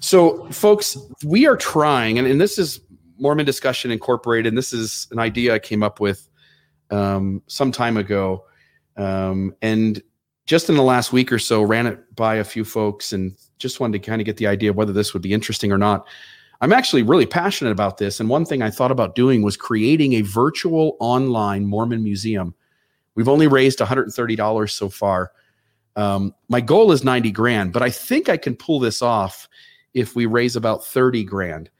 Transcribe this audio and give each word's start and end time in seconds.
So, 0.00 0.48
folks, 0.50 0.96
we 1.24 1.46
are 1.46 1.56
trying, 1.56 2.18
and, 2.18 2.26
and 2.26 2.40
this 2.40 2.58
is 2.58 2.80
Mormon 3.18 3.44
Discussion 3.44 3.90
Incorporated, 3.90 4.46
and 4.46 4.56
this 4.56 4.72
is 4.72 5.08
an 5.10 5.18
idea 5.18 5.54
I 5.54 5.58
came 5.58 5.82
up 5.82 5.98
with 5.98 6.28
um, 6.90 7.42
some 7.48 7.72
time 7.72 7.96
ago. 7.96 8.44
Um, 8.96 9.54
and 9.60 10.00
just 10.46 10.68
in 10.68 10.76
the 10.76 10.82
last 10.82 11.12
week 11.12 11.32
or 11.32 11.38
so, 11.38 11.62
ran 11.62 11.86
it 11.86 12.14
by 12.14 12.36
a 12.36 12.44
few 12.44 12.64
folks 12.64 13.12
and 13.12 13.36
just 13.58 13.80
wanted 13.80 14.00
to 14.00 14.08
kind 14.08 14.20
of 14.20 14.24
get 14.24 14.36
the 14.36 14.46
idea 14.46 14.70
of 14.70 14.76
whether 14.76 14.92
this 14.92 15.12
would 15.12 15.22
be 15.22 15.32
interesting 15.32 15.72
or 15.72 15.78
not. 15.78 16.06
I'm 16.60 16.72
actually 16.72 17.02
really 17.02 17.26
passionate 17.26 17.70
about 17.70 17.98
this. 17.98 18.20
And 18.20 18.28
one 18.28 18.44
thing 18.44 18.62
I 18.62 18.70
thought 18.70 18.90
about 18.90 19.14
doing 19.14 19.42
was 19.42 19.56
creating 19.56 20.14
a 20.14 20.22
virtual 20.22 20.96
online 21.00 21.66
Mormon 21.66 22.02
museum. 22.02 22.54
We've 23.14 23.28
only 23.28 23.46
raised 23.46 23.78
$130 23.80 24.70
so 24.70 24.88
far. 24.88 25.32
Um, 25.96 26.34
my 26.48 26.60
goal 26.60 26.92
is 26.92 27.02
90 27.02 27.32
grand, 27.32 27.72
but 27.72 27.82
I 27.82 27.90
think 27.90 28.28
I 28.28 28.36
can 28.36 28.54
pull 28.54 28.78
this 28.78 29.02
off 29.02 29.48
if 29.98 30.14
we 30.14 30.26
raise 30.26 30.56
about 30.56 30.84
30 30.84 31.24
grand. 31.24 31.70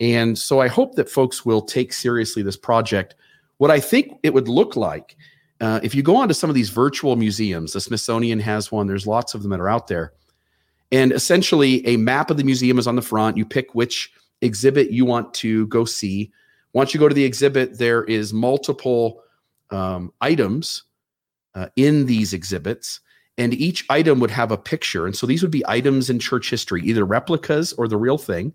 And 0.00 0.36
so 0.36 0.60
I 0.60 0.68
hope 0.68 0.96
that 0.96 1.08
folks 1.08 1.44
will 1.44 1.62
take 1.62 1.92
seriously 1.92 2.42
this 2.42 2.56
project. 2.56 3.14
What 3.58 3.70
I 3.70 3.78
think 3.78 4.18
it 4.22 4.34
would 4.34 4.48
look 4.48 4.74
like, 4.74 5.16
uh, 5.60 5.78
if 5.82 5.94
you 5.94 6.02
go 6.02 6.16
onto 6.16 6.34
some 6.34 6.50
of 6.50 6.54
these 6.54 6.70
virtual 6.70 7.14
museums, 7.14 7.72
the 7.72 7.80
Smithsonian 7.80 8.40
has 8.40 8.72
one, 8.72 8.88
there's 8.88 9.06
lots 9.06 9.34
of 9.34 9.42
them 9.42 9.52
that 9.52 9.60
are 9.60 9.68
out 9.68 9.86
there. 9.86 10.12
And 10.90 11.12
essentially, 11.12 11.86
a 11.86 11.96
map 11.96 12.30
of 12.30 12.36
the 12.36 12.44
museum 12.44 12.78
is 12.78 12.86
on 12.86 12.96
the 12.96 13.02
front. 13.02 13.36
You 13.36 13.46
pick 13.46 13.74
which 13.74 14.12
exhibit 14.40 14.90
you 14.90 15.04
want 15.04 15.32
to 15.34 15.66
go 15.68 15.84
see. 15.84 16.32
Once 16.72 16.92
you 16.92 17.00
go 17.00 17.08
to 17.08 17.14
the 17.14 17.24
exhibit, 17.24 17.78
there 17.78 18.02
is 18.04 18.34
multiple 18.34 19.22
um, 19.70 20.12
items 20.20 20.82
uh, 21.54 21.68
in 21.76 22.06
these 22.06 22.34
exhibits 22.34 23.00
and 23.38 23.54
each 23.54 23.84
item 23.88 24.20
would 24.20 24.30
have 24.30 24.52
a 24.52 24.58
picture. 24.58 25.06
And 25.06 25.16
so 25.16 25.26
these 25.26 25.42
would 25.42 25.50
be 25.50 25.64
items 25.66 26.10
in 26.10 26.18
church 26.18 26.50
history, 26.50 26.82
either 26.82 27.04
replicas 27.04 27.72
or 27.74 27.88
the 27.88 27.96
real 27.96 28.18
thing. 28.18 28.52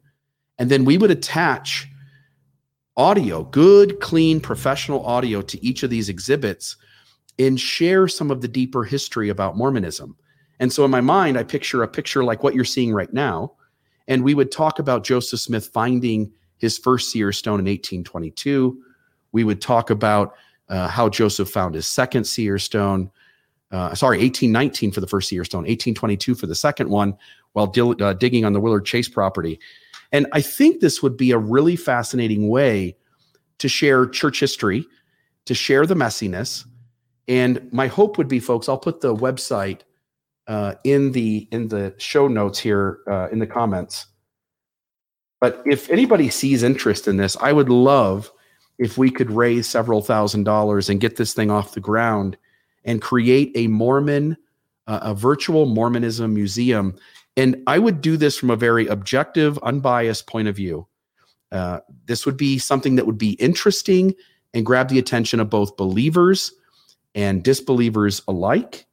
And 0.59 0.69
then 0.69 0.85
we 0.85 0.97
would 0.97 1.11
attach 1.11 1.87
audio, 2.95 3.43
good, 3.43 3.99
clean, 3.99 4.39
professional 4.39 5.05
audio 5.05 5.41
to 5.41 5.63
each 5.65 5.83
of 5.83 5.89
these 5.89 6.09
exhibits 6.09 6.77
and 7.39 7.59
share 7.59 8.07
some 8.07 8.31
of 8.31 8.41
the 8.41 8.47
deeper 8.47 8.83
history 8.83 9.29
about 9.29 9.57
Mormonism. 9.57 10.15
And 10.59 10.73
so 10.73 10.83
in 10.83 10.91
my 10.91 11.01
mind, 11.01 11.37
I 11.37 11.43
picture 11.43 11.83
a 11.83 11.87
picture 11.87 12.23
like 12.23 12.41
what 12.41 12.55
you're 12.55 12.65
seeing 12.65 12.93
right 12.93 13.13
now. 13.13 13.53
And 14.07 14.23
we 14.23 14.33
would 14.33 14.51
talk 14.51 14.79
about 14.79 15.03
Joseph 15.03 15.39
Smith 15.39 15.67
finding 15.67 16.31
his 16.57 16.77
first 16.77 17.11
seer 17.11 17.31
stone 17.31 17.59
in 17.59 17.65
1822. 17.65 18.81
We 19.31 19.43
would 19.43 19.61
talk 19.61 19.89
about 19.91 20.33
uh, 20.69 20.87
how 20.87 21.09
Joseph 21.09 21.49
found 21.49 21.75
his 21.75 21.85
second 21.85 22.23
seer 22.25 22.57
stone 22.57 23.11
uh, 23.71 23.93
sorry, 23.95 24.17
1819 24.17 24.91
for 24.91 25.01
the 25.01 25.07
first 25.07 25.29
seer 25.29 25.43
stone, 25.43 25.61
1822 25.61 26.35
for 26.35 26.47
the 26.47 26.55
second 26.55 26.89
one, 26.89 27.17
while 27.53 27.67
dil- 27.67 28.01
uh, 28.01 28.13
digging 28.13 28.45
on 28.45 28.53
the 28.53 28.59
Willard 28.59 28.85
Chase 28.85 29.09
property. 29.09 29.59
And 30.11 30.27
I 30.31 30.41
think 30.41 30.79
this 30.79 31.03
would 31.03 31.17
be 31.17 31.31
a 31.31 31.37
really 31.37 31.75
fascinating 31.75 32.47
way 32.47 32.95
to 33.57 33.67
share 33.67 34.05
church 34.05 34.39
history, 34.39 34.85
to 35.45 35.53
share 35.53 35.85
the 35.85 35.95
messiness. 35.95 36.65
And 37.27 37.71
my 37.73 37.87
hope 37.87 38.17
would 38.17 38.29
be, 38.29 38.39
folks, 38.39 38.69
I'll 38.69 38.77
put 38.77 39.01
the 39.01 39.13
website 39.13 39.81
uh, 40.47 40.75
in 40.85 41.11
the 41.11 41.47
in 41.51 41.67
the 41.67 41.93
show 41.97 42.29
notes 42.29 42.57
here 42.57 42.99
uh, 43.09 43.27
in 43.31 43.39
the 43.39 43.47
comments. 43.47 44.07
But 45.41 45.61
if 45.65 45.89
anybody 45.89 46.29
sees 46.29 46.63
interest 46.63 47.07
in 47.07 47.17
this, 47.17 47.35
I 47.37 47.51
would 47.51 47.69
love 47.69 48.31
if 48.79 48.97
we 48.97 49.11
could 49.11 49.29
raise 49.29 49.67
several 49.67 50.01
thousand 50.01 50.45
dollars 50.45 50.89
and 50.89 51.01
get 51.01 51.17
this 51.17 51.33
thing 51.33 51.51
off 51.51 51.73
the 51.73 51.81
ground 51.81 52.37
and 52.87 53.01
create 53.01 53.51
a 53.53 53.67
Mormon, 53.67 54.37
uh, 54.87 54.99
a 55.03 55.13
virtual 55.13 55.67
Mormonism 55.67 56.33
museum. 56.33 56.95
And 57.35 57.61
I 57.67 57.77
would 57.77 58.01
do 58.01 58.17
this 58.17 58.35
from 58.35 58.49
a 58.49 58.55
very 58.55 58.87
objective, 58.87 59.59
unbiased 59.59 60.25
point 60.25 60.47
of 60.47 60.55
view. 60.55 60.87
Uh, 61.51 61.81
this 62.05 62.25
would 62.25 62.37
be 62.37 62.57
something 62.57 62.95
that 62.95 63.05
would 63.05 63.17
be 63.17 63.33
interesting 63.33 64.15
and 64.53 64.65
grab 64.65 64.89
the 64.89 64.97
attention 64.97 65.39
of 65.39 65.49
both 65.49 65.77
believers 65.77 66.51
and 67.13 67.43
disbelievers 67.43 68.21
alike. 68.27 68.85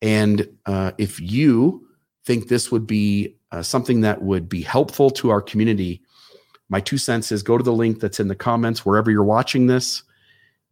And 0.00 0.46
uh, 0.66 0.92
if 0.98 1.20
you 1.20 1.88
think 2.24 2.48
this 2.48 2.70
would 2.70 2.86
be 2.86 3.36
uh, 3.50 3.62
something 3.62 4.02
that 4.02 4.22
would 4.22 4.48
be 4.48 4.62
helpful 4.62 5.10
to 5.10 5.30
our 5.30 5.42
community, 5.42 6.02
my 6.68 6.80
two 6.80 6.98
cents 6.98 7.32
is 7.32 7.42
go 7.42 7.58
to 7.58 7.64
the 7.64 7.72
link 7.72 8.00
that's 8.00 8.20
in 8.20 8.28
the 8.28 8.34
comments 8.34 8.86
wherever 8.86 9.10
you're 9.10 9.24
watching 9.24 9.66
this 9.66 10.02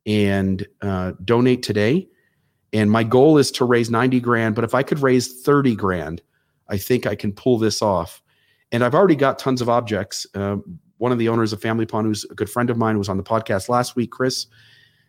and 0.07 0.67
uh, 0.81 1.13
donate 1.25 1.63
today. 1.63 2.09
And 2.73 2.91
my 2.91 3.03
goal 3.03 3.39
is 3.39 3.51
to 3.53 3.65
raise 3.65 3.91
90 3.91 4.21
grand, 4.21 4.55
but 4.55 4.65
if 4.65 4.75
I 4.75 4.83
could 4.83 5.01
raise 5.01 5.43
30 5.43 5.75
grand, 5.75 6.23
I 6.69 6.77
think 6.77 7.07
I 7.07 7.15
can 7.15 7.33
pull 7.33 7.59
this 7.59 7.83
off. 7.83 8.23
And 8.73 8.85
I've 8.85 8.95
already 8.95 9.17
got 9.17 9.39
tons 9.39 9.61
of 9.61 9.69
objects. 9.69 10.27
Uh, 10.35 10.59
one 10.99 11.11
of 11.13 11.19
the 11.19 11.29
owners 11.29 11.53
of 11.53 11.61
Family 11.61 11.87
Pond, 11.87 12.07
who's 12.07 12.25
a 12.25 12.35
good 12.35 12.49
friend 12.49 12.71
of 12.71 12.77
mine, 12.77 12.99
was 12.99 13.09
on 13.09 13.17
the 13.17 13.23
podcast 13.23 13.69
last 13.69 13.97
week, 13.97 14.13
Chris, 14.13 14.47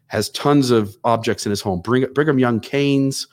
has 0.08 0.30
tons 0.30 0.72
of 0.72 0.98
objects 1.04 1.46
in 1.46 1.52
his 1.52 1.62
home. 1.62 1.82
Brigham 1.82 2.40
Young 2.40 2.60
canes, 2.60 3.28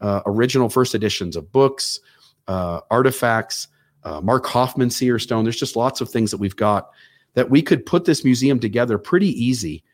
uh, 0.00 0.20
original 0.26 0.68
first 0.68 0.94
editions 0.94 1.36
of 1.36 1.50
books, 1.50 2.00
uh, 2.46 2.80
artifacts, 2.90 3.68
uh, 4.04 4.20
Mark 4.20 4.46
Hofmann 4.46 4.90
seer 4.90 5.18
stone. 5.18 5.44
There's 5.44 5.58
just 5.58 5.76
lots 5.76 6.00
of 6.00 6.08
things 6.08 6.30
that 6.30 6.38
we've 6.38 6.56
got 6.56 6.90
that 7.34 7.50
we 7.50 7.62
could 7.62 7.86
put 7.86 8.04
this 8.04 8.24
museum 8.24 8.60
together 8.60 8.98
pretty 8.98 9.28
easy. 9.28 9.84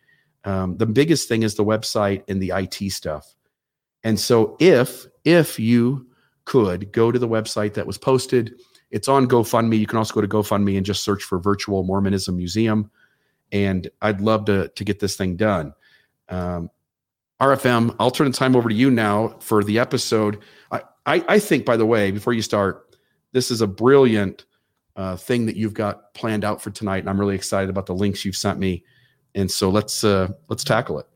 Um, 0.45 0.77
the 0.77 0.87
biggest 0.87 1.29
thing 1.29 1.43
is 1.43 1.55
the 1.55 1.65
website 1.65 2.25
and 2.29 2.43
the 2.43 2.53
IT 2.55 2.91
stuff. 2.93 3.35
And 4.09 4.19
so 4.19 4.57
if 4.59 5.07
if 5.27 5.59
you 5.59 6.07
could 6.47 6.93
go 6.93 7.13
to 7.13 7.19
the 7.19 7.29
website 7.29 7.75
that 7.75 7.87
was 7.87 7.99
posted, 7.99 8.59
it's 8.91 9.07
on 9.07 9.29
GoFundMe. 9.29 9.79
You 9.79 9.87
can 9.87 9.99
also 9.99 10.15
go 10.15 10.23
to 10.23 10.27
GoFundMe 10.27 10.79
and 10.79 10.87
just 10.87 11.05
search 11.05 11.23
for 11.23 11.39
Virtual 11.39 11.85
Mormonism 11.85 12.35
Museum. 12.35 12.91
And 13.53 13.91
I'd 14.01 14.23
love 14.23 14.47
to 14.47 14.69
to 14.69 14.83
get 14.83 14.99
this 14.99 15.15
thing 15.15 15.37
done. 15.37 15.75
Um, 16.31 16.71
RFM, 17.39 17.97
I'll 18.01 18.11
turn 18.11 18.31
the 18.31 18.37
time 18.37 18.57
over 18.57 18.71
to 18.71 18.75
you 18.75 18.91
now 18.91 19.37
for 19.41 19.63
the 19.63 19.79
episode. 19.79 20.39
I, 20.73 20.81
I, 21.05 21.25
I 21.29 21.39
think, 21.39 21.67
by 21.67 21.77
the 21.77 21.85
way, 21.85 22.11
before 22.11 22.33
you 22.33 22.41
start, 22.41 22.97
this 23.33 23.51
is 23.51 23.61
a 23.61 23.67
brilliant 23.67 24.47
uh, 24.97 25.17
thing 25.17 25.45
that 25.45 25.57
you've 25.57 25.75
got 25.75 26.15
planned 26.15 26.47
out 26.47 26.63
for 26.63 26.71
tonight, 26.71 27.01
and 27.01 27.11
I'm 27.11 27.21
really 27.21 27.35
excited 27.35 27.69
about 27.69 27.85
the 27.85 27.95
links 27.95 28.25
you've 28.25 28.37
sent 28.37 28.59
me. 28.59 28.85
And 29.35 29.51
so 29.51 29.69
let's 29.69 30.03
uh, 30.03 30.29
let's 30.49 30.65
tackle 30.65 30.99
it. 30.99 31.07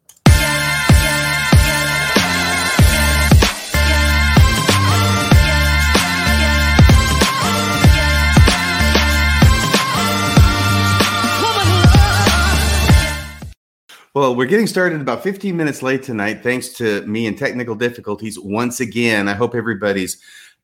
Well, 14.15 14.37
we're 14.37 14.47
getting 14.47 14.67
started 14.67 15.01
about 15.01 15.23
15 15.23 15.57
minutes 15.57 15.83
late 15.83 16.03
tonight, 16.03 16.43
thanks 16.43 16.69
to 16.75 17.01
me 17.07 17.27
and 17.27 17.39
technical 17.39 17.75
difficulties 17.75 18.39
once 18.39 18.79
again. 18.79 19.27
I 19.27 19.33
hope 19.33 19.55
everybody's 19.55 20.21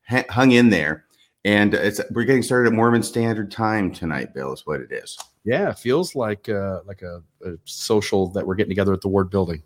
hung 0.07 0.51
in 0.51 0.69
there. 0.69 1.05
And 1.43 1.73
it's 1.73 1.99
we're 2.11 2.25
getting 2.25 2.43
started 2.43 2.69
at 2.69 2.75
Mormon 2.75 3.01
Standard 3.01 3.49
Time 3.49 3.91
tonight, 3.91 4.35
Bill, 4.35 4.53
is 4.53 4.67
what 4.67 4.81
it 4.81 4.91
is. 4.91 5.17
Yeah, 5.45 5.69
it 5.69 5.79
feels 5.79 6.13
like 6.13 6.47
uh, 6.47 6.81
like 6.85 7.01
a, 7.01 7.23
a 7.43 7.53
social 7.65 8.27
that 8.33 8.45
we're 8.45 8.53
getting 8.53 8.69
together 8.69 8.93
at 8.93 9.01
the 9.01 9.07
Ward 9.07 9.31
Building. 9.31 9.63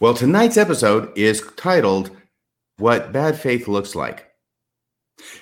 Well, 0.00 0.14
tonight's 0.14 0.56
episode 0.56 1.16
is 1.16 1.40
titled 1.56 2.10
"What 2.78 3.12
Bad 3.12 3.38
Faith 3.38 3.68
Looks 3.68 3.94
Like," 3.94 4.28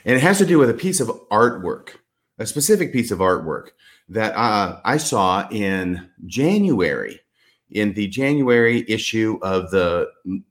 and 0.05 0.17
it 0.17 0.21
has 0.21 0.37
to 0.39 0.47
do 0.47 0.59
with 0.59 0.69
a 0.69 0.75
piece 0.75 1.01
of 1.01 1.09
artwork, 1.31 1.91
a 2.39 2.45
specific 2.45 2.93
piece 2.93 3.11
of 3.11 3.21
artwork 3.21 3.69
that 4.09 4.35
uh, 4.35 4.81
I 4.85 4.99
saw 4.99 5.49
in 5.49 6.11
January 6.27 7.22
in 7.75 7.93
the 7.95 8.07
January 8.09 8.85
issue 8.89 9.39
of 9.43 9.71
the 9.71 10.09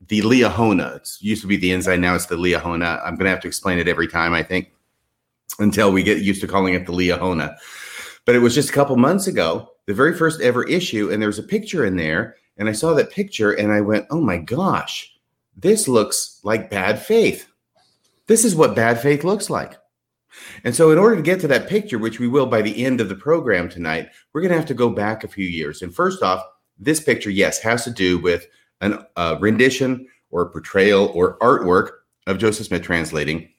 the 0.07 0.21
Liahona. 0.21 0.97
It 0.97 1.09
used 1.19 1.41
to 1.41 1.47
be 1.47 1.57
the 1.57 1.71
Ensign, 1.71 2.01
now 2.01 2.15
it's 2.15 2.25
the 2.25 2.35
Liahona. 2.35 2.99
I'm 3.05 3.15
going 3.15 3.25
to 3.25 3.31
have 3.31 3.41
to 3.41 3.47
explain 3.47 3.79
it 3.79 3.87
every 3.87 4.07
time, 4.07 4.33
I 4.33 4.43
think, 4.43 4.71
until 5.59 5.91
we 5.91 6.03
get 6.03 6.21
used 6.21 6.41
to 6.41 6.47
calling 6.47 6.73
it 6.73 6.85
the 6.85 6.93
Liahona. 6.93 7.55
But 8.25 8.35
it 8.35 8.39
was 8.39 8.55
just 8.55 8.69
a 8.69 8.73
couple 8.73 8.95
months 8.97 9.27
ago, 9.27 9.69
the 9.87 9.93
very 9.93 10.15
first 10.15 10.41
ever 10.41 10.67
issue, 10.67 11.11
and 11.11 11.21
there's 11.21 11.39
a 11.39 11.43
picture 11.43 11.85
in 11.85 11.95
there, 11.95 12.35
and 12.57 12.69
I 12.69 12.73
saw 12.73 12.93
that 12.93 13.11
picture, 13.11 13.51
and 13.51 13.71
I 13.71 13.81
went, 13.81 14.07
"Oh 14.09 14.21
my 14.21 14.37
gosh, 14.37 15.11
this 15.55 15.87
looks 15.87 16.39
like 16.43 16.69
bad 16.69 17.01
faith. 17.01 17.47
This 18.27 18.45
is 18.45 18.55
what 18.55 18.75
bad 18.75 19.01
faith 19.01 19.23
looks 19.23 19.49
like." 19.49 19.73
And 20.63 20.75
so, 20.75 20.91
in 20.91 20.97
order 20.97 21.15
to 21.15 21.21
get 21.21 21.39
to 21.41 21.47
that 21.49 21.67
picture, 21.67 21.97
which 21.97 22.19
we 22.19 22.27
will 22.27 22.45
by 22.45 22.61
the 22.61 22.85
end 22.85 23.01
of 23.01 23.09
the 23.09 23.15
program 23.15 23.67
tonight, 23.69 24.09
we're 24.31 24.41
going 24.41 24.51
to 24.51 24.57
have 24.57 24.67
to 24.67 24.73
go 24.73 24.89
back 24.89 25.23
a 25.23 25.27
few 25.27 25.45
years. 25.45 25.81
And 25.81 25.93
first 25.93 26.23
off, 26.23 26.43
this 26.81 26.99
picture, 26.99 27.29
yes, 27.29 27.59
has 27.59 27.83
to 27.85 27.91
do 27.91 28.19
with 28.19 28.47
a 28.81 29.05
uh, 29.15 29.37
rendition 29.39 30.07
or 30.31 30.49
portrayal 30.49 31.11
or 31.13 31.37
artwork 31.39 31.91
of 32.27 32.37
Joseph 32.37 32.67
Smith 32.67 32.81
translating 32.81 33.49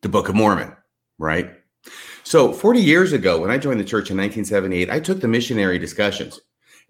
the 0.00 0.08
Book 0.08 0.28
of 0.28 0.34
Mormon, 0.34 0.74
right? 1.18 1.50
So, 2.24 2.52
40 2.52 2.80
years 2.80 3.12
ago, 3.12 3.40
when 3.40 3.50
I 3.50 3.58
joined 3.58 3.80
the 3.80 3.84
church 3.84 4.10
in 4.10 4.16
1978, 4.16 4.90
I 4.90 5.00
took 5.00 5.20
the 5.20 5.28
missionary 5.28 5.78
discussions 5.78 6.40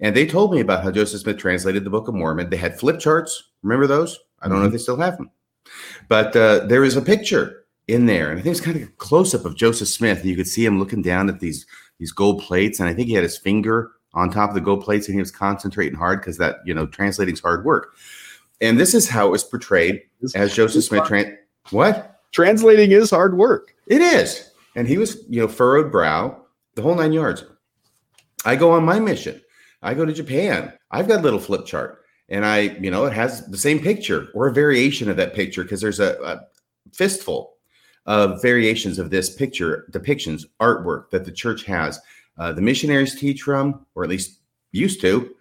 and 0.01 0.15
they 0.15 0.27
told 0.27 0.53
me 0.53 0.61
about 0.61 0.83
how 0.83 0.91
Joseph 0.91 1.21
Smith 1.21 1.39
translated 1.39 1.85
the 1.85 1.91
Book 1.91 2.09
of 2.09 2.15
Mormon. 2.15 2.51
They 2.51 2.57
had 2.57 2.79
flip 2.79 2.99
charts. 2.99 3.51
Remember 3.63 3.87
those? 3.87 4.19
I 4.41 4.49
don't 4.49 4.59
know 4.59 4.65
if 4.65 4.69
mm-hmm. 4.69 4.77
they 4.77 4.83
still 4.83 4.97
have 4.97 5.17
them. 5.17 5.31
But 6.09 6.35
uh, 6.37 6.67
there 6.67 6.85
is 6.85 6.97
a 6.97 7.03
picture 7.03 7.65
in 7.89 8.07
there. 8.07 8.31
And 8.31 8.39
I 8.39 8.43
think 8.43 8.57
it's 8.57 8.65
kind 8.65 8.77
of 8.77 8.83
a 8.83 8.93
close 8.93 9.35
up 9.35 9.45
of 9.45 9.57
Joseph 9.57 9.89
Smith. 9.89 10.25
You 10.25 10.37
could 10.37 10.49
see 10.49 10.65
him 10.65 10.79
looking 10.79 11.03
down 11.03 11.29
at 11.29 11.41
these 11.41 11.67
these 11.99 12.13
gold 12.13 12.43
plates. 12.43 12.81
And 12.81 12.89
I 12.89 12.95
think 12.95 13.09
he 13.09 13.15
had 13.15 13.23
his 13.23 13.39
finger 13.39 13.93
on 14.15 14.31
top 14.31 14.51
of 14.51 14.55
the 14.55 14.61
gold 14.61 14.85
plates 14.85 15.07
and 15.07 15.15
he 15.15 15.21
was 15.21 15.31
concentrating 15.31 15.99
hard 15.99 16.21
because 16.21 16.39
that, 16.39 16.57
you 16.65 16.75
know, 16.75 16.87
translating 16.87 17.35
is 17.35 17.41
hard 17.41 17.65
work. 17.65 17.95
And 18.61 18.79
this 18.79 18.95
is 18.95 19.09
how 19.09 19.27
it 19.27 19.31
was 19.31 19.45
portrayed 19.45 20.03
as 20.35 20.55
Joseph 20.55 20.85
Smith. 20.85 21.05
Tran- 21.05 21.37
what? 21.71 22.21
Translating 22.33 22.93
is 22.93 23.11
hard 23.11 23.37
work. 23.37 23.75
It 23.87 24.01
is. 24.01 24.51
And 24.77 24.87
he 24.87 24.99
was, 24.99 25.25
you 25.29 25.41
know, 25.41 25.49
furrowed 25.49 25.91
brow, 25.91 26.45
the 26.75 26.83
whole 26.83 26.95
nine 26.95 27.13
yards. 27.13 27.45
I 28.45 28.57
go 28.57 28.73
on 28.73 28.85
my 28.85 29.01
mission. 29.01 29.41
I 29.83 29.95
go 29.95 30.05
to 30.05 30.13
Japan. 30.13 30.73
I've 30.91 31.09
got 31.09 31.21
a 31.21 31.23
little 31.23 31.41
flip 31.41 31.67
chart 31.67 32.03
and 32.29 32.47
I, 32.47 32.61
you 32.81 32.91
know, 32.91 33.05
it 33.05 33.13
has 33.13 33.47
the 33.47 33.59
same 33.59 33.79
picture 33.79 34.29
or 34.35 34.49
a 34.49 34.53
variation 34.53 35.11
of 35.11 35.17
that 35.19 35.35
picture 35.35 35.63
because 35.63 35.81
there's 35.81 36.01
a, 36.01 36.19
a, 36.23 36.41
fistful 36.93 37.55
of 38.07 38.43
variations 38.43 38.99
of 38.99 39.11
this 39.11 39.35
picture 39.35 39.87
depictions, 39.93 40.45
artwork 40.61 41.09
that 41.11 41.25
the 41.25 41.33
church 41.33 41.65
has. 41.65 41.99
Uh, 42.39 42.53
the 42.53 42.63
missionaries 42.63 43.19
teach 43.19 43.43
from, 43.43 43.87
or 43.95 44.05
at 44.05 44.11
least 44.11 44.41
used 44.73 45.01
to, 45.01 45.35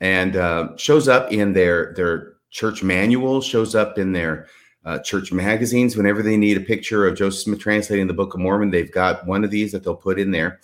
and 0.00 0.36
uh, 0.36 0.76
shows 0.76 1.08
up 1.08 1.32
in 1.32 1.52
their 1.52 1.92
their 1.94 2.34
church 2.50 2.82
manuals, 2.82 3.46
shows 3.46 3.74
up 3.74 3.98
in 3.98 4.12
their 4.12 4.46
uh, 4.84 4.98
church 4.98 5.32
magazines. 5.32 5.96
Whenever 5.96 6.22
they 6.22 6.36
need 6.36 6.56
a 6.56 6.60
picture 6.60 7.06
of 7.06 7.16
Joseph 7.16 7.42
Smith 7.42 7.60
translating 7.60 8.06
the 8.06 8.12
Book 8.12 8.34
of 8.34 8.40
Mormon, 8.40 8.70
they've 8.70 8.92
got 8.92 9.26
one 9.26 9.44
of 9.44 9.50
these 9.50 9.72
that 9.72 9.82
they'll 9.84 9.96
put 9.96 10.18
in 10.18 10.30
there, 10.30 10.60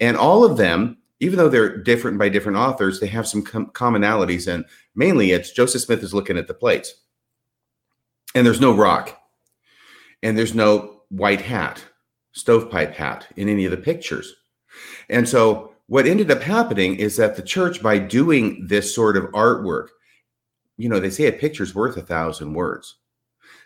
and 0.00 0.16
all 0.16 0.44
of 0.44 0.56
them 0.56 0.98
even 1.20 1.36
though 1.36 1.48
they're 1.48 1.76
different 1.76 2.18
by 2.18 2.28
different 2.28 2.58
authors, 2.58 3.00
they 3.00 3.06
have 3.06 3.26
some 3.26 3.42
com- 3.42 3.70
commonalities. 3.70 4.52
And 4.52 4.64
mainly 4.94 5.32
it's 5.32 5.50
Joseph 5.50 5.82
Smith 5.82 6.02
is 6.02 6.14
looking 6.14 6.38
at 6.38 6.46
the 6.46 6.54
plates. 6.54 6.94
And 8.34 8.46
there's 8.46 8.60
no 8.60 8.74
rock. 8.74 9.18
And 10.22 10.36
there's 10.36 10.54
no 10.54 11.02
white 11.08 11.40
hat, 11.40 11.82
stovepipe 12.32 12.94
hat 12.94 13.26
in 13.36 13.48
any 13.48 13.64
of 13.64 13.70
the 13.70 13.76
pictures. 13.76 14.34
And 15.08 15.28
so 15.28 15.72
what 15.86 16.06
ended 16.06 16.30
up 16.30 16.42
happening 16.42 16.96
is 16.96 17.16
that 17.16 17.36
the 17.36 17.42
church, 17.42 17.82
by 17.82 17.98
doing 17.98 18.66
this 18.66 18.94
sort 18.94 19.16
of 19.16 19.24
artwork, 19.32 19.88
you 20.76 20.88
know, 20.88 21.00
they 21.00 21.10
say 21.10 21.26
a 21.26 21.32
picture's 21.32 21.74
worth 21.74 21.96
a 21.96 22.02
thousand 22.02 22.54
words. 22.54 22.96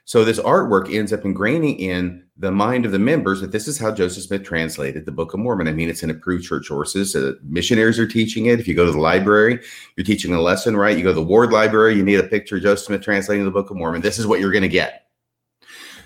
So 0.04 0.24
this 0.24 0.40
artwork 0.40 0.92
ends 0.92 1.12
up 1.12 1.22
ingraining 1.22 1.78
in 1.78 2.24
the 2.36 2.50
mind 2.50 2.84
of 2.84 2.92
the 2.92 2.98
members 2.98 3.40
that 3.40 3.52
this 3.52 3.68
is 3.68 3.78
how 3.78 3.92
Joseph 3.92 4.24
Smith 4.24 4.42
translated 4.42 5.06
the 5.06 5.12
Book 5.12 5.32
of 5.32 5.38
Mormon. 5.38 5.68
I 5.68 5.72
mean, 5.72 5.88
it's 5.88 6.02
in 6.02 6.10
approved 6.10 6.44
church 6.44 6.66
sources. 6.66 7.14
Uh, 7.14 7.34
missionaries 7.44 8.00
are 8.00 8.06
teaching 8.06 8.46
it. 8.46 8.58
If 8.58 8.66
you 8.66 8.74
go 8.74 8.84
to 8.84 8.90
the 8.90 8.98
library, 8.98 9.60
you're 9.96 10.04
teaching 10.04 10.34
a 10.34 10.40
lesson, 10.40 10.76
right? 10.76 10.96
You 10.96 11.04
go 11.04 11.10
to 11.10 11.14
the 11.14 11.22
Ward 11.22 11.52
Library, 11.52 11.94
you 11.94 12.02
need 12.02 12.18
a 12.18 12.24
picture 12.24 12.56
of 12.56 12.62
Joseph 12.62 12.86
Smith 12.86 13.02
translating 13.02 13.44
the 13.44 13.52
Book 13.52 13.70
of 13.70 13.76
Mormon. 13.76 14.00
This 14.00 14.18
is 14.18 14.26
what 14.26 14.40
you're 14.40 14.50
going 14.50 14.62
to 14.62 14.68
get. 14.68 15.06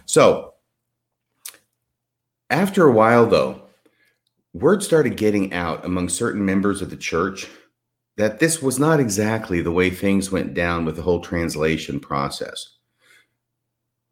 So 0.05 0.55
after 2.51 2.87
a 2.87 2.93
while, 2.93 3.27
though, 3.27 3.66
word 4.61 4.83
started 4.83 5.17
getting 5.17 5.53
out 5.53 5.85
among 5.85 6.09
certain 6.09 6.45
members 6.45 6.83
of 6.83 6.91
the 6.91 6.97
church 6.97 7.47
that 8.17 8.39
this 8.39 8.63
was 8.63 8.79
not 8.79 8.99
exactly 8.99 9.61
the 9.61 9.73
way 9.73 9.91
things 9.91 10.31
went 10.33 10.55
down 10.55 10.85
with 10.85 10.97
the 10.97 11.03
whole 11.03 11.21
translation 11.21 12.01
process. 12.01 12.77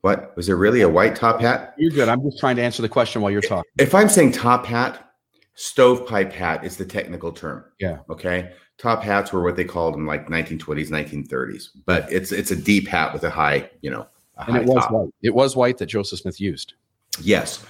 What 0.03 0.37
was 0.37 0.47
there 0.47 0.57
really 0.57 0.83
a 0.83 0.89
white 0.89 1.17
top 1.17 1.41
hat? 1.41 1.75
You're 1.79 1.91
good. 1.91 2.11
I'm 2.11 2.23
just 2.23 2.39
trying 2.39 2.57
to 2.57 2.63
answer 2.63 2.83
the 2.83 2.89
question 2.91 3.23
while 3.23 3.31
you're 3.31 3.41
talking. 3.41 3.71
If 3.79 3.95
I'm 3.95 4.11
saying 4.11 4.33
top 4.33 4.67
hat, 4.67 5.13
stovepipe 5.55 6.31
hat 6.31 6.63
is 6.63 6.77
the 6.77 6.85
technical 6.85 7.33
term. 7.33 7.65
Yeah. 7.81 8.01
Okay. 8.11 8.53
Top 8.77 9.03
hats 9.03 9.33
were 9.33 9.43
what 9.43 9.57
they 9.57 9.65
called 9.65 9.95
them 9.95 10.07
like 10.07 10.29
1920s, 10.29 10.91
1930s, 10.91 11.69
but 11.87 12.13
it's 12.13 12.33
it's 12.33 12.51
a 12.51 12.57
deep 12.57 12.87
hat 12.87 13.15
with 13.15 13.23
a 13.23 13.31
high, 13.31 13.71
you 13.81 13.91
know, 13.91 14.07
and 14.37 14.57
it 14.57 14.67
was 14.67 14.83
top. 14.83 14.91
white. 14.91 15.11
It 15.23 15.35
was 15.35 15.57
white 15.57 15.79
that 15.79 15.87
Joseph 15.87 16.19
Smith 16.19 16.41
used. 16.41 16.75
Yes. 17.23 17.65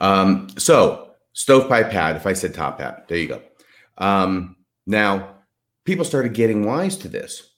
Um, 0.00 0.48
so 0.58 1.07
stovepipe 1.38 1.90
hat. 1.90 2.16
If 2.16 2.26
I 2.26 2.32
said 2.32 2.54
top 2.54 2.80
hat, 2.80 3.06
there 3.08 3.18
you 3.18 3.28
go. 3.28 3.42
Um, 3.98 4.56
now 4.86 5.36
people 5.84 6.04
started 6.04 6.34
getting 6.34 6.64
wise 6.64 6.96
to 6.98 7.08
this 7.08 7.48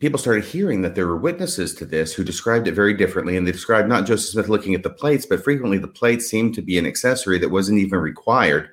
people 0.00 0.18
started 0.18 0.44
hearing 0.44 0.82
that 0.82 0.94
there 0.94 1.06
were 1.06 1.16
witnesses 1.16 1.74
to 1.74 1.84
this 1.84 2.12
who 2.12 2.24
described 2.24 2.68
it 2.68 2.72
very 2.72 2.94
differently. 2.94 3.36
And 3.36 3.46
they 3.46 3.52
described 3.52 3.88
not 3.88 4.06
Joseph 4.06 4.30
Smith 4.30 4.48
looking 4.48 4.74
at 4.74 4.82
the 4.82 4.90
plates, 4.90 5.26
but 5.26 5.42
frequently 5.42 5.78
the 5.78 5.88
plates 5.88 6.26
seemed 6.26 6.54
to 6.54 6.62
be 6.62 6.78
an 6.78 6.86
accessory 6.86 7.38
that 7.38 7.50
wasn't 7.50 7.78
even 7.78 7.98
required 7.98 8.70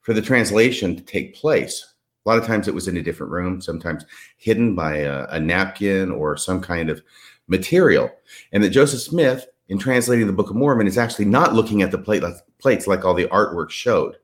for 0.00 0.12
the 0.12 0.22
translation 0.22 0.96
to 0.96 1.02
take 1.02 1.34
place. 1.34 1.94
A 2.24 2.28
lot 2.28 2.38
of 2.38 2.46
times 2.46 2.68
it 2.68 2.74
was 2.74 2.88
in 2.88 2.96
a 2.96 3.02
different 3.02 3.32
room, 3.32 3.60
sometimes 3.60 4.04
hidden 4.36 4.74
by 4.74 4.96
a, 4.96 5.26
a 5.30 5.40
napkin 5.40 6.10
or 6.10 6.36
some 6.36 6.60
kind 6.60 6.90
of 6.90 7.02
material. 7.46 8.10
And 8.52 8.62
that 8.62 8.70
Joseph 8.70 9.00
Smith, 9.00 9.46
in 9.68 9.78
translating 9.78 10.26
the 10.26 10.32
Book 10.32 10.50
of 10.50 10.56
Mormon, 10.56 10.86
is 10.86 10.98
actually 10.98 11.26
not 11.26 11.54
looking 11.54 11.82
at 11.82 11.92
the 11.92 11.98
plate, 11.98 12.22
plates 12.58 12.86
like 12.86 13.04
all 13.04 13.14
the 13.14 13.26
artwork 13.26 13.70
showed. 13.70 14.16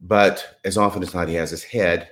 But 0.00 0.58
as 0.64 0.76
often 0.76 1.02
as 1.02 1.14
not, 1.14 1.28
he 1.28 1.34
has 1.34 1.50
his 1.50 1.64
head 1.64 2.08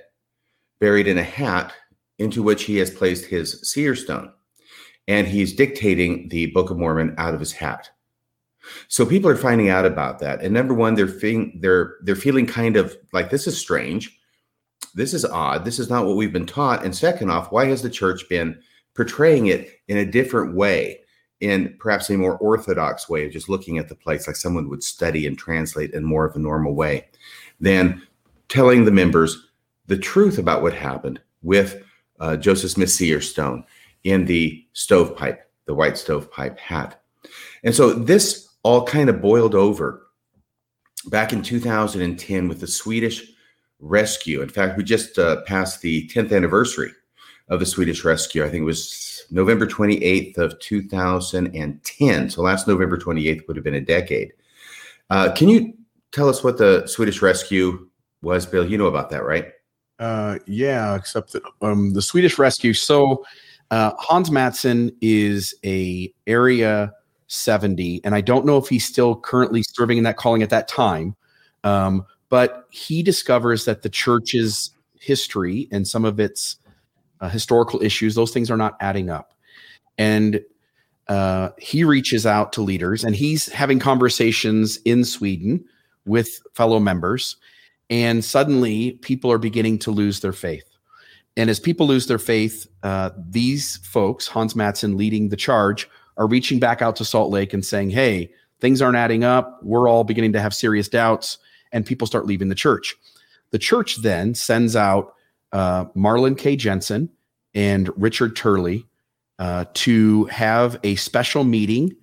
buried 0.79 1.07
in 1.07 1.17
a 1.17 1.23
hat 1.23 1.73
into 2.19 2.43
which 2.43 2.63
he 2.63 2.77
has 2.77 2.89
placed 2.89 3.25
his 3.25 3.59
seer 3.61 3.95
stone. 3.95 4.31
And 5.07 5.27
he's 5.27 5.53
dictating 5.53 6.29
the 6.29 6.47
Book 6.47 6.69
of 6.69 6.77
Mormon 6.77 7.15
out 7.17 7.33
of 7.33 7.39
his 7.39 7.51
hat. 7.51 7.89
So 8.87 9.05
people 9.05 9.29
are 9.29 9.35
finding 9.35 9.69
out 9.69 9.85
about 9.85 10.19
that. 10.19 10.41
And 10.41 10.53
number 10.53 10.73
one, 10.73 10.95
they're 10.95 11.07
feeling 11.07 11.59
they're 11.61 11.95
they're 12.03 12.15
feeling 12.15 12.45
kind 12.45 12.77
of 12.77 12.95
like 13.11 13.29
this 13.29 13.45
is 13.47 13.57
strange. 13.57 14.17
This 14.95 15.13
is 15.13 15.25
odd. 15.25 15.65
This 15.65 15.79
is 15.79 15.89
not 15.89 16.05
what 16.05 16.15
we've 16.15 16.31
been 16.31 16.45
taught. 16.45 16.85
And 16.85 16.95
second 16.95 17.29
off, 17.29 17.51
why 17.51 17.65
has 17.65 17.81
the 17.81 17.89
church 17.89 18.27
been 18.29 18.59
portraying 18.95 19.47
it 19.47 19.81
in 19.87 19.97
a 19.97 20.05
different 20.05 20.55
way, 20.55 20.99
in 21.43 21.75
perhaps 21.77 22.09
a 22.09 22.17
more 22.17 22.37
orthodox 22.37 23.09
way 23.09 23.25
of 23.25 23.33
just 23.33 23.49
looking 23.49 23.77
at 23.77 23.89
the 23.89 23.95
place 23.95 24.27
like 24.27 24.35
someone 24.37 24.69
would 24.69 24.81
study 24.81 25.27
and 25.27 25.37
translate 25.37 25.93
in 25.93 26.01
more 26.01 26.25
of 26.25 26.35
a 26.37 26.39
normal 26.39 26.73
way 26.73 27.05
than 27.59 28.01
telling 28.47 28.85
the 28.85 28.91
members 28.91 29.49
the 29.87 29.97
truth 29.97 30.37
about 30.37 30.61
what 30.61 30.73
happened 30.73 31.19
with 31.41 31.83
uh, 32.21 32.37
Joseph 32.37 32.71
Smith 32.71 32.89
seer 32.89 33.19
stone 33.19 33.65
in 34.05 34.23
the 34.23 34.65
stovepipe, 34.71 35.49
the 35.65 35.73
white 35.73 35.97
stovepipe 35.97 36.57
hat. 36.57 37.01
And 37.65 37.75
so 37.75 37.91
this 37.91 38.47
all 38.63 38.85
kind 38.85 39.09
of 39.09 39.21
boiled 39.21 39.53
over 39.53 40.07
back 41.07 41.33
in 41.33 41.43
2010 41.43 42.47
with 42.47 42.61
the 42.61 42.67
Swedish 42.67 43.21
rescue. 43.81 44.41
In 44.41 44.47
fact, 44.47 44.77
we 44.77 44.85
just 44.85 45.19
uh, 45.19 45.41
passed 45.41 45.81
the 45.81 46.07
10th 46.07 46.33
anniversary 46.33 46.93
of 47.49 47.59
the 47.59 47.65
Swedish 47.65 48.03
rescue. 48.03 48.43
I 48.43 48.49
think 48.49 48.61
it 48.61 48.65
was 48.65 49.25
November 49.31 49.67
28th 49.67 50.37
of 50.37 50.59
2010. 50.59 52.29
So 52.29 52.41
last 52.41 52.67
November 52.67 52.97
28th 52.97 53.47
would 53.47 53.57
have 53.57 53.63
been 53.63 53.73
a 53.73 53.81
decade. 53.81 54.33
Uh, 55.09 55.31
can 55.33 55.49
you 55.49 55.73
tell 56.11 56.29
us 56.29 56.43
what 56.43 56.57
the 56.57 56.87
Swedish 56.87 57.21
rescue 57.21 57.87
was, 58.21 58.45
Bill? 58.45 58.67
You 58.67 58.77
know 58.77 58.87
about 58.87 59.09
that, 59.09 59.23
right? 59.23 59.51
Uh, 59.99 60.39
yeah, 60.47 60.95
except 60.95 61.33
that 61.33 61.43
um, 61.61 61.93
the 61.93 62.01
Swedish 62.01 62.37
Rescue. 62.37 62.73
So 62.73 63.23
uh, 63.71 63.91
Hans 63.97 64.29
Mattsson 64.29 64.93
is 65.01 65.55
a 65.63 66.13
area 66.27 66.91
70, 67.27 68.01
and 68.03 68.15
I 68.15 68.21
don't 68.21 68.45
know 68.45 68.57
if 68.57 68.67
he's 68.67 68.85
still 68.85 69.15
currently 69.15 69.63
serving 69.63 69.97
in 69.97 70.03
that 70.03 70.17
calling 70.17 70.43
at 70.43 70.49
that 70.49 70.67
time. 70.67 71.15
Um, 71.63 72.05
but 72.29 72.65
he 72.71 73.03
discovers 73.03 73.65
that 73.65 73.83
the 73.83 73.89
church's 73.89 74.71
history 74.99 75.67
and 75.71 75.87
some 75.87 76.05
of 76.05 76.19
its 76.19 76.57
uh, 77.23 77.29
historical 77.29 77.81
issues, 77.81 78.15
those 78.15 78.31
things 78.31 78.51
are 78.51 78.57
not 78.57 78.75
adding 78.81 79.09
up. 79.09 79.33
And 79.97 80.43
uh, 81.07 81.49
he 81.57 81.85
reaches 81.85 82.25
out 82.25 82.51
to 82.53 82.61
leaders 82.61 83.03
and 83.05 83.15
he's 83.15 83.47
having 83.47 83.79
conversations 83.79 84.77
in 84.83 85.05
Sweden 85.05 85.63
with 86.05 86.41
fellow 86.53 86.79
members 86.79 87.37
and 87.89 88.25
suddenly 88.25 88.93
people 89.01 89.31
are 89.31 89.37
beginning 89.37 89.79
to 89.79 89.91
lose 89.91 90.19
their 90.19 90.33
faith. 90.33 90.65
And 91.37 91.49
as 91.49 91.59
people 91.59 91.87
lose 91.87 92.07
their 92.07 92.19
faith, 92.19 92.67
uh, 92.83 93.11
these 93.17 93.77
folks, 93.77 94.27
Hans 94.27 94.53
Mattsson 94.53 94.97
leading 94.97 95.29
the 95.29 95.37
charge, 95.37 95.89
are 96.17 96.27
reaching 96.27 96.59
back 96.59 96.81
out 96.81 96.95
to 96.97 97.05
Salt 97.05 97.31
Lake 97.31 97.53
and 97.53 97.65
saying, 97.65 97.89
hey, 97.89 98.31
things 98.59 98.81
aren't 98.81 98.97
adding 98.97 99.23
up. 99.23 99.59
We're 99.63 99.87
all 99.87 100.03
beginning 100.03 100.33
to 100.33 100.41
have 100.41 100.53
serious 100.53 100.89
doubts. 100.89 101.37
And 101.71 101.85
people 101.85 102.05
start 102.05 102.25
leaving 102.25 102.49
the 102.49 102.55
church. 102.55 102.95
The 103.51 103.59
church 103.59 104.01
then 104.01 104.35
sends 104.35 104.75
out 104.75 105.15
uh, 105.53 105.85
Marlin 105.95 106.35
K. 106.35 106.55
Jensen 106.55 107.09
and 107.53 107.89
Richard 107.95 108.35
Turley 108.35 108.85
uh, 109.39 109.65
to 109.75 110.25
have 110.25 110.79
a 110.83 110.95
special 110.95 111.43
meeting 111.43 111.95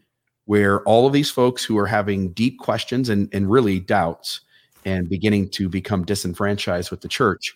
where 0.47 0.83
all 0.83 1.07
of 1.07 1.13
these 1.13 1.31
folks 1.31 1.65
who 1.65 1.79
are 1.79 1.87
having 1.87 2.33
deep 2.33 2.59
questions 2.59 3.09
and, 3.09 3.29
and 3.33 3.51
really 3.51 3.79
doubts 3.79 4.41
and 4.85 5.09
beginning 5.09 5.49
to 5.51 5.69
become 5.69 6.05
disenfranchised 6.05 6.91
with 6.91 7.03
the 7.03 7.09
church, 7.09 7.55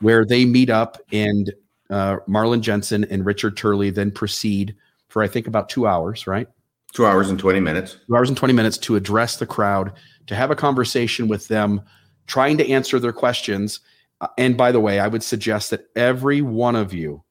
where 0.00 0.24
they 0.24 0.44
meet 0.44 0.68
up 0.68 0.98
and 1.12 1.52
uh, 1.90 2.16
Marlin 2.26 2.60
Jensen 2.60 3.04
and 3.04 3.24
Richard 3.24 3.56
Turley 3.56 3.90
then 3.90 4.10
proceed 4.10 4.74
for 5.08 5.22
I 5.22 5.28
think 5.28 5.46
about 5.46 5.68
two 5.68 5.86
hours, 5.86 6.26
right? 6.26 6.48
Two 6.92 7.06
hours 7.06 7.30
and 7.30 7.38
20 7.38 7.60
minutes. 7.60 7.96
Two 8.06 8.16
hours 8.16 8.28
and 8.28 8.36
20 8.36 8.52
minutes 8.54 8.78
to 8.78 8.96
address 8.96 9.36
the 9.36 9.46
crowd, 9.46 9.92
to 10.26 10.34
have 10.34 10.50
a 10.50 10.56
conversation 10.56 11.28
with 11.28 11.48
them, 11.48 11.80
trying 12.26 12.58
to 12.58 12.68
answer 12.68 12.98
their 12.98 13.12
questions. 13.12 13.80
Uh, 14.20 14.28
and 14.38 14.56
by 14.56 14.72
the 14.72 14.80
way, 14.80 14.98
I 15.00 15.08
would 15.08 15.22
suggest 15.22 15.70
that 15.70 15.86
every 15.94 16.40
one 16.40 16.76
of 16.76 16.94
you 16.94 17.22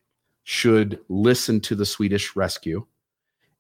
should 0.44 1.00
listen 1.10 1.60
to 1.62 1.75
the 1.75 1.86
Swedish 1.86 2.36
Rescue 2.36 2.86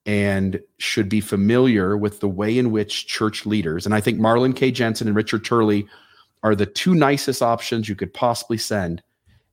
and 0.05 0.59
should 0.77 1.09
be 1.09 1.19
familiar 1.21 1.97
with 1.97 2.19
the 2.19 2.29
way 2.29 2.57
in 2.57 2.69
which 2.69 3.07
church 3.07 3.45
leaders, 3.45 3.85
and 3.85 3.95
I 3.95 4.01
think 4.01 4.19
Marlin 4.19 4.53
K. 4.53 4.69
Jensen 4.69 5.07
and 5.07 5.15
Richard 5.15 5.43
Turley 5.43 5.87
are 6.43 6.53
the 6.55 6.67
two 6.67 6.93
nicest 6.93 7.41
options 7.41 7.89
you 7.89 7.95
could 7.95 8.13
possibly 8.13 8.57
send, 8.57 9.01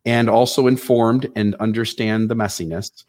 and 0.05 0.29
also 0.29 0.67
informed 0.67 1.31
and 1.35 1.55
understand 1.55 2.29
the 2.29 2.37
messiness. 2.37 3.05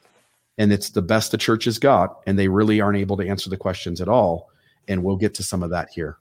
And 0.57 0.71
it's 0.71 0.91
the 0.91 1.01
best 1.01 1.31
the 1.31 1.37
church 1.37 1.65
has 1.65 1.79
got, 1.79 2.21
and 2.25 2.39
they 2.39 2.47
really 2.47 2.79
aren't 2.79 2.99
able 2.99 3.17
to 3.17 3.27
answer 3.27 3.49
the 3.49 3.57
questions 3.57 3.99
at 3.99 4.07
all. 4.07 4.49
And 4.87 5.03
we'll 5.03 5.17
get 5.17 5.33
to 5.35 5.43
some 5.43 5.63
of 5.63 5.71
that 5.71 5.89
here. 5.89 6.17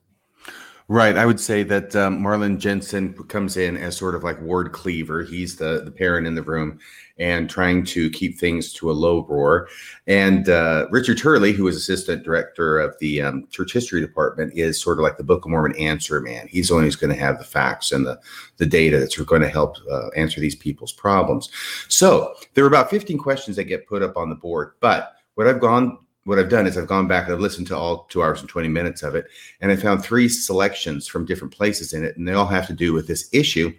Right. 0.88 1.16
I 1.16 1.26
would 1.26 1.40
say 1.40 1.62
that 1.62 1.94
um, 1.94 2.20
Marlin 2.20 2.58
Jensen 2.58 3.14
comes 3.24 3.56
in 3.56 3.76
as 3.76 3.96
sort 3.96 4.14
of 4.14 4.24
like 4.24 4.40
Ward 4.42 4.72
Cleaver. 4.72 5.22
He's 5.22 5.56
the, 5.56 5.82
the 5.84 5.90
parent 5.90 6.26
in 6.26 6.34
the 6.34 6.42
room 6.42 6.80
and 7.18 7.48
trying 7.48 7.84
to 7.84 8.10
keep 8.10 8.38
things 8.38 8.72
to 8.74 8.90
a 8.90 8.92
low 8.92 9.24
roar. 9.26 9.68
And 10.06 10.48
uh, 10.48 10.88
Richard 10.90 11.18
Turley, 11.18 11.52
who 11.52 11.68
is 11.68 11.76
assistant 11.76 12.24
director 12.24 12.80
of 12.80 12.96
the 12.98 13.22
um, 13.22 13.46
church 13.50 13.72
history 13.72 14.00
department, 14.00 14.52
is 14.56 14.80
sort 14.80 14.98
of 14.98 15.04
like 15.04 15.16
the 15.16 15.24
Book 15.24 15.44
of 15.44 15.50
Mormon 15.50 15.76
answer 15.76 16.20
man. 16.20 16.48
He's 16.48 16.68
the 16.68 16.74
one 16.74 16.82
who's 16.82 16.96
going 16.96 17.14
to 17.14 17.20
have 17.20 17.38
the 17.38 17.44
facts 17.44 17.92
and 17.92 18.04
the, 18.04 18.18
the 18.56 18.66
data 18.66 18.98
that's 18.98 19.16
going 19.16 19.42
to 19.42 19.48
help 19.48 19.76
uh, 19.90 20.08
answer 20.16 20.40
these 20.40 20.56
people's 20.56 20.92
problems. 20.92 21.48
So 21.88 22.34
there 22.54 22.64
are 22.64 22.68
about 22.68 22.90
15 22.90 23.18
questions 23.18 23.56
that 23.56 23.64
get 23.64 23.86
put 23.86 24.02
up 24.02 24.16
on 24.16 24.28
the 24.28 24.34
board. 24.34 24.72
But 24.80 25.14
what 25.36 25.46
I've 25.46 25.60
gone 25.60 25.98
what 26.24 26.38
I've 26.38 26.48
done 26.48 26.66
is 26.66 26.78
I've 26.78 26.86
gone 26.86 27.08
back 27.08 27.24
and 27.24 27.34
I've 27.34 27.40
listened 27.40 27.66
to 27.68 27.76
all 27.76 28.04
two 28.04 28.22
hours 28.22 28.40
and 28.40 28.48
20 28.48 28.68
minutes 28.68 29.02
of 29.02 29.14
it, 29.14 29.26
and 29.60 29.72
I 29.72 29.76
found 29.76 30.02
three 30.02 30.28
selections 30.28 31.08
from 31.08 31.24
different 31.24 31.54
places 31.54 31.92
in 31.92 32.04
it, 32.04 32.16
and 32.16 32.26
they 32.26 32.32
all 32.32 32.46
have 32.46 32.66
to 32.68 32.72
do 32.72 32.92
with 32.92 33.06
this 33.06 33.28
issue 33.32 33.72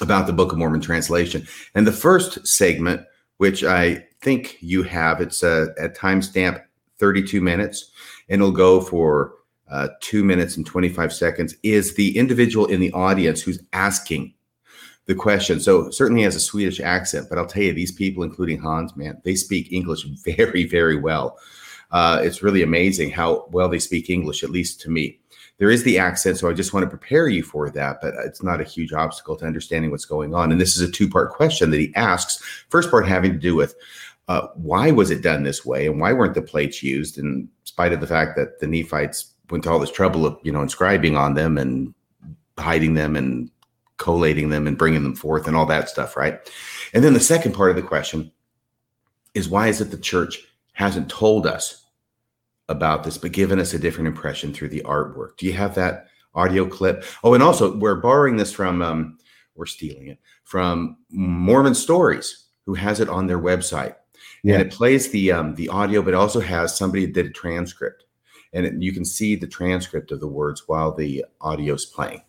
about 0.00 0.26
the 0.26 0.32
Book 0.32 0.52
of 0.52 0.58
Mormon 0.58 0.80
translation. 0.80 1.46
And 1.74 1.86
the 1.86 1.92
first 1.92 2.46
segment, 2.46 3.02
which 3.36 3.62
I 3.62 4.04
think 4.20 4.56
you 4.60 4.82
have, 4.82 5.20
it's 5.20 5.42
a, 5.42 5.68
at 5.78 5.96
timestamp 5.96 6.62
32 6.98 7.40
minutes, 7.40 7.90
and 8.28 8.40
it'll 8.40 8.52
go 8.52 8.80
for 8.80 9.34
uh, 9.70 9.88
two 10.00 10.24
minutes 10.24 10.56
and 10.56 10.66
25 10.66 11.12
seconds, 11.12 11.54
is 11.62 11.94
the 11.94 12.16
individual 12.16 12.66
in 12.66 12.80
the 12.80 12.92
audience 12.92 13.40
who's 13.40 13.62
asking 13.72 14.34
the 15.06 15.14
question. 15.14 15.60
So 15.60 15.90
certainly 15.90 16.22
has 16.22 16.36
a 16.36 16.40
Swedish 16.40 16.80
accent, 16.80 17.28
but 17.28 17.38
I'll 17.38 17.46
tell 17.46 17.62
you, 17.62 17.72
these 17.72 17.92
people, 17.92 18.22
including 18.22 18.58
Hans, 18.58 18.96
man, 18.96 19.20
they 19.24 19.34
speak 19.34 19.72
English 19.72 20.04
very, 20.24 20.64
very 20.64 20.96
well. 20.96 21.38
Uh, 21.90 22.20
it's 22.22 22.42
really 22.42 22.62
amazing 22.62 23.10
how 23.10 23.46
well 23.50 23.68
they 23.68 23.78
speak 23.78 24.08
English, 24.08 24.42
at 24.42 24.50
least 24.50 24.80
to 24.80 24.90
me. 24.90 25.18
There 25.58 25.70
is 25.70 25.84
the 25.84 25.98
accent, 25.98 26.38
so 26.38 26.48
I 26.48 26.54
just 26.54 26.72
want 26.72 26.84
to 26.84 26.90
prepare 26.90 27.28
you 27.28 27.42
for 27.42 27.70
that, 27.70 27.98
but 28.00 28.14
it's 28.24 28.42
not 28.42 28.60
a 28.60 28.64
huge 28.64 28.92
obstacle 28.92 29.36
to 29.36 29.44
understanding 29.44 29.90
what's 29.90 30.06
going 30.06 30.34
on. 30.34 30.50
And 30.50 30.60
this 30.60 30.76
is 30.76 30.88
a 30.88 30.90
two 30.90 31.08
part 31.08 31.30
question 31.30 31.70
that 31.70 31.78
he 31.78 31.94
asks. 31.94 32.42
First 32.68 32.90
part 32.90 33.06
having 33.06 33.32
to 33.32 33.38
do 33.38 33.54
with 33.54 33.74
uh, 34.28 34.48
why 34.54 34.90
was 34.90 35.10
it 35.10 35.22
done 35.22 35.42
this 35.42 35.64
way, 35.64 35.86
and 35.86 36.00
why 36.00 36.12
weren't 36.12 36.34
the 36.34 36.42
plates 36.42 36.82
used, 36.82 37.18
in 37.18 37.48
spite 37.64 37.92
of 37.92 38.00
the 38.00 38.06
fact 38.06 38.36
that 38.36 38.60
the 38.60 38.66
Nephites 38.66 39.34
went 39.50 39.64
to 39.64 39.70
all 39.70 39.78
this 39.78 39.90
trouble 39.92 40.24
of 40.24 40.38
you 40.42 40.50
know 40.50 40.62
inscribing 40.62 41.16
on 41.16 41.34
them 41.34 41.58
and 41.58 41.92
hiding 42.58 42.94
them 42.94 43.16
and 43.16 43.50
collating 44.02 44.50
them 44.50 44.66
and 44.66 44.76
bringing 44.76 45.04
them 45.04 45.14
forth 45.14 45.46
and 45.46 45.56
all 45.56 45.66
that 45.66 45.88
stuff, 45.88 46.16
right? 46.16 46.40
And 46.92 47.04
then 47.04 47.14
the 47.14 47.20
second 47.20 47.52
part 47.52 47.70
of 47.70 47.76
the 47.76 47.82
question 47.82 48.32
is 49.32 49.48
why 49.48 49.68
is 49.68 49.80
it 49.80 49.90
the 49.90 49.96
church 49.96 50.44
hasn't 50.72 51.08
told 51.08 51.46
us 51.46 51.86
about 52.68 53.04
this, 53.04 53.16
but 53.16 53.32
given 53.32 53.60
us 53.60 53.72
a 53.72 53.78
different 53.78 54.08
impression 54.08 54.52
through 54.52 54.70
the 54.70 54.82
artwork? 54.84 55.36
Do 55.38 55.46
you 55.46 55.52
have 55.52 55.76
that 55.76 56.08
audio 56.34 56.66
clip? 56.66 57.04
Oh, 57.22 57.34
and 57.34 57.42
also 57.42 57.76
we're 57.76 57.94
borrowing 57.94 58.36
this 58.36 58.52
from, 58.52 58.82
um, 58.82 59.18
we're 59.54 59.66
stealing 59.66 60.08
it 60.08 60.18
from 60.42 60.96
Mormon 61.10 61.74
Stories, 61.74 62.46
who 62.66 62.74
has 62.74 62.98
it 62.98 63.08
on 63.08 63.26
their 63.28 63.38
website. 63.38 63.94
Yeah. 64.42 64.54
And 64.54 64.62
it 64.62 64.72
plays 64.72 65.10
the 65.10 65.30
um, 65.30 65.54
the 65.54 65.68
audio, 65.68 66.02
but 66.02 66.14
also 66.14 66.40
has 66.40 66.76
somebody 66.76 67.06
did 67.06 67.26
a 67.26 67.30
transcript, 67.30 68.04
and 68.52 68.66
it, 68.66 68.74
you 68.82 68.92
can 68.92 69.04
see 69.04 69.36
the 69.36 69.46
transcript 69.46 70.10
of 70.10 70.18
the 70.18 70.26
words 70.26 70.64
while 70.66 70.92
the 70.92 71.24
audio 71.40 71.74
is 71.74 71.86
playing. 71.86 72.22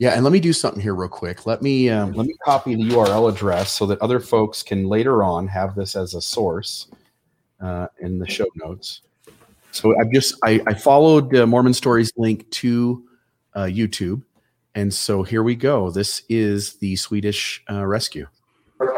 Yeah, 0.00 0.10
and 0.10 0.24
let 0.24 0.32
me 0.32 0.40
do 0.40 0.52
something 0.52 0.82
here 0.82 0.94
real 0.94 1.08
quick. 1.08 1.46
Let 1.46 1.62
me 1.62 1.88
um, 1.88 2.12
let 2.14 2.26
me 2.26 2.34
copy 2.44 2.74
the 2.74 2.82
URL 2.82 3.32
address 3.32 3.72
so 3.72 3.86
that 3.86 4.00
other 4.02 4.18
folks 4.18 4.62
can 4.62 4.88
later 4.88 5.22
on 5.22 5.46
have 5.46 5.76
this 5.76 5.94
as 5.94 6.14
a 6.14 6.20
source 6.20 6.88
uh, 7.60 7.86
in 8.00 8.18
the 8.18 8.28
show 8.28 8.46
notes. 8.56 9.02
So 9.70 9.96
I've 9.98 10.10
just 10.10 10.34
I, 10.42 10.60
I 10.66 10.74
followed 10.74 11.34
uh, 11.36 11.46
Mormon 11.46 11.74
Stories 11.74 12.12
link 12.16 12.50
to 12.50 13.04
uh, 13.54 13.64
YouTube, 13.64 14.22
and 14.74 14.92
so 14.92 15.22
here 15.22 15.44
we 15.44 15.54
go. 15.54 15.90
This 15.90 16.22
is 16.28 16.74
the 16.74 16.96
Swedish 16.96 17.62
uh, 17.70 17.86
rescue. 17.86 18.26
We'd 18.80 18.88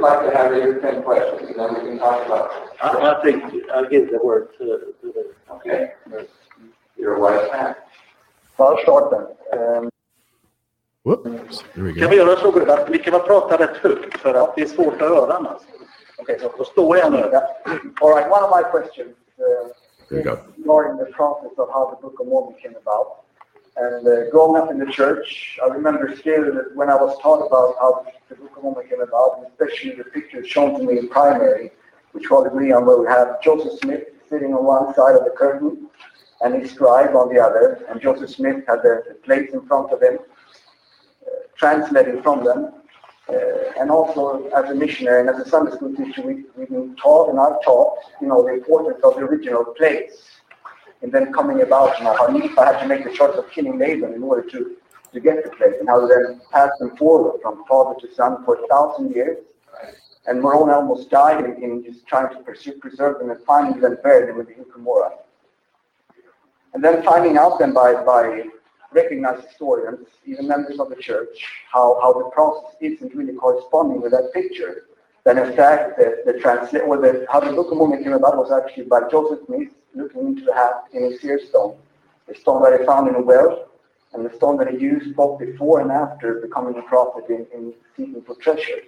like 0.00 0.30
to 0.30 0.36
have 0.36 0.52
your 0.54 0.80
ten 0.80 1.02
questions, 1.02 1.50
and 1.50 1.58
then 1.58 1.74
we 1.74 1.80
can 1.90 1.98
talk 1.98 2.24
about. 2.26 2.50
I, 2.80 3.18
I 3.18 3.22
think 3.24 3.42
I'll 3.74 3.88
give 3.88 4.08
the 4.08 4.20
word 4.22 4.50
to, 4.58 4.94
to 5.00 5.12
the. 5.12 5.34
Okay, 5.50 5.92
you're 6.96 7.16
a 7.16 7.20
wise 7.20 7.48
man. 7.50 7.74
För 8.56 8.76
starten. 8.76 9.22
Whoops, 11.04 11.64
kan 11.74 12.10
vi 12.10 12.16
göra 12.16 12.36
så 12.36 12.72
att 12.72 12.90
vi 12.90 12.98
kan 12.98 13.20
prata 13.20 13.56
rätt 13.56 13.76
högt 13.76 14.18
för 14.18 14.34
att 14.34 14.56
det 14.56 14.62
är 14.62 14.66
svårt 14.66 15.02
att 15.02 15.08
höra 15.08 15.34
annars. 15.34 15.62
Okay, 16.18 16.38
so 16.38 16.50
då 16.58 16.64
står 16.64 16.96
jag 16.96 17.12
nu. 17.12 17.18
All 18.00 18.14
right, 18.14 18.30
one 18.30 18.44
of 18.44 18.50
my 18.56 18.62
questions 18.70 19.16
uh, 19.38 19.68
regarding 20.08 20.96
the 21.04 21.12
process 21.12 21.58
of 21.58 21.68
how 21.70 21.90
the 21.90 21.96
Book 22.02 22.20
of 22.20 22.26
Mormon 22.26 22.54
came 22.62 22.76
about. 22.76 23.08
And 23.76 24.06
uh, 24.08 24.30
growing 24.32 24.56
up 24.62 24.70
in 24.70 24.78
the 24.78 24.90
church, 24.90 25.58
I 25.62 25.66
remember 25.68 26.16
still 26.16 26.44
that 26.54 26.74
when 26.74 26.88
I 26.88 26.94
was 26.94 27.16
taught 27.22 27.46
about 27.46 27.74
how 27.78 28.06
the 28.28 28.34
Book 28.36 28.56
of 28.56 28.62
Mormon 28.62 28.88
came 28.88 29.02
about, 29.02 29.30
and 29.36 29.46
especially 29.46 29.94
the 29.96 30.04
pictures 30.04 30.48
shown 30.48 30.78
to 30.78 30.84
me 30.84 30.98
in 30.98 31.08
primary, 31.08 31.70
which 32.12 32.30
was 32.30 32.46
agree 32.46 32.72
on 32.72 32.86
where 32.86 32.98
we 32.98 33.06
have 33.06 33.42
Joseph 33.42 33.78
Smith 33.80 34.04
sitting 34.30 34.54
on 34.54 34.64
one 34.64 34.94
side 34.94 35.14
of 35.14 35.24
the 35.24 35.34
curtain, 35.36 35.88
and 36.42 36.54
his 36.60 36.70
scribe 36.72 37.14
on 37.14 37.32
the 37.32 37.40
other, 37.40 37.84
and 37.88 38.00
Joseph 38.00 38.30
Smith 38.30 38.64
had 38.66 38.82
the, 38.82 39.16
plates 39.24 39.54
in 39.54 39.66
front 39.66 39.92
of 39.92 40.02
him, 40.02 40.18
uh, 40.18 41.30
translating 41.56 42.22
from 42.22 42.44
them. 42.44 42.72
Uh, 43.28 43.72
and 43.80 43.90
also 43.90 44.48
as 44.50 44.70
a 44.70 44.74
missionary 44.74 45.20
and 45.20 45.28
as 45.28 45.44
a 45.44 45.48
Sunday 45.48 45.72
school 45.72 45.94
teacher, 45.96 46.22
we, 46.22 46.44
we've 46.56 46.68
been 46.68 46.94
taught 46.94 47.28
and 47.28 47.40
I've 47.40 47.60
taught, 47.64 47.98
you 48.20 48.28
know, 48.28 48.42
the 48.44 48.54
importance 48.54 49.02
of 49.02 49.14
the 49.14 49.22
original 49.22 49.64
plates. 49.64 50.30
And 51.02 51.10
then 51.10 51.32
coming 51.32 51.62
about, 51.62 51.98
you 51.98 52.04
know, 52.04 52.16
how 52.16 52.28
Nephi 52.28 52.54
had 52.54 52.80
to 52.80 52.86
make 52.86 53.04
the 53.04 53.12
choice 53.12 53.36
of 53.36 53.50
killing 53.50 53.78
Laban 53.78 54.14
in 54.14 54.22
order 54.22 54.48
to, 54.50 54.76
to 55.12 55.20
get 55.20 55.42
the 55.42 55.50
plates, 55.50 55.76
and 55.80 55.88
how 55.88 56.06
then 56.06 56.40
pass 56.52 56.70
them 56.78 56.96
forward 56.96 57.40
from 57.42 57.64
father 57.66 57.98
to 58.00 58.14
son 58.14 58.44
for 58.44 58.62
a 58.62 58.66
thousand 58.68 59.12
years. 59.12 59.38
And 60.28 60.40
Moroni 60.40 60.72
almost 60.72 61.10
died 61.10 61.44
in, 61.44 61.62
in 61.62 61.84
just 61.84 62.06
trying 62.06 62.34
to 62.34 62.42
pursue, 62.42 62.72
preserve 62.74 63.18
them 63.18 63.30
and 63.30 63.40
finally 63.44 63.80
then 63.80 63.98
buried 64.02 64.28
them 64.28 64.40
in 64.40 64.46
the 64.46 64.64
Cumorah. 64.64 65.12
And 66.76 66.84
then 66.84 67.02
finding 67.02 67.38
out 67.38 67.58
then 67.58 67.72
by, 67.72 67.94
by 68.04 68.42
recognized 68.92 69.46
historians, 69.46 70.08
even 70.26 70.46
members 70.46 70.78
of 70.78 70.90
the 70.90 70.96
church, 70.96 71.34
how, 71.72 71.98
how 72.02 72.12
the 72.12 72.28
process 72.28 72.76
isn't 72.82 73.14
really 73.14 73.32
corresponding 73.32 74.02
with 74.02 74.12
that 74.12 74.30
picture. 74.34 74.84
Then 75.24 75.38
in 75.38 75.56
fact, 75.56 75.96
the, 75.96 76.20
the 76.30 76.38
translate 76.38 76.82
or 76.82 76.98
the, 76.98 77.26
how 77.32 77.40
the 77.40 77.52
Book 77.52 77.72
of 77.72 77.78
Mormon 77.78 78.04
came 78.04 78.12
about 78.12 78.36
was 78.36 78.52
actually 78.52 78.84
by 78.84 79.08
Joseph 79.10 79.46
Smith 79.46 79.70
looking 79.94 80.26
into 80.26 80.44
the 80.44 80.52
hat 80.52 80.84
in 80.92 81.04
a 81.04 81.16
seer 81.16 81.40
stone, 81.48 81.78
the 82.28 82.34
stone 82.34 82.62
that 82.64 82.78
he 82.78 82.84
found 82.84 83.08
in 83.08 83.14
a 83.14 83.22
well, 83.22 83.68
and 84.12 84.26
the 84.26 84.36
stone 84.36 84.58
that 84.58 84.68
he 84.68 84.76
used 84.76 85.16
both 85.16 85.38
before 85.40 85.80
and 85.80 85.90
after 85.90 86.42
becoming 86.42 86.76
a 86.78 86.82
prophet 86.82 87.24
in, 87.30 87.46
in 87.54 87.72
seeking 87.96 88.20
for 88.20 88.34
treasure. 88.34 88.82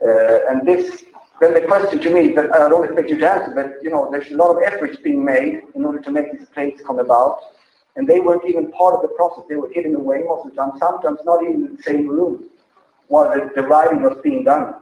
Uh, 0.00 0.48
and 0.48 0.64
this 0.64 1.02
then 1.40 1.54
the 1.54 1.62
question 1.62 1.98
to 2.00 2.10
me 2.10 2.32
that 2.32 2.50
uh, 2.50 2.66
I 2.66 2.68
don't 2.68 2.84
expect 2.84 3.10
you 3.10 3.18
to 3.18 3.30
answer, 3.30 3.52
but 3.54 3.82
you 3.82 3.90
know, 3.90 4.08
there's 4.10 4.30
a 4.30 4.36
lot 4.36 4.56
of 4.56 4.62
efforts 4.62 4.96
being 4.98 5.24
made 5.24 5.62
in 5.74 5.84
order 5.84 6.00
to 6.00 6.10
make 6.10 6.32
these 6.32 6.48
plates 6.48 6.82
come 6.86 6.98
about. 6.98 7.38
And 7.96 8.08
they 8.08 8.20
weren't 8.20 8.44
even 8.46 8.72
part 8.72 8.94
of 8.94 9.02
the 9.02 9.08
process. 9.08 9.44
They 9.48 9.56
were 9.56 9.70
hidden 9.70 9.94
away 9.94 10.22
most 10.26 10.46
of 10.46 10.52
the 10.52 10.56
time, 10.56 10.72
sometimes 10.78 11.18
not 11.24 11.42
even 11.42 11.66
in 11.66 11.76
the 11.76 11.82
same 11.82 12.08
room 12.08 12.48
while 13.08 13.28
the, 13.34 13.50
the 13.54 13.62
writing 13.62 14.02
was 14.02 14.16
being 14.22 14.44
done. 14.44 14.74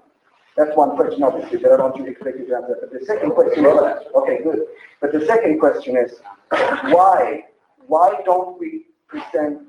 That's 0.57 0.77
one 0.77 0.95
question, 0.95 1.23
obviously, 1.23 1.59
but 1.59 1.73
I 1.73 1.77
don't 1.79 2.07
expect 2.07 2.39
you 2.39 2.47
to 2.47 2.57
answer. 2.57 2.77
But 2.81 2.93
the 2.93 3.05
second 3.05 3.33
question 3.33 3.65
is, 3.65 3.79
okay, 4.15 4.43
good. 4.43 4.67
But 5.01 5.13
the 5.13 5.25
second 5.27 5.59
question 5.59 5.97
is, 5.97 6.21
why? 6.51 7.47
Why 7.87 8.21
don't 8.25 8.61
we 8.61 8.87
present 9.09 9.63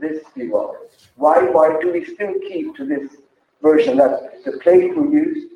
this 0.00 0.22
view 0.34 0.76
Why, 1.16 1.42
why 1.50 1.78
do 1.80 1.92
we 1.92 2.04
still 2.04 2.34
keep 2.48 2.74
to 2.76 2.86
this 2.86 3.16
version 3.62 3.96
that 3.98 4.44
the 4.44 4.52
plate 4.52 4.96
we 4.96 5.08
used 5.12 5.53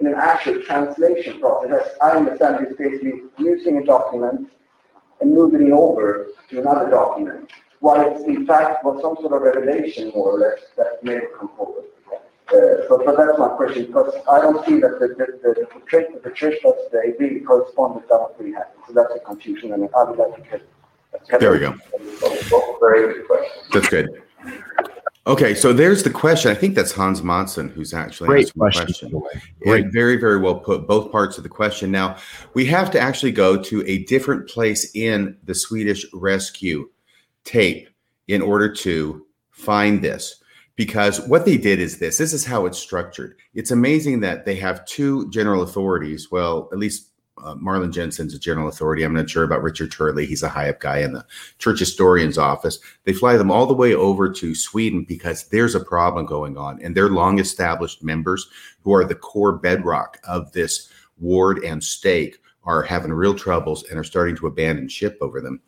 in 0.00 0.06
an 0.06 0.14
actual 0.14 0.62
translation 0.62 1.38
process. 1.40 1.86
As 1.86 1.96
I 2.02 2.10
understand 2.16 2.66
it's 2.66 2.76
basically 2.76 3.22
using 3.38 3.78
a 3.78 3.84
document 3.84 4.50
and 5.20 5.34
moving 5.34 5.66
it 5.66 5.72
over 5.72 6.28
to 6.48 6.60
another 6.60 6.90
document, 6.90 7.50
while 7.80 8.00
it's 8.10 8.24
in 8.24 8.46
fact 8.46 8.84
was 8.84 9.00
some 9.02 9.16
sort 9.16 9.32
of 9.32 9.42
revelation, 9.42 10.10
more 10.14 10.32
or 10.32 10.38
less, 10.38 10.60
that 10.76 11.02
may 11.02 11.14
have 11.14 11.32
come 11.38 11.50
forward. 11.56 11.84
Uh, 12.12 12.82
so, 12.88 13.00
so 13.04 13.14
that's 13.16 13.38
my 13.38 13.48
question, 13.48 13.86
because 13.86 14.12
I 14.28 14.40
don't 14.40 14.66
see 14.66 14.80
that 14.80 14.98
the, 14.98 15.08
the, 15.08 15.38
the, 15.42 15.60
the 15.60 15.66
portrait 15.66 16.12
of 16.16 16.22
the 16.24 16.30
church 16.30 16.56
does 16.64 16.74
today 16.90 17.14
really 17.20 17.40
corresponds 17.40 18.02
with 18.02 18.10
what 18.10 18.42
we 18.42 18.52
have. 18.52 18.66
So 18.88 18.92
that's 18.92 19.14
a 19.14 19.20
confusion, 19.20 19.72
and 19.72 19.88
I 19.96 20.02
would 20.04 20.18
like 20.18 20.34
to 20.34 20.42
get. 20.50 21.40
There 21.40 21.52
we 21.52 21.60
go. 21.60 21.76
Very 22.80 23.14
good 23.14 23.26
question. 23.28 23.62
That's 23.72 23.88
good. 23.88 24.08
Okay, 25.26 25.54
so 25.54 25.72
there's 25.72 26.02
the 26.02 26.10
question. 26.10 26.50
I 26.50 26.54
think 26.54 26.74
that's 26.74 26.92
Hans 26.92 27.22
Monson 27.22 27.68
who's 27.68 27.92
actually 27.92 28.28
Great 28.28 28.52
question. 28.56 28.86
question. 28.86 29.22
Great. 29.60 29.92
very, 29.92 30.16
very 30.16 30.38
well 30.38 30.56
put. 30.56 30.86
Both 30.86 31.12
parts 31.12 31.36
of 31.36 31.42
the 31.42 31.50
question. 31.50 31.90
Now 31.90 32.16
we 32.54 32.64
have 32.66 32.90
to 32.92 33.00
actually 33.00 33.32
go 33.32 33.62
to 33.62 33.86
a 33.86 34.04
different 34.04 34.48
place 34.48 34.90
in 34.94 35.36
the 35.44 35.54
Swedish 35.54 36.06
rescue 36.14 36.88
tape 37.44 37.88
in 38.28 38.40
order 38.40 38.72
to 38.76 39.26
find 39.50 40.02
this. 40.02 40.36
Because 40.76 41.20
what 41.28 41.44
they 41.44 41.58
did 41.58 41.78
is 41.78 41.98
this. 41.98 42.16
This 42.16 42.32
is 42.32 42.46
how 42.46 42.64
it's 42.64 42.78
structured. 42.78 43.36
It's 43.52 43.70
amazing 43.70 44.20
that 44.20 44.46
they 44.46 44.54
have 44.54 44.86
two 44.86 45.28
general 45.28 45.62
authorities. 45.62 46.30
Well, 46.30 46.70
at 46.72 46.78
least 46.78 47.10
uh, 47.42 47.54
Marlin 47.56 47.92
Jensen's 47.92 48.34
a 48.34 48.38
general 48.38 48.68
authority. 48.68 49.02
I'm 49.02 49.14
not 49.14 49.30
sure 49.30 49.44
about 49.44 49.62
Richard 49.62 49.92
Turley. 49.92 50.26
He's 50.26 50.42
a 50.42 50.48
high 50.48 50.68
up 50.68 50.80
guy 50.80 50.98
in 50.98 51.12
the 51.12 51.24
church 51.58 51.78
historian's 51.78 52.38
office. 52.38 52.78
They 53.04 53.12
fly 53.12 53.36
them 53.36 53.50
all 53.50 53.66
the 53.66 53.74
way 53.74 53.94
over 53.94 54.30
to 54.30 54.54
Sweden 54.54 55.04
because 55.04 55.48
there's 55.48 55.74
a 55.74 55.84
problem 55.84 56.26
going 56.26 56.56
on. 56.56 56.80
And 56.82 56.96
they're 56.96 57.08
long 57.08 57.38
established 57.38 58.02
members 58.02 58.48
who 58.82 58.92
are 58.94 59.04
the 59.04 59.14
core 59.14 59.52
bedrock 59.52 60.18
of 60.24 60.52
this 60.52 60.88
ward 61.18 61.62
and 61.64 61.82
stake 61.82 62.38
are 62.64 62.82
having 62.82 63.12
real 63.12 63.34
troubles 63.34 63.84
and 63.84 63.98
are 63.98 64.04
starting 64.04 64.36
to 64.36 64.46
abandon 64.46 64.88
ship 64.88 65.16
over 65.20 65.40
them. 65.40 65.60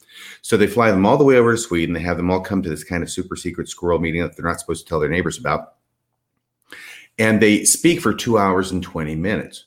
So 0.43 0.57
they 0.57 0.67
fly 0.67 0.91
them 0.91 1.07
all 1.07 1.17
the 1.17 1.25
way 1.25 1.37
over 1.37 1.53
to 1.53 1.59
Sweden. 1.59 1.95
They 1.95 2.01
have 2.01 2.17
them 2.17 2.31
all 2.31 2.41
come 2.41 2.63
to 2.63 2.69
this 2.69 2.85
kind 2.85 3.03
of 3.03 3.11
super 3.11 3.37
secret 3.37 3.69
squirrel 3.69 3.99
meeting 3.99 4.23
that 4.23 4.37
they're 4.37 4.47
not 4.47 4.61
supposed 4.61 4.85
to 4.85 4.89
tell 4.89 5.01
their 5.01 5.09
neighbors 5.09 5.39
about. 5.39 5.75
And 7.19 7.41
they 7.41 7.65
speak 7.65 8.01
for 8.01 8.15
two 8.15 8.39
hours 8.39 8.73
and 8.73 8.83
20 8.83 9.15
minutes. 9.17 9.67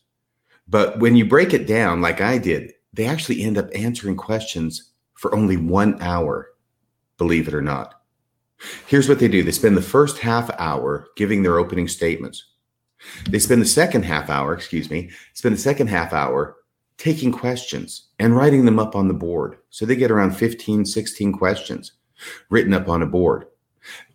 But 0.68 1.00
when 1.00 1.16
you 1.16 1.26
break 1.26 1.54
it 1.54 1.68
down, 1.68 2.02
like 2.02 2.22
I 2.22 2.38
did, 2.38 2.74
they 2.94 3.06
actually 3.06 3.44
end 3.44 3.58
up 3.58 3.70
answering 3.76 4.16
questions 4.16 4.92
for 5.14 5.34
only 5.36 5.58
one 5.58 6.02
hour, 6.02 6.50
believe 7.18 7.48
it 7.48 7.54
or 7.54 7.62
not. 7.62 8.02
Here's 8.88 9.10
what 9.10 9.20
they 9.20 9.28
do 9.28 9.44
they 9.44 9.52
spend 9.52 9.78
the 9.78 9.82
first 9.82 10.18
half 10.20 10.50
hour 10.58 11.08
giving 11.16 11.44
their 11.44 11.60
opening 11.60 11.88
statements. 11.88 12.52
They 13.30 13.40
spend 13.40 13.62
the 13.62 13.68
second 13.68 14.04
half 14.04 14.30
hour, 14.30 14.54
excuse 14.54 14.90
me, 14.90 15.12
spend 15.34 15.56
the 15.56 15.60
second 15.60 15.88
half 15.88 16.14
hour 16.14 16.56
taking 16.98 17.32
questions 17.32 18.08
and 18.20 18.36
writing 18.36 18.66
them 18.66 18.80
up 18.80 18.96
on 18.96 19.08
the 19.08 19.14
board. 19.14 19.58
So 19.70 19.86
they 19.86 19.96
get 19.96 20.12
around 20.12 20.32
15, 20.32 20.86
16 20.86 21.34
questions 21.34 21.94
written 22.50 22.74
up 22.74 22.88
on 22.88 23.02
a 23.02 23.06
board. 23.06 23.48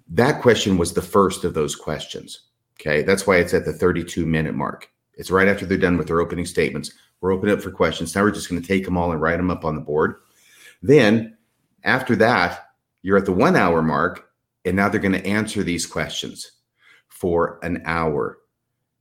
That 0.09 0.40
question 0.40 0.78
was 0.78 0.95
the 0.95 1.02
first 1.02 1.45
of 1.45 1.54
those 1.54 1.76
questions. 1.76 2.49
Okay. 2.80 3.02
That's 3.02 3.26
why 3.26 3.37
it's 3.37 3.54
at 3.54 3.64
the 3.64 3.73
32 3.73 4.25
minute 4.25 4.54
mark. 4.54 4.88
It's 5.20 5.30
right 5.30 5.48
after 5.48 5.66
they're 5.66 5.76
done 5.76 5.98
with 5.98 6.06
their 6.06 6.20
opening 6.20 6.46
statements. 6.46 6.92
We're 7.20 7.32
open 7.32 7.50
up 7.50 7.60
for 7.60 7.70
questions. 7.70 8.14
Now 8.16 8.22
we're 8.22 8.30
just 8.30 8.48
going 8.48 8.60
to 8.60 8.66
take 8.66 8.86
them 8.86 8.96
all 8.96 9.12
and 9.12 9.20
write 9.20 9.36
them 9.36 9.50
up 9.50 9.66
on 9.66 9.74
the 9.74 9.80
board. 9.82 10.16
Then 10.82 11.36
after 11.84 12.16
that, 12.16 12.70
you're 13.02 13.18
at 13.18 13.26
the 13.26 13.32
one 13.32 13.54
hour 13.54 13.82
mark, 13.82 14.30
and 14.64 14.74
now 14.74 14.88
they're 14.88 14.98
going 14.98 15.12
to 15.12 15.26
answer 15.26 15.62
these 15.62 15.86
questions 15.86 16.52
for 17.08 17.60
an 17.62 17.82
hour. 17.84 18.38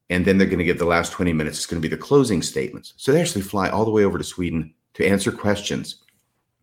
And 0.09 0.25
then 0.25 0.37
they're 0.37 0.47
going 0.47 0.59
to 0.59 0.65
give 0.65 0.77
the 0.77 0.83
last 0.83 1.13
20 1.13 1.31
minutes. 1.31 1.59
It's 1.59 1.65
going 1.65 1.81
to 1.81 1.87
be 1.87 1.95
the 1.95 2.01
closing 2.01 2.41
statements. 2.41 2.95
So 2.97 3.13
they 3.13 3.21
actually 3.21 3.43
fly 3.43 3.69
all 3.69 3.85
the 3.85 3.91
way 3.91 4.03
over 4.03 4.17
to 4.17 4.23
Sweden 4.23 4.73
to 4.95 5.07
answer 5.07 5.31
questions 5.31 6.03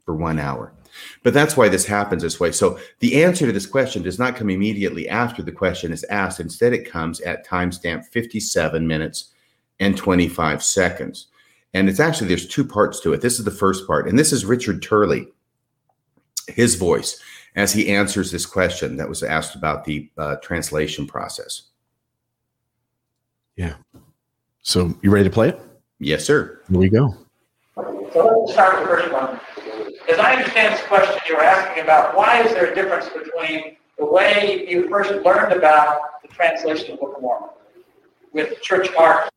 for 0.04 0.14
one 0.14 0.38
hour. 0.38 0.74
But 1.22 1.32
that's 1.32 1.56
why 1.56 1.70
this 1.70 1.86
happens 1.86 2.22
this 2.22 2.38
way. 2.38 2.52
So 2.52 2.78
the 2.98 3.24
answer 3.24 3.46
to 3.46 3.52
this 3.52 3.64
question 3.64 4.02
does 4.02 4.18
not 4.18 4.36
come 4.36 4.50
immediately 4.50 5.08
after 5.08 5.42
the 5.42 5.52
question 5.52 5.92
is 5.92 6.04
asked. 6.04 6.40
Instead, 6.40 6.74
it 6.74 6.90
comes 6.90 7.22
at 7.22 7.46
timestamp 7.46 8.04
57 8.04 8.86
minutes 8.86 9.32
and 9.80 9.96
25 9.96 10.62
seconds. 10.62 11.28
And 11.74 11.88
it's 11.88 12.00
actually, 12.00 12.28
there's 12.28 12.48
two 12.48 12.64
parts 12.64 13.00
to 13.00 13.12
it. 13.12 13.20
This 13.20 13.38
is 13.38 13.44
the 13.44 13.50
first 13.50 13.86
part. 13.86 14.08
And 14.08 14.18
this 14.18 14.32
is 14.32 14.44
Richard 14.44 14.82
Turley, 14.82 15.28
his 16.48 16.74
voice, 16.76 17.20
as 17.54 17.72
he 17.72 17.88
answers 17.88 18.30
this 18.30 18.46
question 18.46 18.96
that 18.96 19.08
was 19.08 19.22
asked 19.22 19.54
about 19.54 19.84
the 19.84 20.10
uh, 20.16 20.36
translation 20.36 21.06
process. 21.06 21.62
Yeah. 23.56 23.74
So 24.62 24.94
you 25.02 25.10
ready 25.10 25.28
to 25.28 25.32
play 25.32 25.50
it? 25.50 25.60
Yes, 25.98 26.24
sir. 26.24 26.60
Here 26.70 26.78
we 26.78 26.88
go. 26.88 27.14
So 27.74 28.40
let's 28.40 28.52
start 28.52 28.80
with 28.80 28.88
the 28.88 28.96
first 28.96 29.12
one. 29.12 29.40
As 30.10 30.18
I 30.18 30.34
understand 30.34 30.74
this 30.74 30.82
question, 30.86 31.18
you 31.28 31.36
were 31.36 31.42
asking 31.42 31.82
about 31.82 32.16
why 32.16 32.42
is 32.42 32.52
there 32.52 32.70
a 32.70 32.74
difference 32.74 33.08
between 33.08 33.76
the 33.98 34.04
way 34.04 34.66
you 34.68 34.88
first 34.88 35.12
learned 35.24 35.52
about 35.52 36.22
the 36.22 36.28
translation 36.28 36.92
of 36.92 37.00
the 37.00 37.06
Book 37.06 37.16
of 37.16 37.22
Mormon 37.22 37.48
with 38.32 38.60
church 38.60 38.88
art 38.98 39.30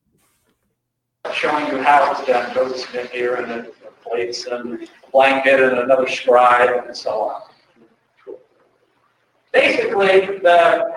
showing 1.33 1.67
you 1.67 1.81
how 1.81 2.11
it's 2.11 2.25
done. 2.25 2.53
Joseph 2.53 2.89
Smith 2.89 3.11
here 3.11 3.35
and 3.35 3.49
the 3.49 3.71
plates 4.03 4.45
and 4.45 4.87
blanket 5.11 5.61
and 5.61 5.79
another 5.79 6.07
scribe 6.07 6.85
and 6.85 6.95
so 6.95 7.21
on. 7.21 8.35
Basically, 9.51 10.39
the 10.39 10.95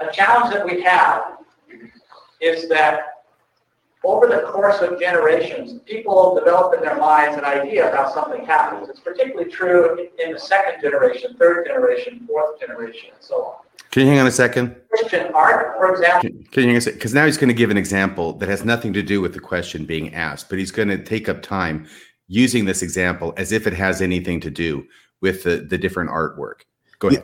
a 0.00 0.12
challenge 0.12 0.54
that 0.54 0.64
we 0.64 0.82
have 0.82 1.38
is 2.40 2.68
that 2.68 3.00
over 4.02 4.26
the 4.26 4.40
course 4.40 4.82
of 4.82 5.00
generations, 5.00 5.80
people 5.86 6.34
develop 6.34 6.74
in 6.74 6.82
their 6.82 6.96
minds 6.96 7.38
an 7.38 7.44
idea 7.44 7.90
how 7.96 8.12
something 8.12 8.44
happens. 8.44 8.88
It's 8.88 9.00
particularly 9.00 9.50
true 9.50 10.08
in 10.22 10.32
the 10.32 10.38
second 10.38 10.82
generation, 10.82 11.36
third 11.38 11.66
generation, 11.66 12.26
fourth 12.26 12.60
generation, 12.60 13.10
and 13.14 13.22
so 13.22 13.44
on. 13.44 13.56
Can 13.94 14.06
you 14.06 14.08
hang 14.08 14.18
on 14.18 14.26
a 14.26 14.32
second? 14.32 14.74
Christian 14.90 15.32
art, 15.34 15.76
for 15.76 15.92
example. 15.92 16.28
Can, 16.28 16.42
can 16.46 16.62
you 16.64 16.68
hang 16.68 16.70
on 16.70 16.78
a 16.78 16.80
second? 16.80 16.98
Because 16.98 17.14
now 17.14 17.26
he's 17.26 17.36
going 17.36 17.46
to 17.46 17.54
give 17.54 17.70
an 17.70 17.76
example 17.76 18.32
that 18.38 18.48
has 18.48 18.64
nothing 18.64 18.92
to 18.92 19.04
do 19.04 19.20
with 19.20 19.34
the 19.34 19.38
question 19.38 19.84
being 19.84 20.12
asked, 20.12 20.48
but 20.48 20.58
he's 20.58 20.72
going 20.72 20.88
to 20.88 20.98
take 20.98 21.28
up 21.28 21.42
time 21.42 21.86
using 22.26 22.64
this 22.64 22.82
example 22.82 23.32
as 23.36 23.52
if 23.52 23.68
it 23.68 23.72
has 23.72 24.02
anything 24.02 24.40
to 24.40 24.50
do 24.50 24.84
with 25.20 25.44
the, 25.44 25.58
the 25.58 25.78
different 25.78 26.10
artwork. 26.10 26.62
Go 26.98 27.06
ahead. 27.06 27.22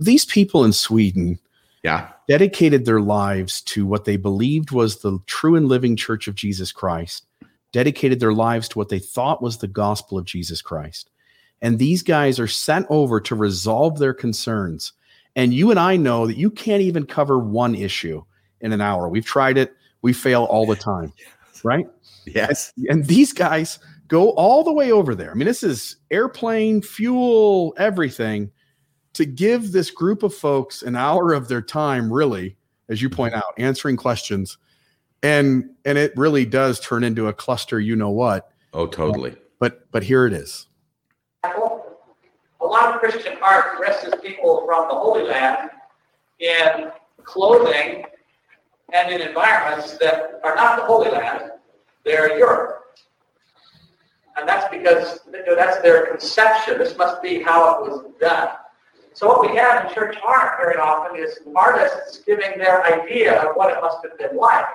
These 0.00 0.24
people 0.24 0.64
in 0.64 0.72
Sweden 0.72 1.38
yeah. 1.82 2.08
dedicated 2.26 2.86
their 2.86 3.02
lives 3.02 3.60
to 3.64 3.84
what 3.84 4.06
they 4.06 4.16
believed 4.16 4.70
was 4.70 5.02
the 5.02 5.18
true 5.26 5.54
and 5.54 5.68
living 5.68 5.96
church 5.96 6.26
of 6.28 6.34
Jesus 6.34 6.72
Christ, 6.72 7.26
dedicated 7.72 8.20
their 8.20 8.32
lives 8.32 8.70
to 8.70 8.78
what 8.78 8.88
they 8.88 9.00
thought 9.00 9.42
was 9.42 9.58
the 9.58 9.68
gospel 9.68 10.16
of 10.16 10.24
Jesus 10.24 10.62
Christ. 10.62 11.10
And 11.60 11.78
these 11.78 12.02
guys 12.02 12.40
are 12.40 12.48
sent 12.48 12.86
over 12.88 13.20
to 13.20 13.34
resolve 13.34 13.98
their 13.98 14.14
concerns 14.14 14.94
and 15.36 15.54
you 15.54 15.70
and 15.70 15.78
I 15.78 15.96
know 15.96 16.26
that 16.26 16.36
you 16.36 16.50
can't 16.50 16.82
even 16.82 17.06
cover 17.06 17.38
one 17.38 17.74
issue 17.74 18.22
in 18.60 18.72
an 18.72 18.80
hour. 18.80 19.08
We've 19.08 19.24
tried 19.24 19.58
it, 19.58 19.74
we 20.02 20.12
fail 20.12 20.44
all 20.44 20.66
the 20.66 20.76
time, 20.76 21.12
right? 21.64 21.86
Yes. 22.26 22.72
And, 22.76 22.86
and 22.88 23.06
these 23.06 23.32
guys 23.32 23.78
go 24.08 24.30
all 24.30 24.64
the 24.64 24.72
way 24.72 24.92
over 24.92 25.14
there. 25.14 25.30
I 25.30 25.34
mean, 25.34 25.46
this 25.46 25.62
is 25.62 25.96
airplane, 26.10 26.82
fuel, 26.82 27.74
everything 27.78 28.50
to 29.14 29.24
give 29.24 29.72
this 29.72 29.90
group 29.90 30.22
of 30.22 30.34
folks 30.34 30.82
an 30.82 30.96
hour 30.96 31.32
of 31.32 31.48
their 31.48 31.62
time, 31.62 32.12
really, 32.12 32.56
as 32.88 33.00
you 33.00 33.08
point 33.10 33.34
mm-hmm. 33.34 33.40
out, 33.40 33.54
answering 33.58 33.96
questions. 33.96 34.58
And 35.22 35.70
and 35.84 35.98
it 35.98 36.12
really 36.16 36.46
does 36.46 36.80
turn 36.80 37.04
into 37.04 37.28
a 37.28 37.32
cluster, 37.32 37.78
you 37.78 37.94
know 37.94 38.10
what? 38.10 38.50
Oh, 38.72 38.86
totally. 38.86 39.36
But 39.58 39.90
but 39.92 40.02
here 40.02 40.26
it 40.26 40.32
is 40.32 40.66
a 41.44 41.69
lot 42.70 42.94
of 42.94 43.00
Christian 43.00 43.36
art 43.42 43.76
dresses 43.78 44.14
people 44.22 44.64
from 44.66 44.88
the 44.88 44.94
Holy 44.94 45.24
Land 45.24 45.70
in 46.38 46.90
clothing 47.24 48.04
and 48.92 49.12
in 49.12 49.20
environments 49.20 49.98
that 49.98 50.40
are 50.44 50.54
not 50.54 50.76
the 50.76 50.84
Holy 50.84 51.10
Land, 51.10 51.50
they're 52.04 52.38
Europe. 52.38 52.76
And 54.36 54.48
that's 54.48 54.70
because 54.70 55.20
you 55.32 55.44
know, 55.44 55.54
that's 55.54 55.82
their 55.82 56.06
conception. 56.06 56.78
This 56.78 56.96
must 56.96 57.20
be 57.22 57.42
how 57.42 57.84
it 57.84 57.90
was 57.90 58.04
done. 58.20 58.48
So 59.12 59.26
what 59.26 59.40
we 59.42 59.56
have 59.56 59.86
in 59.86 59.94
church 59.94 60.16
art 60.24 60.58
very 60.62 60.76
often 60.76 61.18
is 61.20 61.40
artists 61.54 62.18
giving 62.24 62.58
their 62.58 62.84
idea 62.84 63.42
of 63.42 63.56
what 63.56 63.76
it 63.76 63.80
must 63.82 63.98
have 64.04 64.16
been 64.18 64.36
like. 64.36 64.66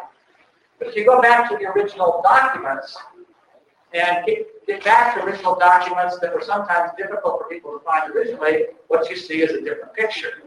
But 0.78 0.90
if 0.90 0.96
you 0.96 1.06
go 1.06 1.22
back 1.22 1.50
to 1.50 1.58
the 1.58 1.66
original 1.72 2.22
documents, 2.24 2.98
and 3.96 4.26
get, 4.26 4.68
get 4.68 4.84
back 4.84 5.16
to 5.16 5.24
original 5.24 5.56
documents 5.56 6.20
that 6.20 6.34
were 6.34 6.42
sometimes 6.42 6.92
difficult 6.98 7.42
for 7.42 7.48
people 7.50 7.72
to 7.72 7.80
find 7.80 8.14
originally, 8.14 8.66
what 8.90 9.10
you 9.10 9.16
see 9.16 9.42
is 9.42 9.52
a 9.52 9.62
different 9.62 9.94
picture. 9.94 10.44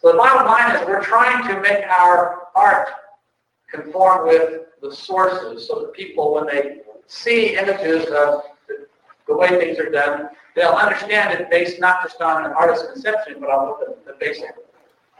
So 0.00 0.12
the 0.12 0.18
bottom 0.18 0.46
line 0.46 0.76
is 0.76 0.86
we're 0.86 1.02
trying 1.02 1.46
to 1.48 1.60
make 1.60 1.84
our 1.86 2.48
art 2.54 2.88
conform 3.70 4.28
with 4.28 4.66
the 4.80 4.94
sources 4.94 5.66
so 5.66 5.80
that 5.80 5.92
people, 5.92 6.34
when 6.34 6.46
they 6.46 6.82
see 7.06 7.56
images 7.56 8.06
of 8.06 8.42
the 9.26 9.36
way 9.36 9.48
things 9.48 9.78
are 9.78 9.90
done, 9.90 10.28
they'll 10.54 10.72
understand 10.72 11.38
it 11.38 11.50
based 11.50 11.80
not 11.80 12.02
just 12.02 12.20
on 12.20 12.44
an 12.44 12.52
artist's 12.52 12.92
conception, 12.92 13.36
but 13.40 13.50
on 13.50 13.68
what 13.68 13.80
the, 13.80 14.12
the 14.12 14.16
basic 14.20 14.54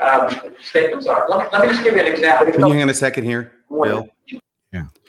um, 0.01 0.53
statements 0.63 1.07
are. 1.07 1.27
Let 1.29 1.41
me, 1.41 1.47
let 1.53 1.63
me 1.63 1.69
just 1.73 1.83
give 1.83 1.95
you 1.95 2.01
an 2.01 2.07
example. 2.07 2.53
Can 2.53 2.61
you 2.61 2.73
hang 2.73 2.83
on 2.83 2.91
a 2.91 2.95
second 2.95 3.25
here, 3.25 3.53
Bill? 3.71 4.09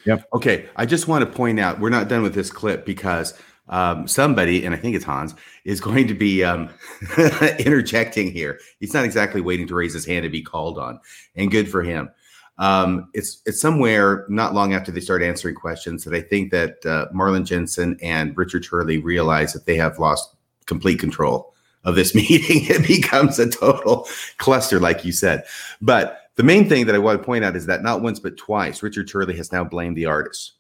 Yep. 0.06 0.28
Okay. 0.34 0.70
I 0.76 0.86
just 0.86 1.08
want 1.08 1.26
to 1.26 1.32
point 1.32 1.60
out 1.60 1.80
we're 1.80 1.90
not 1.90 2.08
done 2.08 2.24
with 2.24 2.34
this 2.34 2.52
clip 2.52 2.86
because 2.86 3.34
um, 3.70 4.08
somebody, 4.08 4.66
and 4.66 4.76
I 4.76 4.78
think 4.78 4.96
it's 4.96 5.06
Hans, 5.06 5.34
is 5.64 5.82
going 5.82 6.08
to 6.08 6.14
be 6.14 6.44
um, 6.44 6.70
interjecting 7.60 8.32
here. 8.32 8.60
He's 8.80 8.94
not 8.94 9.06
exactly 9.06 9.42
waiting 9.42 9.68
to 9.68 9.76
raise 9.76 9.94
his 9.94 10.06
hand 10.06 10.24
to 10.24 10.30
be 10.30 10.42
called 10.42 10.78
on, 10.78 11.00
and 11.36 11.50
good 11.50 11.70
for 11.70 11.84
him. 11.84 12.10
Um, 12.58 13.10
it's 13.14 13.42
it's 13.46 13.60
somewhere 13.60 14.26
not 14.30 14.54
long 14.54 14.74
after 14.74 14.92
they 14.92 15.02
start 15.02 15.24
answering 15.24 15.56
questions 15.56 16.04
that 16.06 16.14
I 16.14 16.22
think 16.22 16.52
that 16.52 16.86
uh, 16.86 17.08
Marlin 17.12 17.44
Jensen 17.44 17.98
and 18.02 18.38
Richard 18.38 18.64
Turley 18.64 19.00
realize 19.00 19.54
that 19.54 19.66
they 19.66 19.76
have 19.76 20.00
lost 20.00 20.36
complete 20.66 21.00
control 21.00 21.54
of 21.84 21.96
this 21.96 22.16
meeting, 22.16 22.66
it 22.70 22.88
becomes 22.88 23.40
a 23.40 23.50
total 23.50 24.08
cluster, 24.38 24.80
like 24.80 25.04
you 25.04 25.12
said. 25.12 25.44
But 25.82 26.25
the 26.36 26.44
main 26.44 26.68
thing 26.68 26.86
that 26.86 26.96
I 26.96 27.00
want 27.00 27.20
to 27.20 27.26
point 27.26 27.46
out 27.46 27.56
is 27.56 27.66
that 27.66 27.84
not 27.84 28.02
once 28.02 28.20
but 28.20 28.38
twice, 28.38 28.84
Richard 28.84 29.08
Turley 29.08 29.38
has 29.38 29.52
now 29.52 29.64
blamed 29.64 29.98
the 29.98 30.06
artists. 30.06 30.54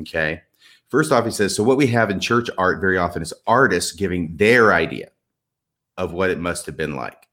Okay. 0.00 0.42
First 0.88 1.12
off, 1.12 1.24
he 1.24 1.30
says, 1.30 1.54
so 1.54 1.62
what 1.62 1.76
we 1.76 1.86
have 1.88 2.10
in 2.10 2.20
church 2.20 2.48
art 2.56 2.80
very 2.80 2.96
often 2.96 3.20
is 3.20 3.34
artists 3.46 3.92
giving 3.92 4.36
their 4.36 4.72
idea 4.72 5.10
of 5.96 6.12
what 6.12 6.30
it 6.30 6.38
must 6.38 6.66
have 6.66 6.76
been 6.76 6.94
like. 6.94 7.26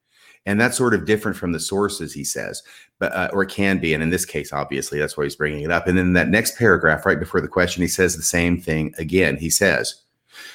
And 0.47 0.59
that's 0.59 0.77
sort 0.77 0.93
of 0.93 1.05
different 1.05 1.37
from 1.37 1.53
the 1.53 1.59
sources, 1.59 2.13
he 2.13 2.23
says, 2.23 2.61
but 2.99 3.13
uh, 3.13 3.29
or 3.33 3.45
can 3.45 3.79
be. 3.79 3.93
And 3.93 4.03
in 4.03 4.09
this 4.09 4.25
case, 4.25 4.53
obviously, 4.53 4.99
that's 4.99 5.17
why 5.17 5.23
he's 5.23 5.35
bringing 5.35 5.63
it 5.63 5.71
up. 5.71 5.87
And 5.87 5.97
then 5.97 6.13
that 6.13 6.29
next 6.29 6.57
paragraph, 6.57 7.05
right 7.05 7.19
before 7.19 7.41
the 7.41 7.47
question, 7.47 7.81
he 7.81 7.87
says 7.87 8.15
the 8.15 8.23
same 8.23 8.59
thing 8.59 8.93
again. 8.97 9.37
He 9.37 9.49
says, 9.49 10.01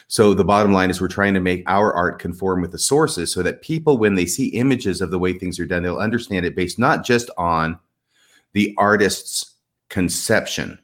so 0.08 0.34
the 0.34 0.44
bottom 0.44 0.72
line 0.72 0.90
is 0.90 1.00
we're 1.00 1.08
trying 1.08 1.34
to 1.34 1.40
make 1.40 1.62
our 1.66 1.92
art 1.92 2.18
conform 2.18 2.60
with 2.60 2.72
the 2.72 2.78
sources 2.78 3.32
so 3.32 3.42
that 3.42 3.62
people, 3.62 3.98
when 3.98 4.14
they 4.14 4.26
see 4.26 4.48
images 4.48 5.00
of 5.00 5.10
the 5.10 5.18
way 5.18 5.32
things 5.32 5.58
are 5.60 5.66
done, 5.66 5.82
they'll 5.82 5.98
understand 5.98 6.44
it 6.46 6.56
based 6.56 6.78
not 6.78 7.04
just 7.04 7.30
on 7.38 7.78
the 8.52 8.74
artist's 8.78 9.54
conception, 9.88 10.78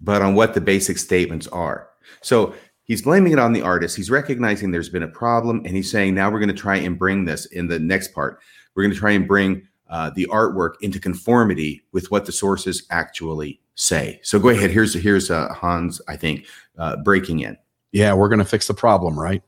but 0.00 0.22
on 0.22 0.34
what 0.34 0.54
the 0.54 0.60
basic 0.60 0.98
statements 0.98 1.46
are. 1.48 1.88
So 2.20 2.54
he's 2.84 3.02
blaming 3.02 3.32
it 3.32 3.38
on 3.38 3.52
the 3.52 3.62
artist. 3.62 3.96
He's 3.96 4.10
recognizing 4.10 4.70
there's 4.70 4.88
been 4.88 5.02
a 5.02 5.08
problem, 5.08 5.62
and 5.64 5.76
he's 5.76 5.90
saying 5.90 6.14
now 6.14 6.30
we're 6.30 6.40
going 6.40 6.48
to 6.48 6.54
try 6.54 6.76
and 6.76 6.98
bring 6.98 7.24
this 7.24 7.46
in 7.46 7.68
the 7.68 7.78
next 7.78 8.12
part. 8.12 8.40
We're 8.74 8.82
going 8.84 8.94
to 8.94 8.98
try 8.98 9.12
and 9.12 9.28
bring 9.28 9.66
uh, 9.88 10.10
the 10.10 10.26
artwork 10.30 10.74
into 10.80 10.98
conformity 10.98 11.82
with 11.92 12.10
what 12.10 12.24
the 12.24 12.32
sources 12.32 12.84
actually 12.90 13.60
say. 13.74 14.18
So 14.22 14.38
go 14.38 14.48
ahead. 14.48 14.70
Here's 14.70 14.94
here's 14.94 15.30
uh, 15.30 15.52
Hans. 15.52 16.00
I 16.08 16.16
think 16.16 16.46
uh, 16.78 16.96
breaking 16.98 17.40
in. 17.40 17.56
Yeah, 17.92 18.14
we're 18.14 18.28
going 18.28 18.38
to 18.38 18.44
fix 18.44 18.66
the 18.66 18.74
problem, 18.74 19.18
right? 19.18 19.42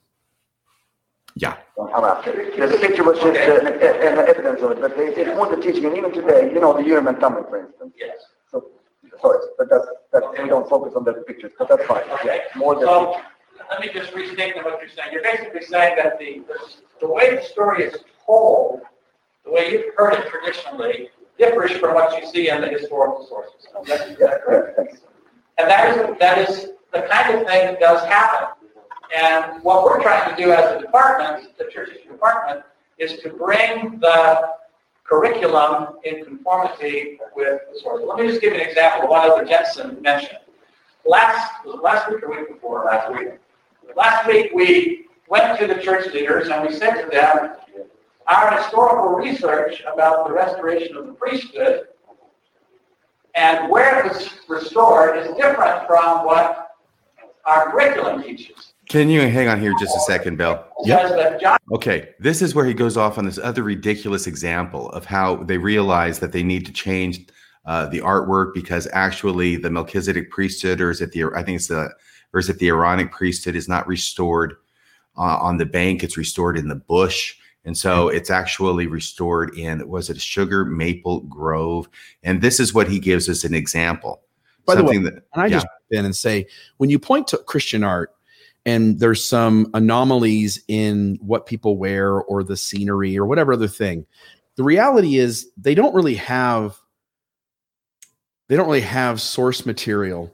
Yeah. 1.34 1.56
The 1.76 2.78
picture 2.80 3.02
was 3.02 3.18
just 3.18 3.36
uh, 3.36 3.66
an 3.66 4.18
evidence 4.18 4.62
of 4.62 4.70
it, 4.72 4.80
but 4.80 4.96
they, 4.96 5.08
it's 5.08 5.36
more 5.36 5.54
the 5.54 5.60
teaching, 5.60 5.84
and 5.86 5.96
even 5.96 6.12
today, 6.12 6.52
you 6.52 6.60
know, 6.60 6.76
the 6.76 6.84
Urim 6.84 7.08
and 7.08 7.18
Thummim, 7.18 7.44
for 7.48 7.58
instance. 7.58 7.92
Yes. 7.98 8.16
So, 8.50 8.70
sorry, 9.20 9.38
but 9.58 9.68
that's, 9.68 9.86
that's 10.12 10.26
we 10.40 10.48
don't 10.48 10.68
focus 10.68 10.94
on 10.94 11.04
the 11.04 11.12
pictures, 11.12 11.52
but 11.58 11.68
that's 11.68 11.84
fine. 11.86 12.04
Okay. 12.10 12.40
Yeah, 12.54 12.58
more 12.58 12.74
than. 12.74 12.84
So, 12.84 13.20
let 13.70 13.80
me 13.80 13.88
just 13.92 14.12
restate 14.14 14.54
what 14.56 14.78
you're 14.80 14.88
saying. 14.90 15.10
You're 15.12 15.22
basically 15.22 15.62
saying 15.62 15.96
that 15.96 16.18
the, 16.18 16.42
the 17.00 17.08
way 17.10 17.34
the 17.34 17.42
story 17.42 17.84
is 17.84 17.96
told, 18.24 18.82
the 19.44 19.50
way 19.52 19.72
you've 19.72 19.94
heard 19.96 20.14
it 20.14 20.28
traditionally, 20.28 21.08
differs 21.38 21.72
from 21.72 21.94
what 21.94 22.20
you 22.20 22.30
see 22.30 22.48
in 22.50 22.60
the 22.60 22.68
historical 22.68 23.26
sources. 23.26 23.66
Yeah, 24.20 24.38
correct. 24.44 24.98
And 25.58 25.70
that 25.70 25.96
is, 25.96 26.18
that 26.18 26.48
is 26.48 26.70
the 26.94 27.02
kind 27.02 27.34
of 27.34 27.46
thing 27.46 27.66
that 27.66 27.80
does 27.80 28.02
happen. 28.06 28.48
And 29.14 29.62
what 29.62 29.84
we're 29.84 30.00
trying 30.00 30.34
to 30.34 30.42
do 30.42 30.52
as 30.52 30.76
a 30.76 30.80
department, 30.80 31.56
the 31.58 31.64
church 31.64 31.90
history 31.90 32.10
department, 32.10 32.64
is 32.98 33.18
to 33.20 33.30
bring 33.30 33.98
the 34.00 34.50
curriculum 35.04 35.96
in 36.04 36.24
conformity 36.24 37.18
with 37.36 37.60
the 37.72 37.80
source. 37.80 38.02
Let 38.06 38.18
me 38.18 38.28
just 38.28 38.40
give 38.40 38.54
you 38.54 38.60
an 38.60 38.66
example 38.66 39.04
of 39.04 39.10
what 39.10 39.28
Elder 39.28 39.44
Jensen 39.44 40.00
mentioned. 40.00 40.38
Last, 41.04 41.66
last 41.66 42.10
week 42.10 42.22
or 42.22 42.30
week 42.30 42.48
before? 42.48 42.84
Last 42.84 43.12
week. 43.12 43.28
Last 43.94 44.26
week 44.26 44.52
we 44.54 45.06
went 45.28 45.58
to 45.58 45.66
the 45.66 45.80
church 45.80 46.12
leaders 46.14 46.48
and 46.48 46.66
we 46.66 46.74
said 46.74 47.02
to 47.02 47.10
them, 47.10 47.56
our 48.26 48.56
historical 48.56 49.10
research 49.10 49.82
about 49.92 50.26
the 50.26 50.32
restoration 50.32 50.96
of 50.96 51.06
the 51.06 51.12
priesthood 51.12 51.88
and 53.34 53.68
where 53.68 54.06
it 54.06 54.12
was 54.12 54.30
restored 54.48 55.18
is 55.18 55.26
different 55.36 55.86
from 55.86 56.24
what 56.24 56.73
our 57.46 57.70
curriculum 57.70 58.22
teaches. 58.22 58.74
Can 58.88 59.08
you 59.08 59.22
hang 59.22 59.48
on 59.48 59.60
here 59.60 59.72
just 59.80 59.96
a 59.96 60.00
second, 60.00 60.36
Bill? 60.36 60.64
Yeah. 60.84 61.56
Okay, 61.72 62.10
this 62.20 62.42
is 62.42 62.54
where 62.54 62.66
he 62.66 62.74
goes 62.74 62.96
off 62.96 63.16
on 63.16 63.24
this 63.24 63.38
other 63.38 63.62
ridiculous 63.62 64.26
example 64.26 64.90
of 64.90 65.06
how 65.06 65.36
they 65.36 65.56
realize 65.56 66.18
that 66.18 66.32
they 66.32 66.42
need 66.42 66.66
to 66.66 66.72
change 66.72 67.26
uh, 67.64 67.86
the 67.86 68.00
artwork 68.00 68.52
because 68.52 68.86
actually 68.92 69.56
the 69.56 69.70
Melchizedek 69.70 70.30
priesthood, 70.30 70.80
or 70.80 70.90
is 70.90 71.00
it 71.00 71.12
the 71.12 71.24
I 71.34 71.42
think 71.42 71.56
it's 71.56 71.68
the 71.68 71.90
or 72.32 72.40
is 72.40 72.50
it 72.50 72.58
the 72.58 72.68
Aaronic 72.68 73.10
priesthood, 73.10 73.56
is 73.56 73.68
not 73.68 73.86
restored 73.86 74.56
uh, 75.16 75.38
on 75.38 75.56
the 75.56 75.66
bank; 75.66 76.04
it's 76.04 76.18
restored 76.18 76.58
in 76.58 76.68
the 76.68 76.74
bush. 76.74 77.36
And 77.66 77.76
so 77.76 78.08
it's 78.08 78.28
actually 78.28 78.86
restored 78.86 79.56
in, 79.56 79.88
was 79.88 80.10
it 80.10 80.18
a 80.18 80.20
Sugar 80.20 80.66
Maple 80.66 81.20
Grove? 81.20 81.88
And 82.22 82.42
this 82.42 82.60
is 82.60 82.74
what 82.74 82.90
he 82.90 82.98
gives 82.98 83.26
us 83.26 83.42
an 83.42 83.54
example. 83.54 84.20
By 84.66 84.74
the 84.74 84.84
way, 84.84 84.98
that, 84.98 85.14
and 85.14 85.24
I 85.34 85.46
yeah. 85.46 85.56
just 85.56 85.66
in 85.90 86.04
and 86.04 86.16
say, 86.16 86.46
when 86.78 86.90
you 86.90 86.98
point 86.98 87.28
to 87.28 87.38
Christian 87.38 87.84
art 87.84 88.14
and 88.66 88.98
there's 88.98 89.24
some 89.24 89.70
anomalies 89.74 90.62
in 90.68 91.18
what 91.20 91.46
people 91.46 91.76
wear 91.76 92.12
or 92.12 92.42
the 92.42 92.56
scenery 92.56 93.18
or 93.18 93.26
whatever 93.26 93.52
other 93.52 93.68
thing, 93.68 94.06
the 94.56 94.64
reality 94.64 95.16
is 95.16 95.50
they 95.56 95.74
don't 95.74 95.94
really 95.94 96.14
have 96.14 96.78
they 98.48 98.56
don't 98.56 98.66
really 98.66 98.80
have 98.82 99.22
source 99.22 99.64
material 99.64 100.30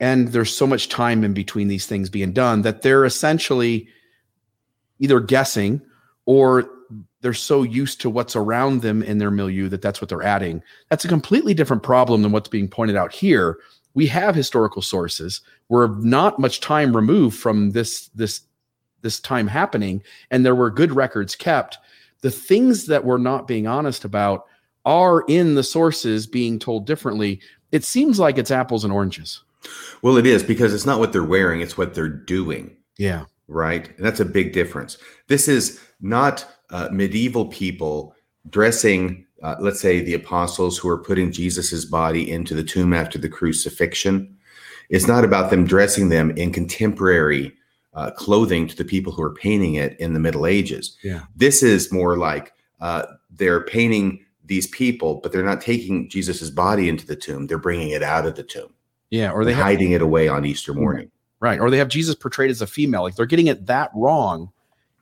and 0.00 0.28
there's 0.28 0.54
so 0.54 0.66
much 0.66 0.88
time 0.88 1.24
in 1.24 1.34
between 1.34 1.68
these 1.68 1.86
things 1.86 2.08
being 2.08 2.32
done 2.32 2.62
that 2.62 2.82
they're 2.82 3.04
essentially 3.04 3.88
either 5.00 5.20
guessing 5.20 5.82
or 6.24 6.68
they're 7.20 7.34
so 7.34 7.62
used 7.62 8.00
to 8.00 8.10
what's 8.10 8.36
around 8.36 8.82
them 8.82 9.02
in 9.02 9.18
their 9.18 9.30
milieu 9.30 9.68
that 9.68 9.82
that's 9.82 10.00
what 10.00 10.08
they're 10.08 10.22
adding. 10.22 10.62
That's 10.88 11.04
a 11.04 11.08
completely 11.08 11.52
different 11.52 11.82
problem 11.82 12.22
than 12.22 12.32
what's 12.32 12.48
being 12.48 12.68
pointed 12.68 12.96
out 12.96 13.12
here. 13.12 13.58
We 13.98 14.06
have 14.06 14.34
historical 14.34 14.82
sources. 14.82 15.40
We're 15.68 15.88
not 15.98 16.38
much 16.38 16.60
time 16.60 16.94
removed 16.94 17.36
from 17.36 17.72
this 17.72 18.08
this 18.14 18.42
this 19.02 19.18
time 19.18 19.48
happening, 19.48 20.02
and 20.30 20.44
there 20.44 20.54
were 20.54 20.70
good 20.70 20.92
records 20.92 21.34
kept. 21.34 21.78
The 22.20 22.30
things 22.30 22.86
that 22.86 23.04
we're 23.04 23.18
not 23.18 23.48
being 23.48 23.66
honest 23.66 24.04
about 24.04 24.46
are 24.84 25.24
in 25.28 25.54
the 25.54 25.62
sources 25.62 26.26
being 26.26 26.58
told 26.58 26.86
differently. 26.86 27.40
It 27.72 27.84
seems 27.84 28.18
like 28.18 28.38
it's 28.38 28.50
apples 28.50 28.84
and 28.84 28.92
oranges. 28.92 29.42
Well, 30.02 30.16
it 30.16 30.26
is 30.26 30.42
because 30.42 30.72
it's 30.72 30.86
not 30.86 31.00
what 31.00 31.12
they're 31.12 31.24
wearing; 31.24 31.60
it's 31.60 31.76
what 31.76 31.94
they're 31.94 32.08
doing. 32.08 32.76
Yeah 32.98 33.24
right? 33.48 33.88
And 33.96 34.06
that's 34.06 34.20
a 34.20 34.24
big 34.24 34.52
difference. 34.52 34.98
This 35.26 35.48
is 35.48 35.80
not 36.00 36.46
uh, 36.70 36.88
medieval 36.92 37.46
people 37.46 38.14
dressing, 38.48 39.26
uh, 39.42 39.56
let's 39.60 39.80
say, 39.80 40.00
the 40.00 40.14
apostles 40.14 40.78
who 40.78 40.88
are 40.88 40.98
putting 40.98 41.32
Jesus's 41.32 41.84
body 41.84 42.30
into 42.30 42.54
the 42.54 42.64
tomb 42.64 42.92
after 42.92 43.18
the 43.18 43.28
crucifixion. 43.28 44.36
It's 44.90 45.06
not 45.06 45.24
about 45.24 45.50
them 45.50 45.66
dressing 45.66 46.08
them 46.08 46.30
in 46.32 46.52
contemporary 46.52 47.54
uh, 47.94 48.10
clothing 48.12 48.66
to 48.68 48.76
the 48.76 48.84
people 48.84 49.12
who 49.12 49.22
are 49.22 49.34
painting 49.34 49.74
it 49.74 49.98
in 50.00 50.14
the 50.14 50.20
Middle 50.20 50.46
Ages. 50.46 50.96
Yeah. 51.02 51.22
This 51.36 51.62
is 51.62 51.92
more 51.92 52.16
like 52.16 52.52
uh, 52.80 53.04
they're 53.30 53.64
painting 53.64 54.24
these 54.44 54.66
people, 54.68 55.20
but 55.22 55.32
they're 55.32 55.44
not 55.44 55.60
taking 55.60 56.08
Jesus's 56.08 56.50
body 56.50 56.88
into 56.88 57.06
the 57.06 57.16
tomb. 57.16 57.46
They're 57.46 57.58
bringing 57.58 57.90
it 57.90 58.02
out 58.02 58.26
of 58.26 58.34
the 58.36 58.42
tomb. 58.42 58.72
Yeah, 59.10 59.32
or 59.32 59.44
they 59.44 59.52
hiding 59.52 59.92
have- 59.92 60.02
it 60.02 60.04
away 60.04 60.28
on 60.28 60.44
Easter 60.44 60.74
morning. 60.74 61.10
Right. 61.40 61.60
Or 61.60 61.70
they 61.70 61.78
have 61.78 61.88
Jesus 61.88 62.14
portrayed 62.14 62.50
as 62.50 62.62
a 62.62 62.66
female. 62.66 63.02
Like 63.02 63.14
they're 63.14 63.26
getting 63.26 63.46
it 63.46 63.66
that 63.66 63.90
wrong. 63.94 64.50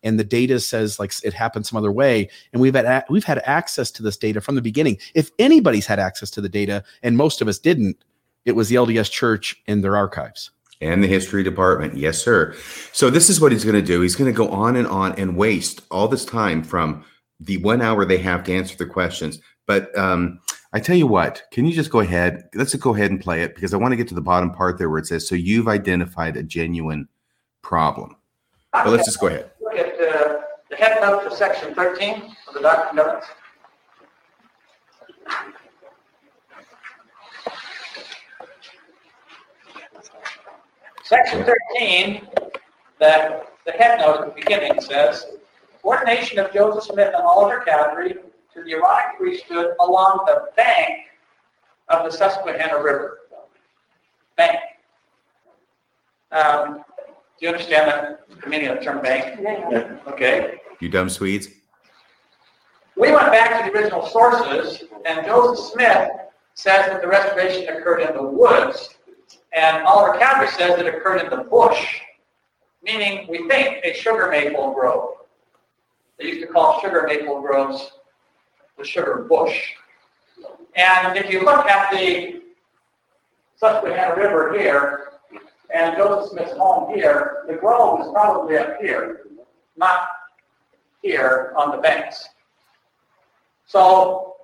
And 0.06 0.20
the 0.20 0.24
data 0.24 0.60
says 0.60 1.00
like 1.00 1.12
it 1.24 1.34
happened 1.34 1.66
some 1.66 1.76
other 1.76 1.90
way. 1.90 2.30
And 2.52 2.62
we've 2.62 2.74
had 2.74 3.04
we've 3.10 3.24
had 3.24 3.42
access 3.44 3.90
to 3.90 4.02
this 4.04 4.16
data 4.16 4.40
from 4.40 4.54
the 4.54 4.62
beginning. 4.62 4.98
If 5.14 5.30
anybody's 5.40 5.86
had 5.86 5.98
access 5.98 6.30
to 6.30 6.40
the 6.40 6.48
data, 6.48 6.84
and 7.02 7.16
most 7.16 7.42
of 7.42 7.48
us 7.48 7.58
didn't, 7.58 7.96
it 8.44 8.52
was 8.52 8.68
the 8.68 8.76
LDS 8.76 9.10
Church 9.10 9.60
and 9.66 9.82
their 9.82 9.96
archives. 9.96 10.52
And 10.80 11.02
the 11.02 11.08
history 11.08 11.42
department. 11.42 11.96
Yes, 11.96 12.18
sir. 12.18 12.54
So 12.92 13.10
this 13.10 13.28
is 13.28 13.40
what 13.40 13.50
he's 13.50 13.64
going 13.64 13.74
to 13.74 13.82
do. 13.82 14.00
He's 14.02 14.14
going 14.14 14.32
to 14.32 14.36
go 14.36 14.48
on 14.50 14.76
and 14.76 14.86
on 14.86 15.12
and 15.18 15.36
waste 15.36 15.82
all 15.90 16.06
this 16.06 16.24
time 16.24 16.62
from 16.62 17.04
the 17.40 17.56
one 17.58 17.82
hour 17.82 18.04
they 18.04 18.18
have 18.18 18.44
to 18.44 18.54
answer 18.54 18.76
the 18.76 18.86
questions. 18.86 19.40
But 19.66 19.96
um, 19.98 20.38
I 20.72 20.78
tell 20.78 20.94
you 20.94 21.06
what, 21.06 21.42
can 21.50 21.64
you 21.64 21.72
just 21.72 21.90
go 21.90 22.00
ahead? 22.00 22.48
Let's 22.54 22.74
go 22.74 22.94
ahead 22.94 23.10
and 23.10 23.20
play 23.20 23.42
it 23.42 23.54
because 23.54 23.74
I 23.74 23.78
want 23.78 23.92
to 23.92 23.96
get 23.96 24.06
to 24.08 24.14
the 24.14 24.20
bottom 24.20 24.52
part 24.52 24.78
there 24.78 24.88
where 24.90 24.98
it 24.98 25.06
says, 25.06 25.26
so 25.26 25.34
you've 25.34 25.66
identified 25.66 26.36
a 26.36 26.42
genuine 26.42 27.08
problem. 27.62 28.14
But 28.72 28.88
let's 28.88 29.06
just 29.06 29.18
go 29.18 29.28
ahead. 29.28 29.50
The 30.68 30.76
head 30.76 31.00
note 31.00 31.22
for 31.22 31.30
section 31.30 31.74
13 31.74 32.36
of 32.48 32.54
the 32.54 32.60
Doctrine. 32.60 33.22
Section 41.04 41.44
13, 41.78 42.26
the, 42.98 43.44
the 43.64 43.72
head 43.72 44.00
note 44.00 44.22
at 44.22 44.26
the 44.26 44.32
beginning 44.34 44.80
says, 44.80 45.26
ordination 45.84 46.40
of 46.40 46.52
Joseph 46.52 46.92
Smith 46.92 47.12
and 47.14 47.24
Oliver 47.24 47.62
Cowdery 47.64 48.14
to 48.54 48.64
the 48.64 48.72
Aaronic 48.72 49.16
priesthood 49.16 49.76
along 49.80 50.24
the 50.26 50.48
bank 50.56 51.04
of 51.88 52.04
the 52.04 52.10
Susquehanna 52.10 52.82
River. 52.82 53.18
Bank. 54.36 54.58
Um, 56.32 56.84
do 57.38 57.46
you 57.46 57.52
understand 57.52 58.16
the 58.42 58.48
meaning 58.48 58.68
of 58.68 58.78
the 58.78 58.84
term 58.84 59.02
bank? 59.02 59.38
Yeah. 59.42 59.98
Okay. 60.08 60.58
You 60.80 60.88
dumb 60.88 61.08
Swedes. 61.08 61.48
We 62.96 63.12
went 63.12 63.30
back 63.30 63.62
to 63.62 63.70
the 63.70 63.78
original 63.78 64.06
sources, 64.06 64.84
and 65.04 65.26
Joseph 65.26 65.72
Smith 65.72 66.10
says 66.54 66.86
that 66.86 67.02
the 67.02 67.08
restoration 67.08 67.68
occurred 67.68 68.00
in 68.00 68.16
the 68.16 68.22
woods, 68.22 68.88
and 69.52 69.84
Oliver 69.84 70.18
Cowdery 70.18 70.48
says 70.48 70.78
it 70.78 70.86
occurred 70.86 71.22
in 71.22 71.30
the 71.30 71.44
bush, 71.44 72.00
meaning 72.82 73.26
we 73.28 73.46
think 73.48 73.84
a 73.84 73.92
sugar 73.92 74.28
maple 74.30 74.72
grove. 74.72 75.10
They 76.18 76.26
used 76.26 76.40
to 76.40 76.46
call 76.46 76.80
sugar 76.80 77.04
maple 77.06 77.42
groves 77.42 77.90
the 78.78 78.84
sugar 78.84 79.26
bush. 79.28 79.72
And 80.74 81.18
if 81.18 81.30
you 81.30 81.44
look 81.44 81.66
at 81.66 81.90
the 81.90 82.42
Susquehanna 83.56 84.16
River 84.16 84.58
here 84.58 85.12
and 85.74 85.96
Joseph 85.96 86.30
Smith's 86.30 86.52
home 86.52 86.94
here, 86.94 87.44
the 87.48 87.54
grove 87.54 88.00
is 88.00 88.08
probably 88.12 88.56
up 88.56 88.80
here, 88.80 89.22
not 89.76 90.08
here 91.02 91.52
on 91.56 91.70
the 91.70 91.78
banks. 91.78 92.28
So 93.66 94.36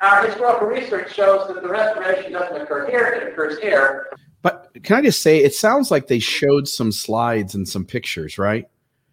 our 0.00 0.26
historical 0.26 0.66
research 0.66 1.14
shows 1.14 1.48
that 1.48 1.62
the 1.62 1.68
restoration 1.68 2.32
doesn't 2.32 2.60
occur 2.60 2.90
here, 2.90 3.06
it 3.06 3.32
occurs 3.32 3.58
here. 3.58 4.08
But 4.42 4.70
can 4.82 4.96
I 4.96 5.02
just 5.02 5.22
say, 5.22 5.38
it 5.38 5.54
sounds 5.54 5.90
like 5.90 6.06
they 6.06 6.18
showed 6.18 6.66
some 6.66 6.92
slides 6.92 7.54
and 7.54 7.68
some 7.68 7.84
pictures, 7.84 8.38
right? 8.38 8.66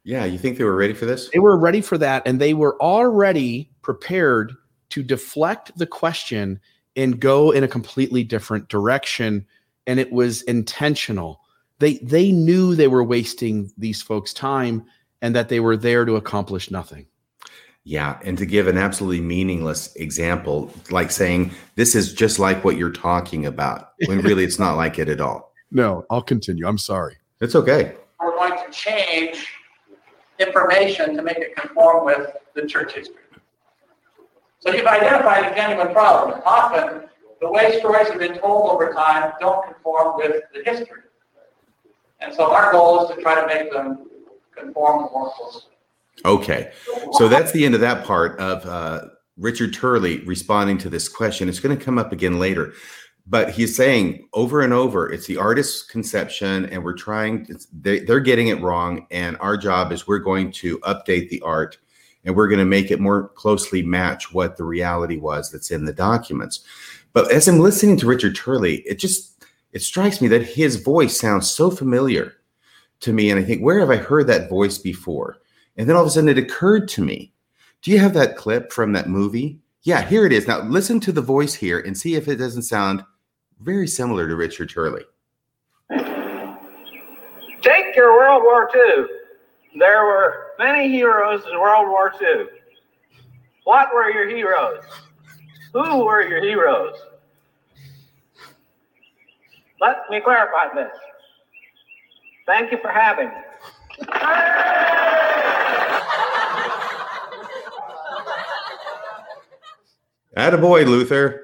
Yeah, 0.03 0.23
you 0.23 0.37
think 0.37 0.57
they 0.57 0.63
were 0.63 0.77
ready 0.77 0.93
for 0.93 1.05
this? 1.05 1.29
They 1.29 1.39
were 1.39 1.57
ready 1.57 1.81
for 1.81 1.97
that, 1.97 2.23
and 2.25 2.39
they 2.39 2.53
were 2.53 2.81
already 2.81 3.69
prepared 3.81 4.55
to 4.89 5.03
deflect 5.03 5.77
the 5.77 5.85
question 5.85 6.61
and 6.95 7.19
go 7.19 7.51
in 7.51 7.65
a 7.65 7.67
completely 7.67 8.23
different 8.23 8.69
direction. 8.69 9.45
And 9.87 9.99
it 9.99 10.11
was 10.11 10.43
intentional. 10.43 11.41
They 11.79 11.95
they 11.99 12.31
knew 12.31 12.75
they 12.75 12.87
were 12.87 13.03
wasting 13.03 13.71
these 13.77 14.01
folks' 14.01 14.33
time 14.33 14.85
and 15.21 15.35
that 15.35 15.49
they 15.49 15.59
were 15.59 15.77
there 15.77 16.05
to 16.05 16.15
accomplish 16.15 16.69
nothing. 16.69 17.07
Yeah, 17.83 18.19
and 18.25 18.37
to 18.37 18.45
give 18.45 18.67
an 18.67 18.77
absolutely 18.77 19.21
meaningless 19.21 19.95
example, 19.95 20.73
like 20.91 21.09
saying 21.09 21.51
this 21.75 21.95
is 21.95 22.13
just 22.13 22.37
like 22.37 22.65
what 22.65 22.75
you're 22.75 22.91
talking 22.91 23.45
about, 23.45 23.93
when 24.07 24.19
really 24.19 24.43
it's 24.43 24.59
not 24.59 24.75
like 24.75 24.99
it 24.99 25.09
at 25.09 25.21
all. 25.21 25.47
No, 25.69 26.05
I'll 26.09 26.21
continue. 26.21 26.65
I'm 26.65 26.77
sorry. 26.77 27.17
It's 27.41 27.53
okay. 27.53 27.93
We're 28.21 28.31
going 28.31 28.57
to 28.57 28.71
change 28.71 29.45
information 30.39 31.13
to 31.17 31.21
make 31.21 31.39
it 31.39 31.57
conform 31.57 32.05
with 32.05 32.37
the 32.55 32.65
church 32.65 32.93
history. 32.93 33.15
So 34.59 34.71
you've 34.73 34.85
identified 34.85 35.51
a 35.51 35.55
genuine 35.55 35.93
problem. 35.93 36.41
Often, 36.45 37.09
the 37.41 37.49
way 37.49 37.77
stories 37.79 38.07
have 38.07 38.19
been 38.19 38.37
told 38.39 38.71
over 38.71 38.93
time 38.93 39.33
don't 39.39 39.65
conform 39.65 40.17
with 40.17 40.41
the 40.53 40.69
history. 40.69 41.01
And 42.19 42.33
so 42.33 42.51
our 42.51 42.71
goal 42.71 43.07
is 43.07 43.15
to 43.15 43.21
try 43.21 43.39
to 43.39 43.47
make 43.47 43.71
them 43.71 44.09
conform 44.55 45.09
more 45.13 45.31
closely. 45.33 45.61
Okay. 46.25 46.71
So 47.13 47.27
that's 47.27 47.51
the 47.51 47.63
end 47.63 47.75
of 47.75 47.81
that 47.81 48.05
part 48.05 48.39
of 48.39 48.65
uh, 48.65 49.09
Richard 49.37 49.73
Turley 49.73 50.19
responding 50.21 50.79
to 50.79 50.89
this 50.89 51.07
question. 51.07 51.47
It's 51.47 51.59
going 51.59 51.77
to 51.77 51.83
come 51.83 51.99
up 51.99 52.11
again 52.11 52.39
later. 52.39 52.73
But 53.29 53.51
he's 53.51 53.75
saying 53.75 54.27
over 54.33 54.61
and 54.61 54.71
over, 54.71 55.11
it's 55.11 55.27
the 55.27 55.37
artist's 55.37 55.83
conception, 55.83 56.65
and 56.67 56.81
we're 56.81 56.93
trying, 56.93 57.45
they, 57.73 57.99
they're 57.99 58.21
getting 58.21 58.47
it 58.47 58.61
wrong. 58.61 59.05
And 59.11 59.35
our 59.41 59.57
job 59.57 59.91
is 59.91 60.07
we're 60.07 60.19
going 60.19 60.51
to 60.53 60.79
update 60.79 61.29
the 61.29 61.41
art 61.41 61.77
and 62.27 62.35
we're 62.35 62.47
going 62.47 62.59
to 62.59 62.65
make 62.65 62.91
it 62.91 62.99
more 62.99 63.29
closely 63.29 63.81
match 63.81 64.33
what 64.33 64.57
the 64.57 64.63
reality 64.63 65.17
was 65.17 65.49
that's 65.49 65.71
in 65.71 65.85
the 65.85 65.93
documents. 65.93 66.63
But 67.17 67.31
as 67.31 67.47
I'm 67.47 67.57
listening 67.57 67.97
to 67.97 68.05
Richard 68.05 68.35
Turley, 68.35 68.81
it 68.81 68.99
just 68.99 69.43
it 69.73 69.81
strikes 69.81 70.21
me 70.21 70.27
that 70.27 70.43
his 70.43 70.75
voice 70.75 71.19
sounds 71.19 71.49
so 71.49 71.71
familiar 71.71 72.33
to 72.99 73.11
me. 73.11 73.31
And 73.31 73.39
I 73.39 73.43
think, 73.43 73.63
where 73.63 73.79
have 73.79 73.89
I 73.89 73.95
heard 73.95 74.27
that 74.27 74.51
voice 74.51 74.77
before? 74.77 75.37
And 75.77 75.89
then 75.89 75.95
all 75.95 76.03
of 76.03 76.09
a 76.09 76.11
sudden 76.11 76.29
it 76.29 76.37
occurred 76.37 76.87
to 76.89 77.03
me, 77.03 77.33
do 77.81 77.89
you 77.89 77.97
have 77.97 78.13
that 78.13 78.37
clip 78.37 78.71
from 78.71 78.93
that 78.93 79.09
movie? 79.09 79.57
Yeah, 79.81 80.03
here 80.03 80.27
it 80.27 80.31
is. 80.31 80.47
Now 80.47 80.61
listen 80.61 80.99
to 80.99 81.11
the 81.11 81.19
voice 81.19 81.55
here 81.55 81.79
and 81.79 81.97
see 81.97 82.13
if 82.13 82.27
it 82.27 82.35
doesn't 82.35 82.61
sound 82.61 83.03
very 83.61 83.87
similar 83.87 84.27
to 84.27 84.35
Richard 84.35 84.69
Turley. 84.69 85.01
Take 85.89 87.95
your 87.95 88.15
World 88.15 88.43
War 88.43 88.69
II. 88.75 89.05
There 89.79 90.05
were 90.05 90.49
many 90.59 90.87
heroes 90.87 91.41
in 91.51 91.59
World 91.59 91.87
War 91.87 92.13
II. 92.21 92.45
What 93.63 93.87
were 93.91 94.11
your 94.11 94.29
heroes? 94.29 94.83
Who 95.73 96.05
were 96.05 96.21
your 96.21 96.43
heroes? 96.43 96.95
Let 99.79 100.09
me 100.09 100.19
clarify 100.21 100.73
this. 100.73 100.91
Thank 102.45 102.71
you 102.71 102.79
for 102.79 102.89
having 102.89 103.27
me. 103.27 103.33
Attaboy, 110.37 110.85
Luther. 110.85 111.43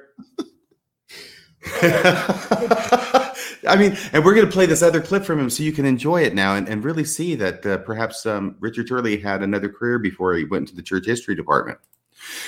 I 3.65 3.75
mean, 3.77 3.97
and 4.11 4.25
we're 4.25 4.35
going 4.35 4.45
to 4.45 4.51
play 4.51 4.65
this 4.65 4.81
other 4.81 5.01
clip 5.01 5.23
from 5.23 5.39
him 5.39 5.49
so 5.49 5.63
you 5.63 5.71
can 5.71 5.85
enjoy 5.85 6.21
it 6.21 6.35
now 6.35 6.55
and, 6.55 6.67
and 6.67 6.83
really 6.83 7.05
see 7.05 7.35
that 7.35 7.65
uh, 7.65 7.77
perhaps 7.79 8.25
um, 8.25 8.55
Richard 8.59 8.87
Turley 8.87 9.17
had 9.17 9.41
another 9.41 9.69
career 9.69 9.99
before 9.99 10.35
he 10.35 10.43
went 10.43 10.63
into 10.63 10.75
the 10.75 10.83
church 10.83 11.05
history 11.05 11.35
department. 11.35 11.79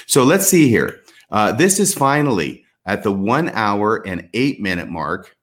So 0.07 0.23
let's 0.23 0.47
see 0.47 0.69
here. 0.69 1.01
Uh, 1.31 1.51
this 1.51 1.79
is 1.79 1.93
finally 1.93 2.65
at 2.85 3.03
the 3.03 3.11
one 3.11 3.49
hour 3.49 4.05
and 4.05 4.29
eight 4.33 4.61
minute 4.61 4.89
mark 4.89 5.34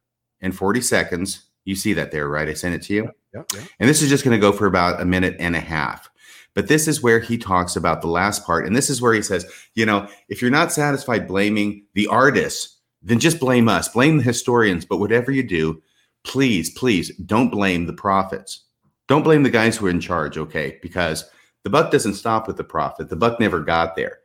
and 0.43 0.55
40 0.55 0.81
seconds. 0.81 1.45
You 1.65 1.77
see 1.77 1.93
that 1.95 2.11
there, 2.11 2.29
right? 2.29 2.49
I 2.49 2.55
sent 2.55 2.75
it 2.75 2.83
to 2.83 2.95
you. 2.95 3.11
Yeah, 3.33 3.43
yeah. 3.55 3.63
And 3.81 3.89
this 3.89 4.03
is 4.03 4.11
just 4.11 4.25
going 4.25 4.37
to 4.37 4.41
go 4.41 4.53
for 4.53 4.67
about 4.67 5.01
a 5.01 5.05
minute 5.05 5.37
and 5.39 5.57
a 5.57 5.61
half. 5.61 6.11
But 6.55 6.69
this 6.69 6.87
is 6.87 7.03
where 7.03 7.21
he 7.21 7.39
talks 7.39 7.77
about 7.77 8.03
the 8.03 8.09
last 8.09 8.45
part. 8.45 8.67
And 8.67 8.77
this 8.77 8.91
is 8.91 9.01
where 9.01 9.15
he 9.15 9.23
says, 9.23 9.47
you 9.75 9.87
know, 9.87 10.07
if 10.29 10.43
you're 10.43 10.51
not 10.51 10.73
satisfied 10.73 11.27
blaming 11.27 11.87
the 11.95 12.09
artists, 12.09 12.79
then 13.03 13.19
just 13.19 13.41
blame 13.41 13.69
us, 13.69 13.89
blame 13.89 14.19
the 14.19 14.25
historians. 14.25 14.85
But 14.85 14.99
whatever 14.99 15.33
you 15.33 15.43
do, 15.43 15.83
please, 16.25 16.71
please 16.71 17.15
don't 17.19 17.51
blame 17.51 17.87
the 17.87 17.93
prophets. 17.93 18.65
Don't 19.09 19.23
blame 19.23 19.43
the 19.43 19.51
guys 19.51 19.77
who 19.77 19.87
are 19.87 19.91
in 19.91 20.01
charge, 20.01 20.37
okay? 20.37 20.79
Because 20.83 21.29
the 21.65 21.71
buck 21.71 21.91
doesn't 21.91 22.15
stop 22.15 22.47
with 22.47 22.57
the 22.57 22.65
prophet, 22.65 23.09
the 23.09 23.17
buck 23.17 23.41
never 23.41 23.61
got 23.61 23.97
there. 23.97 24.19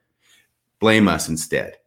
Blame 0.80 1.08
us 1.08 1.30
instead. 1.30 1.78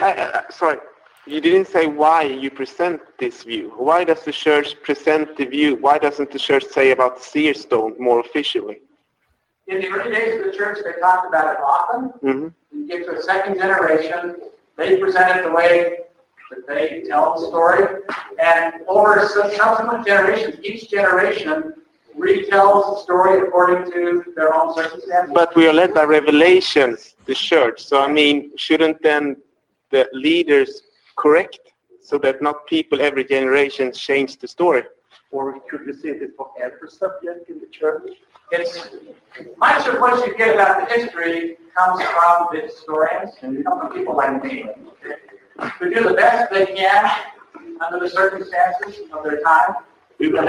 Uh, 0.00 0.42
sorry, 0.50 0.78
you 1.26 1.40
didn't 1.40 1.66
say 1.66 1.86
why 1.86 2.22
you 2.22 2.50
present 2.50 3.00
this 3.18 3.42
view. 3.42 3.72
Why 3.76 4.04
does 4.04 4.22
the 4.22 4.32
church 4.32 4.80
present 4.82 5.36
the 5.36 5.44
view? 5.44 5.76
Why 5.76 5.98
doesn't 5.98 6.30
the 6.30 6.38
church 6.38 6.64
say 6.64 6.92
about 6.92 7.18
the 7.18 7.24
seer 7.24 7.54
stone 7.54 7.94
more 7.98 8.20
officially? 8.20 8.78
In 9.66 9.80
the 9.80 9.88
early 9.88 10.12
days 10.14 10.40
of 10.40 10.46
the 10.46 10.56
church, 10.56 10.78
they 10.84 10.98
talked 11.00 11.26
about 11.28 11.52
it 11.52 11.60
often. 11.60 12.10
Mm-hmm. 12.22 12.78
You 12.78 12.88
get 12.88 13.06
to 13.06 13.18
a 13.18 13.22
second 13.22 13.58
generation, 13.58 14.36
they 14.76 14.96
present 14.96 15.36
it 15.36 15.44
the 15.44 15.52
way 15.52 15.98
that 16.50 16.66
they 16.66 17.02
tell 17.08 17.38
the 17.38 17.48
story. 17.48 18.02
And 18.38 18.74
over 18.86 19.28
subsequent 19.28 20.06
generations, 20.06 20.56
each 20.62 20.88
generation 20.88 21.74
retells 22.16 22.94
the 22.94 23.02
story 23.02 23.46
according 23.46 23.92
to 23.92 24.32
their 24.34 24.54
own 24.54 24.74
circumstances. 24.74 25.32
But 25.34 25.54
we 25.54 25.68
are 25.68 25.72
led 25.72 25.92
by 25.92 26.04
revelations, 26.04 27.14
the 27.26 27.34
church. 27.34 27.84
So, 27.84 28.00
I 28.00 28.10
mean, 28.10 28.56
shouldn't 28.56 29.02
then 29.02 29.36
the 29.90 30.08
leaders 30.12 30.82
correct 31.16 31.60
so 32.00 32.18
that 32.18 32.40
not 32.40 32.66
people 32.66 33.00
every 33.00 33.24
generation 33.24 33.92
change 33.92 34.38
the 34.38 34.48
story? 34.48 34.82
Or 35.30 35.60
could 35.68 35.80
you 35.86 35.94
say 35.94 36.18
this 36.18 36.30
for 36.36 36.50
every 36.60 36.90
subject 36.90 37.50
in 37.50 37.60
the 37.60 37.66
church? 37.66 38.12
It's 38.50 38.88
much 39.58 39.86
of 39.86 40.00
what 40.00 40.26
you 40.26 40.36
get 40.36 40.54
about 40.54 40.88
the 40.88 40.94
history 40.94 41.58
comes 41.76 42.02
from 42.02 42.48
the 42.52 42.60
historians 42.62 43.32
and 43.42 43.62
from 43.62 43.92
people 43.92 44.16
like 44.16 44.42
me 44.42 44.66
who 45.78 45.94
do 45.94 46.02
the 46.02 46.14
best 46.14 46.50
they 46.50 46.66
can 46.66 47.10
under 47.84 47.98
the 48.00 48.08
circumstances 48.08 49.00
of 49.12 49.22
their 49.22 49.40
time. 49.42 49.74
And 50.20 50.46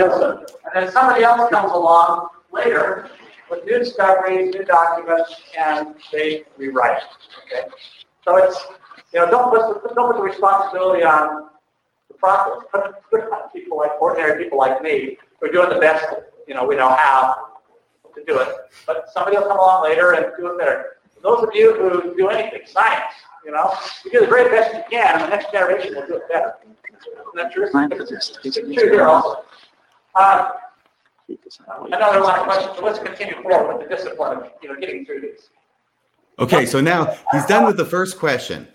then 0.74 0.92
somebody 0.92 1.24
else 1.24 1.50
comes 1.52 1.72
along 1.74 2.30
later 2.52 3.10
with 3.50 3.66
new 3.66 3.80
discoveries, 3.80 4.54
new 4.54 4.64
documents, 4.64 5.36
and 5.58 5.96
they 6.12 6.46
rewrite. 6.58 7.04
Okay, 7.46 7.68
so 8.24 8.38
it's 8.38 8.58
you 9.14 9.20
know 9.20 9.30
don't 9.30 9.50
put 9.50 9.96
don't 9.96 10.12
put 10.12 10.18
the 10.18 10.24
responsibility 10.24 11.04
on 11.04 11.50
the 12.08 12.14
prophets, 12.16 12.66
put 12.72 13.22
on 13.32 13.50
people 13.54 13.78
like 13.78 13.92
ordinary 14.02 14.44
people 14.44 14.58
like 14.58 14.82
me 14.82 15.18
who 15.40 15.48
are 15.48 15.52
doing 15.52 15.70
the 15.70 15.80
best 15.80 16.06
you 16.48 16.54
know 16.54 16.66
we 16.66 16.76
know 16.76 16.90
how 16.90 17.50
to 18.16 18.24
do 18.26 18.40
it. 18.40 18.50
But 18.86 19.10
somebody 19.14 19.38
will 19.38 19.48
come 19.48 19.58
along 19.58 19.84
later 19.84 20.14
and 20.14 20.26
do 20.38 20.48
it 20.48 20.58
better. 20.58 20.98
Those 21.22 21.44
of 21.44 21.50
you 21.54 21.74
who 21.74 22.16
do 22.16 22.30
anything, 22.30 22.62
science, 22.66 23.14
you 23.44 23.52
know, 23.52 23.74
you 24.06 24.12
do 24.12 24.22
the 24.22 24.28
very 24.28 24.50
best 24.50 24.74
you 24.74 24.84
can, 24.90 25.16
and 25.16 25.24
the 25.24 25.28
next 25.28 25.52
generation 25.52 25.96
will 25.96 26.08
do 26.08 26.16
it 26.16 26.30
better. 26.30 26.54
Isn't 26.64 27.36
that 27.36 27.52
true? 27.52 27.70
It's 28.44 28.58
true 28.58 28.74
here 28.74 29.06
also. 29.06 29.44
Uh, 30.16 30.52
another 31.92 32.22
line 32.22 32.40
of 32.40 32.46
questions. 32.46 32.78
So 32.78 32.86
let's 32.86 33.00
continue 33.00 33.42
forward 33.42 33.78
with 33.78 33.90
the 33.90 33.96
discipline 33.96 34.38
of 34.38 34.52
you 34.62 34.70
know 34.70 34.80
getting 34.80 35.06
through 35.06 35.22
these. 35.22 35.50
Okay, 36.40 36.66
so 36.66 36.80
now 36.80 37.18
he's 37.32 37.46
done 37.46 37.66
with 37.66 37.76
the 37.76 37.86
first 37.86 38.18
question, 38.18 38.68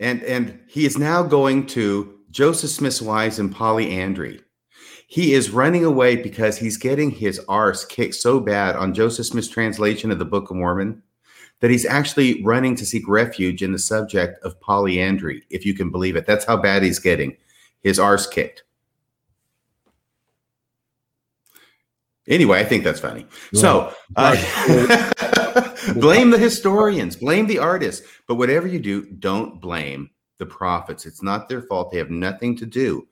and 0.00 0.22
and 0.24 0.58
he 0.66 0.86
is 0.86 0.98
now 0.98 1.22
going 1.22 1.66
to 1.66 2.18
Joseph 2.30 2.70
Smith's 2.70 3.02
wives 3.02 3.38
and 3.38 3.54
polyandry. 3.54 4.40
He 5.06 5.34
is 5.34 5.50
running 5.50 5.84
away 5.84 6.16
because 6.16 6.56
he's 6.56 6.76
getting 6.76 7.10
his 7.10 7.40
arse 7.48 7.84
kicked 7.84 8.14
so 8.14 8.40
bad 8.40 8.76
on 8.76 8.94
Joseph 8.94 9.26
Smith's 9.26 9.48
translation 9.48 10.10
of 10.10 10.18
the 10.18 10.24
Book 10.24 10.50
of 10.50 10.56
Mormon 10.56 11.02
that 11.60 11.70
he's 11.70 11.84
actually 11.84 12.42
running 12.42 12.74
to 12.76 12.86
seek 12.86 13.06
refuge 13.06 13.62
in 13.62 13.72
the 13.72 13.78
subject 13.78 14.42
of 14.44 14.58
polyandry, 14.60 15.42
if 15.50 15.66
you 15.66 15.74
can 15.74 15.90
believe 15.90 16.16
it. 16.16 16.26
That's 16.26 16.44
how 16.44 16.56
bad 16.56 16.82
he's 16.82 16.98
getting 16.98 17.36
his 17.82 17.98
arse 17.98 18.26
kicked. 18.26 18.62
Anyway, 22.30 22.60
I 22.60 22.64
think 22.64 22.84
that's 22.84 23.00
funny. 23.00 23.26
So 23.52 23.92
uh, 24.16 24.36
blame 25.96 26.30
the 26.30 26.38
historians, 26.38 27.16
blame 27.16 27.46
the 27.46 27.58
artists, 27.58 28.06
but 28.26 28.36
whatever 28.36 28.68
you 28.68 28.78
do, 28.78 29.04
don't 29.04 29.60
blame 29.60 30.10
the 30.38 30.46
prophets. 30.46 31.04
It's 31.06 31.22
not 31.22 31.48
their 31.48 31.62
fault. 31.62 31.90
They 31.90 31.98
have 31.98 32.10
nothing 32.10 32.56
to 32.56 32.66
do 32.66 33.06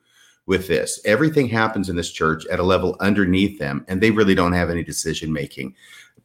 with 0.45 0.67
this. 0.67 0.99
Everything 1.05 1.47
happens 1.47 1.89
in 1.89 1.95
this 1.95 2.11
church 2.11 2.45
at 2.47 2.59
a 2.59 2.63
level 2.63 2.95
underneath 3.01 3.59
them, 3.59 3.85
and 3.87 4.01
they 4.01 4.09
really 4.09 4.35
don't 4.35 4.53
have 4.53 4.69
any 4.69 4.83
decision 4.83 5.31
making 5.31 5.75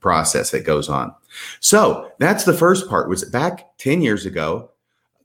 process 0.00 0.50
that 0.50 0.64
goes 0.64 0.88
on. 0.88 1.14
So 1.60 2.10
that's 2.18 2.44
the 2.44 2.52
first 2.52 2.88
part. 2.88 3.08
Was 3.08 3.24
back 3.24 3.76
10 3.78 4.02
years 4.02 4.24
ago, 4.24 4.70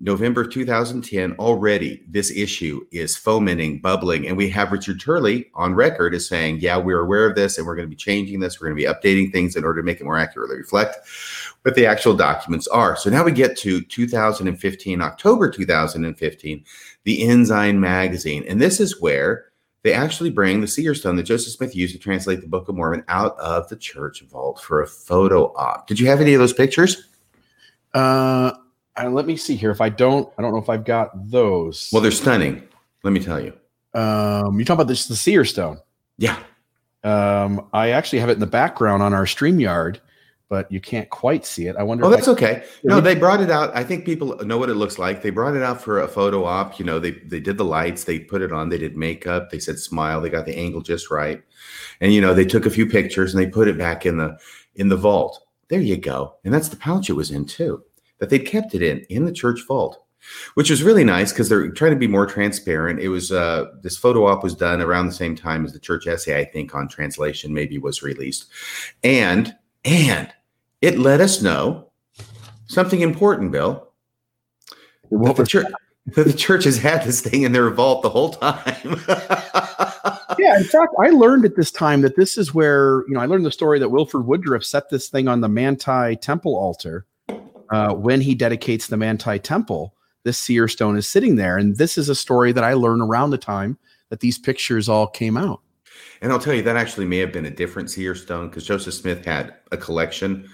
November 0.01 0.45
2010, 0.45 1.33
already 1.33 2.01
this 2.07 2.31
issue 2.31 2.85
is 2.91 3.17
fomenting, 3.17 3.79
bubbling, 3.79 4.27
and 4.27 4.37
we 4.37 4.49
have 4.49 4.71
Richard 4.71 5.01
Turley 5.01 5.51
on 5.55 5.75
record 5.75 6.15
as 6.15 6.25
saying, 6.25 6.59
"Yeah, 6.61 6.77
we're 6.77 7.01
aware 7.01 7.25
of 7.25 7.35
this, 7.35 7.57
and 7.57 7.67
we're 7.67 7.75
going 7.75 7.87
to 7.87 7.89
be 7.89 7.97
changing 7.97 8.39
this. 8.39 8.59
We're 8.59 8.69
going 8.69 8.77
to 8.77 8.83
be 8.83 8.93
updating 8.93 9.31
things 9.33 9.57
in 9.57 9.65
order 9.65 9.81
to 9.81 9.85
make 9.85 9.99
it 9.99 10.05
more 10.05 10.17
accurately 10.17 10.55
reflect 10.55 11.05
what 11.63 11.75
the 11.75 11.85
actual 11.85 12.15
documents 12.15 12.65
are." 12.67 12.95
So 12.95 13.09
now 13.09 13.25
we 13.25 13.33
get 13.33 13.57
to 13.57 13.81
2015, 13.81 15.01
October 15.01 15.49
2015, 15.49 16.63
the 17.03 17.27
Ensign 17.27 17.81
magazine, 17.81 18.45
and 18.47 18.61
this 18.61 18.79
is 18.79 19.01
where 19.01 19.47
they 19.83 19.91
actually 19.91 20.29
bring 20.29 20.61
the 20.61 20.67
seer 20.67 20.95
stone 20.95 21.17
that 21.17 21.23
Joseph 21.23 21.53
Smith 21.53 21.75
used 21.75 21.93
to 21.93 21.99
translate 21.99 22.39
the 22.39 22.47
Book 22.47 22.69
of 22.69 22.75
Mormon 22.75 23.03
out 23.09 23.37
of 23.37 23.67
the 23.67 23.75
church 23.75 24.21
vault 24.21 24.61
for 24.61 24.81
a 24.81 24.87
photo 24.87 25.53
op. 25.55 25.87
Did 25.87 25.99
you 25.99 26.07
have 26.07 26.21
any 26.21 26.33
of 26.33 26.39
those 26.39 26.53
pictures? 26.53 27.09
Uh 27.93 28.53
uh, 28.99 29.09
let 29.09 29.25
me 29.25 29.37
see 29.37 29.55
here. 29.55 29.71
If 29.71 29.81
I 29.81 29.89
don't, 29.89 30.31
I 30.37 30.41
don't 30.41 30.51
know 30.51 30.59
if 30.59 30.69
I've 30.69 30.85
got 30.85 31.11
those. 31.29 31.89
Well, 31.91 32.01
they're 32.01 32.11
stunning. 32.11 32.63
Let 33.03 33.11
me 33.11 33.19
tell 33.19 33.39
you. 33.39 33.53
Um, 33.93 34.59
you 34.59 34.65
talk 34.65 34.75
about 34.75 34.87
this 34.87 35.07
the 35.07 35.15
seer 35.15 35.45
stone? 35.45 35.79
Yeah. 36.17 36.37
Um, 37.03 37.67
I 37.73 37.91
actually 37.91 38.19
have 38.19 38.29
it 38.29 38.33
in 38.33 38.39
the 38.39 38.47
background 38.47 39.01
on 39.01 39.13
our 39.13 39.25
StreamYard, 39.25 39.99
but 40.49 40.69
you 40.71 40.81
can't 40.81 41.09
quite 41.09 41.45
see 41.45 41.67
it. 41.67 41.77
I 41.77 41.83
wonder. 41.83 42.03
Oh, 42.05 42.09
that's 42.09 42.27
I, 42.27 42.31
okay. 42.33 42.63
No, 42.83 42.99
they 42.99 43.15
brought 43.15 43.39
it 43.39 43.49
out. 43.49 43.75
I 43.75 43.83
think 43.83 44.05
people 44.05 44.35
know 44.45 44.57
what 44.57 44.69
it 44.69 44.75
looks 44.75 44.99
like. 44.99 45.21
They 45.21 45.29
brought 45.29 45.55
it 45.55 45.63
out 45.63 45.81
for 45.81 45.99
a 45.99 46.07
photo 46.07 46.43
op. 46.43 46.77
You 46.77 46.85
know, 46.85 46.99
they 46.99 47.11
they 47.11 47.39
did 47.39 47.57
the 47.57 47.65
lights, 47.65 48.03
they 48.03 48.19
put 48.19 48.41
it 48.41 48.51
on, 48.51 48.69
they 48.69 48.77
did 48.77 48.97
makeup, 48.97 49.49
they 49.49 49.59
said 49.59 49.79
smile, 49.79 50.19
they 50.19 50.29
got 50.29 50.45
the 50.45 50.57
angle 50.57 50.81
just 50.81 51.09
right, 51.09 51.41
and 52.01 52.13
you 52.13 52.19
know, 52.19 52.33
they 52.33 52.45
took 52.45 52.65
a 52.65 52.71
few 52.71 52.85
pictures 52.85 53.33
and 53.33 53.41
they 53.41 53.49
put 53.49 53.67
it 53.69 53.77
back 53.77 54.05
in 54.05 54.17
the 54.17 54.37
in 54.75 54.89
the 54.89 54.97
vault. 54.97 55.45
There 55.69 55.79
you 55.79 55.97
go. 55.97 56.35
And 56.43 56.53
that's 56.53 56.69
the 56.69 56.75
pouch 56.75 57.09
it 57.09 57.13
was 57.13 57.31
in 57.31 57.45
too 57.45 57.83
that 58.19 58.29
they'd 58.29 58.39
kept 58.39 58.75
it 58.75 58.81
in 58.81 58.99
in 59.09 59.25
the 59.25 59.31
church 59.31 59.65
vault 59.67 60.05
which 60.55 60.69
was 60.69 60.83
really 60.83 61.03
nice 61.03 61.31
because 61.31 61.49
they're 61.49 61.69
trying 61.71 61.91
to 61.91 61.97
be 61.97 62.07
more 62.07 62.25
transparent. 62.25 62.99
It 62.99 63.09
was 63.09 63.31
uh, 63.31 63.65
this 63.81 63.97
photo 63.97 64.27
op 64.27 64.43
was 64.43 64.55
done 64.55 64.81
around 64.81 65.07
the 65.07 65.13
same 65.13 65.35
time 65.35 65.65
as 65.65 65.73
the 65.73 65.79
church 65.79 66.07
essay, 66.07 66.39
I 66.39 66.45
think, 66.45 66.75
on 66.75 66.87
translation 66.87 67.53
maybe 67.53 67.77
was 67.77 68.03
released, 68.03 68.47
and 69.03 69.55
and 69.85 70.31
it 70.81 70.99
let 70.99 71.21
us 71.21 71.41
know 71.41 71.91
something 72.67 73.01
important, 73.01 73.51
Bill. 73.51 73.87
That 75.11 75.37
the, 75.37 75.45
church, 75.45 75.67
that 76.15 76.27
the 76.27 76.33
church 76.33 76.65
has 76.65 76.77
had 76.77 77.03
this 77.03 77.21
thing 77.21 77.41
in 77.41 77.51
their 77.51 77.71
vault 77.71 78.03
the 78.03 78.11
whole 78.11 78.29
time. 78.29 78.75
yeah, 80.37 80.57
in 80.57 80.65
fact, 80.65 80.93
I 80.99 81.09
learned 81.09 81.45
at 81.45 81.55
this 81.55 81.71
time 81.71 82.01
that 82.01 82.15
this 82.15 82.37
is 82.37 82.53
where 82.53 83.03
you 83.07 83.15
know 83.15 83.21
I 83.21 83.25
learned 83.25 83.45
the 83.45 83.51
story 83.51 83.79
that 83.79 83.89
Wilford 83.89 84.25
Woodruff 84.25 84.63
set 84.63 84.89
this 84.89 85.09
thing 85.09 85.27
on 85.27 85.41
the 85.41 85.49
Manti 85.49 86.15
Temple 86.17 86.55
altar 86.55 87.05
uh, 87.69 87.93
when 87.93 88.21
he 88.21 88.35
dedicates 88.35 88.87
the 88.87 88.97
Manti 88.97 89.39
Temple, 89.39 89.93
this 90.23 90.37
seer 90.37 90.67
stone 90.67 90.97
is 90.97 91.07
sitting 91.07 91.35
there. 91.35 91.57
And 91.57 91.77
this 91.77 91.97
is 91.97 92.09
a 92.09 92.15
story 92.15 92.51
that 92.51 92.63
I 92.63 92.73
learned 92.73 93.01
around 93.01 93.29
the 93.29 93.37
time 93.37 93.77
that 94.09 94.19
these 94.19 94.37
pictures 94.37 94.89
all 94.89 95.07
came 95.07 95.37
out. 95.37 95.61
And 96.21 96.31
I'll 96.31 96.39
tell 96.39 96.53
you, 96.53 96.63
that 96.63 96.75
actually 96.75 97.05
may 97.05 97.17
have 97.17 97.31
been 97.31 97.45
a 97.45 97.51
different 97.51 97.89
seer 97.89 98.15
stone 98.15 98.49
because 98.49 98.65
Joseph 98.65 98.93
Smith 98.93 99.23
had 99.23 99.53
a 99.71 99.77
collection. 99.77 100.49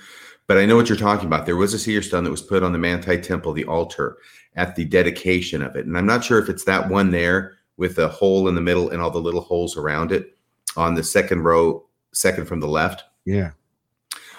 But 0.47 0.57
I 0.57 0.65
know 0.65 0.75
what 0.75 0.89
you're 0.89 0.97
talking 0.97 1.25
about. 1.25 1.45
There 1.45 1.55
was 1.55 1.73
a 1.73 1.79
seer 1.79 2.03
stone 2.03 2.23
that 2.23 2.31
was 2.31 2.41
put 2.41 2.61
on 2.61 2.71
the 2.71 2.77
Manti 2.77 3.19
Temple, 3.19 3.53
the 3.53 3.65
altar, 3.65 4.17
at 4.55 4.75
the 4.75 4.85
dedication 4.85 5.61
of 5.61 5.75
it. 5.75 5.85
And 5.85 5.97
I'm 5.97 6.05
not 6.05 6.23
sure 6.23 6.39
if 6.39 6.49
it's 6.49 6.65
that 6.65 6.89
one 6.89 7.11
there 7.11 7.53
with 7.77 7.95
the 7.95 8.07
hole 8.07 8.47
in 8.47 8.55
the 8.55 8.61
middle 8.61 8.89
and 8.89 9.01
all 9.01 9.11
the 9.11 9.19
little 9.19 9.41
holes 9.41 9.75
around 9.75 10.11
it 10.11 10.37
on 10.77 10.93
the 10.93 11.03
second 11.03 11.41
row, 11.41 11.83
second 12.13 12.45
from 12.45 12.59
the 12.59 12.67
left. 12.67 13.03
Yeah. 13.25 13.51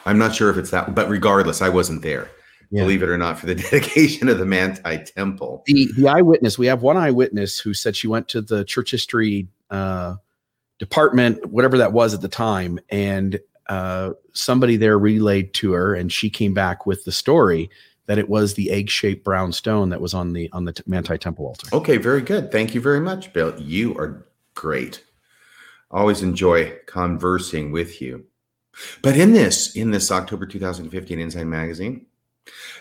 I'm 0.06 0.18
not 0.18 0.34
sure 0.34 0.48
if 0.48 0.56
it's 0.56 0.70
that, 0.70 0.94
but 0.94 1.08
regardless, 1.08 1.60
I 1.60 1.68
wasn't 1.68 2.02
there 2.02 2.30
yeah. 2.70 2.82
believe 2.82 3.02
it 3.02 3.08
or 3.08 3.18
not, 3.18 3.38
for 3.38 3.46
the 3.46 3.54
dedication 3.70 4.28
of 4.28 4.38
the 4.38 4.46
Manti 4.46 4.98
Temple. 4.98 5.62
The 5.66 5.88
the 5.96 6.08
eyewitness, 6.08 6.58
we 6.58 6.66
have 6.66 6.82
one 6.82 6.96
eyewitness 6.96 7.58
who 7.58 7.74
said 7.74 7.96
she 7.96 8.08
went 8.08 8.28
to 8.28 8.40
the 8.40 8.64
church 8.64 8.90
history 8.90 9.48
uh, 9.70 10.16
department, 10.78 11.46
whatever 11.46 11.78
that 11.78 11.92
was 11.92 12.14
at 12.14 12.20
the 12.20 12.28
time, 12.28 12.78
and 12.88 13.40
uh, 13.68 14.12
somebody 14.32 14.76
there 14.76 14.98
relayed 14.98 15.54
to 15.54 15.72
her, 15.72 15.94
and 15.94 16.12
she 16.12 16.30
came 16.30 16.54
back 16.54 16.86
with 16.86 17.04
the 17.04 17.12
story 17.12 17.70
that 18.06 18.18
it 18.18 18.28
was 18.28 18.54
the 18.54 18.70
egg-shaped 18.70 19.24
brown 19.24 19.50
stone 19.52 19.88
that 19.90 20.00
was 20.00 20.14
on 20.14 20.32
the 20.32 20.48
on 20.52 20.64
the 20.64 20.82
Manti 20.86 21.18
Temple 21.18 21.46
altar. 21.46 21.68
Okay, 21.72 21.96
very 21.96 22.22
good. 22.22 22.52
Thank 22.52 22.74
you 22.74 22.80
very 22.80 23.00
much, 23.00 23.32
Bill. 23.32 23.58
You 23.60 23.96
are 23.98 24.26
great. 24.54 25.04
Always 25.90 26.22
enjoy 26.22 26.76
conversing 26.86 27.72
with 27.72 28.00
you. 28.00 28.24
But 29.02 29.16
in 29.16 29.32
this, 29.32 29.74
in 29.74 29.90
this 29.90 30.10
October 30.10 30.46
2015 30.46 31.18
Ensign 31.18 31.48
magazine, 31.48 32.06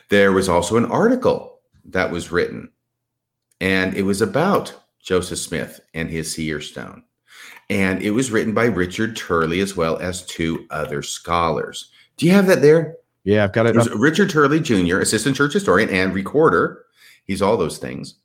there 0.10 0.32
was 0.32 0.49
also 0.49 0.78
an 0.78 0.86
article 0.86 1.60
that 1.86 2.12
was 2.12 2.32
written, 2.32 2.69
and 3.62 3.93
it 3.95 4.04
was 4.04 4.21
about 4.21 4.73
Joseph 5.01 5.39
Smith 5.39 5.80
and 5.93 6.10
his 6.10 6.34
seer 6.34 6.62
stone. 6.62 7.04
And 7.69 8.01
it 8.01 8.12
was 8.12 8.32
written 8.32 8.54
by 8.54 8.65
Richard 8.65 9.15
Turley 9.15 9.60
as 9.60 9.75
well 9.75 9.97
as 9.97 10.25
two 10.25 10.67
other 10.69 11.01
scholars. 11.01 11.89
Do 12.17 12.25
you 12.25 12.32
have 12.32 12.47
that 12.47 12.62
there? 12.62 12.97
Yeah, 13.23 13.43
I've 13.43 13.54
got 13.54 13.65
it. 13.65 13.75
it 13.75 13.95
Richard 13.95 14.30
Turley 14.30 14.60
Jr., 14.60 14.99
assistant 14.99 15.36
church 15.36 15.54
historian 15.54 15.89
and 15.89 16.13
recorder. 16.13 16.86
He's 17.25 17.41
all 17.41 17.58
those 17.58 17.80
things. 17.80 18.15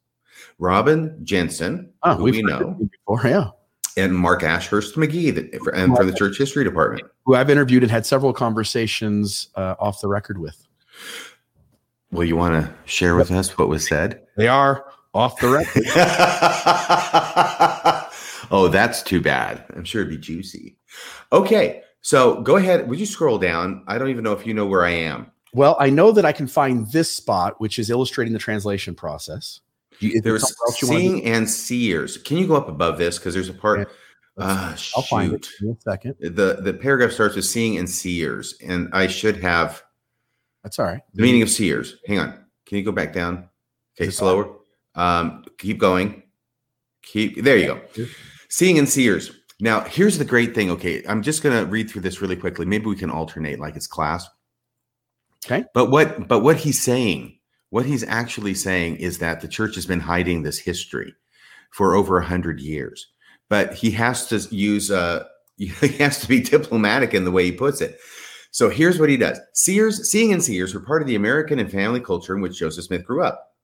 Robin 0.58 1.18
Jensen, 1.24 1.90
oh, 2.02 2.16
who 2.16 2.24
we 2.24 2.42
know 2.42 2.78
before, 2.78 3.22
yeah, 3.24 3.48
and 3.96 4.14
Mark 4.14 4.42
Ashurst 4.42 4.94
McGee, 4.96 5.36
and 5.74 5.96
from 5.96 6.06
the 6.06 6.12
church 6.12 6.36
history 6.36 6.64
department, 6.64 7.04
who 7.24 7.34
I've 7.34 7.48
interviewed 7.48 7.82
and 7.82 7.90
had 7.90 8.04
several 8.04 8.34
conversations 8.34 9.48
uh, 9.54 9.74
off 9.78 10.02
the 10.02 10.08
record 10.08 10.38
with. 10.38 10.66
Well, 12.12 12.24
you 12.24 12.36
want 12.36 12.64
to 12.64 12.74
share 12.86 13.16
with 13.16 13.30
us 13.30 13.56
what 13.56 13.68
was 13.68 13.86
said? 13.86 14.22
They 14.36 14.48
are 14.48 14.84
off 15.14 15.38
the 15.40 15.48
record. 15.48 15.84
oh, 18.50 18.68
that's 18.68 19.02
too 19.02 19.20
bad. 19.20 19.64
I'm 19.74 19.84
sure 19.84 20.02
it'd 20.02 20.10
be 20.10 20.18
juicy. 20.18 20.76
Okay, 21.32 21.82
so 22.00 22.40
go 22.42 22.56
ahead. 22.56 22.88
Would 22.88 22.98
you 22.98 23.06
scroll 23.06 23.38
down? 23.38 23.84
I 23.86 23.98
don't 23.98 24.08
even 24.08 24.24
know 24.24 24.32
if 24.32 24.46
you 24.46 24.54
know 24.54 24.66
where 24.66 24.84
I 24.84 24.90
am. 24.90 25.30
Well, 25.52 25.76
I 25.80 25.90
know 25.90 26.12
that 26.12 26.24
I 26.24 26.32
can 26.32 26.46
find 26.46 26.90
this 26.92 27.10
spot, 27.10 27.60
which 27.60 27.78
is 27.78 27.90
illustrating 27.90 28.32
the 28.32 28.38
translation 28.38 28.94
process. 28.94 29.60
You, 29.98 30.20
there's 30.20 30.54
seeing 30.76 31.24
and 31.24 31.48
seers. 31.48 32.16
Can 32.16 32.38
you 32.38 32.46
go 32.46 32.56
up 32.56 32.68
above 32.68 32.98
this? 32.98 33.18
Because 33.18 33.34
there's 33.34 33.48
a 33.48 33.54
part. 33.54 33.90
Yeah, 34.38 34.44
uh, 34.44 34.76
I'll 34.96 35.02
find 35.02 35.34
it 35.34 35.46
in 35.60 35.70
a 35.70 35.80
second. 35.80 36.14
The 36.20 36.60
the 36.62 36.72
paragraph 36.72 37.12
starts 37.12 37.36
with 37.36 37.44
seeing 37.44 37.76
and 37.76 37.88
seers, 37.88 38.54
and 38.64 38.88
I 38.92 39.08
should 39.08 39.36
have 39.42 39.82
that's 40.62 40.78
all 40.78 40.86
right. 40.86 41.00
The 41.14 41.22
meaning 41.22 41.42
of 41.42 41.50
seers. 41.50 41.96
Hang 42.06 42.18
on. 42.18 42.44
Can 42.66 42.78
you 42.78 42.84
go 42.84 42.92
back 42.92 43.12
down? 43.12 43.48
Okay, 43.98 44.10
slower. 44.10 44.56
Um, 44.94 45.44
keep 45.58 45.78
going. 45.78 46.22
Keep 47.02 47.42
there 47.42 47.56
you 47.56 47.66
go. 47.66 48.06
Seeing 48.48 48.78
and 48.78 48.88
seers. 48.88 49.32
Now, 49.60 49.80
here's 49.82 50.18
the 50.18 50.24
great 50.24 50.54
thing. 50.54 50.70
Okay, 50.70 51.02
I'm 51.08 51.22
just 51.22 51.42
gonna 51.42 51.64
read 51.64 51.90
through 51.90 52.02
this 52.02 52.20
really 52.20 52.36
quickly. 52.36 52.66
Maybe 52.66 52.86
we 52.86 52.96
can 52.96 53.10
alternate 53.10 53.60
like 53.60 53.76
it's 53.76 53.86
class. 53.86 54.28
Okay. 55.44 55.64
But 55.74 55.90
what 55.90 56.28
but 56.28 56.40
what 56.40 56.56
he's 56.56 56.80
saying, 56.80 57.38
what 57.70 57.86
he's 57.86 58.04
actually 58.04 58.54
saying 58.54 58.96
is 58.96 59.18
that 59.18 59.40
the 59.40 59.48
church 59.48 59.74
has 59.74 59.86
been 59.86 60.00
hiding 60.00 60.42
this 60.42 60.58
history 60.58 61.14
for 61.72 61.94
over 61.94 62.18
a 62.18 62.24
hundred 62.24 62.60
years. 62.60 63.08
But 63.48 63.74
he 63.74 63.90
has 63.92 64.26
to 64.28 64.38
use 64.54 64.90
uh 64.90 65.24
he 65.56 65.66
has 65.98 66.20
to 66.20 66.28
be 66.28 66.40
diplomatic 66.40 67.14
in 67.14 67.24
the 67.24 67.30
way 67.30 67.44
he 67.44 67.52
puts 67.52 67.80
it. 67.80 67.98
So 68.50 68.68
here's 68.68 68.98
what 68.98 69.08
he 69.08 69.16
does 69.16 69.38
Seers, 69.54 70.10
seeing 70.10 70.32
and 70.32 70.42
seers 70.42 70.74
were 70.74 70.80
part 70.80 71.02
of 71.02 71.08
the 71.08 71.16
American 71.16 71.58
and 71.58 71.70
family 71.70 72.00
culture 72.00 72.34
in 72.34 72.42
which 72.42 72.58
Joseph 72.58 72.84
Smith 72.84 73.04
grew 73.04 73.22
up. 73.22 73.54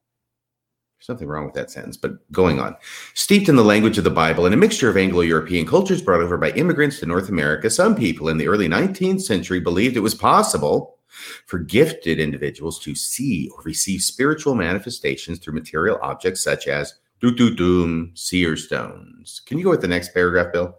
There's 0.97 1.09
nothing 1.09 1.27
wrong 1.27 1.45
with 1.45 1.53
that 1.53 1.69
sentence, 1.69 1.95
but 1.95 2.13
going 2.31 2.59
on. 2.59 2.75
Steeped 3.13 3.49
in 3.49 3.55
the 3.55 3.63
language 3.63 3.99
of 3.99 4.03
the 4.03 4.09
Bible 4.09 4.45
and 4.45 4.53
a 4.53 4.57
mixture 4.57 4.89
of 4.89 4.97
Anglo 4.97 5.21
European 5.21 5.67
cultures 5.67 6.01
brought 6.01 6.21
over 6.21 6.37
by 6.37 6.51
immigrants 6.51 6.99
to 6.99 7.05
North 7.05 7.29
America, 7.29 7.69
some 7.69 7.95
people 7.95 8.29
in 8.29 8.37
the 8.37 8.47
early 8.47 8.67
19th 8.67 9.21
century 9.21 9.59
believed 9.59 9.95
it 9.95 10.01
was 10.01 10.15
possible 10.15 10.97
for 11.45 11.59
gifted 11.59 12.19
individuals 12.19 12.79
to 12.79 12.95
see 12.95 13.49
or 13.55 13.61
receive 13.63 14.01
spiritual 14.01 14.55
manifestations 14.55 15.37
through 15.37 15.53
material 15.53 15.99
objects 16.01 16.43
such 16.43 16.67
as 16.67 16.95
doo 17.19 17.33
doo 17.33 17.53
doom, 17.53 18.11
seer 18.15 18.55
stones. 18.55 19.41
Can 19.45 19.57
you 19.57 19.63
go 19.63 19.69
with 19.69 19.81
the 19.81 19.87
next 19.87 20.13
paragraph, 20.13 20.51
Bill? 20.51 20.77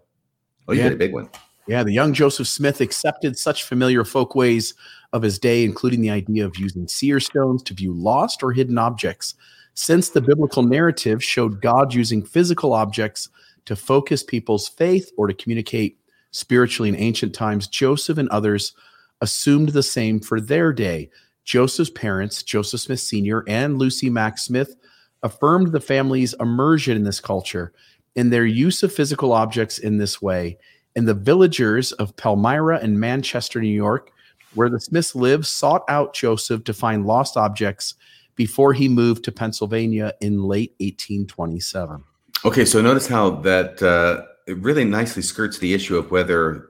Oh, 0.67 0.73
you 0.73 0.79
yeah. 0.79 0.89
did 0.89 0.93
a 0.93 0.97
big 0.97 1.13
one. 1.13 1.29
Yeah, 1.69 1.83
the 1.83 1.93
young 1.93 2.15
Joseph 2.15 2.47
Smith 2.47 2.81
accepted 2.81 3.37
such 3.37 3.63
familiar 3.63 4.03
folkways 4.03 4.73
of 5.13 5.21
his 5.21 5.37
day, 5.37 5.63
including 5.63 6.01
the 6.01 6.09
idea 6.09 6.43
of 6.43 6.57
using 6.57 6.87
seer 6.87 7.19
stones 7.19 7.61
to 7.61 7.75
view 7.75 7.93
lost 7.93 8.41
or 8.41 8.51
hidden 8.51 8.79
objects, 8.79 9.35
since 9.75 10.09
the 10.09 10.19
biblical 10.19 10.63
narrative 10.63 11.23
showed 11.23 11.61
God 11.61 11.93
using 11.93 12.25
physical 12.25 12.73
objects 12.73 13.29
to 13.65 13.75
focus 13.75 14.23
people's 14.23 14.67
faith 14.67 15.11
or 15.15 15.27
to 15.27 15.33
communicate 15.35 15.99
spiritually 16.31 16.89
in 16.89 16.95
ancient 16.95 17.35
times, 17.35 17.67
Joseph 17.67 18.17
and 18.17 18.29
others 18.29 18.73
assumed 19.21 19.69
the 19.69 19.83
same 19.83 20.19
for 20.19 20.41
their 20.41 20.73
day. 20.73 21.11
Joseph's 21.43 21.91
parents, 21.91 22.41
Joseph 22.41 22.81
Smith 22.81 22.99
Sr. 22.99 23.43
and 23.47 23.77
Lucy 23.77 24.09
Mack 24.09 24.39
Smith, 24.39 24.75
affirmed 25.21 25.71
the 25.71 25.79
family's 25.79 26.33
immersion 26.39 26.97
in 26.97 27.03
this 27.03 27.19
culture 27.19 27.73
in 28.15 28.31
their 28.31 28.47
use 28.47 28.81
of 28.81 28.91
physical 28.91 29.33
objects 29.33 29.77
in 29.77 29.97
this 29.97 30.19
way. 30.19 30.57
And 30.99 31.07
the 31.07 31.13
villagers 31.13 31.93
of 31.93 32.13
Palmyra 32.17 32.77
and 32.79 32.99
Manchester, 32.99 33.61
New 33.61 33.69
York, 33.69 34.11
where 34.53 34.67
the 34.67 34.81
Smiths 34.81 35.15
lived, 35.15 35.45
sought 35.45 35.85
out 35.87 36.13
Joseph 36.13 36.65
to 36.65 36.73
find 36.73 37.05
lost 37.05 37.37
objects 37.37 37.95
before 38.35 38.73
he 38.73 38.89
moved 38.89 39.23
to 39.23 39.31
Pennsylvania 39.31 40.13
in 40.19 40.43
late 40.43 40.71
1827. 40.79 42.03
Okay, 42.43 42.65
so 42.65 42.81
notice 42.81 43.07
how 43.07 43.29
that 43.29 43.81
uh, 43.81 44.25
it 44.45 44.57
really 44.57 44.83
nicely 44.83 45.21
skirts 45.21 45.59
the 45.59 45.73
issue 45.73 45.95
of 45.95 46.11
whether 46.11 46.67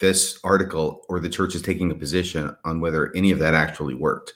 this 0.00 0.38
article 0.44 1.06
or 1.08 1.18
the 1.18 1.30
church 1.30 1.54
is 1.54 1.62
taking 1.62 1.90
a 1.90 1.94
position 1.94 2.54
on 2.66 2.78
whether 2.78 3.10
any 3.16 3.30
of 3.30 3.38
that 3.38 3.54
actually 3.54 3.94
worked. 3.94 4.34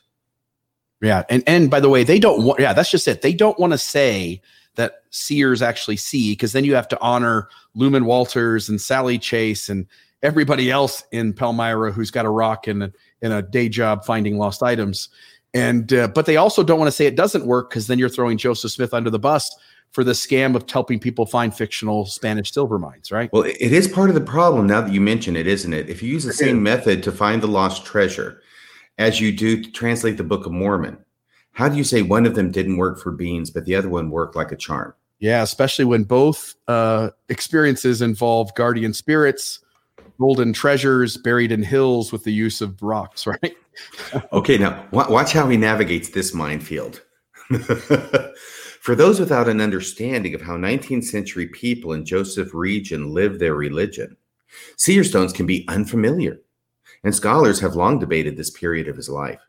Yeah, 1.03 1.25
and 1.29 1.43
and 1.47 1.71
by 1.71 1.81
the 1.81 1.91
way, 1.91 2.05
they 2.05 2.19
don't 2.19 2.43
want. 2.43 2.59
Yeah, 2.59 2.73
that's 2.73 2.91
just 2.91 3.07
it. 3.07 3.21
They 3.21 3.35
don't 3.35 3.59
want 3.59 3.75
to 3.75 3.79
say 3.79 4.41
that 4.77 5.03
seers 5.11 5.63
actually 5.63 5.97
see 5.97 6.33
because 6.33 6.53
then 6.53 6.65
you 6.65 6.75
have 6.75 6.89
to 6.89 7.01
honor 7.01 7.49
Luman 7.77 8.05
Walters 8.05 8.69
and 8.69 8.81
Sally 8.81 9.19
Chase 9.19 9.69
and 9.69 9.87
everybody 10.23 10.71
else 10.71 11.05
in 11.13 11.33
Palmyra 11.33 11.93
who's 11.93 12.11
got 12.11 12.25
a 12.25 12.31
rock 12.31 12.67
and 12.67 12.93
in 13.23 13.33
a 13.33 13.43
day 13.43 13.69
job 13.69 14.05
finding 14.05 14.39
lost 14.39 14.63
items. 14.63 15.09
And 15.55 15.93
uh, 15.93 16.09
but 16.09 16.27
they 16.27 16.37
also 16.37 16.63
don't 16.63 16.79
want 16.79 16.89
to 16.89 16.93
say 16.93 17.07
it 17.07 17.17
doesn't 17.17 17.47
work 17.47 17.71
because 17.71 17.87
then 17.87 17.99
you're 17.99 18.09
throwing 18.09 18.37
Joseph 18.39 18.73
Smith 18.73 18.93
under 18.93 19.11
the 19.11 19.19
bus 19.19 19.51
for 19.93 20.05
the 20.05 20.13
scam 20.13 20.55
of 20.55 20.69
helping 20.71 20.99
people 20.99 21.25
find 21.25 21.55
fictional 21.55 22.05
Spanish 22.05 22.53
silver 22.53 22.79
mines, 22.79 23.11
right? 23.11 23.33
Well, 23.33 23.45
it 23.45 23.73
is 23.73 23.89
part 23.89 24.11
of 24.11 24.15
the 24.15 24.21
problem 24.21 24.67
now 24.67 24.83
that 24.83 24.93
you 24.93 25.01
mention 25.01 25.37
it, 25.37 25.47
isn't 25.47 25.73
it? 25.73 25.89
If 25.89 26.03
you 26.03 26.13
use 26.13 26.25
the 26.25 26.33
same 26.33 26.63
method 26.63 27.03
to 27.05 27.13
find 27.13 27.43
the 27.43 27.47
lost 27.47 27.87
treasure 27.87 28.43
as 28.99 29.21
you 29.21 29.33
do 29.33 29.63
to 29.63 29.71
translate 29.73 30.19
the 30.19 30.25
Book 30.25 30.45
of 30.45 30.53
Mormon, 30.53 30.99
how 31.57 31.71
do 31.71 31.77
you 31.79 31.85
say 31.85 32.03
one 32.03 32.27
of 32.27 32.35
them 32.35 32.51
didn't 32.51 32.77
work 32.77 33.01
for 33.01 33.11
beans, 33.11 33.51
but 33.51 33.65
the 33.65 33.75
other 33.75 33.89
one 33.89 34.11
worked 34.11 34.37
like 34.37 34.53
a 34.53 34.57
charm? 34.57 34.93
Yeah, 35.21 35.43
especially 35.43 35.87
when 35.87 36.05
both 36.05 36.55
uh, 36.69 37.11
experiences 37.31 38.03
involve 38.03 38.55
guardian 38.55 38.93
spirits, 38.93 39.61
golden 40.21 40.53
treasures 40.53 41.17
buried 41.17 41.53
in 41.53 41.63
hills 41.63 42.13
with 42.13 42.25
the 42.25 42.33
use 42.33 42.61
of 42.61 42.83
rocks, 42.83 43.27
right? 43.27 43.57
okay, 44.35 44.59
now 44.59 44.87
watch 44.93 45.33
how 45.33 45.49
he 45.49 45.57
navigates 45.57 46.11
this 46.11 46.35
minefield. 46.35 47.03
For 47.49 48.95
those 48.95 49.19
without 49.19 49.49
an 49.49 49.63
understanding 49.63 50.35
of 50.35 50.43
how 50.43 50.59
19th 50.59 51.05
century 51.05 51.47
people 51.47 51.95
in 51.95 52.05
Joseph 52.05 52.53
region 52.53 53.15
lived 53.15 53.41
their 53.41 53.55
religion, 53.55 54.19
seer 54.77 55.05
stones 55.05 55.33
can 55.33 55.47
be 55.47 55.67
unfamiliar, 55.69 56.37
and 57.03 57.15
scholars 57.15 57.61
have 57.61 57.77
long 57.77 57.99
debated 57.99 58.37
this 58.37 58.51
period 58.51 58.89
of 58.89 58.97
his 58.97 59.09
life 59.09 59.41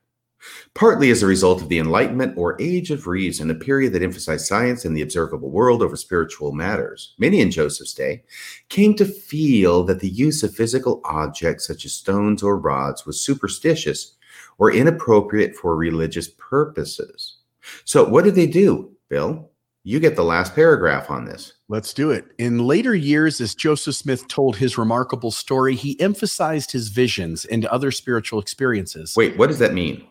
partly 0.73 1.09
as 1.09 1.23
a 1.23 1.27
result 1.27 1.61
of 1.61 1.69
the 1.69 1.79
Enlightenment 1.79 2.37
or 2.37 2.61
Age 2.61 2.91
of 2.91 3.07
Reason, 3.07 3.49
a 3.49 3.55
period 3.55 3.93
that 3.93 4.03
emphasized 4.03 4.45
science 4.45 4.85
and 4.85 4.95
the 4.95 5.01
observable 5.01 5.49
world 5.49 5.81
over 5.81 5.95
spiritual 5.95 6.51
matters. 6.51 7.15
Many 7.17 7.41
in 7.41 7.51
Joseph's 7.51 7.93
day 7.93 8.23
came 8.69 8.95
to 8.95 9.05
feel 9.05 9.83
that 9.85 9.99
the 9.99 10.09
use 10.09 10.43
of 10.43 10.55
physical 10.55 11.01
objects 11.05 11.67
such 11.67 11.85
as 11.85 11.93
stones 11.93 12.43
or 12.43 12.57
rods 12.57 13.05
was 13.05 13.21
superstitious 13.21 14.15
or 14.57 14.71
inappropriate 14.71 15.55
for 15.55 15.75
religious 15.75 16.29
purposes. 16.37 17.37
So, 17.85 18.07
what 18.07 18.23
did 18.23 18.35
they 18.35 18.47
do, 18.47 18.91
Bill? 19.09 19.49
You 19.83 20.01
get 20.01 20.17
the 20.17 20.23
last 20.23 20.53
paragraph 20.53 21.09
on 21.09 21.23
this. 21.23 21.53
Let's 21.69 21.93
do 21.93 22.11
it. 22.11 22.25
In 22.37 22.59
later 22.59 22.93
years, 22.93 23.39
as 23.39 23.55
Joseph 23.55 23.95
Smith 23.95 24.27
told 24.27 24.57
his 24.57 24.77
remarkable 24.77 25.31
story, 25.31 25.75
he 25.75 25.97
emphasized 26.01 26.73
his 26.73 26.89
visions 26.89 27.45
and 27.45 27.65
other 27.67 27.91
spiritual 27.91 28.39
experiences. 28.39 29.13
Wait, 29.15 29.37
what 29.37 29.47
does 29.47 29.59
that 29.59 29.73
mean? 29.73 30.05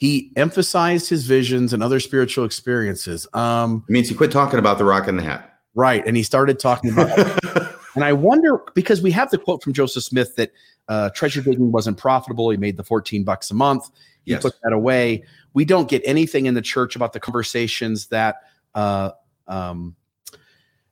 He 0.00 0.32
emphasized 0.34 1.08
his 1.08 1.26
visions 1.26 1.72
and 1.72 1.82
other 1.82 2.00
spiritual 2.00 2.44
experiences. 2.44 3.26
Um, 3.34 3.84
it 3.88 3.92
means 3.92 4.08
he 4.08 4.14
quit 4.14 4.32
talking 4.32 4.58
about 4.58 4.78
the 4.78 4.84
rock 4.84 5.06
and 5.06 5.18
the 5.18 5.22
hat. 5.22 5.58
Right. 5.74 6.04
And 6.06 6.16
he 6.16 6.22
started 6.22 6.58
talking 6.58 6.90
about 6.90 7.38
And 7.94 8.04
I 8.04 8.12
wonder 8.12 8.60
because 8.74 9.02
we 9.02 9.10
have 9.12 9.30
the 9.30 9.38
quote 9.38 9.62
from 9.62 9.72
Joseph 9.72 10.04
Smith 10.04 10.36
that 10.36 10.52
uh, 10.88 11.10
treasure 11.10 11.42
digging 11.42 11.72
wasn't 11.72 11.98
profitable. 11.98 12.50
He 12.50 12.56
made 12.56 12.76
the 12.76 12.84
14 12.84 13.24
bucks 13.24 13.50
a 13.50 13.54
month. 13.54 13.90
He 14.24 14.32
yes. 14.32 14.42
put 14.42 14.54
that 14.62 14.72
away. 14.72 15.24
We 15.54 15.64
don't 15.64 15.88
get 15.88 16.02
anything 16.04 16.46
in 16.46 16.54
the 16.54 16.62
church 16.62 16.96
about 16.96 17.12
the 17.12 17.20
conversations 17.20 18.06
that 18.06 18.36
uh, 18.74 19.10
um, 19.48 19.96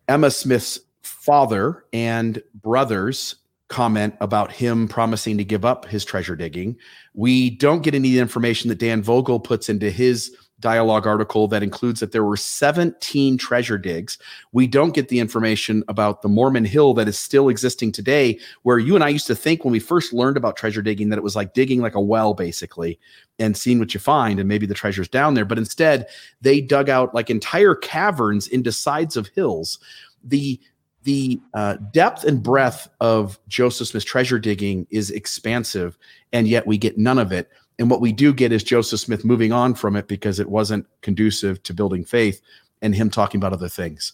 Emma 0.08 0.30
Smith's 0.30 0.80
father 1.02 1.84
and 1.92 2.42
brothers 2.54 3.36
comment 3.68 4.14
about 4.20 4.50
him 4.50 4.88
promising 4.88 5.36
to 5.38 5.44
give 5.44 5.64
up 5.64 5.84
his 5.84 6.04
treasure 6.04 6.36
digging. 6.36 6.76
We 7.14 7.50
don't 7.50 7.82
get 7.82 7.94
any 7.94 8.18
information 8.18 8.68
that 8.68 8.78
Dan 8.78 9.02
Vogel 9.02 9.40
puts 9.40 9.68
into 9.68 9.90
his 9.90 10.34
dialogue 10.60 11.06
article 11.06 11.46
that 11.48 11.62
includes 11.62 12.00
that 12.00 12.12
there 12.12 12.24
were 12.24 12.36
17 12.36 13.38
treasure 13.38 13.78
digs. 13.78 14.18
We 14.52 14.66
don't 14.66 14.94
get 14.94 15.08
the 15.08 15.20
information 15.20 15.84
about 15.88 16.22
the 16.22 16.28
Mormon 16.28 16.64
Hill 16.64 16.94
that 16.94 17.08
is 17.08 17.18
still 17.18 17.48
existing 17.48 17.92
today, 17.92 18.40
where 18.62 18.78
you 18.78 18.94
and 18.94 19.04
I 19.04 19.08
used 19.08 19.26
to 19.28 19.36
think 19.36 19.64
when 19.64 19.72
we 19.72 19.78
first 19.78 20.12
learned 20.12 20.36
about 20.36 20.56
treasure 20.56 20.82
digging 20.82 21.10
that 21.10 21.18
it 21.18 21.22
was 21.22 21.36
like 21.36 21.54
digging 21.54 21.80
like 21.80 21.94
a 21.94 22.00
well, 22.00 22.34
basically, 22.34 22.98
and 23.38 23.56
seeing 23.56 23.78
what 23.78 23.94
you 23.94 24.00
find, 24.00 24.40
and 24.40 24.48
maybe 24.48 24.66
the 24.66 24.74
treasure's 24.74 25.08
down 25.08 25.34
there. 25.34 25.44
But 25.44 25.58
instead, 25.58 26.08
they 26.40 26.60
dug 26.60 26.88
out 26.88 27.14
like 27.14 27.30
entire 27.30 27.74
caverns 27.74 28.48
into 28.48 28.72
sides 28.72 29.16
of 29.16 29.28
hills. 29.28 29.78
The 30.24 30.60
the 31.04 31.40
uh, 31.54 31.76
depth 31.92 32.24
and 32.24 32.42
breadth 32.42 32.88
of 33.00 33.38
Joseph 33.48 33.88
Smith's 33.88 34.04
treasure 34.04 34.38
digging 34.38 34.86
is 34.90 35.10
expansive, 35.10 35.96
and 36.32 36.48
yet 36.48 36.66
we 36.66 36.76
get 36.78 36.98
none 36.98 37.18
of 37.18 37.32
it. 37.32 37.48
And 37.78 37.90
what 37.90 38.00
we 38.00 38.12
do 38.12 38.32
get 38.32 38.52
is 38.52 38.64
Joseph 38.64 39.00
Smith 39.00 39.24
moving 39.24 39.52
on 39.52 39.74
from 39.74 39.96
it 39.96 40.08
because 40.08 40.40
it 40.40 40.48
wasn't 40.48 40.86
conducive 41.00 41.62
to 41.62 41.72
building 41.72 42.04
faith 42.04 42.40
and 42.82 42.94
him 42.94 43.10
talking 43.10 43.38
about 43.38 43.52
other 43.52 43.68
things. 43.68 44.12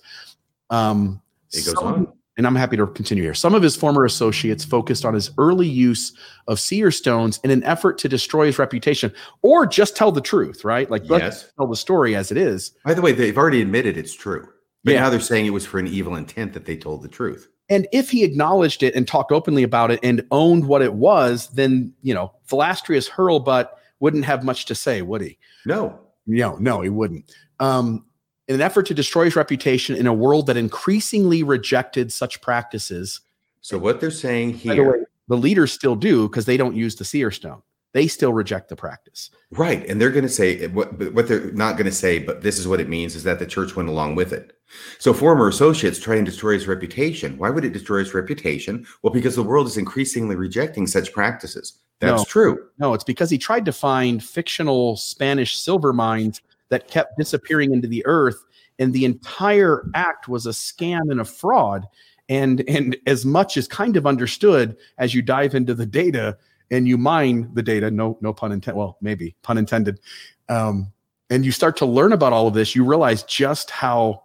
Um, 0.70 1.20
it 1.52 1.64
goes 1.64 1.74
some, 1.74 1.86
on. 1.86 2.12
And 2.36 2.46
I'm 2.46 2.56
happy 2.56 2.76
to 2.76 2.86
continue 2.88 3.22
here. 3.22 3.34
Some 3.34 3.54
of 3.54 3.62
his 3.62 3.76
former 3.76 4.04
associates 4.04 4.64
focused 4.64 5.04
on 5.04 5.14
his 5.14 5.30
early 5.38 5.68
use 5.68 6.12
of 6.48 6.58
seer 6.58 6.90
stones 6.90 7.38
in 7.44 7.50
an 7.50 7.62
effort 7.62 7.96
to 7.98 8.08
destroy 8.08 8.46
his 8.46 8.58
reputation 8.58 9.12
or 9.42 9.66
just 9.66 9.96
tell 9.96 10.10
the 10.10 10.20
truth, 10.20 10.64
right? 10.64 10.90
Like, 10.90 11.08
yes. 11.08 11.52
tell 11.56 11.68
the 11.68 11.76
story 11.76 12.16
as 12.16 12.32
it 12.32 12.36
is. 12.36 12.72
By 12.84 12.94
the 12.94 13.02
way, 13.02 13.12
they've 13.12 13.38
already 13.38 13.62
admitted 13.62 13.96
it's 13.96 14.14
true. 14.14 14.48
But 14.84 14.94
yeah. 14.94 15.00
now 15.00 15.10
they're 15.10 15.20
saying 15.20 15.46
it 15.46 15.50
was 15.50 15.66
for 15.66 15.78
an 15.78 15.86
evil 15.86 16.14
intent 16.14 16.52
that 16.52 16.66
they 16.66 16.76
told 16.76 17.02
the 17.02 17.08
truth. 17.08 17.48
And 17.70 17.88
if 17.92 18.10
he 18.10 18.22
acknowledged 18.22 18.82
it 18.82 18.94
and 18.94 19.08
talked 19.08 19.32
openly 19.32 19.62
about 19.62 19.90
it 19.90 19.98
and 20.02 20.26
owned 20.30 20.66
what 20.66 20.82
it 20.82 20.94
was, 20.94 21.48
then, 21.48 21.94
you 22.02 22.12
know, 22.12 22.32
Philastus 22.44 23.08
Hurlbut 23.08 23.68
wouldn't 24.00 24.26
have 24.26 24.44
much 24.44 24.66
to 24.66 24.74
say, 24.74 25.00
would 25.00 25.22
he? 25.22 25.38
No. 25.64 25.98
No, 26.26 26.56
no, 26.56 26.82
he 26.82 26.90
wouldn't. 26.90 27.34
Um, 27.60 28.04
in 28.48 28.56
an 28.56 28.60
effort 28.60 28.86
to 28.86 28.94
destroy 28.94 29.24
his 29.24 29.36
reputation 29.36 29.96
in 29.96 30.06
a 30.06 30.12
world 30.12 30.46
that 30.48 30.58
increasingly 30.58 31.42
rejected 31.42 32.12
such 32.12 32.42
practices. 32.42 33.20
So 33.62 33.78
what 33.78 34.00
they're 34.00 34.10
saying 34.10 34.54
here, 34.54 34.74
the, 34.74 34.82
way, 34.82 34.98
the 35.28 35.36
leaders 35.36 35.72
still 35.72 35.96
do 35.96 36.28
because 36.28 36.44
they 36.44 36.58
don't 36.58 36.76
use 36.76 36.96
the 36.96 37.04
seer 37.06 37.30
stone 37.30 37.62
they 37.94 38.08
still 38.08 38.32
reject 38.32 38.68
the 38.68 38.76
practice. 38.76 39.30
Right. 39.52 39.88
And 39.88 40.00
they're 40.00 40.10
going 40.10 40.24
to 40.24 40.28
say 40.28 40.58
eh, 40.58 40.66
what, 40.66 41.12
what 41.14 41.28
they're 41.28 41.52
not 41.52 41.76
going 41.76 41.86
to 41.86 41.92
say, 41.92 42.18
but 42.18 42.42
this 42.42 42.58
is 42.58 42.68
what 42.68 42.80
it 42.80 42.88
means 42.88 43.14
is 43.14 43.22
that 43.22 43.38
the 43.38 43.46
church 43.46 43.76
went 43.76 43.88
along 43.88 44.16
with 44.16 44.32
it. 44.32 44.58
So 44.98 45.14
former 45.14 45.46
associates 45.46 46.00
try 46.00 46.16
and 46.16 46.26
destroy 46.26 46.54
his 46.54 46.66
reputation. 46.66 47.38
Why 47.38 47.50
would 47.50 47.64
it 47.64 47.72
destroy 47.72 48.00
his 48.00 48.12
reputation? 48.12 48.84
Well, 49.02 49.12
because 49.12 49.36
the 49.36 49.44
world 49.44 49.68
is 49.68 49.76
increasingly 49.76 50.34
rejecting 50.34 50.88
such 50.88 51.12
practices. 51.12 51.78
That's 52.00 52.22
no, 52.22 52.24
true. 52.24 52.66
No, 52.78 52.94
it's 52.94 53.04
because 53.04 53.30
he 53.30 53.38
tried 53.38 53.64
to 53.66 53.72
find 53.72 54.22
fictional 54.22 54.96
Spanish 54.96 55.56
silver 55.56 55.92
mines 55.92 56.42
that 56.70 56.88
kept 56.88 57.16
disappearing 57.16 57.72
into 57.72 57.86
the 57.86 58.04
earth. 58.06 58.44
And 58.80 58.92
the 58.92 59.04
entire 59.04 59.88
act 59.94 60.26
was 60.26 60.46
a 60.46 60.50
scam 60.50 61.12
and 61.12 61.20
a 61.20 61.24
fraud. 61.24 61.86
And 62.28 62.68
and 62.68 62.96
as 63.06 63.24
much 63.24 63.56
as 63.56 63.68
kind 63.68 63.96
of 63.96 64.04
understood 64.04 64.76
as 64.98 65.14
you 65.14 65.22
dive 65.22 65.54
into 65.54 65.74
the 65.74 65.86
data, 65.86 66.36
and 66.74 66.88
you 66.88 66.98
mine 66.98 67.48
the 67.54 67.62
data 67.62 67.90
no 67.90 68.18
no 68.20 68.32
pun 68.32 68.52
intended 68.52 68.78
well 68.78 68.96
maybe 69.00 69.34
pun 69.42 69.58
intended 69.58 70.00
um, 70.48 70.92
and 71.30 71.44
you 71.44 71.52
start 71.52 71.76
to 71.76 71.86
learn 71.86 72.12
about 72.12 72.32
all 72.32 72.46
of 72.46 72.54
this 72.54 72.74
you 72.74 72.84
realize 72.84 73.22
just 73.24 73.70
how 73.70 74.24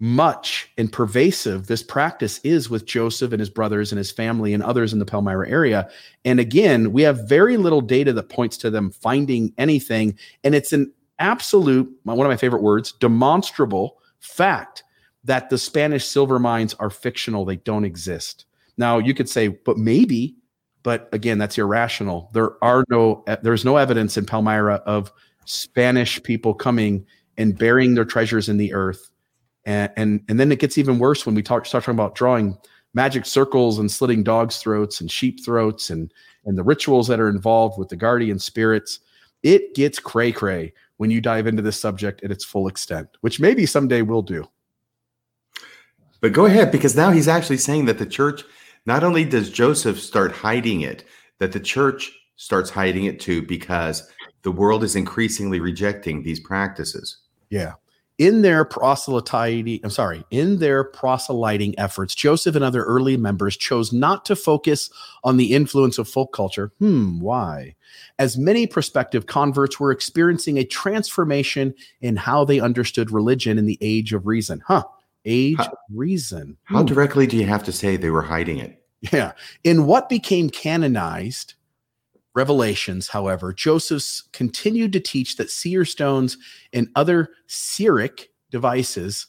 much 0.00 0.70
and 0.78 0.90
pervasive 0.90 1.66
this 1.66 1.82
practice 1.82 2.38
is 2.42 2.70
with 2.70 2.86
Joseph 2.86 3.32
and 3.32 3.40
his 3.40 3.50
brothers 3.50 3.92
and 3.92 3.98
his 3.98 4.10
family 4.10 4.54
and 4.54 4.62
others 4.62 4.94
in 4.94 4.98
the 4.98 5.04
Palmyra 5.04 5.48
area. 5.48 5.90
And 6.24 6.40
again, 6.40 6.92
we 6.92 7.02
have 7.02 7.28
very 7.28 7.58
little 7.58 7.82
data 7.82 8.14
that 8.14 8.30
points 8.30 8.56
to 8.58 8.70
them 8.70 8.90
finding 8.90 9.52
anything. 9.58 10.18
And 10.42 10.54
it's 10.54 10.72
an 10.72 10.90
absolute, 11.18 11.94
one 12.04 12.18
of 12.18 12.30
my 12.30 12.36
favorite 12.38 12.62
words, 12.62 12.92
demonstrable 12.92 13.98
fact 14.20 14.84
that 15.24 15.50
the 15.50 15.58
Spanish 15.58 16.06
silver 16.06 16.38
mines 16.38 16.72
are 16.74 16.88
fictional. 16.88 17.44
They 17.44 17.56
don't 17.56 17.84
exist. 17.84 18.46
Now, 18.78 18.96
you 18.96 19.12
could 19.12 19.28
say, 19.28 19.48
but 19.48 19.76
maybe 19.76 20.34
but 20.82 21.08
again, 21.12 21.38
that's 21.38 21.58
irrational. 21.58 22.30
There 22.32 22.62
are 22.62 22.84
no 22.88 23.24
there's 23.42 23.64
no 23.64 23.76
evidence 23.76 24.16
in 24.16 24.26
Palmyra 24.26 24.76
of 24.86 25.12
Spanish 25.44 26.22
people 26.22 26.54
coming 26.54 27.04
and 27.36 27.56
burying 27.56 27.94
their 27.94 28.04
treasures 28.04 28.48
in 28.48 28.56
the 28.56 28.72
earth. 28.72 29.10
And 29.64 29.92
and, 29.96 30.22
and 30.28 30.40
then 30.40 30.50
it 30.52 30.58
gets 30.58 30.78
even 30.78 30.98
worse 30.98 31.26
when 31.26 31.34
we 31.34 31.42
talk, 31.42 31.66
start 31.66 31.84
talking 31.84 31.96
about 31.96 32.14
drawing 32.14 32.56
magic 32.94 33.26
circles 33.26 33.78
and 33.78 33.90
slitting 33.90 34.22
dogs' 34.22 34.58
throats 34.58 35.00
and 35.00 35.10
sheep 35.10 35.44
throats 35.44 35.90
and 35.90 36.12
and 36.44 36.56
the 36.56 36.62
rituals 36.62 37.08
that 37.08 37.20
are 37.20 37.28
involved 37.28 37.78
with 37.78 37.88
the 37.88 37.96
guardian 37.96 38.38
spirits. 38.38 39.00
It 39.42 39.74
gets 39.74 39.98
cray 39.98 40.32
cray 40.32 40.72
when 40.96 41.10
you 41.10 41.20
dive 41.20 41.46
into 41.46 41.62
this 41.62 41.78
subject 41.78 42.22
at 42.24 42.30
its 42.30 42.44
full 42.44 42.68
extent, 42.68 43.08
which 43.20 43.40
maybe 43.40 43.66
someday 43.66 44.02
we'll 44.02 44.22
do. 44.22 44.46
But 46.20 46.32
go 46.34 46.44
ahead, 46.44 46.70
because 46.70 46.94
now 46.94 47.10
he's 47.10 47.28
actually 47.28 47.56
saying 47.56 47.86
that 47.86 47.98
the 47.98 48.04
church, 48.04 48.44
not 48.90 49.04
only 49.04 49.24
does 49.24 49.50
Joseph 49.50 50.00
start 50.00 50.32
hiding 50.32 50.80
it, 50.80 51.04
that 51.38 51.52
the 51.52 51.60
church 51.60 52.10
starts 52.34 52.70
hiding 52.70 53.04
it 53.04 53.20
too, 53.20 53.40
because 53.40 54.10
the 54.42 54.50
world 54.50 54.82
is 54.82 54.96
increasingly 54.96 55.60
rejecting 55.60 56.24
these 56.24 56.40
practices. 56.40 57.18
Yeah. 57.50 57.74
In 58.18 58.42
their 58.42 58.64
proselyting, 58.64 59.78
I'm 59.84 59.90
sorry, 59.90 60.24
in 60.32 60.58
their 60.58 60.82
proselyting 60.82 61.78
efforts, 61.78 62.16
Joseph 62.16 62.56
and 62.56 62.64
other 62.64 62.82
early 62.82 63.16
members 63.16 63.56
chose 63.56 63.92
not 63.92 64.24
to 64.24 64.34
focus 64.34 64.90
on 65.22 65.36
the 65.36 65.54
influence 65.54 65.96
of 65.96 66.08
folk 66.08 66.32
culture. 66.32 66.72
Hmm, 66.80 67.20
why? 67.20 67.76
As 68.18 68.36
many 68.36 68.66
prospective 68.66 69.26
converts 69.26 69.78
were 69.78 69.92
experiencing 69.92 70.58
a 70.58 70.64
transformation 70.64 71.74
in 72.00 72.16
how 72.16 72.44
they 72.44 72.58
understood 72.58 73.12
religion 73.12 73.56
in 73.56 73.66
the 73.66 73.78
age 73.80 74.12
of 74.12 74.26
reason. 74.26 74.64
Huh 74.66 74.82
age 75.24 75.56
how, 75.58 75.72
reason. 75.92 76.56
How 76.64 76.82
directly 76.82 77.26
do 77.26 77.36
you 77.36 77.46
have 77.46 77.64
to 77.64 77.72
say 77.72 77.96
they 77.96 78.10
were 78.10 78.22
hiding 78.22 78.58
it? 78.58 78.79
Yeah. 79.12 79.32
In 79.64 79.86
what 79.86 80.08
became 80.08 80.50
canonized 80.50 81.54
revelations, 82.34 83.08
however, 83.08 83.52
Joseph 83.52 84.22
continued 84.32 84.92
to 84.92 85.00
teach 85.00 85.36
that 85.36 85.50
seer 85.50 85.84
stones 85.84 86.36
and 86.72 86.88
other 86.94 87.30
seeric 87.48 88.26
devices, 88.50 89.26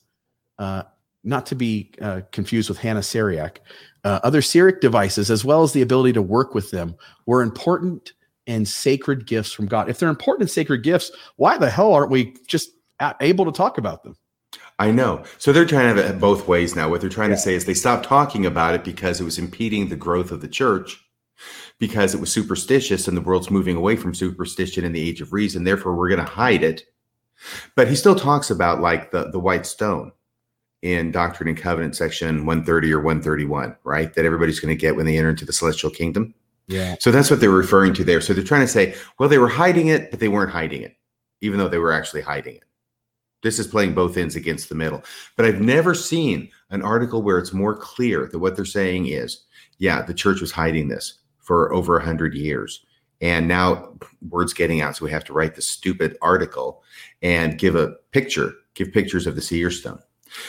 uh, 0.60 0.84
not 1.24 1.46
to 1.48 1.56
be 1.56 1.92
uh, 2.02 2.22
confused 2.32 2.70
with 2.70 2.80
Hannah 2.80 3.04
Syriac, 3.04 3.62
uh, 4.04 4.20
other 4.24 4.42
seeric 4.42 4.82
devices, 4.82 5.32
as 5.32 5.46
well 5.46 5.64
as 5.64 5.74
the 5.74 5.82
ability 5.82 6.14
to 6.14 6.22
work 6.22 6.54
with 6.54 6.72
them, 6.72 6.96
were 7.26 7.42
important 7.42 8.14
and 8.48 8.68
sacred 8.68 9.26
gifts 9.28 9.52
from 9.52 9.68
God. 9.68 9.90
If 9.90 10.00
they're 10.00 10.10
important 10.10 10.42
and 10.42 10.52
sacred 10.52 10.84
gifts, 10.84 11.12
why 11.38 11.58
the 11.58 11.70
hell 11.70 11.94
aren't 11.94 12.12
we 12.12 12.36
just 12.48 12.72
able 13.22 13.46
to 13.46 13.52
talk 13.52 13.78
about 13.78 14.04
them? 14.04 14.16
I 14.82 14.90
know. 14.90 15.24
So 15.38 15.54
they're 15.54 15.64
trying 15.64 15.96
to 15.96 16.02
have 16.02 16.16
it 16.16 16.20
both 16.20 16.48
ways 16.48 16.76
now. 16.76 16.90
What 16.90 17.02
they're 17.02 17.10
trying 17.10 17.30
yeah. 17.30 17.36
to 17.36 17.42
say 17.42 17.54
is 17.54 17.66
they 17.66 17.76
stopped 17.76 18.04
talking 18.04 18.48
about 18.48 18.74
it 18.74 18.84
because 18.84 19.22
it 19.22 19.24
was 19.24 19.38
impeding 19.38 19.88
the 19.88 19.96
growth 19.96 20.32
of 20.32 20.42
the 20.42 20.48
church, 20.48 21.00
because 21.78 22.16
it 22.16 22.20
was 22.20 22.32
superstitious 22.32 23.08
and 23.08 23.16
the 23.16 23.22
world's 23.22 23.52
moving 23.52 23.78
away 23.78 23.96
from 23.96 24.16
superstition 24.16 24.84
in 24.84 24.92
the 24.92 25.08
age 25.08 25.22
of 25.22 25.34
reason. 25.34 25.66
Therefore, 25.66 25.96
we're 25.96 26.10
going 26.10 26.26
to 26.26 26.32
hide 26.32 26.64
it. 26.64 26.84
But 27.76 27.90
he 27.90 27.96
still 27.96 28.16
talks 28.16 28.50
about 28.50 28.82
like 28.82 29.12
the, 29.12 29.30
the 29.30 29.40
white 29.40 29.68
stone 29.68 30.14
in 30.82 31.12
Doctrine 31.12 31.50
and 31.50 31.58
Covenant 31.58 31.96
section 31.96 32.48
130 32.48 32.92
or 32.92 33.02
131, 33.02 33.76
right? 33.84 34.12
That 34.16 34.26
everybody's 34.26 34.60
going 34.60 34.76
to 34.76 34.82
get 34.82 34.96
when 34.96 35.06
they 35.06 35.16
enter 35.16 35.30
into 35.30 35.46
the 35.46 35.54
celestial 35.54 35.92
kingdom. 35.92 36.34
Yeah. 36.68 36.96
So 37.00 37.12
that's 37.12 37.30
what 37.30 37.40
they're 37.40 37.52
referring 37.52 37.94
to 37.94 38.04
there. 38.04 38.20
So 38.20 38.34
they're 38.34 38.44
trying 38.44 38.62
to 38.62 38.68
say, 38.68 38.96
well, 39.20 39.30
they 39.30 39.38
were 39.38 39.48
hiding 39.48 39.90
it, 39.90 40.10
but 40.10 40.20
they 40.20 40.28
weren't 40.28 40.52
hiding 40.52 40.82
it, 40.82 40.96
even 41.42 41.60
though 41.60 41.68
they 41.68 41.78
were 41.78 41.92
actually 41.92 42.22
hiding 42.22 42.56
it. 42.56 42.64
This 43.44 43.60
is 43.60 43.68
playing 43.68 43.94
both 43.94 44.18
ends 44.18 44.36
against 44.36 44.70
the 44.70 44.76
middle. 44.76 45.04
But 45.36 45.46
I've 45.46 45.62
never 45.62 45.94
seen 45.94 46.50
an 46.70 46.82
article 46.82 47.22
where 47.22 47.38
it's 47.38 47.54
more 47.54 47.76
clear 47.76 48.28
that 48.32 48.40
what 48.40 48.56
they're 48.56 48.66
saying 48.66 49.08
is, 49.08 49.44
yeah, 49.78 50.02
the 50.02 50.14
church 50.14 50.42
was 50.42 50.52
hiding 50.52 50.88
this 50.88 51.20
for 51.40 51.74
over 51.74 51.98
a 51.98 52.06
hundred 52.06 52.36
years. 52.36 52.86
And 53.20 53.48
now 53.48 53.94
word's 54.30 54.54
getting 54.54 54.82
out. 54.82 54.96
So 54.96 55.06
we 55.06 55.12
have 55.12 55.24
to 55.26 55.34
write 55.34 55.56
this 55.56 55.68
stupid 55.68 56.18
article 56.22 56.84
and 57.22 57.58
give 57.58 57.76
a 57.76 57.94
picture, 58.12 58.54
give 58.74 58.92
pictures 58.92 59.28
of 59.28 59.36
the 59.36 59.42
seer 59.42 59.70
stone. 59.70 60.00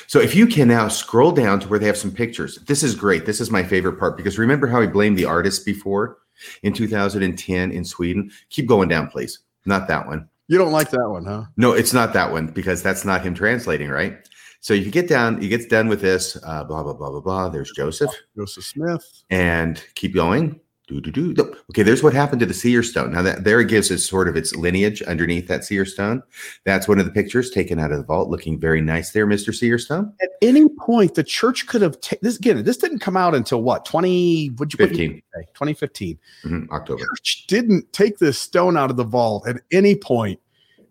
So 0.06 0.20
if 0.20 0.34
you 0.34 0.46
can 0.46 0.68
now 0.68 0.88
scroll 0.88 1.32
down 1.32 1.60
to 1.60 1.68
where 1.68 1.78
they 1.78 1.86
have 1.86 1.96
some 1.96 2.12
pictures, 2.12 2.56
this 2.66 2.82
is 2.82 2.94
great. 2.94 3.26
This 3.26 3.40
is 3.40 3.50
my 3.50 3.62
favorite 3.62 3.98
part 3.98 4.16
because 4.16 4.38
remember 4.38 4.66
how 4.66 4.80
he 4.80 4.86
blamed 4.86 5.18
the 5.18 5.24
artist 5.24 5.66
before 5.66 6.18
in 6.62 6.72
2010 6.72 7.72
in 7.72 7.84
Sweden? 7.84 8.30
Keep 8.48 8.66
going 8.66 8.88
down, 8.88 9.08
please. 9.08 9.40
Not 9.66 9.88
that 9.88 10.06
one. 10.06 10.28
You 10.48 10.58
don't 10.58 10.72
like 10.72 10.90
that 10.90 11.08
one, 11.08 11.24
huh? 11.24 11.44
No, 11.56 11.72
it's 11.72 11.92
not 11.92 12.12
that 12.12 12.30
one 12.30 12.48
because 12.48 12.82
that's 12.82 13.04
not 13.04 13.22
him 13.22 13.34
translating, 13.34 13.88
right? 13.88 14.18
So 14.60 14.74
you 14.74 14.90
get 14.90 15.08
down, 15.08 15.40
he 15.40 15.48
gets 15.48 15.66
done 15.66 15.88
with 15.88 16.00
this, 16.00 16.36
uh, 16.46 16.62
blah, 16.64 16.82
blah, 16.82 16.92
blah, 16.92 17.10
blah, 17.10 17.20
blah. 17.20 17.48
There's 17.48 17.72
Joseph. 17.74 18.10
Joseph 18.36 18.64
Smith. 18.64 19.24
And 19.30 19.82
keep 19.94 20.14
going. 20.14 20.60
Do, 20.88 21.00
do, 21.00 21.32
do. 21.32 21.54
Okay, 21.70 21.84
there's 21.84 22.02
what 22.02 22.12
happened 22.12 22.40
to 22.40 22.46
the 22.46 22.54
seer 22.54 22.82
stone. 22.82 23.12
Now 23.12 23.22
that 23.22 23.44
there 23.44 23.60
it 23.60 23.68
gives 23.68 23.90
us 23.92 24.04
sort 24.04 24.28
of 24.28 24.36
its 24.36 24.56
lineage 24.56 25.00
underneath 25.02 25.46
that 25.46 25.64
seer 25.64 25.84
stone. 25.84 26.22
That's 26.64 26.88
one 26.88 26.98
of 26.98 27.06
the 27.06 27.12
pictures 27.12 27.50
taken 27.50 27.78
out 27.78 27.92
of 27.92 27.98
the 27.98 28.04
vault, 28.04 28.28
looking 28.28 28.58
very 28.58 28.80
nice 28.80 29.12
there, 29.12 29.26
Mr. 29.26 29.54
Seer 29.54 29.78
stone. 29.78 30.12
At 30.20 30.30
any 30.42 30.68
point, 30.68 31.14
the 31.14 31.22
church 31.22 31.68
could 31.68 31.82
have 31.82 32.00
ta- 32.00 32.16
this 32.20 32.36
again. 32.36 32.64
This 32.64 32.78
didn't 32.78 32.98
come 32.98 33.16
out 33.16 33.34
until 33.34 33.62
what 33.62 33.84
20 33.84 34.50
would 34.58 34.72
you 34.72 34.76
15. 34.76 35.22
2015. 35.54 36.18
Mm-hmm, 36.44 36.74
October. 36.74 37.04
Church 37.04 37.46
didn't 37.46 37.90
take 37.92 38.18
this 38.18 38.40
stone 38.40 38.76
out 38.76 38.90
of 38.90 38.96
the 38.96 39.04
vault 39.04 39.46
at 39.46 39.62
any 39.70 39.94
point 39.94 40.40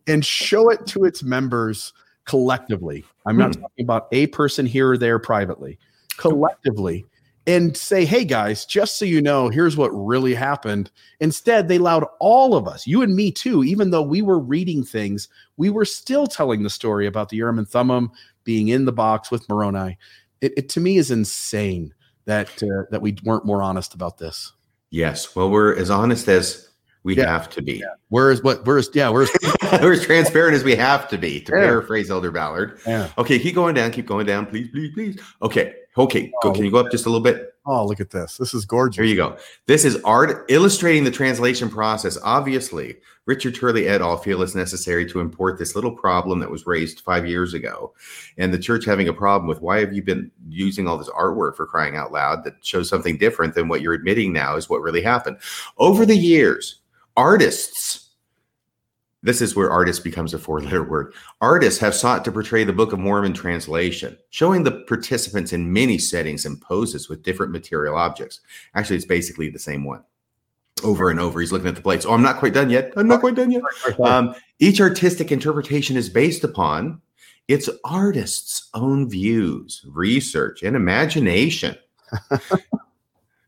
and 0.07 0.25
show 0.25 0.69
it 0.69 0.87
to 0.87 1.03
its 1.03 1.21
members 1.21 1.91
collectively. 2.25 3.03
I'm 3.25 3.37
not 3.37 3.55
hmm. 3.55 3.61
talking 3.61 3.83
about 3.83 4.07
a 4.11 4.27
person 4.27 4.65
here 4.65 4.91
or 4.91 4.97
there 4.97 5.19
privately, 5.19 5.77
collectively, 6.17 7.05
and 7.47 7.75
say, 7.75 8.05
hey 8.05 8.23
guys, 8.23 8.65
just 8.65 8.99
so 8.99 9.05
you 9.05 9.21
know, 9.21 9.49
here's 9.49 9.75
what 9.75 9.89
really 9.89 10.33
happened. 10.33 10.91
Instead, 11.19 11.67
they 11.67 11.77
allowed 11.77 12.05
all 12.19 12.55
of 12.55 12.67
us, 12.67 12.85
you 12.85 13.01
and 13.01 13.15
me 13.15 13.31
too, 13.31 13.63
even 13.63 13.89
though 13.89 14.01
we 14.01 14.21
were 14.21 14.39
reading 14.39 14.83
things, 14.83 15.27
we 15.57 15.69
were 15.69 15.85
still 15.85 16.27
telling 16.27 16.63
the 16.63 16.69
story 16.69 17.07
about 17.07 17.29
the 17.29 17.37
Urim 17.37 17.57
and 17.57 17.67
Thummim 17.67 18.11
being 18.43 18.67
in 18.67 18.85
the 18.85 18.91
box 18.91 19.31
with 19.31 19.47
Moroni. 19.49 19.97
It, 20.41 20.53
it 20.57 20.69
to 20.69 20.79
me 20.79 20.97
is 20.97 21.11
insane 21.11 21.93
that 22.25 22.61
uh, 22.61 22.85
that 22.91 23.01
we 23.01 23.17
weren't 23.23 23.45
more 23.45 23.61
honest 23.61 23.93
about 23.93 24.17
this. 24.17 24.53
Yes, 24.91 25.35
well, 25.35 25.49
we're 25.49 25.75
as 25.75 25.89
honest 25.89 26.27
as 26.27 26.69
we 27.03 27.15
yeah. 27.15 27.27
have 27.27 27.49
to 27.49 27.61
be. 27.61 27.73
Yeah. 27.73 27.85
Whereas 28.09 28.43
what 28.43 28.65
where's 28.65 28.89
yeah, 28.93 29.09
where's 29.09 29.29
we're 29.81 29.93
as 29.93 30.05
transparent 30.05 30.55
as 30.55 30.63
we 30.63 30.75
have 30.75 31.07
to 31.09 31.17
be, 31.17 31.41
to 31.41 31.51
yeah. 31.51 31.59
paraphrase 31.61 32.11
Elder 32.11 32.31
Ballard. 32.31 32.79
Yeah. 32.85 33.09
Okay, 33.17 33.39
keep 33.39 33.55
going 33.55 33.75
down, 33.75 33.91
keep 33.91 34.05
going 34.05 34.25
down, 34.25 34.45
please, 34.45 34.69
please, 34.69 34.91
please. 34.93 35.19
Okay, 35.41 35.73
okay, 35.97 36.31
go. 36.41 36.49
Oh, 36.49 36.53
can 36.53 36.65
you 36.65 36.71
go 36.71 36.79
up 36.79 36.91
just 36.91 37.05
a 37.05 37.09
little 37.09 37.23
bit? 37.23 37.55
Oh, 37.65 37.85
look 37.85 37.99
at 37.99 38.09
this. 38.09 38.37
This 38.37 38.53
is 38.55 38.65
gorgeous. 38.65 38.97
Here 38.97 39.05
you 39.05 39.15
go. 39.15 39.37
This 39.67 39.85
is 39.85 40.01
art 40.03 40.45
illustrating 40.49 41.03
the 41.03 41.11
translation 41.11 41.69
process. 41.69 42.17
Obviously, 42.23 42.95
Richard 43.27 43.53
Turley 43.53 43.87
et 43.87 44.01
al. 44.01 44.17
feel 44.17 44.41
it's 44.41 44.55
necessary 44.55 45.05
to 45.11 45.19
import 45.19 45.59
this 45.59 45.75
little 45.75 45.91
problem 45.91 46.39
that 46.39 46.49
was 46.49 46.65
raised 46.65 47.01
five 47.01 47.27
years 47.27 47.53
ago. 47.53 47.93
And 48.39 48.51
the 48.51 48.57
church 48.57 48.83
having 48.83 49.07
a 49.07 49.13
problem 49.13 49.47
with 49.47 49.61
why 49.61 49.79
have 49.79 49.93
you 49.93 50.01
been 50.01 50.31
using 50.49 50.87
all 50.87 50.97
this 50.97 51.09
artwork 51.09 51.55
for 51.55 51.67
crying 51.67 51.95
out 51.95 52.11
loud 52.11 52.43
that 52.45 52.65
shows 52.65 52.89
something 52.89 53.17
different 53.17 53.53
than 53.53 53.67
what 53.67 53.81
you're 53.81 53.93
admitting 53.93 54.33
now 54.33 54.55
is 54.55 54.69
what 54.69 54.81
really 54.81 55.03
happened. 55.03 55.37
Over 55.77 56.03
the 56.03 56.17
years, 56.17 56.81
artists 57.15 58.10
this 59.23 59.41
is 59.41 59.55
where 59.55 59.69
artist 59.69 60.03
becomes 60.03 60.33
a 60.33 60.39
four 60.39 60.61
letter 60.61 60.83
word. 60.83 61.13
Artists 61.41 61.79
have 61.79 61.93
sought 61.93 62.25
to 62.25 62.31
portray 62.31 62.63
the 62.63 62.73
Book 62.73 62.91
of 62.91 62.99
Mormon 62.99 63.33
translation, 63.33 64.17
showing 64.29 64.63
the 64.63 64.71
participants 64.71 65.53
in 65.53 65.71
many 65.71 65.97
settings 65.97 66.45
and 66.45 66.61
poses 66.61 67.07
with 67.07 67.23
different 67.23 67.51
material 67.51 67.95
objects. 67.95 68.41
Actually, 68.73 68.95
it's 68.95 69.05
basically 69.05 69.49
the 69.49 69.59
same 69.59 69.83
one 69.83 70.03
over 70.83 71.09
and 71.09 71.19
over. 71.19 71.39
He's 71.39 71.51
looking 71.51 71.67
at 71.67 71.75
the 71.75 71.81
plates. 71.81 72.05
Oh, 72.05 72.13
I'm 72.13 72.23
not 72.23 72.37
quite 72.37 72.53
done 72.53 72.69
yet. 72.69 72.93
I'm 72.95 73.07
not 73.07 73.19
quite 73.19 73.35
done 73.35 73.51
yet. 73.51 73.63
Um, 74.03 74.33
each 74.59 74.81
artistic 74.81 75.31
interpretation 75.31 75.95
is 75.95 76.09
based 76.09 76.43
upon 76.43 77.01
its 77.47 77.69
artist's 77.83 78.69
own 78.73 79.09
views, 79.09 79.85
research, 79.87 80.63
and 80.63 80.75
imagination. 80.75 81.75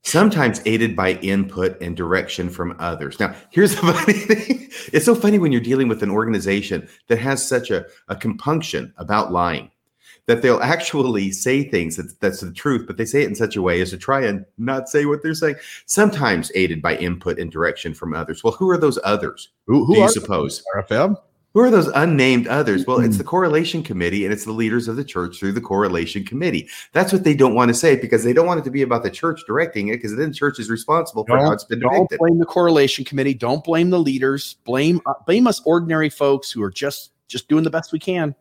sometimes 0.04 0.62
aided 0.66 0.96
by 0.96 1.14
input 1.16 1.82
and 1.82 1.96
direction 1.96 2.50
from 2.50 2.76
others. 2.80 3.20
Now, 3.20 3.36
here's 3.50 3.76
the 3.76 3.82
funny 3.94 4.14
thing 4.14 4.70
it's 4.92 5.06
so 5.06 5.16
funny 5.16 5.40
when 5.40 5.52
you're 5.52 5.62
dealing 5.62 5.88
with 5.88 6.04
an 6.04 6.12
organization 6.12 6.88
that 7.08 7.20
has 7.20 7.46
such 7.48 7.72
a, 7.72 7.86
a 8.10 8.16
compunction 8.16 8.94
about 8.98 9.32
lying 9.32 9.72
that 10.26 10.42
they'll 10.42 10.62
actually 10.62 11.32
say 11.32 11.64
things 11.64 11.98
that, 11.98 12.20
that's 12.22 12.40
the 12.40 12.52
truth, 12.52 12.88
but 12.88 12.98
they 12.98 13.06
say 13.06 13.24
it 13.24 13.28
in 13.28 13.36
such 13.36 13.56
a 13.56 13.62
way 13.62 13.82
as 13.82 13.90
to 13.90 13.98
try 13.98 14.22
and 14.22 14.46
not 14.58 14.88
say 14.88 15.06
what 15.06 15.22
they're 15.22 15.34
saying. 15.34 15.56
Sometimes 15.86 16.52
aided 16.56 16.82
by 16.82 16.96
input 16.96 17.40
and 17.40 17.52
direction 17.52 17.94
from 17.94 18.14
others. 18.14 18.44
Well, 18.44 18.54
who 18.54 18.70
are 18.70 18.78
those 18.78 19.00
others? 19.04 19.50
Who, 19.68 19.86
who 19.86 19.96
do 19.96 20.02
you 20.02 20.10
suppose? 20.10 20.64
RFM? 20.76 21.18
Who 21.54 21.60
are 21.60 21.70
those 21.70 21.88
unnamed 21.90 22.48
others? 22.48 22.86
Well, 22.88 23.00
it's 23.00 23.18
the 23.18 23.24
correlation 23.24 23.84
committee 23.84 24.26
and 24.26 24.34
it's 24.34 24.44
the 24.44 24.52
leaders 24.52 24.88
of 24.88 24.96
the 24.96 25.04
church 25.04 25.40
through 25.40 25.52
the 25.52 25.62
correlation 25.62 26.26
committee. 26.26 26.68
That's 26.94 27.14
what 27.14 27.24
they 27.24 27.36
don't 27.36 27.54
want 27.54 27.70
to 27.70 27.76
say 27.76 27.96
because 27.96 28.24
they 28.24 28.34
don't 28.34 28.48
want 28.48 28.60
it 28.60 28.64
to 28.64 28.72
be 28.72 28.82
about 28.82 29.04
the 29.04 29.12
church 29.12 29.42
directing 29.46 29.90
it 29.90 29.98
because 29.98 30.16
then 30.16 30.30
the 30.30 30.36
church 30.36 30.58
is 30.58 30.72
responsible 30.72 31.26
for 31.26 31.38
don't, 31.38 31.46
how 31.46 31.52
it's 31.52 31.64
been. 31.64 31.80
Don't 31.80 32.10
blame 32.18 32.40
the 32.40 32.46
correlation 32.46 33.06
committee. 33.06 33.36
Don't 33.36 33.64
blame 33.64 33.92
the 33.92 34.00
leaders. 34.00 34.56
Blame 34.66 35.00
uh, 35.06 35.14
blame 35.28 35.46
us 35.46 35.62
ordinary 35.64 36.10
folks 36.10 36.50
who 36.50 36.64
are 36.64 36.72
just 36.72 37.12
just 37.28 37.48
doing 37.50 37.64
the 37.64 37.70
best 37.70 37.92
we 37.92 38.00
can. 38.00 38.34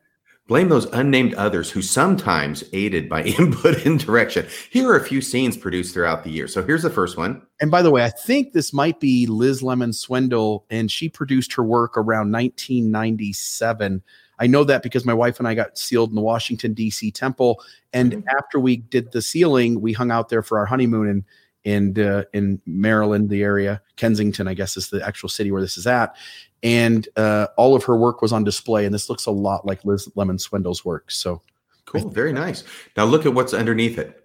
Blame 0.48 0.68
those 0.68 0.86
unnamed 0.86 1.34
others 1.34 1.70
who 1.70 1.80
sometimes 1.82 2.64
aided 2.72 3.08
by 3.08 3.22
input 3.38 3.86
and 3.86 3.98
direction. 4.04 4.46
Here 4.70 4.88
are 4.90 4.96
a 4.96 5.04
few 5.04 5.20
scenes 5.20 5.56
produced 5.56 5.94
throughout 5.94 6.24
the 6.24 6.30
year. 6.30 6.48
So 6.48 6.64
here's 6.64 6.82
the 6.82 6.90
first 6.90 7.16
one. 7.16 7.42
And 7.60 7.70
by 7.70 7.80
the 7.80 7.90
way, 7.92 8.02
I 8.04 8.10
think 8.10 8.52
this 8.52 8.72
might 8.72 8.98
be 8.98 9.26
Liz 9.26 9.62
Lemon 9.62 9.92
Swindle, 9.92 10.66
and 10.68 10.90
she 10.90 11.08
produced 11.08 11.52
her 11.54 11.62
work 11.62 11.96
around 11.96 12.32
1997. 12.32 14.02
I 14.40 14.46
know 14.48 14.64
that 14.64 14.82
because 14.82 15.04
my 15.04 15.14
wife 15.14 15.38
and 15.38 15.46
I 15.46 15.54
got 15.54 15.78
sealed 15.78 16.08
in 16.10 16.16
the 16.16 16.22
Washington 16.22 16.74
D.C. 16.74 17.12
temple, 17.12 17.62
and 17.92 18.12
Mhm. 18.12 18.24
after 18.36 18.58
we 18.58 18.78
did 18.78 19.12
the 19.12 19.22
sealing, 19.22 19.80
we 19.80 19.92
hung 19.92 20.10
out 20.10 20.28
there 20.28 20.42
for 20.42 20.58
our 20.58 20.66
honeymoon 20.66 21.08
in 21.08 21.24
in 21.64 21.96
uh, 22.04 22.24
in 22.34 22.60
Maryland, 22.66 23.30
the 23.30 23.44
area 23.44 23.80
Kensington, 23.94 24.48
I 24.48 24.54
guess 24.54 24.76
is 24.76 24.90
the 24.90 25.06
actual 25.06 25.28
city 25.28 25.52
where 25.52 25.62
this 25.62 25.78
is 25.78 25.86
at, 25.86 26.16
and 26.62 27.08
uh, 27.16 27.48
all 27.56 27.74
of 27.74 27.84
her 27.84 27.96
work 27.96 28.22
was 28.22 28.32
on 28.32 28.44
display, 28.44 28.84
and 28.84 28.94
this 28.94 29.08
looks 29.10 29.26
a 29.26 29.30
lot 29.30 29.66
like 29.66 29.84
Liz 29.84 30.08
Lemon 30.14 30.38
Swindle's 30.38 30.84
work. 30.84 31.10
So 31.10 31.42
Cool. 31.84 32.08
Very 32.10 32.32
nice. 32.32 32.62
Now 32.96 33.04
look 33.04 33.26
at 33.26 33.34
what's 33.34 33.52
underneath 33.52 33.98
it. 33.98 34.16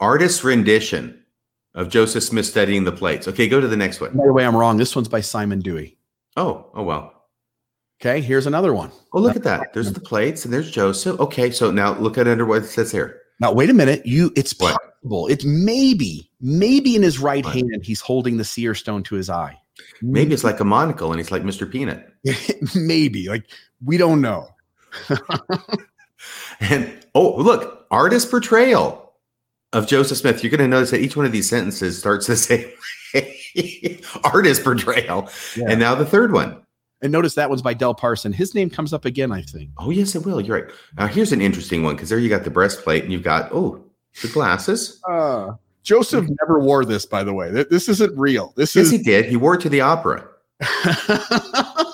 Artist's 0.00 0.42
rendition 0.42 1.22
of 1.74 1.88
Joseph 1.90 2.24
Smith 2.24 2.46
studying 2.46 2.84
the 2.84 2.92
plates. 2.92 3.28
Okay, 3.28 3.46
go 3.48 3.60
to 3.60 3.68
the 3.68 3.76
next 3.76 4.00
one. 4.00 4.16
by 4.16 4.24
the 4.26 4.32
way, 4.32 4.44
I'm 4.44 4.56
wrong. 4.56 4.76
This 4.76 4.96
one's 4.96 5.08
by 5.08 5.20
Simon 5.20 5.60
Dewey. 5.60 5.98
Oh, 6.36 6.70
oh 6.74 6.82
well. 6.82 7.12
Okay, 8.00 8.20
here's 8.20 8.46
another 8.46 8.74
one. 8.74 8.90
Oh, 9.12 9.20
look 9.20 9.36
at 9.36 9.42
that. 9.44 9.72
There's 9.72 9.92
the 9.92 10.00
plates 10.00 10.44
and 10.44 10.52
there's 10.52 10.70
Joseph. 10.70 11.18
Okay, 11.20 11.50
so 11.50 11.70
now 11.70 11.96
look 11.98 12.18
at 12.18 12.26
under 12.26 12.44
what 12.44 12.62
it 12.62 12.66
says 12.66 12.90
here. 12.92 13.20
Now, 13.40 13.52
wait 13.52 13.70
a 13.70 13.74
minute. 13.74 14.04
You, 14.04 14.32
it's 14.36 14.58
What? 14.58 14.78
possible. 14.80 15.28
It's 15.28 15.44
maybe, 15.44 16.30
maybe 16.40 16.96
in 16.96 17.02
his 17.02 17.18
right 17.18 17.44
What? 17.44 17.54
hand, 17.54 17.80
he's 17.84 18.00
holding 18.00 18.38
the 18.38 18.44
seer 18.44 18.74
stone 18.74 19.02
to 19.04 19.14
his 19.14 19.30
eye. 19.30 19.58
Maybe 20.02 20.34
it's 20.34 20.44
like 20.44 20.60
a 20.60 20.64
monocle 20.64 21.10
and 21.10 21.20
he's 21.20 21.30
like 21.30 21.42
Mr. 21.42 21.70
Peanut. 21.70 22.06
maybe. 22.74 23.28
Like 23.28 23.46
we 23.84 23.96
don't 23.96 24.20
know. 24.20 24.48
And 26.60 27.06
oh, 27.14 27.36
look, 27.36 27.86
artist 27.90 28.30
portrayal 28.30 29.12
of 29.72 29.86
Joseph 29.86 30.18
Smith. 30.18 30.42
You're 30.42 30.50
going 30.50 30.60
to 30.60 30.68
notice 30.68 30.90
that 30.90 31.00
each 31.00 31.16
one 31.16 31.26
of 31.26 31.32
these 31.32 31.48
sentences 31.48 31.98
starts 31.98 32.26
the 32.26 32.36
same 32.36 32.70
way. 33.14 34.00
artist 34.24 34.64
portrayal. 34.64 35.28
Yeah. 35.56 35.66
And 35.68 35.80
now 35.80 35.94
the 35.94 36.06
third 36.06 36.32
one. 36.32 36.62
And 37.02 37.12
notice 37.12 37.34
that 37.34 37.50
one's 37.50 37.62
by 37.62 37.74
Del 37.74 37.94
Parson. 37.94 38.32
His 38.32 38.54
name 38.54 38.70
comes 38.70 38.94
up 38.94 39.04
again, 39.04 39.30
I 39.30 39.42
think. 39.42 39.70
Oh, 39.76 39.90
yes, 39.90 40.14
it 40.14 40.24
will. 40.24 40.40
You're 40.40 40.62
right. 40.62 40.74
Now, 40.96 41.06
here's 41.06 41.30
an 41.30 41.42
interesting 41.42 41.82
one 41.82 41.94
because 41.94 42.08
there 42.08 42.18
you 42.18 42.30
got 42.30 42.44
the 42.44 42.50
breastplate 42.50 43.02
and 43.04 43.12
you've 43.12 43.22
got, 43.22 43.52
oh, 43.52 43.84
the 44.22 44.28
glasses. 44.28 45.00
Uh, 45.06 45.52
Joseph 45.86 46.26
never 46.40 46.58
wore 46.58 46.84
this, 46.84 47.06
by 47.06 47.22
the 47.22 47.32
way. 47.32 47.50
This 47.50 47.88
isn't 47.88 48.18
real. 48.18 48.52
This 48.56 48.74
Yes, 48.74 48.86
is. 48.86 48.90
he 48.92 48.98
did. 48.98 49.26
He 49.26 49.36
wore 49.36 49.54
it 49.54 49.60
to 49.62 49.68
the 49.68 49.80
opera. 49.82 50.26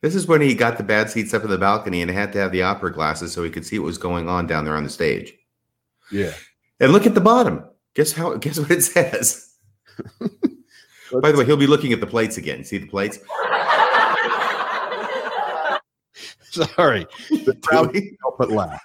This 0.00 0.16
is 0.16 0.26
when 0.26 0.40
he 0.40 0.52
got 0.56 0.78
the 0.78 0.82
bad 0.82 1.10
seats 1.10 1.32
up 1.32 1.44
in 1.44 1.50
the 1.50 1.56
balcony 1.56 2.02
and 2.02 2.10
had 2.10 2.32
to 2.32 2.38
have 2.40 2.50
the 2.50 2.64
opera 2.64 2.92
glasses 2.92 3.30
so 3.32 3.44
he 3.44 3.50
could 3.50 3.64
see 3.64 3.78
what 3.78 3.86
was 3.86 3.98
going 3.98 4.28
on 4.28 4.48
down 4.48 4.64
there 4.64 4.74
on 4.74 4.82
the 4.82 4.90
stage. 4.90 5.32
yeah. 6.10 6.32
And 6.80 6.90
look 6.92 7.06
at 7.06 7.14
the 7.14 7.20
bottom. 7.20 7.62
Guess 7.94 8.10
how? 8.10 8.34
Guess 8.38 8.58
what 8.58 8.72
it 8.72 8.82
says. 8.82 9.54
By 11.20 11.30
the 11.30 11.38
way, 11.38 11.44
he'll 11.44 11.56
be 11.56 11.68
looking 11.68 11.92
at 11.92 12.00
the 12.00 12.06
plates 12.08 12.36
again. 12.36 12.64
See 12.64 12.78
the 12.78 12.88
plates? 12.88 13.20
Sorry. 16.50 17.06
The 17.30 17.56
crowd 17.62 17.94
help 18.20 18.38
but 18.38 18.50
laugh. 18.50 18.82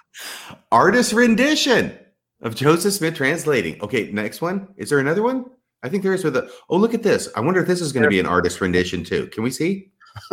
Artist 0.70 1.12
rendition 1.12 1.98
of 2.42 2.54
Joseph 2.54 2.94
Smith 2.94 3.14
translating. 3.14 3.80
Okay, 3.82 4.10
next 4.12 4.40
one. 4.40 4.68
Is 4.76 4.90
there 4.90 4.98
another 4.98 5.22
one? 5.22 5.46
I 5.82 5.88
think 5.88 6.02
there 6.02 6.14
is 6.14 6.24
with 6.24 6.34
the. 6.34 6.50
Oh, 6.68 6.76
look 6.76 6.94
at 6.94 7.02
this. 7.02 7.28
I 7.36 7.40
wonder 7.40 7.60
if 7.60 7.66
this 7.66 7.80
is 7.80 7.92
going 7.92 8.02
to 8.04 8.08
be 8.08 8.20
an 8.20 8.26
artist 8.26 8.60
rendition 8.60 9.04
too. 9.04 9.26
Can 9.28 9.42
we 9.42 9.50
see? 9.50 9.90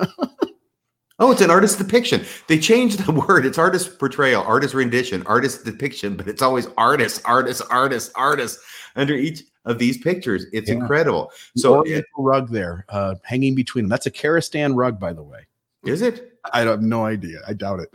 oh, 1.20 1.32
it's 1.32 1.42
an 1.42 1.52
artist 1.52 1.78
depiction. 1.78 2.24
They 2.48 2.60
changed 2.60 3.06
the 3.06 3.12
word. 3.28 3.46
It's 3.46 3.58
artist 3.58 4.00
portrayal, 4.00 4.42
artist 4.44 4.74
rendition, 4.74 5.24
artist 5.28 5.64
depiction, 5.66 6.16
but 6.16 6.28
it's 6.28 6.42
always 6.42 6.68
artist, 6.78 7.22
artist, 7.26 7.62
artist, 7.70 8.12
artist 8.16 8.60
under 8.96 9.14
each 9.14 9.44
of 9.66 9.80
these 9.80 9.98
pictures. 9.98 10.46
It's 10.54 10.70
Yeah. 10.70 10.76
incredible. 10.76 11.32
So, 11.58 11.76
Oriental 11.78 12.24
rug 12.24 12.50
there, 12.50 12.86
uh, 12.90 13.16
hanging 13.24 13.56
between 13.56 13.86
them. 13.86 13.90
That's 13.90 14.06
a 14.06 14.12
Karastan 14.12 14.76
rug, 14.76 15.00
by 15.00 15.14
the 15.14 15.24
way. 15.24 15.48
is 15.86 16.02
it? 16.02 16.40
I 16.54 16.62
have 16.62 16.82
no 16.82 17.06
idea. 17.06 17.42
I 17.48 17.54
doubt 17.54 17.80
it. 17.80 17.90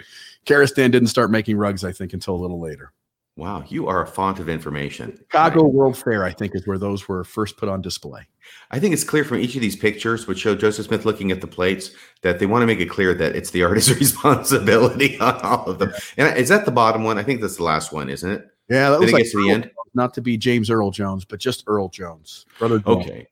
Karastan 0.46 0.92
didn't 0.92 1.08
start 1.08 1.30
making 1.32 1.56
rugs, 1.56 1.84
I 1.84 1.90
think, 1.90 2.12
until 2.12 2.34
a 2.34 2.40
little 2.40 2.60
later. 2.60 2.92
Wow, 3.36 3.64
you 3.68 3.86
are 3.86 4.02
a 4.02 4.06
font 4.06 4.38
of 4.38 4.48
information. 4.48 5.16
Chicago 5.16 5.64
World 5.64 5.96
Fair, 5.96 6.24
I 6.24 6.32
think, 6.32 6.54
is 6.54 6.66
where 6.66 6.78
those 6.78 7.08
were 7.08 7.24
first 7.24 7.56
put 7.56 7.68
on 7.68 7.80
display. 7.80 8.26
I 8.70 8.78
think 8.78 8.92
it's 8.92 9.04
clear 9.04 9.24
from 9.24 9.38
each 9.38 9.54
of 9.54 9.60
these 9.60 9.76
pictures, 9.76 10.26
which 10.26 10.40
show 10.40 10.54
Joseph 10.54 10.86
Smith 10.86 11.04
looking 11.04 11.30
at 11.30 11.40
the 11.40 11.46
plates, 11.46 11.92
that 12.22 12.38
they 12.38 12.46
want 12.46 12.62
to 12.62 12.66
make 12.66 12.80
it 12.80 12.90
clear 12.90 13.14
that 13.14 13.36
it's 13.36 13.50
the 13.50 13.62
artist's 13.64 13.98
responsibility 13.98 15.18
on 15.20 15.36
all 15.40 15.64
of 15.66 15.78
them. 15.78 15.92
And 16.16 16.36
is 16.36 16.48
that 16.48 16.64
the 16.64 16.70
bottom 16.70 17.04
one? 17.04 17.18
I 17.18 17.22
think 17.22 17.40
that's 17.40 17.56
the 17.56 17.62
last 17.64 17.92
one, 17.92 18.10
isn't 18.10 18.30
it? 18.30 18.46
Yeah, 18.68 18.90
that 18.90 19.00
Then 19.00 19.06
was 19.06 19.12
like 19.12 19.30
to 19.30 19.42
the 19.42 19.50
end. 19.50 19.70
Not 19.94 20.14
to 20.14 20.20
be 20.22 20.36
James 20.36 20.70
Earl 20.70 20.90
Jones, 20.90 21.24
but 21.24 21.40
just 21.40 21.64
Earl 21.66 21.88
Jones, 21.88 22.46
brother. 22.58 22.78
Jones. 22.78 23.06
Okay. 23.06 23.26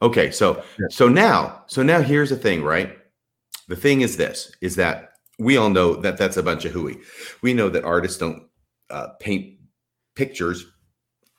Okay. 0.00 0.30
So 0.32 0.56
Yeah. 0.78 0.86
so 0.90 1.08
now 1.08 1.62
so 1.68 1.82
now 1.82 2.00
here's 2.00 2.30
the 2.30 2.36
thing, 2.36 2.64
right? 2.64 2.98
The 3.68 3.76
thing 3.76 4.00
is 4.00 4.16
this: 4.16 4.52
is 4.60 4.74
that 4.76 5.12
we 5.38 5.56
all 5.56 5.70
know 5.70 5.94
that 5.94 6.16
that's 6.16 6.36
a 6.36 6.42
bunch 6.42 6.64
of 6.64 6.72
hooey. 6.72 6.98
We 7.40 7.54
know 7.54 7.68
that 7.68 7.84
artists 7.84 8.18
don't 8.18 8.42
uh, 8.92 9.08
paint 9.20 9.58
pictures 10.14 10.66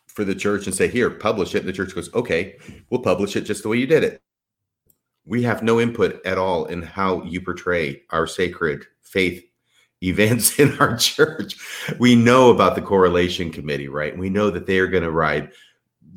for 0.08 0.24
the 0.24 0.36
church 0.36 0.66
and 0.66 0.76
say, 0.76 0.88
"Here, 0.88 1.10
publish 1.10 1.56
it." 1.56 1.60
And 1.60 1.68
the 1.68 1.74
church 1.74 1.96
goes, 1.96 2.14
"Okay, 2.14 2.58
we'll 2.90 3.02
publish 3.02 3.36
it 3.36 3.42
just 3.42 3.64
the 3.64 3.70
way 3.70 3.78
you 3.78 3.88
did 3.88 4.04
it." 4.04 4.22
We 5.26 5.44
have 5.44 5.64
no 5.64 5.80
input 5.80 6.24
at 6.26 6.38
all 6.38 6.66
in 6.66 6.82
how 6.82 7.24
you 7.24 7.40
portray 7.40 8.02
our 8.10 8.28
sacred 8.28 8.86
faith 9.02 9.44
events 10.04 10.60
in 10.60 10.78
our 10.80 10.98
church. 10.98 11.56
We 12.00 12.16
know 12.16 12.50
about 12.50 12.76
the 12.76 12.82
correlation 12.82 13.52
committee, 13.52 13.88
right? 13.88 14.18
We 14.18 14.30
know 14.30 14.50
that 14.50 14.66
they 14.66 14.80
are 14.80 14.88
going 14.88 15.04
to 15.04 15.12
ride 15.12 15.52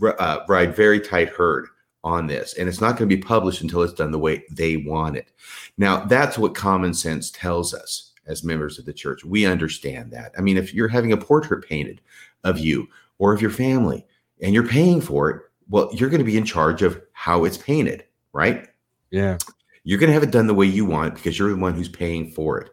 uh, 0.03 0.41
ride 0.49 0.75
very 0.75 1.01
tight 1.01 1.29
herd 1.29 1.69
on 2.03 2.27
this, 2.27 2.55
and 2.55 2.69
it's 2.69 2.81
not 2.81 2.97
going 2.97 3.09
to 3.09 3.17
be 3.17 3.23
published 3.23 3.63
until 3.63 3.83
it's 3.83 3.93
done 3.93 4.11
the 4.13 4.19
way 4.19 4.45
they 4.51 4.77
want 4.77 5.17
it. 5.17 5.33
Now, 5.79 6.05
that's 6.05 6.39
what 6.39 6.55
common 6.55 6.95
sense 6.95 7.31
tells 7.31 7.75
us 7.75 8.06
as 8.27 8.45
members 8.45 8.79
of 8.79 8.85
the 8.85 8.93
church. 8.93 9.25
We 9.25 9.47
understand 9.47 10.13
that. 10.13 10.33
I 10.37 10.41
mean, 10.41 10.57
if 10.57 10.75
you're 10.75 10.89
having 10.89 11.13
a 11.13 11.17
portrait 11.17 11.67
painted 11.67 12.01
of 12.45 12.59
you 12.59 12.89
or 13.19 13.33
of 13.33 13.41
your 13.41 13.51
family 13.51 14.05
and 14.41 14.53
you're 14.55 14.67
paying 14.67 15.01
for 15.01 15.31
it, 15.31 15.43
well, 15.69 15.91
you're 15.93 16.11
going 16.11 16.21
to 16.21 16.25
be 16.25 16.37
in 16.37 16.45
charge 16.45 16.83
of 16.83 17.01
how 17.13 17.45
it's 17.45 17.59
painted, 17.59 18.05
right? 18.33 18.69
Yeah. 19.11 19.39
You're 19.85 19.99
going 19.99 20.09
to 20.09 20.15
have 20.15 20.23
it 20.23 20.31
done 20.31 20.47
the 20.47 20.55
way 20.55 20.67
you 20.67 20.85
want 20.85 21.15
because 21.15 21.39
you're 21.39 21.51
the 21.51 21.57
one 21.57 21.75
who's 21.75 21.89
paying 21.89 22.31
for 22.31 22.59
it. 22.61 22.71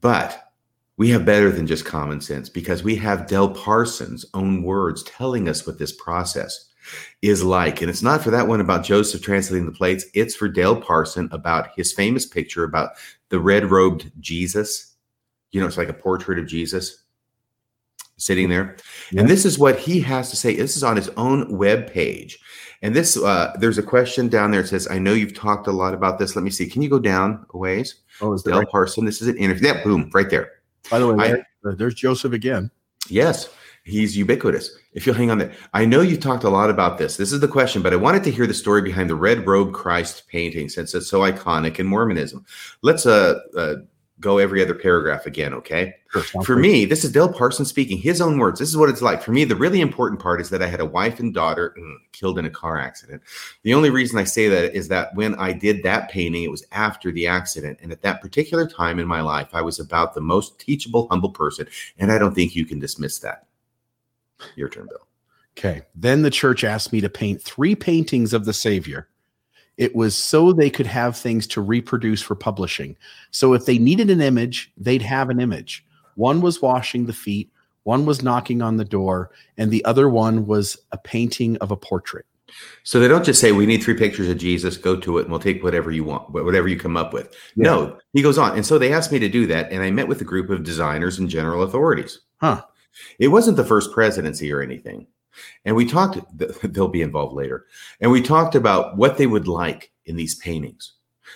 But 0.00 0.50
we 0.96 1.10
have 1.10 1.26
better 1.26 1.50
than 1.50 1.66
just 1.66 1.84
common 1.84 2.20
sense 2.20 2.48
because 2.48 2.82
we 2.82 2.96
have 2.96 3.26
Del 3.26 3.50
Parsons' 3.50 4.24
own 4.34 4.62
words 4.62 5.02
telling 5.02 5.48
us 5.48 5.66
what 5.66 5.78
this 5.78 5.92
process 5.92 6.66
is 7.22 7.42
like. 7.44 7.80
And 7.80 7.90
it's 7.90 8.02
not 8.02 8.22
for 8.22 8.30
that 8.30 8.48
one 8.48 8.60
about 8.60 8.84
Joseph 8.84 9.22
translating 9.22 9.66
the 9.66 9.72
plates, 9.72 10.06
it's 10.14 10.34
for 10.34 10.48
Dale 10.48 10.80
Parson 10.80 11.28
about 11.32 11.68
his 11.76 11.92
famous 11.92 12.26
picture 12.26 12.64
about 12.64 12.90
the 13.28 13.40
red 13.40 13.70
robed 13.70 14.10
Jesus. 14.20 14.94
You 15.52 15.60
know, 15.60 15.66
it's 15.66 15.78
like 15.78 15.88
a 15.88 15.94
portrait 15.94 16.38
of 16.38 16.46
Jesus 16.46 17.04
sitting 18.16 18.48
there. 18.48 18.76
Yeah. 19.10 19.20
And 19.20 19.28
this 19.30 19.44
is 19.44 19.58
what 19.58 19.78
he 19.78 20.00
has 20.00 20.30
to 20.30 20.36
say. 20.36 20.56
This 20.56 20.76
is 20.76 20.82
on 20.84 20.96
his 20.96 21.08
own 21.16 21.56
web 21.56 21.90
page. 21.90 22.38
And 22.82 22.94
this, 22.94 23.16
uh, 23.16 23.54
there's 23.58 23.78
a 23.78 23.82
question 23.82 24.28
down 24.28 24.50
there. 24.50 24.60
It 24.60 24.68
says, 24.68 24.86
I 24.90 24.98
know 24.98 25.12
you've 25.14 25.34
talked 25.34 25.66
a 25.66 25.72
lot 25.72 25.94
about 25.94 26.18
this. 26.18 26.36
Let 26.36 26.42
me 26.42 26.50
see. 26.50 26.66
Can 26.66 26.82
you 26.82 26.88
go 26.90 26.98
down 26.98 27.46
a 27.50 27.58
ways? 27.58 28.02
Oh, 28.20 28.32
is 28.32 28.42
Del 28.42 28.58
there? 28.58 28.66
Parson. 28.66 29.04
This 29.04 29.22
is 29.22 29.28
an 29.28 29.36
interview. 29.38 29.68
Yeah, 29.68 29.82
boom, 29.82 30.10
right 30.12 30.28
there. 30.28 30.52
By 30.90 30.98
the 30.98 31.12
way, 31.12 31.32
I- 31.32 31.72
there's 31.74 31.94
Joseph 31.94 32.32
again. 32.32 32.70
Yes, 33.08 33.48
he's 33.86 34.16
ubiquitous. 34.16 34.76
If 34.92 35.06
you'll 35.06 35.14
hang 35.14 35.30
on 35.30 35.38
there, 35.38 35.52
I 35.72 35.84
know 35.84 36.00
you 36.00 36.16
talked 36.16 36.44
a 36.44 36.50
lot 36.50 36.70
about 36.70 36.98
this. 36.98 37.16
This 37.16 37.32
is 37.32 37.40
the 37.40 37.48
question, 37.48 37.82
but 37.82 37.92
I 37.92 37.96
wanted 37.96 38.24
to 38.24 38.30
hear 38.30 38.46
the 38.46 38.54
story 38.54 38.82
behind 38.82 39.08
the 39.08 39.14
red 39.14 39.46
robe 39.46 39.72
Christ 39.72 40.24
painting 40.28 40.68
since 40.68 40.94
it's 40.94 41.08
so 41.08 41.20
iconic 41.20 41.78
in 41.78 41.86
Mormonism. 41.86 42.44
Let's 42.82 43.06
uh, 43.06 43.40
uh 43.56 43.74
go 44.18 44.38
every 44.38 44.62
other 44.62 44.74
paragraph 44.74 45.26
again, 45.26 45.52
okay? 45.52 45.94
Sure, 46.10 46.22
For 46.42 46.56
me, 46.56 46.86
this 46.86 47.04
is 47.04 47.12
Dale 47.12 47.30
Parson 47.30 47.66
speaking, 47.66 47.98
his 47.98 48.22
own 48.22 48.38
words. 48.38 48.58
This 48.58 48.70
is 48.70 48.76
what 48.76 48.88
it's 48.88 49.02
like. 49.02 49.22
For 49.22 49.30
me, 49.30 49.44
the 49.44 49.54
really 49.54 49.82
important 49.82 50.20
part 50.20 50.40
is 50.40 50.48
that 50.48 50.62
I 50.62 50.68
had 50.68 50.80
a 50.80 50.86
wife 50.86 51.20
and 51.20 51.34
daughter 51.34 51.74
mm, 51.78 51.96
killed 52.12 52.38
in 52.38 52.46
a 52.46 52.50
car 52.50 52.78
accident. 52.78 53.22
The 53.62 53.74
only 53.74 53.90
reason 53.90 54.18
I 54.18 54.24
say 54.24 54.48
that 54.48 54.74
is 54.74 54.88
that 54.88 55.14
when 55.14 55.34
I 55.34 55.52
did 55.52 55.82
that 55.82 56.10
painting, 56.10 56.44
it 56.44 56.50
was 56.50 56.64
after 56.72 57.12
the 57.12 57.26
accident. 57.26 57.78
And 57.82 57.92
at 57.92 58.00
that 58.02 58.22
particular 58.22 58.66
time 58.66 58.98
in 58.98 59.06
my 59.06 59.20
life, 59.20 59.48
I 59.52 59.60
was 59.60 59.78
about 59.78 60.14
the 60.14 60.22
most 60.22 60.58
teachable, 60.58 61.08
humble 61.10 61.30
person. 61.30 61.68
And 61.98 62.10
I 62.10 62.16
don't 62.16 62.34
think 62.34 62.56
you 62.56 62.64
can 62.64 62.78
dismiss 62.78 63.18
that. 63.18 63.45
Your 64.54 64.68
turn, 64.68 64.86
Bill. 64.88 65.06
Okay. 65.58 65.82
Then 65.94 66.22
the 66.22 66.30
church 66.30 66.64
asked 66.64 66.92
me 66.92 67.00
to 67.00 67.08
paint 67.08 67.42
three 67.42 67.74
paintings 67.74 68.32
of 68.32 68.44
the 68.44 68.52
Savior. 68.52 69.08
It 69.76 69.94
was 69.94 70.14
so 70.14 70.52
they 70.52 70.70
could 70.70 70.86
have 70.86 71.16
things 71.16 71.46
to 71.48 71.60
reproduce 71.60 72.22
for 72.22 72.34
publishing. 72.34 72.96
So 73.30 73.52
if 73.52 73.66
they 73.66 73.78
needed 73.78 74.10
an 74.10 74.20
image, 74.20 74.72
they'd 74.76 75.02
have 75.02 75.30
an 75.30 75.40
image. 75.40 75.84
One 76.14 76.40
was 76.40 76.62
washing 76.62 77.06
the 77.06 77.12
feet, 77.12 77.50
one 77.82 78.06
was 78.06 78.22
knocking 78.22 78.62
on 78.62 78.78
the 78.78 78.84
door, 78.84 79.30
and 79.58 79.70
the 79.70 79.84
other 79.84 80.08
one 80.08 80.46
was 80.46 80.78
a 80.92 80.98
painting 80.98 81.56
of 81.58 81.70
a 81.70 81.76
portrait. 81.76 82.26
So 82.84 83.00
they 83.00 83.08
don't 83.08 83.24
just 83.24 83.40
say, 83.40 83.52
we 83.52 83.66
need 83.66 83.82
three 83.82 83.96
pictures 83.96 84.28
of 84.28 84.38
Jesus, 84.38 84.76
go 84.76 84.96
to 84.96 85.18
it, 85.18 85.22
and 85.22 85.30
we'll 85.30 85.40
take 85.40 85.62
whatever 85.62 85.90
you 85.90 86.04
want, 86.04 86.30
whatever 86.30 86.68
you 86.68 86.78
come 86.78 86.96
up 86.96 87.12
with. 87.12 87.34
No, 87.54 87.98
he 88.12 88.22
goes 88.22 88.38
on. 88.38 88.56
And 88.56 88.64
so 88.64 88.78
they 88.78 88.92
asked 88.92 89.12
me 89.12 89.18
to 89.18 89.28
do 89.28 89.46
that. 89.48 89.70
And 89.70 89.82
I 89.82 89.90
met 89.90 90.08
with 90.08 90.20
a 90.20 90.24
group 90.24 90.48
of 90.48 90.62
designers 90.62 91.18
and 91.18 91.28
general 91.28 91.64
authorities. 91.64 92.20
Huh. 92.40 92.62
It 93.18 93.28
wasn't 93.28 93.56
the 93.56 93.64
first 93.64 93.92
presidency 93.92 94.52
or 94.52 94.62
anything. 94.62 95.06
And 95.64 95.76
we 95.76 95.86
talked, 95.86 96.18
they'll 96.72 96.88
be 96.88 97.02
involved 97.02 97.34
later. 97.34 97.66
And 98.00 98.10
we 98.10 98.22
talked 98.22 98.54
about 98.54 98.96
what 98.96 99.18
they 99.18 99.26
would 99.26 99.48
like 99.48 99.92
in 100.04 100.16
these 100.16 100.34
paintings. 100.34 100.92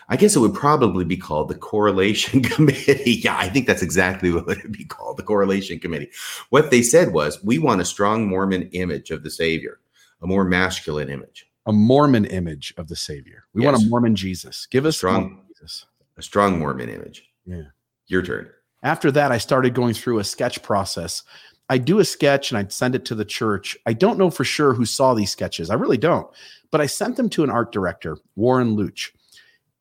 I 0.09 0.17
guess 0.17 0.37
it 0.37 0.41
would 0.41 0.55
probably 0.55 1.05
be 1.05 1.17
called 1.17 1.49
the 1.49 1.57
Correlation 1.57 2.43
Committee. 2.43 3.21
yeah, 3.25 3.37
I 3.37 3.49
think 3.49 3.67
that's 3.67 3.83
exactly 3.83 4.33
what 4.33 4.49
it 4.49 4.63
would 4.63 4.73
be 4.73 4.85
called 4.85 5.17
the 5.17 5.23
Correlation 5.23 5.79
Committee. 5.79 6.11
What 6.51 6.71
they 6.71 6.83
said 6.83 7.13
was, 7.13 7.43
we 7.43 7.59
want 7.59 7.81
a 7.81 7.85
strong 7.85 8.29
Mormon 8.29 8.69
image 8.73 9.11
of 9.11 9.23
the 9.23 9.31
Savior, 9.31 9.81
a 10.23 10.27
more 10.27 10.45
masculine 10.45 11.11
image. 11.11 11.47
A 11.67 11.73
Mormon 11.73 12.25
image 12.25 12.73
of 12.77 12.89
the 12.89 12.97
Savior. 12.97 13.45
We 13.53 13.63
yes. 13.63 13.73
want 13.73 13.85
a 13.85 13.89
Mormon 13.89 14.17
Jesus. 14.17 14.67
Give 14.67 14.87
us 14.87 14.97
strong 14.97 15.43
Jesus. 15.49 15.87
A 16.17 16.23
strong 16.23 16.59
Mormon 16.59 16.89
image. 16.89 17.29
Yeah. 17.45 17.65
Your 18.07 18.23
turn. 18.23 18.49
After 18.83 19.11
that, 19.13 19.31
I 19.31 19.39
started 19.39 19.75
going 19.75 19.95
through 19.95 20.19
a 20.21 20.25
sketch 20.25 20.63
process. 20.63 21.23
I 21.71 21.79
do 21.79 22.01
a 22.01 22.05
sketch 22.05 22.51
and 22.51 22.59
I'd 22.59 22.73
send 22.73 22.95
it 22.95 23.07
to 23.07 23.15
the 23.15 23.25
church. 23.25 23.79
I 23.87 23.95
don't 23.95 24.19
know 24.19 24.31
for 24.31 24.45
sure 24.45 24.75
who 24.75 24.85
saw 24.85 25.15
these 25.15 25.31
sketches. 25.31 25.71
I 25.71 25.75
really 25.75 25.97
don't. 25.97 26.27
But 26.71 26.83
I 26.83 26.87
sent 26.87 27.17
them 27.17 27.31
to 27.31 27.45
an 27.45 27.51
art 27.51 27.73
director, 27.73 28.19
Warren 28.37 28.77
Luch 28.77 29.11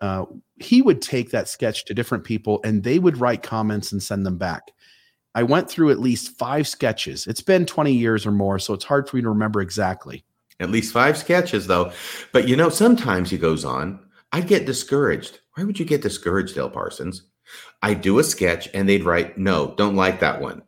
uh, 0.02 0.26
he 0.58 0.82
would 0.82 1.02
take 1.02 1.32
that 1.32 1.50
sketch 1.50 1.86
to 1.86 1.94
different 1.94 2.24
people 2.24 2.60
and 2.64 2.84
they 2.84 3.00
would 3.00 3.18
write 3.18 3.44
comments 3.44 3.92
and 3.92 4.02
send 4.02 4.26
them 4.26 4.38
back. 4.38 4.72
I 5.36 5.44
went 5.44 5.70
through 5.70 5.92
at 5.92 6.00
least 6.00 6.38
five 6.38 6.68
sketches. 6.68 7.28
It's 7.28 7.42
been 7.42 7.66
20 7.66 7.94
years 7.94 8.26
or 8.26 8.32
more, 8.32 8.60
so 8.60 8.74
it's 8.74 8.86
hard 8.86 9.08
for 9.08 9.16
me 9.16 9.22
to 9.22 9.30
remember 9.30 9.62
exactly. 9.62 10.24
At 10.60 10.72
least 10.72 10.92
five 10.92 11.18
sketches, 11.18 11.68
though. 11.68 11.92
But 12.34 12.48
you 12.48 12.56
know, 12.56 12.70
sometimes 12.70 13.30
he 13.30 13.38
goes 13.38 13.64
on, 13.64 14.00
I'd 14.32 14.48
get 14.48 14.66
discouraged. 14.66 15.40
Why 15.54 15.64
would 15.64 15.80
you 15.80 15.86
get 15.86 16.02
discouraged, 16.02 16.56
Dale 16.56 16.70
Parsons? 16.70 17.24
I 17.82 17.94
do 17.94 18.20
a 18.20 18.24
sketch 18.24 18.70
and 18.74 18.88
they'd 18.88 19.06
write, 19.06 19.38
no, 19.38 19.74
don't 19.78 19.96
like 19.96 20.20
that 20.20 20.42
one. 20.42 20.64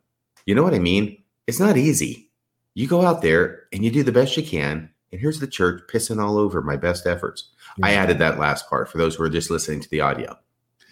You 0.46 0.54
know 0.54 0.62
what 0.62 0.74
I 0.74 0.78
mean? 0.78 1.22
It's 1.46 1.60
not 1.60 1.76
easy. 1.76 2.30
You 2.74 2.86
go 2.86 3.02
out 3.02 3.22
there 3.22 3.64
and 3.72 3.84
you 3.84 3.90
do 3.90 4.02
the 4.02 4.12
best 4.12 4.36
you 4.36 4.42
can. 4.42 4.90
And 5.10 5.20
here's 5.20 5.40
the 5.40 5.46
church 5.46 5.82
pissing 5.92 6.22
all 6.22 6.38
over 6.38 6.62
my 6.62 6.76
best 6.76 7.06
efforts. 7.06 7.50
Yeah. 7.76 7.86
I 7.86 7.92
added 7.92 8.18
that 8.18 8.38
last 8.38 8.68
part 8.68 8.90
for 8.90 8.98
those 8.98 9.14
who 9.14 9.24
are 9.24 9.30
just 9.30 9.50
listening 9.50 9.80
to 9.80 9.90
the 9.90 10.00
audio. 10.00 10.38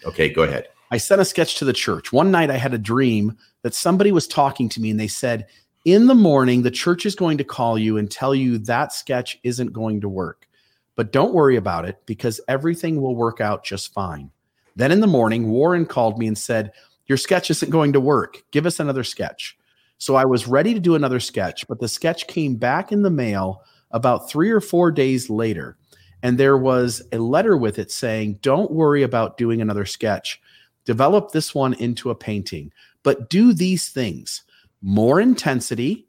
Okay, 0.05 0.29
go 0.29 0.43
ahead. 0.43 0.67
I 0.91 0.97
sent 0.97 1.21
a 1.21 1.25
sketch 1.25 1.55
to 1.55 1.65
the 1.65 1.73
church. 1.73 2.11
One 2.11 2.31
night 2.31 2.51
I 2.51 2.57
had 2.57 2.73
a 2.73 2.77
dream 2.77 3.37
that 3.61 3.73
somebody 3.73 4.11
was 4.11 4.27
talking 4.27 4.69
to 4.69 4.81
me 4.81 4.91
and 4.91 4.99
they 4.99 5.07
said, 5.07 5.47
In 5.85 6.07
the 6.07 6.15
morning, 6.15 6.61
the 6.61 6.71
church 6.71 7.05
is 7.05 7.15
going 7.15 7.37
to 7.37 7.43
call 7.43 7.79
you 7.79 7.97
and 7.97 8.11
tell 8.11 8.35
you 8.35 8.57
that 8.59 8.93
sketch 8.93 9.39
isn't 9.43 9.73
going 9.73 10.01
to 10.01 10.09
work. 10.09 10.47
But 10.95 11.11
don't 11.11 11.33
worry 11.33 11.55
about 11.55 11.85
it 11.85 11.99
because 12.05 12.41
everything 12.47 13.01
will 13.01 13.15
work 13.15 13.41
out 13.41 13.63
just 13.63 13.93
fine. 13.93 14.29
Then 14.75 14.91
in 14.91 14.99
the 14.99 15.07
morning, 15.07 15.49
Warren 15.49 15.85
called 15.85 16.19
me 16.19 16.27
and 16.27 16.37
said, 16.37 16.73
Your 17.11 17.17
sketch 17.17 17.51
isn't 17.51 17.69
going 17.69 17.91
to 17.91 17.99
work. 17.99 18.41
Give 18.51 18.65
us 18.65 18.79
another 18.79 19.03
sketch. 19.03 19.57
So 19.97 20.15
I 20.15 20.23
was 20.23 20.47
ready 20.47 20.73
to 20.73 20.79
do 20.79 20.95
another 20.95 21.19
sketch, 21.19 21.67
but 21.67 21.81
the 21.81 21.89
sketch 21.89 22.25
came 22.27 22.55
back 22.55 22.93
in 22.93 23.01
the 23.01 23.09
mail 23.09 23.63
about 23.91 24.29
three 24.29 24.49
or 24.49 24.61
four 24.61 24.91
days 24.91 25.29
later. 25.29 25.75
And 26.23 26.37
there 26.37 26.57
was 26.57 27.01
a 27.11 27.17
letter 27.17 27.57
with 27.57 27.79
it 27.79 27.91
saying, 27.91 28.39
Don't 28.41 28.71
worry 28.71 29.03
about 29.03 29.35
doing 29.35 29.61
another 29.61 29.83
sketch. 29.85 30.39
Develop 30.85 31.31
this 31.33 31.53
one 31.53 31.73
into 31.73 32.11
a 32.11 32.15
painting, 32.15 32.71
but 33.03 33.29
do 33.29 33.51
these 33.51 33.89
things 33.89 34.43
more 34.81 35.19
intensity, 35.19 36.07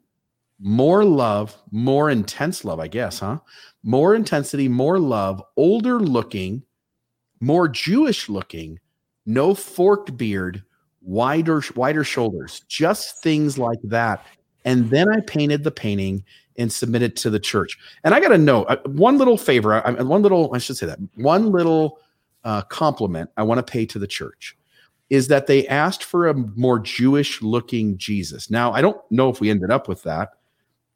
more 0.61 1.03
love, 1.03 1.57
more 1.69 2.11
intense 2.11 2.63
love, 2.63 2.79
I 2.79 2.87
guess, 2.87 3.19
huh? 3.19 3.39
More 3.83 4.15
intensity, 4.15 4.69
more 4.69 4.99
love, 4.99 5.43
older 5.57 5.99
looking, 5.99 6.63
more 7.41 7.67
Jewish 7.67 8.29
looking, 8.29 8.79
no 9.25 9.53
forked 9.53 10.15
beard, 10.15 10.63
wider 11.03 11.61
wider 11.75 12.03
shoulders, 12.03 12.61
just 12.67 13.21
things 13.21 13.57
like 13.57 13.79
that. 13.83 14.25
And 14.65 14.89
then 14.89 15.09
I 15.09 15.19
painted 15.21 15.63
the 15.63 15.71
painting 15.71 16.23
and 16.57 16.71
submit 16.71 17.01
it 17.01 17.15
to 17.17 17.29
the 17.29 17.39
church. 17.39 17.77
And 18.03 18.13
I 18.13 18.19
got 18.19 18.29
to 18.29 18.37
know 18.37 18.63
uh, 18.63 18.77
one 18.85 19.17
little 19.17 19.37
favor, 19.37 19.79
one 19.99 20.21
little, 20.21 20.53
I 20.53 20.59
should 20.59 20.77
say 20.77 20.85
that, 20.85 20.99
one 21.15 21.51
little 21.51 21.99
uh, 22.43 22.61
compliment 22.63 23.29
I 23.37 23.43
want 23.43 23.65
to 23.65 23.71
pay 23.71 23.85
to 23.87 23.99
the 23.99 24.07
church 24.07 24.55
is 25.09 25.27
that 25.27 25.47
they 25.47 25.67
asked 25.67 26.03
for 26.03 26.27
a 26.27 26.33
more 26.33 26.79
Jewish 26.79 27.41
looking 27.41 27.97
Jesus. 27.97 28.49
Now, 28.49 28.71
I 28.71 28.81
don't 28.81 28.99
know 29.11 29.29
if 29.29 29.39
we 29.39 29.49
ended 29.49 29.71
up 29.71 29.87
with 29.87 30.03
that 30.03 30.29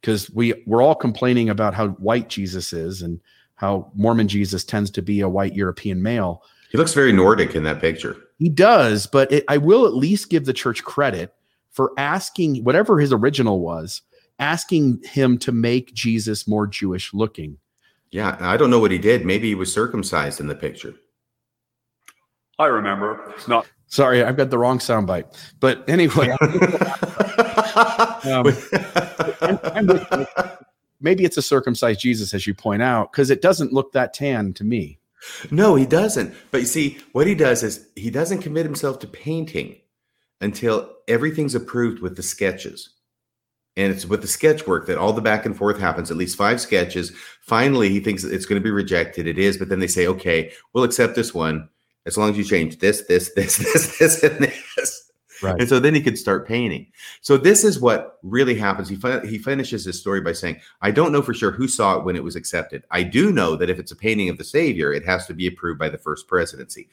because 0.00 0.30
we 0.30 0.62
we're 0.66 0.82
all 0.82 0.94
complaining 0.94 1.50
about 1.50 1.74
how 1.74 1.88
white 1.88 2.28
Jesus 2.28 2.72
is 2.72 3.02
and 3.02 3.20
how 3.56 3.90
Mormon 3.94 4.28
Jesus 4.28 4.64
tends 4.64 4.90
to 4.92 5.02
be 5.02 5.20
a 5.20 5.28
white 5.28 5.54
European 5.54 6.02
male. 6.02 6.42
He 6.70 6.78
looks 6.78 6.94
very 6.94 7.12
Nordic 7.12 7.54
in 7.54 7.64
that 7.64 7.80
picture. 7.80 8.16
He 8.38 8.48
does, 8.48 9.06
but 9.06 9.30
it, 9.32 9.44
I 9.48 9.58
will 9.58 9.86
at 9.86 9.94
least 9.94 10.30
give 10.30 10.44
the 10.44 10.52
church 10.52 10.84
credit 10.84 11.34
for 11.70 11.92
asking 11.98 12.64
whatever 12.64 12.98
his 12.98 13.12
original 13.12 13.60
was 13.60 14.02
asking 14.38 15.02
him 15.04 15.38
to 15.38 15.52
make 15.52 15.94
Jesus 15.94 16.46
more 16.46 16.66
Jewish 16.66 17.12
looking. 17.12 17.58
Yeah, 18.10 18.36
I 18.40 18.56
don't 18.56 18.70
know 18.70 18.78
what 18.78 18.90
he 18.90 18.98
did. 18.98 19.26
Maybe 19.26 19.48
he 19.48 19.54
was 19.54 19.72
circumcised 19.72 20.40
in 20.40 20.46
the 20.46 20.54
picture. 20.54 20.94
I 22.58 22.66
remember. 22.66 23.32
It's 23.36 23.48
not. 23.48 23.66
Sorry, 23.86 24.22
I've 24.22 24.36
got 24.36 24.50
the 24.50 24.58
wrong 24.58 24.78
soundbite. 24.78 25.36
But 25.60 25.88
anyway, 25.88 26.28
um, 28.24 28.46
I'm, 29.40 29.90
I'm 30.10 30.26
maybe 31.00 31.24
it's 31.24 31.36
a 31.36 31.42
circumcised 31.42 32.00
Jesus, 32.00 32.34
as 32.34 32.46
you 32.46 32.54
point 32.54 32.82
out, 32.82 33.12
because 33.12 33.30
it 33.30 33.42
doesn't 33.42 33.72
look 33.72 33.92
that 33.92 34.14
tan 34.14 34.52
to 34.54 34.64
me. 34.64 34.98
No, 35.50 35.74
he 35.74 35.86
doesn't. 35.86 36.34
But 36.50 36.60
you 36.60 36.66
see, 36.66 36.98
what 37.12 37.26
he 37.26 37.34
does 37.34 37.62
is 37.62 37.88
he 37.96 38.10
doesn't 38.10 38.42
commit 38.42 38.64
himself 38.64 38.98
to 39.00 39.06
painting 39.06 39.76
until 40.40 40.94
everything's 41.08 41.54
approved 41.54 42.00
with 42.00 42.16
the 42.16 42.22
sketches. 42.22 42.90
And 43.76 43.92
it's 43.92 44.06
with 44.06 44.22
the 44.22 44.28
sketch 44.28 44.66
work 44.66 44.86
that 44.86 44.98
all 44.98 45.12
the 45.12 45.20
back 45.20 45.46
and 45.46 45.56
forth 45.56 45.78
happens 45.78 46.10
at 46.10 46.16
least 46.16 46.36
five 46.36 46.60
sketches. 46.60 47.12
Finally 47.42 47.90
he 47.90 48.00
thinks 48.00 48.24
it's 48.24 48.46
going 48.46 48.60
to 48.60 48.64
be 48.64 48.70
rejected. 48.70 49.26
It 49.26 49.38
is 49.38 49.56
but 49.56 49.68
then 49.68 49.78
they 49.78 49.86
say 49.86 50.06
okay 50.08 50.52
we'll 50.72 50.84
accept 50.84 51.14
this 51.14 51.32
one 51.32 51.68
as 52.06 52.16
long 52.16 52.30
as 52.30 52.38
you 52.38 52.44
change 52.44 52.78
this 52.78 53.02
this 53.02 53.32
this 53.34 53.56
this 53.72 53.98
this 53.98 54.22
and 54.24 54.52
this 54.76 55.07
Right. 55.42 55.60
And 55.60 55.68
so 55.68 55.78
then 55.78 55.94
he 55.94 56.00
could 56.00 56.18
start 56.18 56.46
painting. 56.46 56.86
So 57.20 57.36
this 57.36 57.64
is 57.64 57.80
what 57.80 58.18
really 58.22 58.54
happens. 58.54 58.88
He 58.88 58.96
fin- 58.96 59.26
he 59.26 59.38
finishes 59.38 59.84
his 59.84 59.98
story 59.98 60.20
by 60.20 60.32
saying, 60.32 60.60
"I 60.82 60.90
don't 60.90 61.12
know 61.12 61.22
for 61.22 61.34
sure 61.34 61.50
who 61.50 61.68
saw 61.68 61.98
it 61.98 62.04
when 62.04 62.16
it 62.16 62.24
was 62.24 62.36
accepted. 62.36 62.84
I 62.90 63.02
do 63.02 63.32
know 63.32 63.56
that 63.56 63.70
if 63.70 63.78
it's 63.78 63.92
a 63.92 63.96
painting 63.96 64.28
of 64.28 64.38
the 64.38 64.44
Savior, 64.44 64.92
it 64.92 65.04
has 65.04 65.26
to 65.26 65.34
be 65.34 65.46
approved 65.46 65.78
by 65.78 65.88
the 65.88 65.98
first 65.98 66.26
presidency. 66.28 66.88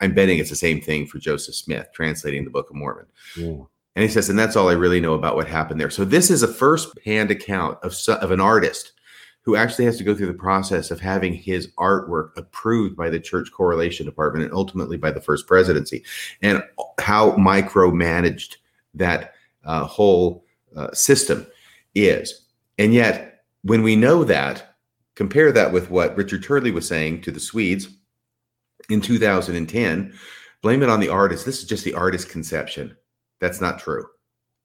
I'm 0.00 0.14
betting 0.14 0.38
it's 0.38 0.50
the 0.50 0.56
same 0.56 0.80
thing 0.80 1.06
for 1.06 1.18
Joseph 1.18 1.54
Smith 1.54 1.88
translating 1.94 2.44
the 2.44 2.50
Book 2.50 2.68
of 2.70 2.76
Mormon. 2.76 3.06
Yeah. 3.36 3.62
And 3.96 4.02
he 4.02 4.08
says, 4.08 4.28
and 4.28 4.38
that's 4.38 4.56
all 4.56 4.68
I 4.68 4.72
really 4.72 5.00
know 5.00 5.14
about 5.14 5.36
what 5.36 5.46
happened 5.46 5.80
there. 5.80 5.90
So 5.90 6.04
this 6.04 6.28
is 6.30 6.42
a 6.42 6.52
first-hand 6.52 7.30
account 7.30 7.78
of, 7.84 7.94
of 8.08 8.32
an 8.32 8.40
artist 8.40 8.92
who 9.44 9.56
actually 9.56 9.84
has 9.84 9.98
to 9.98 10.04
go 10.04 10.14
through 10.14 10.26
the 10.26 10.34
process 10.34 10.90
of 10.90 11.00
having 11.00 11.34
his 11.34 11.68
artwork 11.78 12.30
approved 12.36 12.96
by 12.96 13.10
the 13.10 13.20
church 13.20 13.50
correlation 13.52 14.06
department 14.06 14.44
and 14.44 14.54
ultimately 14.54 14.96
by 14.96 15.10
the 15.10 15.20
first 15.20 15.46
presidency, 15.46 16.02
and 16.42 16.62
how 17.00 17.32
micromanaged 17.32 18.56
that 18.94 19.34
uh, 19.64 19.84
whole 19.84 20.44
uh, 20.76 20.90
system 20.92 21.46
is. 21.94 22.46
And 22.78 22.94
yet, 22.94 23.44
when 23.62 23.82
we 23.82 23.96
know 23.96 24.24
that, 24.24 24.76
compare 25.14 25.52
that 25.52 25.72
with 25.72 25.90
what 25.90 26.16
Richard 26.16 26.42
Turley 26.42 26.70
was 26.70 26.88
saying 26.88 27.22
to 27.22 27.30
the 27.30 27.40
Swedes 27.40 27.88
in 28.88 29.00
2010. 29.00 30.12
Blame 30.62 30.82
it 30.82 30.88
on 30.88 31.00
the 31.00 31.08
artist. 31.08 31.44
This 31.44 31.58
is 31.58 31.66
just 31.66 31.84
the 31.84 31.94
artist 31.94 32.28
conception 32.28 32.96
that's 33.40 33.60
not 33.60 33.78
true. 33.78 34.06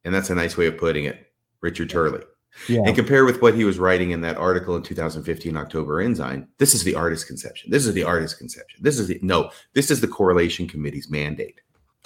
And 0.06 0.14
that's 0.14 0.30
a 0.30 0.36
nice 0.36 0.56
way 0.56 0.68
of 0.68 0.78
putting 0.78 1.06
it, 1.06 1.34
Richard 1.62 1.90
Turley. 1.90 2.22
Yeah. 2.68 2.82
And 2.86 2.96
compare 2.96 3.26
with 3.26 3.42
what 3.42 3.56
he 3.56 3.64
was 3.64 3.80
writing 3.80 4.12
in 4.12 4.22
that 4.22 4.38
article 4.38 4.76
in 4.76 4.84
2015 4.84 5.56
October 5.56 6.02
Ensign. 6.02 6.48
This 6.58 6.74
is 6.74 6.84
the 6.84 6.96
artist 6.96 7.28
conception. 7.28 7.72
This 7.72 7.86
is 7.86 7.94
the 7.94 8.04
artist 8.04 8.38
conception. 8.38 8.82
This 8.84 9.00
is 9.00 9.08
the 9.08 9.20
no, 9.22 9.52
this 9.74 9.90
is 9.90 10.02
the 10.02 10.08
correlation 10.08 10.68
committee's 10.68 11.10
mandate 11.10 11.62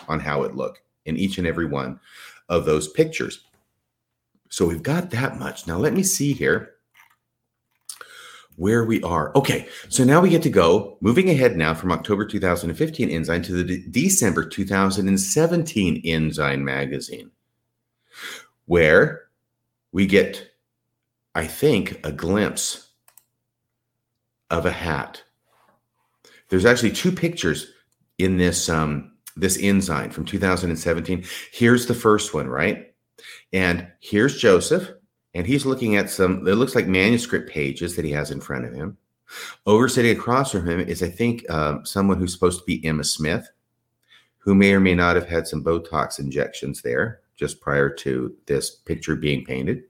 on 0.07 0.19
how 0.19 0.43
it 0.43 0.55
looked 0.55 0.81
in 1.05 1.17
each 1.17 1.37
and 1.37 1.47
every 1.47 1.65
one 1.65 1.99
of 2.49 2.65
those 2.65 2.87
pictures. 2.89 3.45
So 4.49 4.67
we've 4.67 4.83
got 4.83 5.09
that 5.11 5.39
much. 5.39 5.65
Now 5.65 5.77
let 5.77 5.93
me 5.93 6.03
see 6.03 6.33
here 6.33 6.75
where 8.55 8.83
we 8.83 9.01
are. 9.01 9.31
Okay, 9.35 9.67
so 9.89 10.03
now 10.03 10.21
we 10.21 10.29
get 10.29 10.43
to 10.43 10.49
go 10.49 10.97
moving 11.01 11.29
ahead 11.29 11.57
now 11.57 11.73
from 11.73 11.91
October 11.91 12.25
2015 12.25 13.09
Ensign 13.09 13.41
to 13.43 13.53
the 13.53 13.63
de- 13.63 13.89
December 13.89 14.45
2017 14.45 16.01
Ensign 16.05 16.63
magazine, 16.63 17.31
where 18.65 19.22
we 19.93 20.05
get, 20.05 20.49
I 21.33 21.47
think, 21.47 22.01
a 22.03 22.11
glimpse 22.11 22.89
of 24.49 24.65
a 24.65 24.71
hat. 24.71 25.23
There's 26.49 26.65
actually 26.65 26.91
two 26.91 27.11
pictures 27.11 27.71
in 28.17 28.37
this 28.37 28.67
um, 28.67 29.13
this 29.37 29.57
Ensign 29.61 30.11
from 30.11 30.25
2017. 30.25 31.23
Here's 31.51 31.85
the 31.85 31.95
first 31.95 32.33
one, 32.33 32.47
right? 32.47 32.93
And 33.53 33.87
here's 34.01 34.37
Joseph 34.37 34.91
and 35.33 35.47
he's 35.47 35.65
looking 35.65 35.95
at 35.95 36.09
some 36.09 36.47
it 36.47 36.55
looks 36.55 36.75
like 36.75 36.87
manuscript 36.87 37.49
pages 37.49 37.95
that 37.95 38.05
he 38.05 38.11
has 38.11 38.31
in 38.31 38.41
front 38.41 38.65
of 38.65 38.73
him 38.73 38.97
over 39.65 39.87
sitting 39.87 40.15
across 40.15 40.51
from 40.51 40.67
him 40.67 40.79
is 40.79 41.03
i 41.03 41.09
think 41.09 41.49
um, 41.49 41.85
someone 41.85 42.17
who's 42.17 42.33
supposed 42.33 42.59
to 42.59 42.65
be 42.65 42.85
emma 42.85 43.03
smith 43.03 43.49
who 44.37 44.53
may 44.53 44.73
or 44.73 44.79
may 44.79 44.95
not 44.95 45.15
have 45.15 45.27
had 45.27 45.47
some 45.47 45.63
botox 45.63 46.19
injections 46.19 46.81
there 46.81 47.21
just 47.43 47.59
prior 47.61 47.89
to 47.89 48.33
this 48.45 48.71
picture 48.71 49.15
being 49.17 49.43
painted 49.43 49.83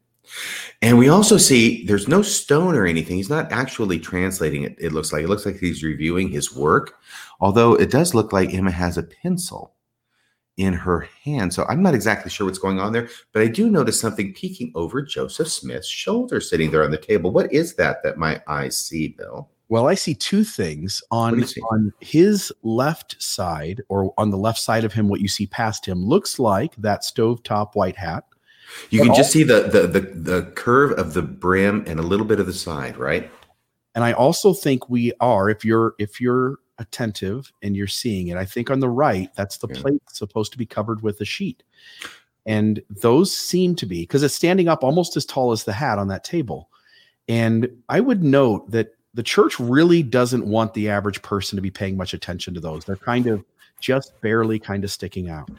And 0.82 0.97
we 0.97 1.10
also 1.10 1.38
see 1.38 1.86
there's 1.86 2.08
no 2.08 2.22
stone 2.22 2.76
or 2.76 2.86
anything. 2.86 3.18
He's 3.18 3.30
not 3.30 3.51
actually 3.51 3.99
translating 3.99 4.64
it. 4.64 4.76
It 4.80 4.91
looks 4.93 5.12
like 5.14 5.24
it 5.24 5.30
looks 5.30 5.45
like 5.45 5.58
he's 5.58 5.84
reviewing 5.84 6.30
his 6.30 6.56
work, 6.56 6.95
although 7.39 7.76
it 7.76 7.91
does 7.91 8.14
look 8.14 8.34
like 8.34 8.54
Emma 8.54 8.72
has 8.72 8.97
a 8.97 9.04
pencil 9.04 9.76
in 10.58 10.74
her 10.74 11.08
hand. 11.24 11.54
So 11.54 11.66
I'm 11.68 11.84
not 11.84 11.95
exactly 11.95 12.32
sure 12.32 12.45
what's 12.45 12.60
going 12.60 12.80
on 12.80 12.93
there, 12.93 13.10
but 13.34 13.41
I 13.41 13.47
do 13.47 13.70
notice 13.70 13.99
something 13.99 14.34
peeking 14.34 14.72
over 14.76 15.01
Joseph 15.01 15.49
Smith's 15.49 15.88
shoulder 15.88 16.39
sitting 16.39 16.72
there 16.72 16.84
on 16.84 16.91
the 16.91 16.97
table. 16.97 17.32
What 17.32 17.51
is 17.51 17.76
that 17.76 18.04
that 18.04 18.18
my 18.18 18.41
eyes 18.47 18.78
see, 18.78 19.10
Bill? 19.10 19.49
Well, 19.74 19.88
I 19.88 19.96
see 19.96 20.14
two 20.14 20.44
things 20.44 21.02
on 21.10 21.44
on 21.72 21.94
his 22.00 22.54
left 22.62 23.20
side, 23.20 23.82
or 23.90 24.14
on 24.20 24.30
the 24.30 24.38
left 24.38 24.60
side 24.60 24.84
of 24.84 24.94
him. 24.94 25.08
What 25.08 25.20
you 25.20 25.28
see 25.28 25.48
past 25.48 25.84
him 25.84 26.06
looks 26.06 26.38
like 26.38 26.76
that 26.76 27.02
stovetop 27.02 27.74
white 27.74 27.96
hat. 27.96 28.24
You 28.92 29.02
can 29.02 29.16
just 29.16 29.32
see 29.32 29.42
the, 29.42 29.62
the 29.62 29.88
the 29.88 30.02
the 30.02 30.52
curve 30.52 30.92
of 31.00 31.16
the 31.16 31.24
brim 31.24 31.86
and 31.88 32.00
a 32.00 32.04
little 32.04 32.28
bit 32.28 32.40
of 32.40 32.46
the 32.46 32.54
side, 32.54 32.98
right? 32.98 33.32
And 33.96 34.04
I 34.04 34.12
also 34.12 34.54
think 34.54 34.92
we 34.92 35.12
are, 35.20 35.50
if 35.50 35.66
you're 35.66 35.96
if 35.98 36.22
you're 36.22 36.60
attentive 36.78 37.52
and 37.64 37.76
you're 37.76 37.88
seeing 37.88 38.28
it. 38.28 38.38
I 38.38 38.46
think 38.46 38.70
on 38.70 38.80
the 38.80 38.90
right, 38.90 39.34
that's 39.36 39.58
the 39.58 39.70
yeah. 39.70 39.82
plate 39.82 40.04
supposed 40.08 40.52
to 40.52 40.60
be 40.60 40.68
covered 40.68 41.02
with 41.02 41.20
a 41.20 41.26
sheet. 41.26 41.64
And 42.46 42.80
those 42.92 43.36
seem 43.36 43.76
to 43.78 43.88
be 43.88 44.04
because 44.04 44.22
it's 44.22 44.36
standing 44.36 44.68
up 44.68 44.84
almost 44.84 45.18
as 45.18 45.26
tall 45.26 45.52
as 45.52 45.64
the 45.64 45.74
hat 45.74 45.98
on 45.98 46.10
that 46.10 46.24
table. 46.24 46.70
And 47.28 47.70
I 47.90 48.02
would 48.02 48.24
note 48.24 48.70
that 48.70 48.92
the 49.14 49.24
church 49.24 49.59
really 49.59 50.03
doesn't 50.03 50.45
want 50.45 50.74
the 50.74 50.89
average 50.89 51.22
person 51.22 51.55
to 51.55 51.61
be 51.61 51.72
paying 51.72 51.97
much 51.97 52.14
attention 52.14 52.53
to 52.53 52.59
those. 52.59 52.86
They're 52.86 52.95
kind 52.95 53.28
of 53.28 53.43
just 53.80 54.20
barely 54.22 54.59
kind 54.59 54.84
of 54.84 54.91
sticking 54.91 55.30
out. 55.30 55.49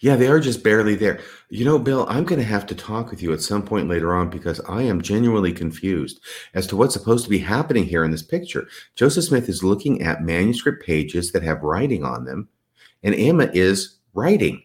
Yeah, 0.00 0.16
they 0.16 0.28
are 0.28 0.40
just 0.40 0.62
barely 0.62 0.94
there. 0.94 1.20
You 1.48 1.64
know, 1.64 1.78
Bill, 1.78 2.06
I'm 2.08 2.24
going 2.24 2.38
to 2.38 2.46
have 2.46 2.66
to 2.66 2.74
talk 2.74 3.10
with 3.10 3.22
you 3.22 3.32
at 3.32 3.40
some 3.40 3.62
point 3.62 3.88
later 3.88 4.14
on 4.14 4.28
because 4.28 4.60
I 4.68 4.82
am 4.82 5.00
genuinely 5.00 5.52
confused 5.52 6.20
as 6.52 6.66
to 6.66 6.76
what's 6.76 6.92
supposed 6.92 7.24
to 7.24 7.30
be 7.30 7.38
happening 7.38 7.84
here 7.84 8.04
in 8.04 8.10
this 8.10 8.22
picture. 8.22 8.68
Joseph 8.94 9.24
Smith 9.24 9.48
is 9.48 9.64
looking 9.64 10.02
at 10.02 10.22
manuscript 10.22 10.84
pages 10.84 11.32
that 11.32 11.42
have 11.42 11.62
writing 11.62 12.04
on 12.04 12.26
them, 12.26 12.48
and 13.02 13.14
Emma 13.14 13.48
is 13.54 13.96
writing 14.12 14.62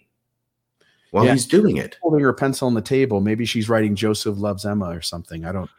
while 1.11 1.25
yeah, 1.25 1.31
he's 1.31 1.45
doing 1.45 1.77
it. 1.77 1.97
Holding 2.01 2.21
her 2.21 2.33
pencil 2.33 2.67
on 2.67 2.73
the 2.73 2.81
table. 2.81 3.21
Maybe 3.21 3.45
she's 3.45 3.69
writing 3.69 3.95
Joseph 3.95 4.37
loves 4.37 4.65
Emma 4.65 4.89
or 4.89 5.01
something. 5.01 5.45
I 5.45 5.51
don't. 5.51 5.69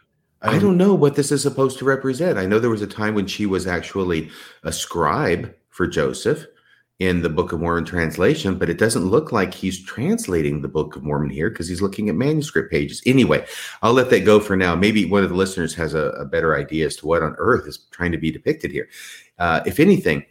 I 0.42 0.46
don't, 0.46 0.56
I 0.56 0.58
don't 0.58 0.76
know 0.78 0.94
what 0.94 1.16
this 1.16 1.32
is 1.32 1.42
supposed 1.42 1.78
to 1.78 1.84
represent. 1.84 2.38
I 2.38 2.46
know 2.46 2.58
there 2.58 2.70
was 2.70 2.82
a 2.82 2.86
time 2.86 3.14
when 3.14 3.26
she 3.26 3.46
was 3.46 3.66
actually 3.66 4.30
a 4.62 4.72
scribe 4.72 5.54
for 5.68 5.86
Joseph 5.86 6.46
in 6.98 7.22
the 7.22 7.30
Book 7.30 7.52
of 7.52 7.60
Mormon 7.60 7.86
translation, 7.86 8.56
but 8.56 8.68
it 8.68 8.78
doesn't 8.78 9.06
look 9.06 9.32
like 9.32 9.54
he's 9.54 9.82
translating 9.82 10.60
the 10.60 10.68
Book 10.68 10.96
of 10.96 11.02
Mormon 11.02 11.30
here 11.30 11.48
because 11.48 11.66
he's 11.66 11.80
looking 11.80 12.10
at 12.10 12.14
manuscript 12.14 12.70
pages. 12.70 13.02
Anyway, 13.06 13.44
I'll 13.82 13.94
let 13.94 14.10
that 14.10 14.26
go 14.26 14.38
for 14.38 14.54
now. 14.54 14.74
Maybe 14.74 15.06
one 15.06 15.24
of 15.24 15.30
the 15.30 15.36
listeners 15.36 15.74
has 15.74 15.94
a, 15.94 16.10
a 16.10 16.26
better 16.26 16.56
idea 16.56 16.86
as 16.86 16.96
to 16.96 17.06
what 17.06 17.22
on 17.22 17.34
earth 17.38 17.66
is 17.66 17.78
trying 17.90 18.12
to 18.12 18.18
be 18.18 18.30
depicted 18.30 18.70
here. 18.70 18.88
Uh, 19.38 19.62
if 19.64 19.80
anything, 19.80 20.24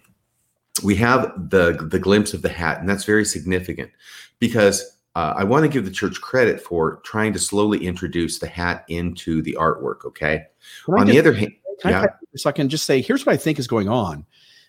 we 0.84 0.96
have 0.96 1.50
the 1.50 1.88
the 1.90 2.00
glimpse 2.00 2.34
of 2.34 2.42
the 2.42 2.50
hat, 2.50 2.80
and 2.80 2.88
that's 2.88 3.04
very 3.04 3.26
significant 3.26 3.92
because 4.40 4.99
uh, 5.20 5.34
I 5.36 5.44
want 5.44 5.64
to 5.64 5.70
give 5.70 5.84
the 5.84 5.92
church 5.92 6.22
credit 6.22 6.62
for 6.62 7.02
trying 7.04 7.34
to 7.34 7.40
slowly 7.40 7.86
introduce 7.86 8.40
the 8.40 8.48
hat 8.48 8.86
into 8.88 9.42
the 9.42 9.58
artwork. 9.60 10.06
Okay. 10.06 10.46
on 10.88 11.08
the 11.08 11.20
other 11.20 11.34
hand, 11.34 11.54
yeah. 11.84 12.06
so 12.36 12.50
I 12.50 12.54
can 12.54 12.70
just 12.70 12.86
say, 12.86 13.02
here's 13.02 13.26
what 13.26 13.34
I 13.34 13.38
think 13.38 13.60
is 13.60 13.68
going 13.68 13.90
on 13.90 14.26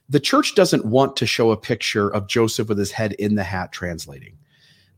the 0.08 0.18
church 0.18 0.56
doesn't 0.56 0.84
want 0.84 1.14
to 1.16 1.24
show 1.24 1.52
a 1.52 1.56
picture 1.56 2.12
of 2.12 2.26
Joseph 2.26 2.68
with 2.68 2.78
his 2.78 2.90
head 2.90 3.12
in 3.12 3.36
the 3.36 3.44
hat 3.44 3.70
translating. 3.70 4.36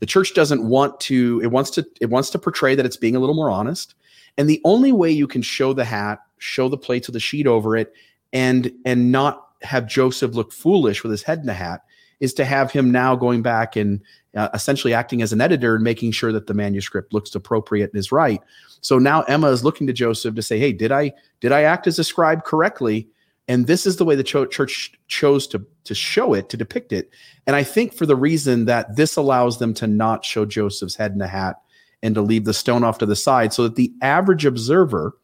The 0.00 0.07
church 0.07 0.32
doesn't 0.32 0.64
want 0.64 0.98
to 1.00 1.40
it 1.44 1.48
wants 1.48 1.70
to 1.72 1.84
it 2.00 2.09
wants 2.09 2.30
to 2.30 2.38
portray 2.38 2.74
that 2.74 2.86
it's 2.86 2.96
being 2.96 3.14
a 3.14 3.20
little 3.20 3.34
more 3.34 3.50
honest. 3.50 3.94
And 4.38 4.48
the 4.48 4.62
only 4.64 4.90
way 4.90 5.11
you 5.11 5.26
can 5.26 5.42
show 5.42 5.74
the 5.74 5.84
hat, 5.84 6.20
show 6.38 6.70
the 6.70 6.78
plates 6.78 7.09
with 7.09 7.12
the 7.12 7.20
sheet 7.20 7.46
over 7.46 7.76
it 7.76 7.92
and 8.32 8.72
and 8.86 9.12
not 9.12 9.48
have 9.61 9.86
Joseph 9.86 10.34
look 10.34 10.50
foolish 10.50 11.03
with 11.03 11.12
his 11.12 11.22
head 11.22 11.40
in 11.40 11.46
the 11.46 11.53
hat 11.53 11.82
is 12.23 12.33
to 12.33 12.45
have 12.45 12.70
him 12.70 12.93
now 12.93 13.16
going 13.16 13.43
back 13.43 13.75
and 13.75 14.01
uh, 14.37 14.49
essentially 14.55 14.95
acting 14.95 15.20
as 15.23 15.33
an 15.33 15.41
editor 15.41 15.75
and 15.75 15.85
making 15.85 16.12
sure 16.12 16.33
that 16.33 16.47
the 16.47 16.55
manuscript 16.55 17.12
looks 17.12 17.35
appropriate 17.35 17.91
and 17.93 17.99
is 17.99 18.12
right. 18.12 18.41
So 18.81 18.99
now 18.99 19.23
Emma 19.23 19.49
is 19.49 19.64
looking 19.64 19.89
to 19.89 19.93
Joseph 19.93 20.37
to 20.37 20.43
say, 20.43 20.59
"Hey, 20.59 20.73
did 20.73 20.93
I 20.93 21.12
did 21.41 21.51
I 21.51 21.62
act 21.62 21.89
as 21.89 21.99
a 21.99 22.05
scribe 22.05 22.45
correctly?" 22.45 23.09
And 23.49 23.66
this 23.66 23.87
is 23.87 23.97
the 23.97 24.05
way 24.05 24.14
the 24.14 24.23
cho- 24.23 24.47
church 24.47 24.93
chose 25.09 25.49
to, 25.49 25.66
to 25.83 25.97
show 25.97 26.33
it, 26.33 26.49
to 26.51 26.57
depict 26.57 26.93
it. 26.93 27.11
And 27.45 27.57
I 27.57 27.64
think 27.64 27.93
for 27.93 28.07
the 28.07 28.14
reason 28.14 28.66
that 28.66 28.95
this 28.95 29.16
allows 29.16 29.59
them 29.59 29.75
to 29.75 29.89
not 29.89 30.25
show 30.25 30.45
Joseph's 30.47 30.95
head 30.95 31.12
in 31.12 31.20
a 31.20 31.27
hat 31.27 31.57
and 32.05 32.14
to 32.14 32.23
leave 32.23 32.45
the 32.45 32.55
stone 32.55 32.85
off 32.85 32.99
to 32.99 33.07
the 33.07 33.16
side 33.16 33.53
so 33.53 33.64
that 33.64 33.75
the 33.75 33.93
average 34.01 34.47
observer, 34.47 35.18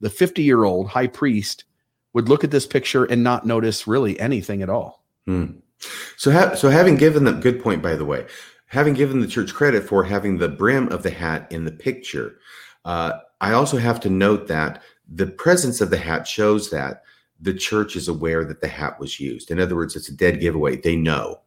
the 0.00 0.10
50 0.10 0.42
year 0.42 0.64
old 0.64 0.88
high 0.88 1.06
priest, 1.06 1.64
would 2.14 2.28
look 2.28 2.42
at 2.42 2.50
this 2.50 2.66
picture 2.66 3.04
and 3.04 3.22
not 3.22 3.46
notice 3.46 3.86
really 3.86 4.18
anything 4.18 4.60
at 4.60 4.68
all. 4.68 5.04
Hmm. 5.26 5.52
So, 6.16 6.30
ha- 6.30 6.54
so 6.54 6.68
having 6.68 6.96
given 6.96 7.24
them 7.24 7.40
good 7.40 7.62
point, 7.62 7.82
by 7.82 7.96
the 7.96 8.04
way, 8.04 8.26
having 8.66 8.94
given 8.94 9.20
the 9.20 9.26
church 9.26 9.52
credit 9.54 9.84
for 9.84 10.04
having 10.04 10.38
the 10.38 10.48
brim 10.48 10.88
of 10.88 11.02
the 11.02 11.10
hat 11.10 11.50
in 11.50 11.64
the 11.64 11.72
picture, 11.72 12.38
uh, 12.84 13.12
I 13.40 13.52
also 13.52 13.76
have 13.76 14.00
to 14.00 14.10
note 14.10 14.48
that 14.48 14.82
the 15.08 15.26
presence 15.26 15.80
of 15.80 15.90
the 15.90 15.98
hat 15.98 16.26
shows 16.26 16.70
that 16.70 17.02
the 17.40 17.52
church 17.52 17.96
is 17.96 18.08
aware 18.08 18.44
that 18.44 18.60
the 18.60 18.68
hat 18.68 18.98
was 19.00 19.18
used. 19.18 19.50
In 19.50 19.60
other 19.60 19.74
words, 19.74 19.96
it's 19.96 20.08
a 20.08 20.16
dead 20.16 20.40
giveaway. 20.40 20.76
They 20.76 20.96
know. 20.96 21.40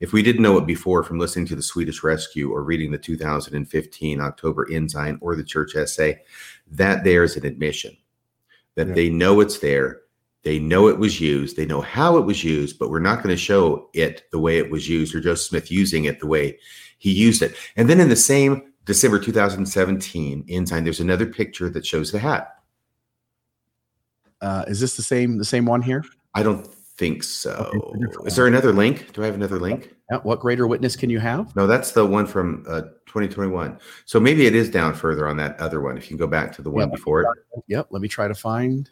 If 0.00 0.12
we 0.12 0.22
didn't 0.22 0.42
know 0.42 0.58
it 0.58 0.66
before 0.66 1.02
from 1.02 1.18
listening 1.18 1.46
to 1.46 1.56
the 1.56 1.62
Swedish 1.62 2.02
Rescue 2.02 2.50
or 2.50 2.62
reading 2.62 2.90
the 2.90 2.98
2015 2.98 4.20
October 4.20 4.66
Ensign 4.70 5.18
or 5.20 5.36
the 5.36 5.44
church 5.44 5.74
essay, 5.74 6.20
that 6.70 7.04
there 7.04 7.22
is 7.22 7.36
an 7.36 7.46
admission 7.46 7.96
that 8.74 8.88
yeah. 8.88 8.94
they 8.94 9.08
know 9.08 9.40
it's 9.40 9.58
there. 9.58 10.00
They 10.46 10.60
know 10.60 10.86
it 10.86 11.00
was 11.00 11.20
used. 11.20 11.56
They 11.56 11.66
know 11.66 11.80
how 11.80 12.18
it 12.18 12.24
was 12.24 12.44
used, 12.44 12.78
but 12.78 12.88
we're 12.88 13.00
not 13.00 13.16
going 13.16 13.34
to 13.34 13.36
show 13.36 13.90
it 13.94 14.30
the 14.30 14.38
way 14.38 14.58
it 14.58 14.70
was 14.70 14.88
used 14.88 15.12
or 15.12 15.18
Joseph 15.18 15.48
Smith 15.48 15.72
using 15.72 16.04
it 16.04 16.20
the 16.20 16.28
way 16.28 16.56
he 16.98 17.10
used 17.10 17.42
it. 17.42 17.56
And 17.74 17.90
then 17.90 17.98
in 17.98 18.08
the 18.08 18.14
same 18.14 18.72
December 18.84 19.18
2017 19.18 20.44
Ensign, 20.48 20.84
there's 20.84 21.00
another 21.00 21.26
picture 21.26 21.68
that 21.70 21.84
shows 21.84 22.12
the 22.12 22.20
hat. 22.20 22.60
Uh, 24.40 24.64
is 24.68 24.78
this 24.78 24.96
the 24.96 25.02
same 25.02 25.36
the 25.36 25.44
same 25.44 25.66
one 25.66 25.82
here? 25.82 26.04
I 26.34 26.44
don't 26.44 26.64
think 26.64 27.24
so. 27.24 27.72
Okay, 27.74 28.28
is 28.28 28.36
there 28.36 28.46
another 28.46 28.72
link? 28.72 29.12
Do 29.14 29.24
I 29.24 29.26
have 29.26 29.34
another 29.34 29.58
link? 29.58 29.96
Yeah, 30.12 30.18
what 30.18 30.38
greater 30.38 30.68
witness 30.68 30.94
can 30.94 31.10
you 31.10 31.18
have? 31.18 31.56
No, 31.56 31.66
that's 31.66 31.90
the 31.90 32.06
one 32.06 32.24
from 32.24 32.64
uh, 32.68 32.82
2021. 33.06 33.80
So 34.04 34.20
maybe 34.20 34.46
it 34.46 34.54
is 34.54 34.70
down 34.70 34.94
further 34.94 35.26
on 35.26 35.38
that 35.38 35.58
other 35.58 35.80
one. 35.80 35.96
If 35.96 36.04
you 36.04 36.08
can 36.10 36.18
go 36.18 36.28
back 36.28 36.52
to 36.52 36.62
the 36.62 36.70
one 36.70 36.82
yep, 36.82 36.92
before 36.92 37.22
it. 37.22 37.28
Yep. 37.66 37.88
Let 37.90 38.00
me 38.00 38.06
try 38.06 38.28
to 38.28 38.34
find. 38.34 38.88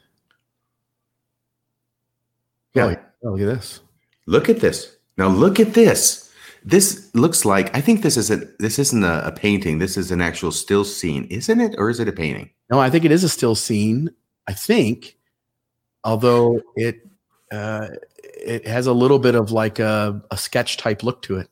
Yeah. 2.74 2.96
Oh, 3.24 3.30
look 3.30 3.40
at 3.40 3.46
this. 3.46 3.80
Look 4.26 4.48
at 4.48 4.60
this. 4.60 4.96
Now 5.16 5.28
look 5.28 5.60
at 5.60 5.74
this. 5.74 6.32
This 6.64 7.10
looks 7.14 7.44
like 7.44 7.74
I 7.76 7.80
think 7.80 8.02
this 8.02 8.16
is 8.16 8.30
a 8.30 8.36
this 8.58 8.78
isn't 8.78 9.04
a, 9.04 9.26
a 9.26 9.32
painting. 9.32 9.78
This 9.78 9.96
is 9.96 10.10
an 10.10 10.20
actual 10.20 10.50
still 10.50 10.84
scene, 10.84 11.24
isn't 11.30 11.60
it? 11.60 11.74
Or 11.78 11.90
is 11.90 12.00
it 12.00 12.08
a 12.08 12.12
painting? 12.12 12.50
No, 12.70 12.80
I 12.80 12.90
think 12.90 13.04
it 13.04 13.12
is 13.12 13.22
a 13.22 13.28
still 13.28 13.54
scene. 13.54 14.10
I 14.46 14.54
think 14.54 15.16
although 16.02 16.60
it 16.76 17.06
uh, 17.52 17.88
it 18.22 18.66
has 18.66 18.86
a 18.86 18.92
little 18.92 19.18
bit 19.18 19.34
of 19.34 19.52
like 19.52 19.78
a, 19.78 20.22
a 20.30 20.36
sketch 20.36 20.76
type 20.76 21.02
look 21.02 21.22
to 21.22 21.38
it. 21.38 21.48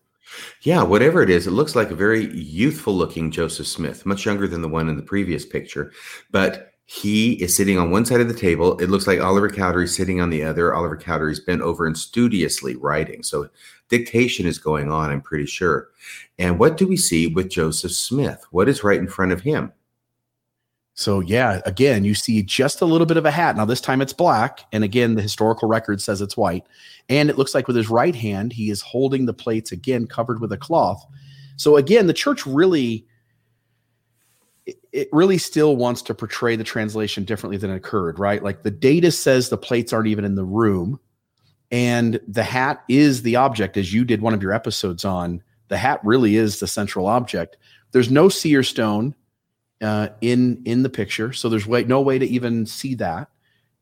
Yeah, 0.63 0.83
whatever 0.83 1.23
it 1.23 1.29
is, 1.29 1.47
it 1.47 1.51
looks 1.51 1.77
like 1.77 1.91
a 1.91 1.95
very 1.95 2.33
youthful 2.33 2.95
looking 2.95 3.31
Joseph 3.31 3.67
Smith, 3.67 4.07
much 4.07 4.25
younger 4.25 4.49
than 4.49 4.63
the 4.63 4.69
one 4.69 4.89
in 4.89 4.97
the 4.97 5.03
previous 5.03 5.45
picture. 5.45 5.93
But 6.31 6.72
he 6.85 7.35
is 7.35 7.57
sitting 7.57 7.79
on 7.79 7.91
one 7.91 8.05
side 8.05 8.21
of 8.21 8.29
the 8.29 8.35
table. 8.35 8.79
It 8.79 8.91
looks 8.91 9.07
like 9.07 9.21
Oliver 9.21 9.49
Cowdery 9.49 9.87
sitting 9.89 10.21
on 10.21 10.31
the 10.31 10.43
other. 10.43 10.75
Oliver 10.75 10.97
Cowdery's 10.97 11.41
bent 11.41 11.63
over 11.63 11.87
and 11.87 11.97
studiously 11.97 12.77
writing. 12.77 13.23
So 13.23 13.49
dictation 13.89 14.47
is 14.47 14.59
going 14.59 14.91
on, 14.91 15.11
I'm 15.11 15.23
pretty 15.23 15.47
sure. 15.47 15.89
And 16.39 16.59
what 16.59 16.77
do 16.77 16.87
we 16.87 16.97
see 16.97 17.29
with 17.29 17.51
Joseph 17.51 17.93
Smith? 17.93 18.45
What 18.51 18.69
is 18.69 18.85
right 18.85 18.99
in 18.99 19.09
front 19.09 19.33
of 19.33 19.41
him? 19.41 19.73
So 20.95 21.21
yeah, 21.21 21.61
again, 21.65 22.05
you 22.05 22.15
see 22.15 22.43
just 22.43 22.83
a 22.83 22.87
little 22.87 23.07
bit 23.07 23.17
of 23.17 23.25
a 23.25 23.31
hat. 23.31 23.57
Now 23.57 23.65
this 23.65 23.81
time 23.81 24.03
it's 24.03 24.13
black, 24.13 24.67
and 24.73 24.85
again, 24.85 25.15
the 25.15 25.23
historical 25.23 25.69
record 25.69 26.03
says 26.03 26.21
it's 26.21 26.37
white. 26.37 26.67
And 27.09 27.31
it 27.31 27.39
looks 27.39 27.55
like 27.55 27.67
with 27.67 27.77
his 27.77 27.89
right 27.89 28.15
hand, 28.15 28.53
he 28.53 28.69
is 28.71 28.83
holding 28.83 29.25
the 29.25 29.33
plates 29.33 29.73
again, 29.73 30.07
covered 30.07 30.41
with 30.41 30.53
a 30.53 30.59
cloth. 30.59 31.05
So 31.57 31.77
again, 31.77 32.07
the 32.07 32.13
church 32.13 32.47
really, 32.47 33.07
it 34.93 35.09
really 35.11 35.39
still 35.39 35.77
wants 35.77 36.03
to 36.03 36.15
portray 36.15 36.55
the 36.55 36.65
translation 36.65 37.25
differently 37.25 37.57
than 37.57 37.71
it 37.71 37.77
occurred, 37.77 38.19
right? 38.19 38.43
Like 38.43 38.63
the 38.63 38.71
data 38.71 39.11
says 39.11 39.49
the 39.49 39.57
plates 39.57 39.93
aren't 39.93 40.09
even 40.09 40.25
in 40.25 40.35
the 40.35 40.45
room, 40.45 41.01
and 41.71 42.21
the 42.29 42.43
hat 42.43 42.85
is 42.89 43.23
the 43.23 43.37
object, 43.37 43.77
as 43.79 43.93
you 43.93 44.05
did 44.05 44.21
one 44.21 44.35
of 44.35 44.43
your 44.43 44.53
episodes 44.53 45.05
on. 45.05 45.43
The 45.69 45.79
hat 45.79 46.01
really 46.05 46.37
is 46.37 46.61
the 46.61 46.67
central 46.67 47.07
object. 47.07 47.57
There's 47.93 48.11
no 48.11 48.29
seer 48.29 48.63
stone 48.63 49.15
uh, 49.81 50.09
in 50.21 50.63
in 50.67 50.83
the 50.83 50.91
picture, 50.91 51.33
so 51.33 51.49
there's 51.49 51.67
way, 51.67 51.85
no 51.85 52.03
way 52.03 52.19
to 52.19 52.27
even 52.27 52.67
see 52.67 52.95
that. 52.97 53.29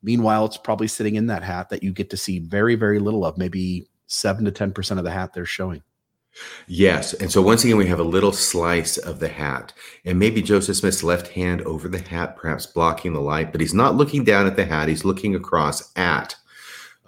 Meanwhile, 0.02 0.46
it's 0.46 0.56
probably 0.56 0.86
sitting 0.86 1.16
in 1.16 1.26
that 1.26 1.42
hat 1.42 1.68
that 1.70 1.82
you 1.82 1.92
get 1.92 2.10
to 2.10 2.16
see 2.16 2.38
very 2.38 2.76
very 2.76 3.00
little 3.00 3.24
of, 3.24 3.36
maybe 3.36 3.88
seven 4.06 4.44
to 4.44 4.52
ten 4.52 4.72
percent 4.72 4.98
of 4.98 5.04
the 5.04 5.10
hat 5.10 5.32
they're 5.34 5.44
showing. 5.44 5.82
Yes. 6.66 7.14
And 7.14 7.30
so 7.30 7.42
once 7.42 7.64
again, 7.64 7.76
we 7.76 7.86
have 7.86 7.98
a 8.00 8.04
little 8.04 8.32
slice 8.32 8.96
of 8.96 9.18
the 9.18 9.28
hat. 9.28 9.72
And 10.04 10.18
maybe 10.18 10.40
Joseph 10.42 10.76
Smith's 10.76 11.02
left 11.02 11.28
hand 11.28 11.62
over 11.62 11.88
the 11.88 11.98
hat, 11.98 12.36
perhaps 12.36 12.66
blocking 12.66 13.12
the 13.12 13.20
light, 13.20 13.52
but 13.52 13.60
he's 13.60 13.74
not 13.74 13.96
looking 13.96 14.24
down 14.24 14.46
at 14.46 14.56
the 14.56 14.64
hat. 14.64 14.88
He's 14.88 15.04
looking 15.04 15.34
across 15.34 15.90
at 15.96 16.34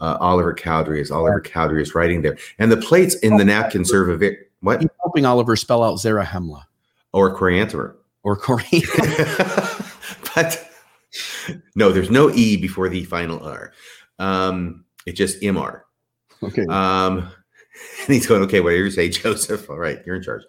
uh, 0.00 0.16
Oliver 0.20 0.52
Cowdery 0.54 1.00
as 1.00 1.10
Oliver 1.10 1.40
Cowdery 1.40 1.80
is 1.82 1.94
writing 1.94 2.22
there. 2.22 2.36
And 2.58 2.72
the 2.72 2.76
plates 2.76 3.14
in 3.16 3.36
the 3.36 3.44
napkin 3.44 3.84
serve 3.84 4.08
a 4.08 4.16
very, 4.16 4.38
what? 4.60 4.80
He's 4.80 4.90
helping 5.02 5.24
Oliver 5.24 5.54
spell 5.56 5.82
out 5.84 5.96
Zarahemla 5.98 6.64
Or 7.12 7.36
Coriantumr. 7.36 7.94
or 8.24 8.36
Coriantumr. 8.36 10.34
but 10.34 10.68
no, 11.76 11.92
there's 11.92 12.10
no 12.10 12.30
E 12.30 12.56
before 12.56 12.88
the 12.88 13.04
final 13.04 13.40
R. 13.44 13.72
Um, 14.18 14.84
it's 15.06 15.18
just 15.18 15.40
MR. 15.40 15.82
okay. 16.42 16.66
Um, 16.66 17.30
and 18.06 18.14
he's 18.14 18.26
going, 18.26 18.42
okay, 18.42 18.60
whatever 18.60 18.84
you 18.84 18.90
say, 18.90 19.08
Joseph. 19.08 19.68
All 19.70 19.78
right, 19.78 20.00
you're 20.06 20.16
in 20.16 20.22
charge. 20.22 20.42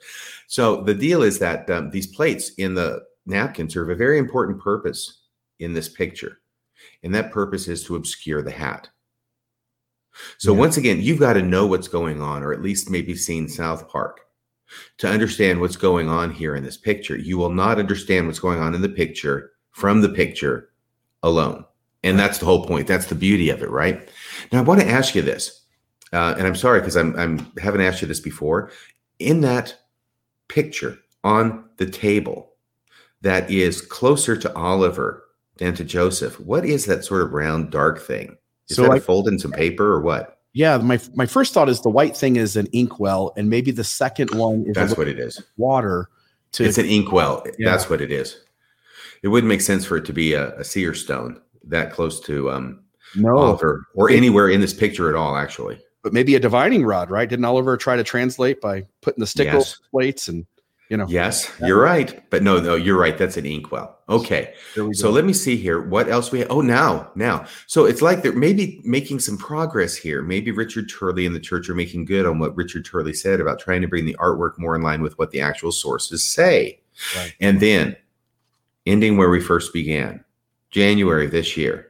So 0.47 0.81
the 0.81 0.93
deal 0.93 1.23
is 1.23 1.39
that 1.39 1.69
um, 1.69 1.89
these 1.91 2.07
plates 2.07 2.51
in 2.57 2.73
the 2.75 3.03
napkin 3.25 3.69
serve 3.69 3.89
a 3.89 3.95
very 3.95 4.17
important 4.17 4.61
purpose 4.61 5.21
in 5.59 5.73
this 5.73 5.89
picture. 5.89 6.39
And 7.03 7.13
that 7.15 7.31
purpose 7.31 7.67
is 7.67 7.83
to 7.85 7.95
obscure 7.95 8.41
the 8.41 8.51
hat. 8.51 8.89
So 10.37 10.53
Yeah. 10.53 10.59
once 10.59 10.77
again, 10.77 11.01
you've 11.01 11.19
got 11.19 11.33
to 11.33 11.41
know 11.41 11.65
what's 11.65 11.87
going 11.87 12.21
on, 12.21 12.43
or 12.43 12.53
at 12.53 12.61
least 12.61 12.89
maybe 12.89 13.15
seen 13.15 13.47
South 13.47 13.87
Park 13.89 14.21
to 14.97 15.07
understand 15.07 15.59
what's 15.59 15.75
going 15.77 16.09
on 16.09 16.31
here 16.31 16.55
in 16.55 16.63
this 16.63 16.77
picture. 16.77 17.17
You 17.17 17.37
will 17.37 17.51
not 17.51 17.79
understand 17.79 18.27
what's 18.27 18.39
going 18.39 18.59
on 18.59 18.75
in 18.75 18.81
the 18.81 18.89
picture 18.89 19.51
from 19.71 20.01
the 20.01 20.09
picture 20.09 20.69
alone. 21.23 21.65
And 22.03 22.19
that's 22.19 22.37
the 22.37 22.45
whole 22.45 22.65
point. 22.65 22.87
That's 22.87 23.05
the 23.07 23.15
beauty 23.15 23.49
of 23.49 23.63
it, 23.63 23.69
right? 23.69 24.07
Now, 24.51 24.59
I 24.59 24.63
want 24.63 24.81
to 24.81 24.89
ask 24.89 25.15
you 25.15 25.21
this, 25.21 25.62
uh, 26.13 26.35
and 26.37 26.47
I'm 26.47 26.55
sorry 26.55 26.79
because 26.79 26.95
I'm 26.95 27.15
I'm 27.17 27.39
haven't 27.57 27.81
asked 27.81 28.01
you 28.01 28.07
this 28.07 28.19
before. 28.19 28.71
In 29.19 29.41
that 29.41 29.75
picture 30.47 30.97
on 31.23 31.65
the 31.77 31.85
table 31.85 32.51
that 33.21 33.49
is 33.49 33.81
closer 33.81 34.35
to 34.37 34.53
Oliver 34.55 35.23
than 35.57 35.73
to 35.75 35.83
Joseph, 35.83 36.39
what 36.39 36.65
is 36.65 36.85
that 36.85 37.03
sort 37.05 37.21
of 37.21 37.31
round 37.33 37.71
dark 37.71 38.01
thing? 38.01 38.37
Is 38.69 38.75
So 38.77 38.83
that 38.83 38.91
I- 38.91 38.97
a 38.97 39.01
fold 39.01 39.27
in 39.27 39.39
some 39.39 39.51
paper 39.51 39.85
or 39.91 40.01
what? 40.01 40.39
yeah, 40.53 40.77
my 40.77 40.99
my 41.15 41.25
first 41.25 41.53
thought 41.53 41.67
is 41.69 41.81
the 41.81 41.89
white 41.89 42.15
thing 42.15 42.35
is 42.35 42.55
an 42.55 42.67
inkwell, 42.73 43.33
and 43.37 43.49
maybe 43.49 43.71
the 43.71 43.83
second 43.83 44.29
one 44.35 44.65
is 44.67 44.75
That's 44.75 44.95
what 44.97 45.07
it 45.07 45.19
is. 45.19 45.41
water 45.57 46.09
to 46.53 46.63
It's 46.63 46.77
an 46.77 46.85
inkwell. 46.85 47.43
Yeah. 47.57 47.71
That's 47.71 47.89
what 47.89 48.01
it 48.01 48.11
is. 48.11 48.39
It 49.23 49.29
wouldn't 49.29 49.47
make 49.49 49.61
sense 49.61 49.85
for 49.85 49.97
it 49.97 50.05
to 50.05 50.13
be 50.13 50.33
a, 50.33 50.53
a 50.59 50.63
seer 50.63 50.93
stone 50.93 51.39
that 51.63 51.91
close 51.91 52.19
to 52.21 52.51
um, 52.51 52.81
no, 53.15 53.35
Oliver 53.37 53.87
or 53.95 54.09
anywhere 54.11 54.49
in 54.49 54.59
this 54.61 54.73
picture 54.73 55.09
at 55.09 55.15
all, 55.15 55.37
actually. 55.37 55.79
But 56.03 56.13
maybe 56.13 56.35
a 56.35 56.39
divining 56.39 56.85
rod, 56.85 57.09
right? 57.09 57.27
Didn't 57.27 57.45
Oliver 57.45 57.77
try 57.77 57.95
to 57.95 58.03
translate 58.03 58.61
by 58.61 58.85
putting 59.01 59.21
the 59.21 59.27
stickle 59.27 59.59
Yes. 59.59 59.79
plates 59.91 60.27
and 60.27 60.45
you 60.89 60.97
know? 60.97 61.07
Yes, 61.07 61.51
you're 61.61 61.81
right. 61.81 62.29
But 62.29 62.43
no, 62.43 62.59
no, 62.59 62.75
you're 62.75 62.99
right. 62.99 63.17
That's 63.17 63.35
an 63.35 63.47
inkwell. 63.47 63.97
Okay. 64.09 64.53
So 64.91 65.09
let 65.09 65.25
me 65.25 65.33
see 65.33 65.55
here. 65.57 65.81
What 65.81 66.07
else 66.07 66.31
we 66.31 66.39
have? 66.39 66.51
Oh, 66.51 66.61
now, 66.61 67.09
now. 67.15 67.45
So 67.65 67.85
it's 67.85 68.03
like 68.03 68.21
they're 68.21 68.33
maybe 68.33 68.79
making 68.83 69.19
some 69.19 69.37
progress 69.37 69.95
here. 69.95 70.21
Maybe 70.21 70.51
Richard 70.51 70.89
Turley 70.89 71.25
and 71.25 71.33
the 71.33 71.39
church 71.39 71.67
are 71.67 71.73
making 71.73 72.05
good 72.05 72.27
on 72.27 72.37
what 72.37 72.55
Richard 72.55 72.85
Turley 72.85 73.13
said 73.13 73.39
about 73.39 73.59
trying 73.59 73.81
to 73.81 73.87
bring 73.87 74.05
the 74.05 74.15
artwork 74.19 74.59
more 74.59 74.75
in 74.75 74.83
line 74.83 75.01
with 75.01 75.17
what 75.17 75.31
the 75.31 75.41
actual 75.41 75.71
sources 75.71 76.23
say. 76.23 76.79
Right. 77.15 77.33
And 77.39 77.59
then 77.59 77.95
ending 78.85 79.17
where 79.17 79.29
we 79.29 79.39
first 79.39 79.73
began, 79.73 80.23
January 80.69 81.25
this 81.25 81.57
year, 81.57 81.87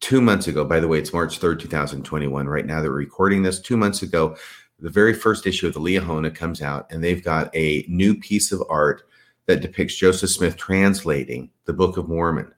two 0.00 0.20
months 0.20 0.46
ago. 0.46 0.64
By 0.64 0.80
the 0.80 0.88
way, 0.88 0.98
it's 0.98 1.12
March 1.12 1.40
3rd, 1.40 1.60
2021. 1.60 2.46
Right 2.46 2.66
now, 2.66 2.80
they're 2.80 2.90
recording 2.90 3.42
this. 3.42 3.60
Two 3.60 3.76
months 3.76 4.02
ago, 4.02 4.36
the 4.78 4.90
very 4.90 5.14
first 5.14 5.46
issue 5.46 5.66
of 5.66 5.74
the 5.74 5.80
Liahona 5.80 6.34
comes 6.34 6.62
out, 6.62 6.86
and 6.90 7.02
they've 7.02 7.24
got 7.24 7.54
a 7.54 7.84
new 7.88 8.14
piece 8.14 8.52
of 8.52 8.62
art 8.68 9.02
that 9.46 9.60
depicts 9.60 9.96
Joseph 9.96 10.30
Smith 10.30 10.56
translating 10.56 11.50
the 11.64 11.72
Book 11.72 11.96
of 11.96 12.08
Mormon. 12.08 12.52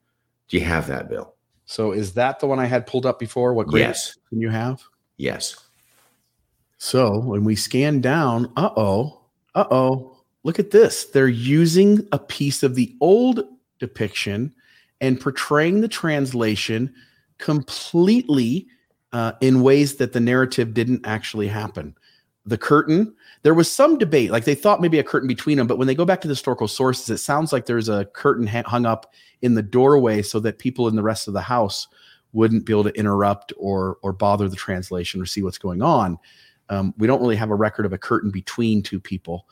Do 0.48 0.56
you 0.56 0.64
have 0.64 0.86
that, 0.88 1.08
Bill? 1.08 1.34
So 1.66 1.92
is 1.92 2.14
that 2.14 2.40
the 2.40 2.46
one 2.46 2.58
I 2.58 2.64
had 2.66 2.86
pulled 2.86 3.04
up 3.04 3.18
before? 3.18 3.52
What 3.52 3.66
grade 3.66 3.82
Yes. 3.82 4.16
can 4.30 4.40
you 4.40 4.48
have? 4.48 4.82
Yes. 5.18 5.54
So 6.78 7.18
when 7.20 7.44
we 7.44 7.56
scan 7.56 8.00
down, 8.00 8.50
uh 8.56 8.70
oh, 8.76 9.20
uh 9.54 9.66
oh, 9.70 10.16
look 10.44 10.58
at 10.58 10.70
this. 10.70 11.04
They're 11.04 11.28
using 11.28 12.06
a 12.12 12.18
piece 12.18 12.62
of 12.62 12.74
the 12.74 12.96
old 13.00 13.44
depiction 13.78 14.54
and 15.00 15.20
portraying 15.20 15.82
the 15.82 15.88
translation 15.88 16.94
completely 17.38 18.66
uh, 19.12 19.32
in 19.40 19.62
ways 19.62 19.96
that 19.96 20.12
the 20.12 20.20
narrative 20.20 20.74
didn't 20.74 21.06
actually 21.06 21.48
happen. 21.48 21.94
The 22.46 22.58
curtain, 22.58 23.14
there 23.42 23.54
was 23.54 23.70
some 23.70 23.98
debate, 23.98 24.30
like 24.30 24.44
they 24.44 24.54
thought 24.54 24.80
maybe 24.80 24.98
a 24.98 25.04
curtain 25.04 25.28
between 25.28 25.58
them, 25.58 25.66
but 25.66 25.78
when 25.78 25.86
they 25.86 25.94
go 25.94 26.04
back 26.04 26.20
to 26.22 26.28
the 26.28 26.32
historical 26.32 26.68
sources, 26.68 27.10
it 27.10 27.18
sounds 27.18 27.52
like 27.52 27.66
there's 27.66 27.88
a 27.88 28.06
curtain 28.06 28.46
ha- 28.46 28.62
hung 28.66 28.86
up 28.86 29.12
in 29.42 29.54
the 29.54 29.62
doorway 29.62 30.22
so 30.22 30.40
that 30.40 30.58
people 30.58 30.88
in 30.88 30.96
the 30.96 31.02
rest 31.02 31.28
of 31.28 31.34
the 31.34 31.40
house 31.40 31.88
wouldn't 32.32 32.64
be 32.64 32.72
able 32.72 32.84
to 32.84 32.98
interrupt 32.98 33.52
or 33.56 33.98
or 34.02 34.12
bother 34.12 34.48
the 34.48 34.56
translation 34.56 35.20
or 35.20 35.26
see 35.26 35.42
what's 35.42 35.58
going 35.58 35.82
on. 35.82 36.18
Um, 36.70 36.92
we 36.98 37.06
don't 37.06 37.20
really 37.20 37.36
have 37.36 37.50
a 37.50 37.54
record 37.54 37.86
of 37.86 37.92
a 37.92 37.98
curtain 37.98 38.30
between 38.30 38.82
two 38.82 39.00
people. 39.00 39.46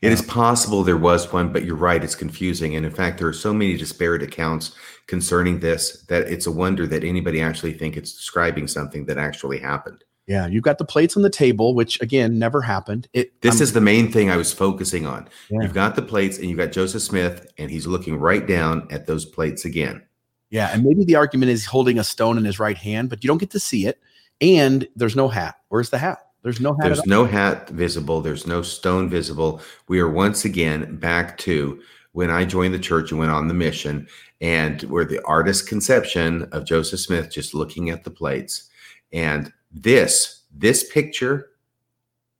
It 0.00 0.12
is 0.12 0.22
possible 0.22 0.82
there 0.82 0.96
was 0.96 1.32
one, 1.32 1.52
but 1.52 1.64
you're 1.64 1.76
right. 1.76 2.02
It's 2.02 2.14
confusing. 2.14 2.76
And 2.76 2.86
in 2.86 2.92
fact, 2.92 3.18
there 3.18 3.28
are 3.28 3.32
so 3.32 3.52
many 3.52 3.76
disparate 3.76 4.22
accounts 4.22 4.74
concerning 5.06 5.60
this 5.60 6.02
that 6.08 6.22
it's 6.28 6.46
a 6.46 6.50
wonder 6.52 6.86
that 6.86 7.04
anybody 7.04 7.40
actually 7.40 7.74
think 7.74 7.96
it's 7.96 8.12
describing 8.14 8.66
something 8.68 9.04
that 9.06 9.18
actually 9.18 9.58
happened. 9.58 10.04
Yeah, 10.26 10.46
you've 10.46 10.62
got 10.62 10.78
the 10.78 10.84
plates 10.84 11.16
on 11.16 11.22
the 11.24 11.30
table, 11.30 11.74
which 11.74 12.00
again 12.00 12.38
never 12.38 12.62
happened. 12.62 13.08
It 13.12 13.40
This 13.42 13.56
I'm- 13.56 13.62
is 13.64 13.72
the 13.72 13.80
main 13.80 14.10
thing 14.12 14.30
I 14.30 14.36
was 14.36 14.52
focusing 14.52 15.04
on. 15.04 15.28
Yeah. 15.50 15.62
You've 15.62 15.74
got 15.74 15.96
the 15.96 16.02
plates 16.02 16.38
and 16.38 16.48
you've 16.48 16.58
got 16.58 16.70
Joseph 16.72 17.02
Smith, 17.02 17.46
and 17.58 17.70
he's 17.70 17.88
looking 17.88 18.16
right 18.16 18.46
down 18.46 18.86
at 18.90 19.06
those 19.06 19.24
plates 19.24 19.64
again. 19.64 20.02
yeah, 20.48 20.68
and 20.72 20.84
maybe 20.84 21.02
the 21.04 21.16
argument 21.16 21.50
is 21.50 21.64
holding 21.66 21.98
a 21.98 22.04
stone 22.04 22.36
in 22.38 22.44
his 22.44 22.58
right 22.60 22.76
hand, 22.76 23.08
but 23.10 23.24
you 23.24 23.28
don't 23.28 23.38
get 23.38 23.50
to 23.50 23.58
see 23.58 23.86
it, 23.86 23.98
and 24.40 24.86
there's 24.94 25.16
no 25.16 25.26
hat. 25.28 25.56
Where's 25.70 25.88
the 25.90 25.96
hat? 25.98 26.18
There's 26.42 26.60
no 26.60 26.74
hat. 26.74 26.84
at 26.84 26.86
There's 26.86 27.06
no 27.06 27.24
hat 27.24 27.68
visible. 27.70 28.20
There's 28.20 28.46
no 28.46 28.62
stone 28.62 29.08
visible. 29.08 29.60
We 29.88 30.00
are 30.00 30.10
once 30.10 30.44
again 30.44 30.96
back 30.96 31.38
to 31.38 31.80
when 32.12 32.30
I 32.30 32.44
joined 32.44 32.74
the 32.74 32.78
church 32.78 33.10
and 33.10 33.18
went 33.18 33.30
on 33.30 33.48
the 33.48 33.54
mission, 33.54 34.06
and 34.40 34.82
where 34.82 35.04
the 35.04 35.24
artist 35.24 35.66
conception 35.66 36.42
of 36.52 36.66
Joseph 36.66 37.00
Smith 37.00 37.30
just 37.30 37.54
looking 37.54 37.90
at 37.90 38.04
the 38.04 38.10
plates. 38.10 38.68
And 39.12 39.52
this, 39.70 40.42
this 40.52 40.90
picture, 40.92 41.50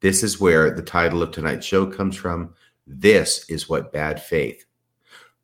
this 0.00 0.22
is 0.22 0.40
where 0.40 0.74
the 0.74 0.82
title 0.82 1.22
of 1.22 1.30
tonight's 1.30 1.64
show 1.64 1.86
comes 1.86 2.16
from. 2.16 2.54
This 2.86 3.48
is 3.48 3.68
what 3.68 3.92
bad 3.92 4.20
faith 4.20 4.64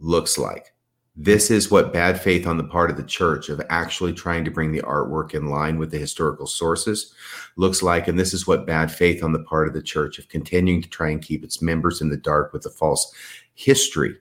looks 0.00 0.36
like. 0.36 0.74
This 1.20 1.50
is 1.50 1.68
what 1.68 1.92
bad 1.92 2.20
faith 2.20 2.46
on 2.46 2.58
the 2.58 2.64
part 2.64 2.92
of 2.92 2.96
the 2.96 3.02
church 3.02 3.48
of 3.48 3.60
actually 3.70 4.12
trying 4.12 4.44
to 4.44 4.52
bring 4.52 4.70
the 4.70 4.82
artwork 4.82 5.34
in 5.34 5.48
line 5.48 5.76
with 5.76 5.90
the 5.90 5.98
historical 5.98 6.46
sources 6.46 7.12
looks 7.56 7.82
like. 7.82 8.06
And 8.06 8.16
this 8.16 8.32
is 8.32 8.46
what 8.46 8.68
bad 8.68 8.92
faith 8.92 9.24
on 9.24 9.32
the 9.32 9.42
part 9.42 9.66
of 9.66 9.74
the 9.74 9.82
church 9.82 10.20
of 10.20 10.28
continuing 10.28 10.80
to 10.80 10.88
try 10.88 11.10
and 11.10 11.20
keep 11.20 11.42
its 11.42 11.60
members 11.60 12.00
in 12.00 12.08
the 12.08 12.16
dark 12.16 12.52
with 12.52 12.62
the 12.62 12.70
false 12.70 13.12
history 13.54 14.16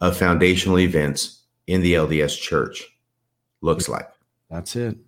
of 0.00 0.16
foundational 0.16 0.80
events 0.80 1.42
in 1.68 1.82
the 1.82 1.94
LDS 1.94 2.36
church 2.36 2.98
looks 3.60 3.88
like. 3.88 4.08
That's 4.50 4.74
it. 4.74 4.98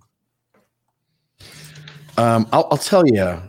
Um, 2.17 2.47
I'll, 2.53 2.69
I'll 2.71 2.79
tell 2.79 3.05
you, 3.05 3.43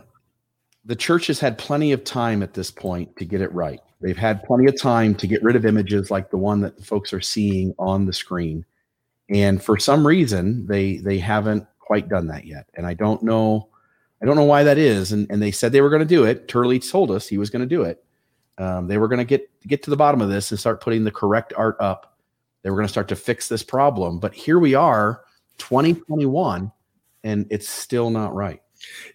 the 0.84 0.96
church 0.96 1.28
has 1.28 1.38
had 1.38 1.58
plenty 1.58 1.92
of 1.92 2.02
time 2.02 2.42
at 2.42 2.54
this 2.54 2.72
point 2.72 3.14
to 3.18 3.24
get 3.24 3.40
it 3.40 3.52
right. 3.52 3.80
They've 4.02 4.16
had 4.16 4.42
plenty 4.42 4.66
of 4.66 4.78
time 4.78 5.14
to 5.16 5.26
get 5.26 5.42
rid 5.42 5.56
of 5.56 5.64
images 5.64 6.10
like 6.10 6.30
the 6.30 6.36
one 6.36 6.60
that 6.60 6.76
the 6.76 6.84
folks 6.84 7.12
are 7.12 7.20
seeing 7.20 7.74
on 7.78 8.06
the 8.06 8.12
screen, 8.12 8.64
and 9.28 9.62
for 9.62 9.78
some 9.78 10.06
reason, 10.06 10.66
they 10.66 10.98
they 10.98 11.18
haven't 11.18 11.66
quite 11.78 12.08
done 12.08 12.26
that 12.28 12.46
yet. 12.46 12.66
And 12.74 12.86
I 12.86 12.94
don't 12.94 13.22
know, 13.22 13.68
I 14.22 14.26
don't 14.26 14.36
know 14.36 14.44
why 14.44 14.62
that 14.64 14.78
is. 14.78 15.12
And 15.12 15.30
and 15.30 15.42
they 15.42 15.50
said 15.50 15.72
they 15.72 15.80
were 15.80 15.90
going 15.90 16.00
to 16.00 16.06
do 16.06 16.24
it. 16.24 16.48
Turley 16.48 16.78
told 16.78 17.10
us 17.10 17.28
he 17.28 17.38
was 17.38 17.50
going 17.50 17.60
to 17.60 17.66
do 17.66 17.82
it. 17.82 18.04
Um, 18.58 18.86
they 18.86 18.98
were 18.98 19.08
going 19.08 19.18
to 19.18 19.24
get 19.24 19.48
get 19.66 19.82
to 19.84 19.90
the 19.90 19.96
bottom 19.96 20.20
of 20.20 20.28
this 20.28 20.50
and 20.50 20.60
start 20.60 20.80
putting 20.80 21.04
the 21.04 21.10
correct 21.10 21.52
art 21.56 21.76
up. 21.80 22.18
They 22.62 22.70
were 22.70 22.76
going 22.76 22.86
to 22.86 22.92
start 22.92 23.08
to 23.08 23.16
fix 23.16 23.48
this 23.48 23.62
problem. 23.62 24.18
But 24.18 24.34
here 24.34 24.58
we 24.58 24.74
are, 24.74 25.22
2021, 25.58 26.70
and 27.24 27.46
it's 27.50 27.68
still 27.68 28.10
not 28.10 28.34
right. 28.34 28.62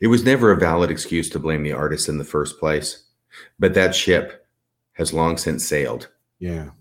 It 0.01 0.07
was 0.07 0.23
never 0.23 0.51
a 0.51 0.57
valid 0.57 0.91
excuse 0.91 1.29
to 1.31 1.39
blame 1.39 1.63
the 1.63 1.73
artist 1.73 2.09
in 2.09 2.17
the 2.17 2.23
first 2.23 2.59
place, 2.59 3.03
but 3.59 3.73
that 3.73 3.95
ship 3.95 4.46
has 4.97 5.13
long 5.13 5.37
since 5.37 5.65
sailed. 5.65 6.09
Yeah. 6.39 6.71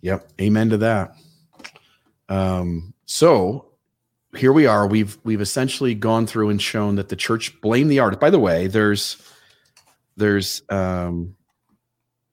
Yep. 0.00 0.28
Amen 0.40 0.70
to 0.70 0.78
that. 0.78 1.14
Um, 2.28 2.94
so 3.06 3.68
here 4.36 4.52
we 4.52 4.66
are. 4.66 4.86
We've 4.86 5.18
we've 5.24 5.40
essentially 5.40 5.94
gone 5.94 6.26
through 6.26 6.50
and 6.50 6.60
shown 6.60 6.96
that 6.96 7.08
the 7.08 7.16
church 7.16 7.60
blamed 7.60 7.90
the 7.90 8.00
artist. 8.00 8.20
By 8.20 8.30
the 8.30 8.38
way, 8.38 8.66
there's 8.66 9.16
there's 10.16 10.62
um 10.68 11.34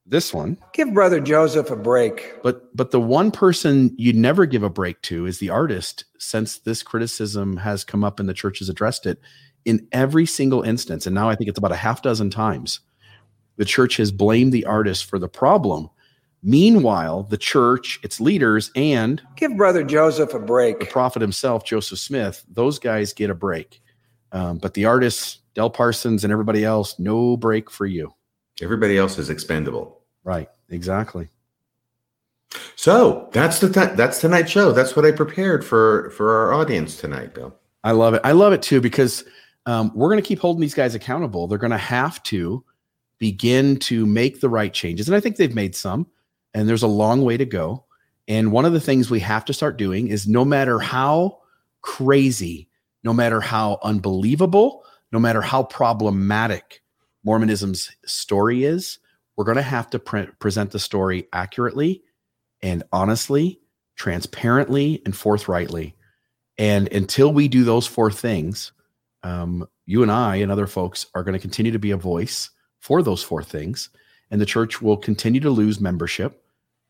this 0.08 0.34
one, 0.34 0.58
Give 0.74 0.94
Brother 0.94 1.20
Joseph 1.20 1.72
a 1.72 1.76
break. 1.76 2.36
but 2.44 2.76
but 2.76 2.92
the 2.92 3.02
one 3.02 3.32
person 3.32 3.94
you'd 3.98 4.16
never 4.16 4.46
give 4.46 4.62
a 4.62 4.70
break 4.70 5.02
to 5.04 5.26
is 5.26 5.40
the 5.40 5.50
artist, 5.50 6.06
since 6.20 6.60
this 6.60 6.84
criticism 6.84 7.58
has 7.58 7.84
come 7.84 8.04
up 8.04 8.20
and 8.20 8.30
the 8.30 8.34
church 8.34 8.60
has 8.60 8.70
addressed 8.70 9.08
it 9.08 9.20
in 9.64 9.88
every 9.92 10.28
single 10.28 10.62
instance. 10.62 11.08
And 11.08 11.16
now 11.16 11.30
I 11.30 11.36
think 11.36 11.50
it's 11.50 11.58
about 11.58 11.72
a 11.72 11.78
half 11.78 12.04
dozen 12.04 12.30
times 12.30 12.82
the 13.58 13.66
church 13.66 13.98
has 13.98 14.12
blamed 14.12 14.54
the 14.54 14.66
artist 14.66 15.06
for 15.06 15.20
the 15.20 15.28
problem. 15.28 15.90
Meanwhile, 16.44 17.24
the 17.24 17.38
church, 17.38 18.00
its 18.04 18.20
leaders, 18.22 18.70
and 18.76 19.22
give 19.36 19.58
Brother 19.58 19.84
Joseph 19.84 20.34
a 20.34 20.40
break. 20.40 20.80
The 20.80 20.86
prophet 20.86 21.22
himself, 21.22 21.66
Joseph 21.66 21.98
Smith, 21.98 22.46
those 22.48 22.78
guys 22.78 23.14
get 23.14 23.32
a 23.32 23.36
break. 23.36 23.82
Um, 24.32 24.60
but 24.60 24.76
the 24.76 24.86
artists, 24.86 25.40
Del 25.56 25.70
Parsons, 25.70 26.24
and 26.24 26.32
everybody 26.32 26.64
else, 26.64 27.00
no 27.00 27.36
break 27.36 27.72
for 27.72 27.86
you. 27.86 28.14
Everybody 28.62 28.98
else 28.98 29.18
is 29.18 29.30
expendable. 29.30 30.02
Right. 30.24 30.50
Exactly. 30.70 31.30
So 32.76 33.30
that's 33.32 33.60
the 33.60 33.70
th- 33.70 33.96
that's 33.96 34.22
tonight's 34.22 34.52
show. 34.52 34.72
That's 34.72 34.96
what 34.96 35.06
I 35.06 35.12
prepared 35.12 35.66
for 35.66 36.12
for 36.12 36.32
our 36.32 36.54
audience 36.54 36.98
tonight, 36.98 37.34
Bill. 37.34 37.56
I 37.84 37.92
love 37.92 38.14
it. 38.14 38.22
I 38.24 38.32
love 38.32 38.54
it 38.54 38.62
too 38.62 38.82
because 38.82 39.24
um, 39.66 39.92
we're 39.96 40.10
going 40.10 40.22
to 40.22 40.28
keep 40.28 40.40
holding 40.40 40.62
these 40.62 40.74
guys 40.74 40.96
accountable. 40.96 41.48
They're 41.48 41.58
going 41.58 41.72
to 41.72 41.78
have 41.78 42.22
to 42.24 42.64
begin 43.20 43.78
to 43.78 44.06
make 44.06 44.42
the 44.42 44.50
right 44.50 44.74
changes, 44.74 45.08
and 45.08 45.16
I 45.16 45.20
think 45.20 45.38
they've 45.38 45.56
made 45.56 45.76
some. 45.76 46.08
And 46.54 46.70
there's 46.70 46.84
a 46.84 46.88
long 46.88 47.24
way 47.24 47.36
to 47.36 47.46
go. 47.46 47.84
And 48.30 48.52
one 48.52 48.64
of 48.64 48.72
the 48.72 48.80
things 48.80 49.10
we 49.10 49.20
have 49.20 49.44
to 49.46 49.54
start 49.54 49.78
doing 49.78 50.08
is 50.08 50.26
no 50.26 50.46
matter 50.46 50.80
how 50.80 51.40
crazy, 51.82 52.70
no 53.04 53.14
matter 53.14 53.42
how 53.42 53.78
unbelievable, 53.84 54.86
no 55.12 55.20
matter 55.20 55.42
how 55.42 55.64
problematic 55.64 56.82
Mormonism's 57.26 57.92
story 58.06 58.64
is, 58.64 59.00
we're 59.36 59.44
going 59.44 59.58
to 59.58 59.62
have 59.62 59.90
to 59.90 60.00
pre- 60.00 60.28
present 60.40 60.72
the 60.72 60.80
story 60.80 61.28
accurately 61.34 62.04
and 62.62 62.84
honestly, 62.92 63.60
transparently, 63.98 65.02
and 65.06 65.16
forthrightly. 65.16 65.96
And 66.58 66.92
until 66.92 67.34
we 67.34 67.48
do 67.48 67.64
those 67.64 67.86
four 67.86 68.12
things, 68.12 68.72
um, 69.24 69.68
you 69.86 70.04
and 70.04 70.12
I 70.12 70.38
and 70.38 70.52
other 70.52 70.68
folks 70.68 71.06
are 71.14 71.24
going 71.24 71.34
to 71.34 71.40
continue 71.40 71.74
to 71.74 71.80
be 71.80 71.92
a 71.92 71.98
voice 71.98 72.50
for 72.86 73.02
those 73.02 73.24
four 73.24 73.42
things. 73.42 73.90
And 74.30 74.40
the 74.40 74.46
church 74.46 74.80
will 74.80 74.96
continue 74.96 75.42
to 75.42 75.50
lose 75.50 75.82
membership 75.82 76.44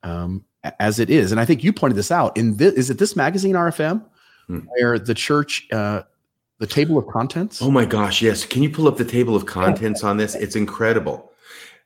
um, 0.03 0.43
as 0.81 0.99
it 0.99 1.09
is. 1.09 1.31
And 1.31 1.39
I 1.39 1.45
think 1.45 1.63
you 1.63 1.71
pointed 1.71 1.95
this 1.95 2.11
out 2.11 2.35
in 2.35 2.57
this, 2.57 2.73
is 2.73 2.89
it 2.89 2.97
this 2.97 3.15
magazine 3.15 3.55
RFM 3.55 4.03
hmm. 4.47 4.59
where 4.59 4.99
the 4.99 5.13
church, 5.13 5.67
uh, 5.71 6.01
the 6.59 6.67
table 6.67 6.97
of 6.97 7.07
contents? 7.07 7.61
Oh 7.61 7.71
my 7.71 7.85
gosh, 7.85 8.21
yes. 8.21 8.45
Can 8.45 8.61
you 8.61 8.69
pull 8.69 8.89
up 8.89 8.97
the 8.97 9.05
table 9.05 9.37
of 9.37 9.45
contents 9.45 10.03
on 10.03 10.17
this? 10.17 10.35
It's 10.35 10.57
incredible 10.57 11.31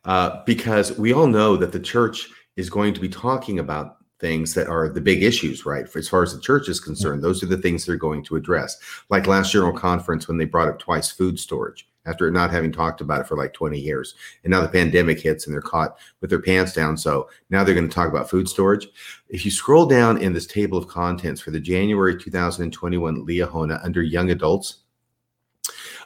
uh, 0.05 0.43
because 0.43 0.97
we 0.97 1.14
all 1.14 1.28
know 1.28 1.55
that 1.57 1.72
the 1.72 1.80
church 1.80 2.30
is 2.55 2.68
going 2.68 2.95
to 2.95 2.99
be 2.99 3.10
talking 3.10 3.60
about 3.60 3.97
things 4.20 4.55
that 4.55 4.68
are 4.68 4.89
the 4.89 5.01
big 5.01 5.22
issues, 5.22 5.68
right? 5.68 5.88
For, 5.88 5.99
as 5.99 6.10
far 6.10 6.24
as 6.24 6.34
the 6.34 6.41
church 6.41 6.68
is 6.68 6.80
concerned, 6.80 7.24
those 7.24 7.43
are 7.43 7.47
the 7.47 7.57
things 7.57 7.86
they're 7.86 7.95
going 7.95 8.24
to 8.24 8.38
address. 8.38 8.76
Like 9.10 9.28
last 9.28 9.51
general 9.51 9.78
conference 9.78 10.28
when 10.28 10.38
they 10.38 10.45
brought 10.45 10.68
up 10.68 10.80
twice 10.80 11.12
food 11.12 11.39
storage 11.39 11.88
after 12.10 12.30
not 12.32 12.51
having 12.51 12.72
talked 12.72 13.01
about 13.01 13.22
it 13.22 13.28
for 13.28 13.38
like 13.38 13.53
20 13.53 13.80
years. 13.80 14.16
And 14.43 14.51
now 14.51 14.62
the 14.62 14.68
pandemic 14.68 15.20
hits 15.20 15.45
and 15.45 15.53
they're 15.53 15.62
caught 15.62 15.97
with 16.22 16.30
their 16.30 16.41
pants 16.41 16.74
down. 16.74 16.97
So 16.97 17.30
now 17.49 17.64
they're 17.64 17.76
going 17.76 17.88
to 17.88 17.93
talk 17.93 18.10
about 18.10 18.30
food 18.30 18.49
storage. 18.49 18.88
If 19.30 19.45
you 19.45 19.51
scroll 19.51 19.86
down 19.86 20.18
in 20.18 20.34
this 20.34 20.47
table 20.47 20.78
of 20.78 20.88
contents 20.88 21.39
for 21.39 21.51
the 21.51 21.60
January 21.60 22.18
2021 22.18 23.26
Liahona 23.26 23.84
under 23.84 24.01
young 24.01 24.32
adults, 24.32 24.78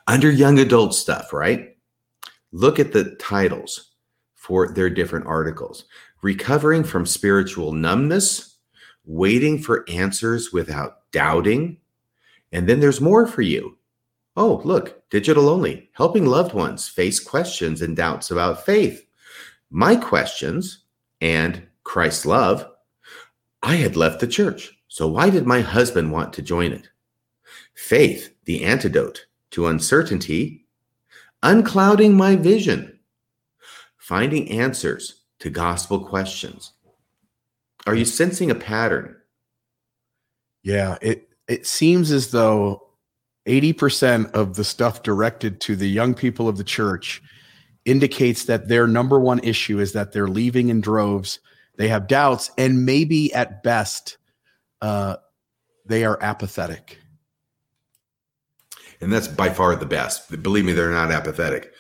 under 0.08 0.30
young 0.30 0.60
adult 0.60 0.94
stuff, 0.94 1.32
right? 1.32 1.78
Look 2.52 2.80
at 2.80 2.92
the 2.92 3.16
titles 3.16 3.92
for 4.36 4.74
their 4.74 4.90
different 4.90 5.26
articles 5.26 5.86
recovering 6.22 6.84
from 6.84 7.06
spiritual 7.06 7.74
numbness, 7.74 8.58
waiting 9.06 9.60
for 9.60 9.88
answers 9.90 10.52
without 10.52 11.12
doubting. 11.12 11.78
And 12.52 12.68
then 12.68 12.80
there's 12.80 13.02
more 13.02 13.28
for 13.28 13.42
you. 13.42 13.78
Oh, 14.36 14.62
look, 14.64 15.08
digital 15.10 15.48
only, 15.50 15.90
helping 15.94 16.26
loved 16.26 16.54
ones 16.54 16.88
face 16.88 17.20
questions 17.20 17.82
and 17.82 17.96
doubts 17.96 18.32
about 18.32 18.66
faith. 18.66 19.06
My 19.70 19.96
questions 19.96 20.86
and 21.22 21.68
Christ's 21.84 22.26
love. 22.26 22.68
I 23.62 23.76
had 23.76 23.96
left 23.96 24.20
the 24.20 24.28
church, 24.28 24.78
so 24.88 25.08
why 25.08 25.30
did 25.30 25.46
my 25.46 25.62
husband 25.62 26.12
want 26.12 26.34
to 26.34 26.42
join 26.42 26.74
it? 26.74 26.90
Faith, 27.76 28.34
the 28.46 28.64
antidote 28.64 29.26
to 29.52 29.68
uncertainty, 29.68 30.66
unclouding 31.44 32.14
my 32.14 32.36
vision, 32.36 33.00
finding 33.98 34.50
answers 34.50 35.22
to 35.40 35.50
gospel 35.50 36.06
questions. 36.06 36.74
Are 37.86 37.96
you 37.96 38.06
sensing 38.06 38.50
a 38.50 38.56
pattern? 38.56 39.16
Yeah, 40.64 40.98
it 41.02 41.30
it 41.48 41.68
seems 41.68 42.12
as 42.12 42.32
though 42.32 42.83
80% 43.46 44.32
of 44.32 44.56
the 44.56 44.64
stuff 44.64 45.04
directed 45.04 45.60
to 45.62 45.76
the 45.76 45.90
young 45.90 46.14
people 46.14 46.48
of 46.48 46.58
the 46.58 46.64
church 46.64 47.22
indicates 47.86 48.46
that 48.46 48.70
their 48.70 48.88
number 48.88 49.20
one 49.20 49.40
issue 49.40 49.80
is 49.80 49.92
that 49.94 50.14
they're 50.14 50.28
leaving 50.28 50.70
in 50.70 50.80
droves. 50.80 51.40
They 51.76 51.90
have 51.90 52.08
doubts, 52.08 52.52
and 52.58 52.86
maybe 52.86 53.34
at 53.34 53.64
best, 53.64 54.18
uh, 54.82 55.18
they 55.86 56.06
are 56.06 56.18
apathetic. 56.22 57.00
And 59.02 59.12
that's 59.12 59.28
by 59.28 59.50
far 59.50 59.76
the 59.76 59.86
best. 59.86 60.42
Believe 60.42 60.64
me, 60.64 60.72
they're 60.72 60.92
not 60.92 61.12
apathetic 61.12 61.74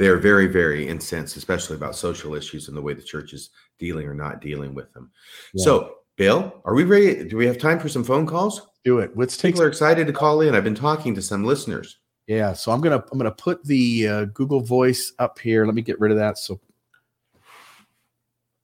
they 0.00 0.08
are 0.08 0.16
very, 0.16 0.46
very 0.46 0.88
incensed, 0.88 1.36
especially 1.36 1.76
about 1.76 1.94
social 1.94 2.34
issues 2.34 2.68
and 2.68 2.76
the 2.76 2.80
way 2.80 2.94
the 2.94 3.02
church 3.02 3.34
is 3.34 3.50
dealing 3.78 4.06
or 4.06 4.14
not 4.14 4.40
dealing 4.40 4.74
with 4.74 4.90
them. 4.94 5.10
Yeah. 5.52 5.62
So, 5.62 5.96
Bill, 6.20 6.60
are 6.66 6.74
we 6.74 6.84
ready? 6.84 7.24
Do 7.24 7.38
we 7.38 7.46
have 7.46 7.56
time 7.56 7.78
for 7.78 7.88
some 7.88 8.04
phone 8.04 8.26
calls? 8.26 8.68
Do 8.84 8.98
it. 8.98 9.16
Let's 9.16 9.38
take. 9.38 9.54
People 9.54 9.64
are 9.64 9.68
excited 9.68 10.06
to 10.06 10.12
call 10.12 10.42
in. 10.42 10.54
I've 10.54 10.62
been 10.62 10.74
talking 10.74 11.14
to 11.14 11.22
some 11.22 11.44
listeners. 11.44 11.96
Yeah, 12.26 12.52
so 12.52 12.72
I'm 12.72 12.82
gonna 12.82 13.02
I'm 13.10 13.16
gonna 13.16 13.30
put 13.30 13.64
the 13.64 14.06
uh, 14.06 14.24
Google 14.26 14.60
Voice 14.60 15.14
up 15.18 15.38
here. 15.38 15.64
Let 15.64 15.74
me 15.74 15.80
get 15.80 15.98
rid 15.98 16.12
of 16.12 16.18
that 16.18 16.36
so 16.36 16.60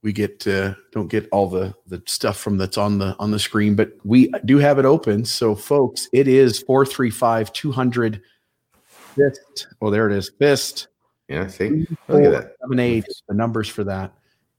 we 0.03 0.13
get 0.13 0.45
uh, 0.45 0.75
don't 0.91 1.07
get 1.07 1.27
all 1.31 1.49
the 1.49 1.73
the 1.87 1.99
stuff 2.05 2.37
from 2.37 2.59
that's 2.59 2.77
on 2.77 2.99
the 2.99 3.15
on 3.17 3.31
the 3.31 3.39
screen, 3.39 3.73
but 3.73 3.91
we 4.03 4.31
do 4.45 4.59
have 4.59 4.77
it 4.77 4.85
open. 4.85 5.25
So, 5.25 5.55
folks, 5.55 6.07
it 6.13 6.27
is 6.27 6.59
four 6.59 6.85
three 6.85 7.09
five 7.09 7.51
two 7.53 7.71
hundred 7.71 8.21
fist. 8.85 9.65
Oh, 9.81 9.89
there 9.89 10.07
it 10.07 10.15
is. 10.15 10.29
Fist 10.37 10.89
yeah, 11.27 11.47
see, 11.47 11.87
look 12.07 12.23
at 12.23 12.31
that. 12.31 12.55
Seven 12.61 12.79
eight, 12.79 13.05
the 13.27 13.33
numbers 13.33 13.67
for 13.67 13.83
that. 13.85 14.13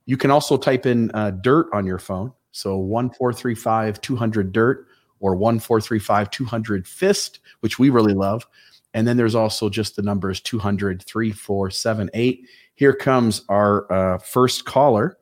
You 0.05 0.17
can 0.17 0.31
also 0.31 0.57
type 0.57 0.85
in 0.85 1.11
uh, 1.11 1.31
dirt 1.31 1.69
on 1.71 1.85
your 1.85 1.99
phone. 1.99 2.33
So 2.51 2.77
one 2.77 3.09
four 3.11 3.33
three 3.33 3.55
five 3.55 4.01
two 4.01 4.15
hundred 4.15 4.51
dirt 4.51 4.87
or 5.19 5.35
one 5.35 5.59
four 5.59 5.79
three 5.81 5.99
five 5.99 6.29
two 6.31 6.45
hundred 6.45 6.87
fist, 6.87 7.39
which 7.59 7.79
we 7.79 7.89
really 7.89 8.13
love. 8.13 8.45
And 8.93 9.07
then 9.07 9.17
there's 9.17 9.35
also 9.35 9.69
just 9.69 9.95
the 9.95 10.01
numbers 10.01 10.39
200 10.41 11.03
3478. 11.03 12.45
Here 12.75 12.93
comes 12.93 13.43
our 13.49 13.91
uh, 13.91 14.17
first 14.17 14.65
caller. 14.65 15.17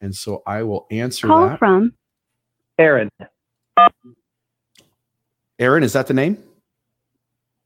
And 0.00 0.14
so 0.14 0.42
I 0.46 0.62
will 0.62 0.86
answer 0.90 1.26
Call 1.26 1.48
that. 1.48 1.58
from 1.58 1.92
Aaron. 2.78 3.10
Aaron, 5.58 5.82
is 5.82 5.92
that 5.92 6.06
the 6.06 6.14
name? 6.14 6.38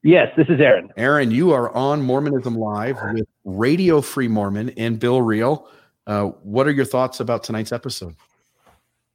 Yes, 0.02 0.32
this 0.36 0.48
is 0.48 0.60
Aaron. 0.60 0.90
Aaron, 0.96 1.30
you 1.30 1.52
are 1.52 1.72
on 1.74 2.02
Mormonism 2.02 2.56
Live 2.56 2.96
with 3.14 3.26
Radio 3.44 4.00
Free 4.00 4.28
Mormon 4.28 4.70
and 4.70 4.98
Bill 4.98 5.22
Reel. 5.22 5.68
Uh, 6.06 6.26
what 6.42 6.66
are 6.66 6.72
your 6.72 6.84
thoughts 6.84 7.20
about 7.20 7.44
tonight's 7.44 7.72
episode? 7.72 8.14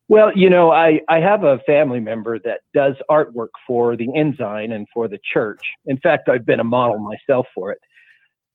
Well, 0.09 0.35
you 0.35 0.49
know, 0.49 0.71
I, 0.71 1.01
I 1.07 1.19
have 1.19 1.43
a 1.43 1.59
family 1.59 1.99
member 1.99 2.39
that 2.39 2.61
does 2.73 2.95
artwork 3.09 3.49
for 3.67 3.95
the 3.95 4.07
Ensign 4.15 4.71
and 4.71 4.87
for 4.91 5.07
the 5.07 5.19
church. 5.33 5.61
In 5.85 5.97
fact, 5.99 6.27
I've 6.27 6.47
been 6.47 6.59
a 6.59 6.63
model 6.63 6.97
myself 6.97 7.45
for 7.53 7.71
it. 7.71 7.79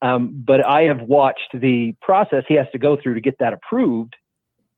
Um, 0.03 0.43
but 0.45 0.67
I 0.67 0.83
have 0.83 1.01
watched 1.03 1.51
the 1.55 1.95
process 2.03 2.45
he 2.49 2.55
has 2.55 2.67
to 2.73 2.79
go 2.79 2.99
through 3.01 3.15
to 3.15 3.21
get 3.21 3.39
that 3.39 3.53
approved 3.53 4.15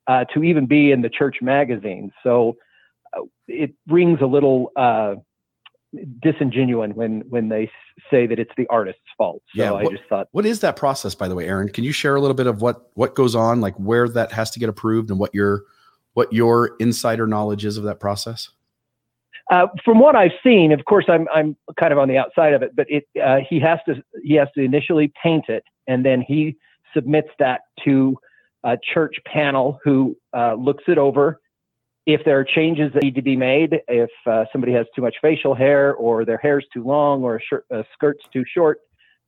uh, 0.06 0.24
to 0.34 0.44
even 0.44 0.66
be 0.66 0.92
in 0.92 1.00
the 1.00 1.08
church 1.08 1.38
magazine. 1.40 2.12
So 2.22 2.56
uh, 3.16 3.22
it 3.48 3.74
rings 3.88 4.18
a 4.20 4.26
little 4.26 4.70
uh, 4.76 5.14
disingenuous 6.22 6.92
when 6.94 7.22
when 7.28 7.48
they 7.48 7.70
say 8.10 8.26
that 8.26 8.38
it's 8.38 8.52
the 8.56 8.66
artist's 8.68 9.00
fault. 9.16 9.42
So 9.54 9.62
yeah, 9.62 9.70
what, 9.70 9.86
I 9.86 9.96
just 9.96 10.08
thought, 10.08 10.28
what 10.32 10.46
is 10.46 10.60
that 10.60 10.76
process, 10.76 11.14
by 11.14 11.26
the 11.26 11.34
way, 11.34 11.48
Aaron? 11.48 11.70
Can 11.70 11.84
you 11.84 11.92
share 11.92 12.14
a 12.14 12.20
little 12.20 12.34
bit 12.34 12.46
of 12.46 12.60
what 12.60 12.90
what 12.94 13.14
goes 13.14 13.34
on, 13.34 13.60
like 13.60 13.74
where 13.76 14.08
that 14.08 14.30
has 14.32 14.50
to 14.52 14.60
get 14.60 14.68
approved, 14.68 15.10
and 15.10 15.18
what 15.18 15.34
your 15.34 15.62
what 16.16 16.32
your 16.32 16.76
insider 16.80 17.26
knowledge 17.26 17.64
is 17.64 17.76
of 17.76 17.84
that 17.84 18.00
process? 18.00 18.50
Uh, 19.52 19.66
from 19.84 20.00
what 20.00 20.16
I've 20.16 20.32
seen, 20.42 20.72
of 20.72 20.84
course, 20.86 21.04
I'm 21.08 21.28
I'm 21.32 21.56
kind 21.78 21.92
of 21.92 21.98
on 21.98 22.08
the 22.08 22.16
outside 22.16 22.54
of 22.54 22.62
it, 22.62 22.74
but 22.74 22.86
it 22.88 23.06
uh, 23.22 23.38
he 23.48 23.60
has 23.60 23.78
to 23.86 24.02
he 24.22 24.34
has 24.34 24.48
to 24.56 24.62
initially 24.62 25.12
paint 25.22 25.44
it, 25.48 25.62
and 25.86 26.04
then 26.04 26.20
he 26.20 26.56
submits 26.94 27.28
that 27.38 27.60
to 27.84 28.16
a 28.64 28.76
church 28.94 29.14
panel 29.26 29.78
who 29.84 30.16
uh, 30.36 30.54
looks 30.54 30.84
it 30.88 30.98
over 30.98 31.38
if 32.06 32.24
there 32.24 32.38
are 32.38 32.44
changes 32.44 32.92
that 32.94 33.02
need 33.02 33.16
to 33.16 33.22
be 33.22 33.36
made, 33.36 33.80
if 33.88 34.10
uh, 34.26 34.44
somebody 34.52 34.72
has 34.72 34.86
too 34.94 35.02
much 35.02 35.16
facial 35.20 35.54
hair 35.54 35.94
or 35.94 36.24
their 36.24 36.38
hair's 36.38 36.64
too 36.72 36.84
long 36.84 37.22
or 37.22 37.36
a, 37.36 37.40
shirt, 37.42 37.66
a 37.70 37.84
skirt's 37.92 38.24
too 38.32 38.44
short, 38.54 38.78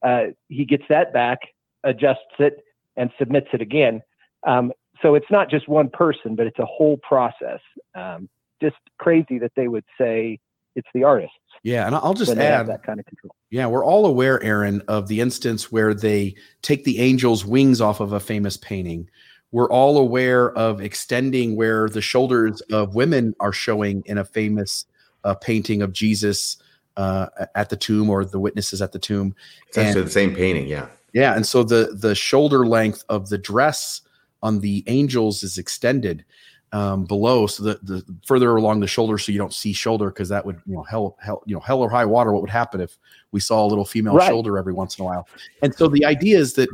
uh, 0.04 0.26
he 0.48 0.64
gets 0.64 0.84
that 0.88 1.12
back, 1.12 1.38
adjusts 1.82 2.38
it, 2.38 2.64
and 2.96 3.10
submits 3.18 3.48
it 3.52 3.60
again. 3.60 4.00
Um, 4.46 4.72
so 5.02 5.14
it's 5.14 5.30
not 5.30 5.50
just 5.50 5.68
one 5.68 5.88
person, 5.90 6.34
but 6.34 6.46
it's 6.46 6.58
a 6.58 6.66
whole 6.66 6.98
process. 6.98 7.60
Um, 7.94 8.28
just 8.60 8.76
crazy 8.98 9.38
that 9.38 9.52
they 9.56 9.68
would 9.68 9.84
say 9.98 10.38
it's 10.74 10.88
the 10.94 11.04
artists. 11.04 11.34
Yeah, 11.62 11.86
and 11.86 11.94
I'll 11.94 12.14
just 12.14 12.28
when 12.28 12.38
they 12.38 12.44
have 12.44 12.68
add 12.68 12.74
that 12.74 12.82
kind 12.84 13.00
of 13.00 13.06
control. 13.06 13.34
Yeah, 13.50 13.66
we're 13.66 13.84
all 13.84 14.06
aware, 14.06 14.42
Aaron, 14.42 14.82
of 14.88 15.08
the 15.08 15.20
instance 15.20 15.72
where 15.72 15.92
they 15.94 16.34
take 16.62 16.84
the 16.84 16.98
angel's 17.00 17.44
wings 17.44 17.80
off 17.80 18.00
of 18.00 18.12
a 18.12 18.20
famous 18.20 18.56
painting. 18.56 19.08
We're 19.50 19.70
all 19.70 19.98
aware 19.98 20.52
of 20.52 20.80
extending 20.80 21.56
where 21.56 21.88
the 21.88 22.02
shoulders 22.02 22.60
of 22.72 22.94
women 22.94 23.34
are 23.40 23.52
showing 23.52 24.02
in 24.06 24.18
a 24.18 24.24
famous 24.24 24.84
uh, 25.24 25.34
painting 25.34 25.82
of 25.82 25.92
Jesus 25.92 26.58
uh, 26.96 27.26
at 27.54 27.70
the 27.70 27.76
tomb 27.76 28.10
or 28.10 28.24
the 28.24 28.38
witnesses 28.38 28.82
at 28.82 28.92
the 28.92 28.98
tomb. 28.98 29.34
It's 29.68 29.78
actually 29.78 30.02
the 30.02 30.10
same 30.10 30.34
painting, 30.34 30.66
yeah. 30.66 30.88
Yeah, 31.14 31.34
and 31.34 31.46
so 31.46 31.64
the 31.64 31.96
the 31.98 32.14
shoulder 32.14 32.66
length 32.66 33.02
of 33.08 33.30
the 33.30 33.38
dress 33.38 34.02
on 34.42 34.60
the 34.60 34.84
angels 34.86 35.42
is 35.42 35.58
extended 35.58 36.24
um, 36.72 37.04
below, 37.04 37.46
so 37.46 37.62
the 37.62 37.78
the 37.82 38.04
further 38.26 38.54
along 38.56 38.80
the 38.80 38.86
shoulder, 38.86 39.16
so 39.16 39.32
you 39.32 39.38
don't 39.38 39.54
see 39.54 39.72
shoulder, 39.72 40.10
because 40.10 40.28
that 40.28 40.44
would 40.44 40.60
you 40.66 40.74
know 40.74 40.82
hell 40.82 41.16
hell 41.20 41.42
you 41.46 41.54
know 41.54 41.60
hell 41.60 41.80
or 41.80 41.88
high 41.88 42.04
water. 42.04 42.32
What 42.32 42.42
would 42.42 42.50
happen 42.50 42.80
if 42.80 42.98
we 43.32 43.40
saw 43.40 43.64
a 43.64 43.68
little 43.68 43.86
female 43.86 44.14
Right. 44.14 44.28
shoulder 44.28 44.58
every 44.58 44.74
once 44.74 44.98
in 44.98 45.02
a 45.02 45.06
while? 45.06 45.28
And 45.62 45.74
so 45.74 45.88
the 45.88 46.04
idea 46.04 46.38
is 46.38 46.54
that 46.54 46.68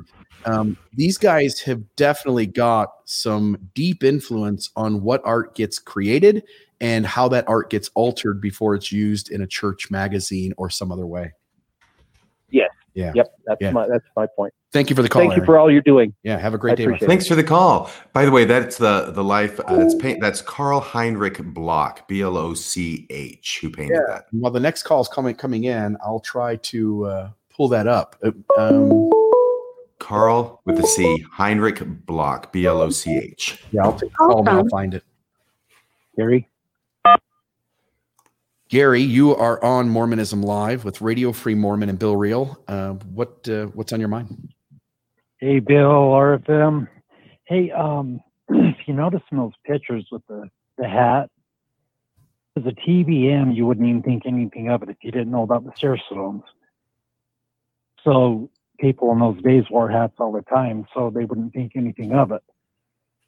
um, 0.46 0.76
these 0.92 1.16
guys 1.16 1.60
have 1.60 1.82
definitely 1.96 2.46
got 2.46 2.90
some 3.04 3.56
deep 3.74 4.02
influence 4.02 4.70
on 4.76 5.02
what 5.02 5.22
art 5.24 5.54
gets 5.54 5.78
created 5.78 6.42
and 6.80 7.06
how 7.06 7.28
that 7.28 7.48
art 7.48 7.70
gets 7.70 7.88
altered 7.94 8.40
before 8.40 8.74
it's 8.74 8.92
used 8.92 9.30
in 9.30 9.42
a 9.42 9.46
church 9.46 9.90
magazine 9.90 10.52
or 10.58 10.68
some 10.68 10.90
other 10.92 11.06
way. 11.06 11.32
Yes. 12.94 13.12
Yeah. 13.16 13.22
Yep. 13.22 13.34
That's 13.46 13.60
Yeah. 13.60 13.70
my 13.72 13.88
that's 13.88 14.04
my 14.16 14.26
point. 14.36 14.54
Thank 14.72 14.88
you 14.90 14.96
for 14.96 15.02
the 15.02 15.08
call. 15.08 15.22
Thank 15.22 15.36
you 15.36 15.44
for 15.44 15.58
all 15.58 15.70
you're 15.70 15.82
doing. 15.82 16.14
yeah. 16.22 16.36
Have 16.38 16.54
a 16.54 16.58
great 16.58 16.72
I 16.72 16.74
day. 16.76 16.82
my 16.86 16.90
appreciate 16.90 17.06
friend. 17.06 17.10
Thanks 17.10 17.26
for 17.28 17.34
the 17.36 17.44
call. 17.44 17.90
By 18.12 18.24
the 18.24 18.30
way, 18.30 18.44
that's 18.44 18.76
the 18.78 19.10
the 19.12 19.22
life. 19.24 19.58
Uh, 19.60 19.76
that's 19.76 19.94
paint. 19.96 20.20
That's 20.20 20.40
Carl 20.42 20.80
Heinrich 20.80 21.38
Bloch, 21.54 22.06
B 22.08 22.22
L 22.22 22.36
O 22.36 22.54
C 22.54 23.06
H, 23.10 23.58
who 23.60 23.70
painted 23.70 24.00
that. 24.08 24.26
While 24.32 24.52
the 24.52 24.60
next 24.60 24.84
call 24.84 25.00
is 25.00 25.08
coming 25.08 25.34
coming 25.34 25.64
in, 25.64 25.96
I'll 26.04 26.20
try 26.20 26.56
to 26.56 27.04
uh, 27.06 27.30
pull 27.54 27.68
that 27.68 27.86
up. 27.86 28.16
Uh, 28.24 28.32
Um, 28.58 29.10
Carl 30.00 30.60
with 30.66 30.76
the 30.76 30.86
C, 30.86 31.24
Heinrich 31.32 31.82
Bloch, 32.04 32.52
B 32.52 32.66
L 32.66 32.80
O 32.82 32.90
C 32.90 33.16
H. 33.16 33.62
yeah, 33.72 33.82
I'll 33.84 33.92
take 33.92 34.10
the 34.10 34.16
call 34.16 34.40
and 34.40 34.48
I'll 34.48 34.68
find 34.68 34.94
it. 34.94 35.02
Gary. 36.16 36.48
Gary, 38.74 39.02
you 39.02 39.36
are 39.36 39.62
on 39.62 39.88
Mormonism 39.88 40.42
Live 40.42 40.84
with 40.84 41.01
Radio 41.01 41.30
Free 41.30 41.55
Mormon 41.55 41.88
and 41.88 41.96
Bill 41.96 42.16
Reel. 42.16 42.59
Uh, 42.66 42.94
what 42.94 43.48
uh, 43.48 43.66
what's 43.66 43.92
on 43.92 44.01
your 44.01 44.09
mind? 44.09 44.52
Hey, 45.38 45.60
Bill, 45.60 46.10
RFM. 46.10 46.88
Hey, 47.44 47.70
um, 47.70 48.20
if 48.48 48.74
you 48.86 48.94
notice 48.94 49.22
in 49.30 49.38
those 49.38 49.52
pictures 49.64 50.09
with 50.10 50.22
the, 50.26 50.51
the 50.76 50.88
hat, 50.88 51.30
as 52.56 52.64
a 52.66 52.72
TBM, 52.72 53.55
you 53.55 53.64
wouldn't 53.64 53.88
even 53.88 54.02
think 54.02 54.24
anything 54.26 54.68
of 54.70 54.82
it 54.82 54.88
if 54.88 54.96
you 55.02 55.12
didn't 55.12 55.30
know 55.30 55.44
about 55.44 55.64
the 55.64 55.98
stones. 56.09 56.42
So 58.02 58.51
people 58.80 59.12
in 59.12 59.20
those 59.20 59.40
days 59.40 59.62
wore 59.70 59.88
hats 59.88 60.14
all 60.18 60.32
the 60.32 60.42
time, 60.42 60.84
so 60.92 61.12
they 61.14 61.24
wouldn't 61.24 61.52
think 61.52 61.76
anything 61.76 62.12
of 62.12 62.32
it. 62.32 62.42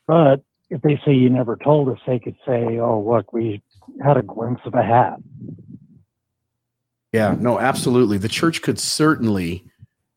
But 0.08 0.42
if 0.70 0.82
they 0.82 1.00
say 1.06 1.12
you 1.12 1.30
never 1.30 1.54
told 1.54 1.88
us, 1.90 2.00
they 2.04 2.18
could 2.18 2.36
say, 2.44 2.80
"Oh, 2.80 3.00
look, 3.00 3.32
we 3.32 3.62
had 4.02 4.16
a 4.16 4.22
glimpse 4.22 4.62
of 4.64 4.74
a 4.74 4.82
hat." 4.82 5.16
Yeah, 7.12 7.34
no, 7.38 7.58
absolutely. 7.58 8.18
The 8.18 8.28
church 8.28 8.62
could 8.62 8.78
certainly 8.78 9.64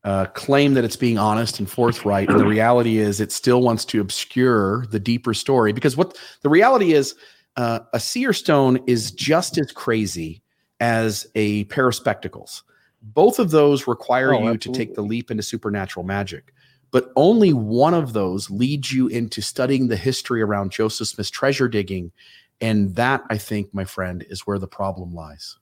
uh, 0.04 0.26
claim 0.26 0.74
that 0.74 0.84
it's 0.84 0.96
being 0.96 1.18
honest 1.18 1.58
and 1.58 1.70
forthright, 1.70 2.28
and 2.28 2.40
the 2.40 2.46
reality 2.46 2.98
is 2.98 3.20
it 3.20 3.32
still 3.32 3.62
wants 3.62 3.84
to 3.86 4.00
obscure 4.00 4.86
the 4.90 5.00
deeper 5.00 5.34
story 5.34 5.72
because 5.72 5.96
what 5.96 6.18
the 6.42 6.48
reality 6.48 6.92
is, 6.92 7.14
uh, 7.56 7.80
a 7.92 8.00
seer 8.00 8.32
stone 8.32 8.80
is 8.86 9.12
just 9.12 9.58
as 9.58 9.72
crazy 9.72 10.42
as 10.78 11.26
a 11.34 11.64
pair 11.64 11.88
of 11.88 11.94
spectacles. 11.94 12.62
Both 13.02 13.38
of 13.38 13.50
those 13.50 13.86
require 13.86 14.34
Oh, 14.34 14.42
you 14.42 14.56
to 14.58 14.72
take 14.72 14.94
the 14.94 15.02
leap 15.02 15.30
into 15.30 15.42
supernatural 15.42 16.04
magic, 16.04 16.52
but 16.90 17.12
only 17.16 17.52
one 17.52 17.94
of 17.94 18.12
those 18.12 18.50
leads 18.50 18.92
you 18.92 19.08
into 19.08 19.40
studying 19.40 19.88
the 19.88 19.96
history 19.96 20.42
around 20.42 20.72
Joseph 20.72 21.08
Smith's 21.08 21.30
treasure 21.30 21.68
digging, 21.68 22.12
and 22.60 22.94
that 22.96 23.24
I 23.30 23.38
think, 23.38 23.72
my 23.74 23.84
friend, 23.84 24.24
is 24.28 24.46
where 24.46 24.58
the 24.58 24.66
problem 24.68 25.14
lies. 25.14 25.56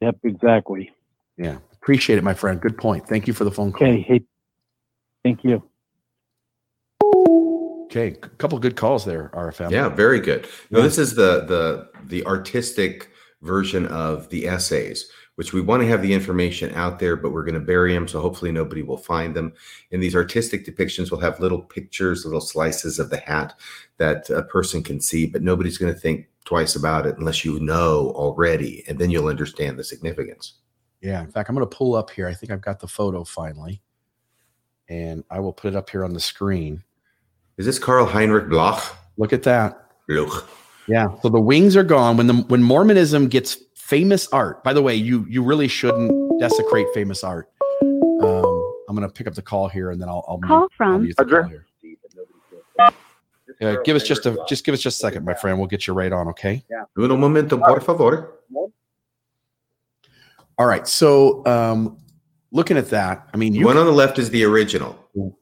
Yep, 0.00 0.16
exactly. 0.24 0.92
Yeah. 1.36 1.58
Appreciate 1.74 2.18
it, 2.18 2.24
my 2.24 2.34
friend. 2.34 2.60
Good 2.60 2.76
point. 2.76 3.06
Thank 3.08 3.26
you 3.26 3.32
for 3.32 3.44
the 3.44 3.50
phone 3.50 3.72
call. 3.72 3.86
Okay, 3.88 4.00
hey, 4.02 4.22
thank 5.24 5.44
you. 5.44 5.62
Okay. 7.86 8.08
A 8.22 8.28
couple 8.36 8.58
good 8.58 8.76
calls 8.76 9.04
there, 9.04 9.30
RFM. 9.34 9.70
Yeah, 9.70 9.88
very 9.88 10.20
good. 10.20 10.46
No, 10.70 10.78
Yeah. 10.78 10.84
this 10.84 10.98
is 10.98 11.14
the 11.14 11.44
the 11.46 11.88
the 12.06 12.24
artistic 12.26 13.10
version 13.42 13.86
of 13.86 14.28
the 14.28 14.46
essays, 14.46 15.10
which 15.40 15.54
we 15.54 15.62
want 15.62 15.80
to 15.80 15.88
have 15.88 16.02
the 16.02 16.12
information 16.12 16.70
out 16.74 16.98
there, 16.98 17.16
but 17.16 17.32
we're 17.32 17.46
going 17.46 17.54
to 17.54 17.60
bury 17.60 17.94
them, 17.94 18.06
so 18.06 18.20
hopefully 18.20 18.52
nobody 18.52 18.82
will 18.82 18.98
find 18.98 19.34
them. 19.34 19.54
And 19.90 20.02
these 20.02 20.14
artistic 20.14 20.66
depictions 20.66 21.10
we'll 21.10 21.22
have 21.22 21.40
little 21.40 21.62
pictures, 21.62 22.26
little 22.26 22.42
slices 22.42 22.98
of 22.98 23.08
the 23.08 23.16
hat 23.16 23.54
that 23.96 24.28
a 24.28 24.42
person 24.42 24.82
can 24.82 25.00
see, 25.00 25.24
but 25.24 25.40
nobody's 25.40 25.78
going 25.78 25.94
to 25.94 25.98
think 25.98 26.28
twice 26.44 26.76
about 26.76 27.06
it 27.06 27.16
unless 27.16 27.42
you 27.42 27.58
know 27.58 28.12
already, 28.16 28.84
and 28.86 28.98
then 28.98 29.08
you'll 29.08 29.28
understand 29.28 29.78
the 29.78 29.82
significance. 29.82 30.58
Yeah. 31.00 31.22
In 31.22 31.30
fact, 31.30 31.48
I'm 31.48 31.56
going 31.56 31.66
to 31.66 31.74
pull 31.74 31.94
up 31.94 32.10
here. 32.10 32.28
I 32.28 32.34
think 32.34 32.52
I've 32.52 32.60
got 32.60 32.78
the 32.78 32.86
photo 32.86 33.24
finally, 33.24 33.80
and 34.90 35.24
I 35.30 35.40
will 35.40 35.54
put 35.54 35.68
it 35.68 35.74
up 35.74 35.88
here 35.88 36.04
on 36.04 36.12
the 36.12 36.20
screen. 36.20 36.84
Is 37.56 37.64
this 37.64 37.78
Carl 37.78 38.04
Heinrich 38.04 38.50
Bloch? 38.50 38.94
Look 39.16 39.32
at 39.32 39.44
that. 39.44 39.90
Bloch. 40.06 40.46
Yeah. 40.86 41.06
So 41.22 41.30
the 41.30 41.40
wings 41.40 41.76
are 41.76 41.84
gone 41.84 42.18
when 42.18 42.26
the 42.26 42.34
when 42.48 42.62
Mormonism 42.62 43.28
gets 43.28 43.56
famous 43.90 44.28
art. 44.32 44.62
By 44.62 44.72
the 44.72 44.80
way, 44.80 44.94
you 44.94 45.26
you 45.28 45.42
really 45.42 45.68
shouldn't 45.68 46.12
desecrate 46.40 46.86
famous 46.94 47.24
art. 47.24 47.48
Um, 47.82 48.74
I'm 48.88 48.96
going 48.96 49.06
to 49.06 49.12
pick 49.12 49.26
up 49.26 49.34
the 49.34 49.42
call 49.42 49.68
here, 49.68 49.90
and 49.90 50.00
then 50.00 50.08
I'll, 50.08 50.24
I'll 50.28 50.38
mute- 50.38 50.48
Call 50.48 50.62
I'll 50.62 50.68
from- 50.76 51.06
the 51.06 51.14
call 51.14 51.42
here. 51.44 51.66
Yeah, 53.60 53.76
give 53.84 53.94
us 53.94 54.04
just 54.04 54.24
a 54.24 54.42
just 54.48 54.64
give 54.64 54.72
us 54.72 54.80
just 54.80 54.96
a 54.98 55.00
second, 55.00 55.24
my 55.26 55.34
friend. 55.34 55.58
We'll 55.58 55.66
get 55.68 55.86
you 55.86 55.92
right 55.92 56.12
on. 56.12 56.28
Okay. 56.28 56.64
Uno 56.98 57.16
momento, 57.16 57.58
por 57.58 57.80
favor. 57.80 58.38
All 60.56 60.66
right. 60.66 60.86
So 60.88 61.44
um, 61.46 61.98
looking 62.52 62.78
at 62.78 62.88
that, 62.90 63.28
I 63.34 63.36
mean, 63.36 63.52
The 63.52 63.58
you 63.58 63.66
one 63.66 63.76
on 63.76 63.84
the 63.86 63.92
left 63.92 64.18
is 64.18 64.30
the 64.30 64.44
original. 64.44 64.96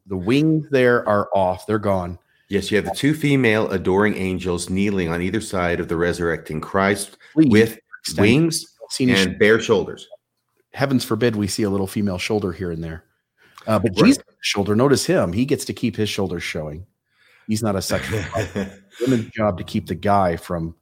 the 0.06 0.16
wings 0.16 0.66
there 0.70 1.08
are 1.08 1.28
off. 1.32 1.64
They're 1.66 1.78
gone. 1.78 2.18
Yes, 2.48 2.70
you 2.70 2.76
have 2.76 2.86
the 2.86 2.94
two 2.94 3.14
female 3.14 3.70
adoring 3.70 4.16
angels 4.16 4.68
kneeling 4.70 5.10
on 5.10 5.20
either 5.22 5.40
side 5.40 5.78
of 5.80 5.86
the 5.88 5.96
resurrecting 5.96 6.60
Christ 6.60 7.18
Please 7.34 7.50
with 7.50 7.78
extend- 8.10 8.26
wings 8.28 8.66
and 9.00 9.38
bare 9.38 9.60
shoulders. 9.60 10.08
heavens 10.72 11.04
forbid 11.04 11.36
we 11.36 11.46
see 11.46 11.62
a 11.62 11.70
little 11.70 11.86
female 11.86 12.18
shoulder 12.18 12.52
here 12.52 12.70
and 12.70 12.82
there. 12.84 13.04
Uh, 13.66 13.78
but 13.78 13.90
Right. 13.96 14.06
Jesus' 14.06 14.22
shoulder, 14.40 14.74
notice 14.76 15.04
him. 15.06 15.32
He 15.32 15.44
gets 15.44 15.64
to 15.66 15.72
keep 15.74 15.96
his 15.96 16.08
shoulders 16.08 16.42
showing. 16.42 16.86
He's 17.46 17.62
not 17.62 17.76
a 17.76 17.82
sexual. 17.82 18.20
Women's 19.00 19.30
job 19.30 19.58
to 19.58 19.64
keep 19.64 19.86
the 19.86 19.94
guy 19.94 20.36
from 20.36 20.74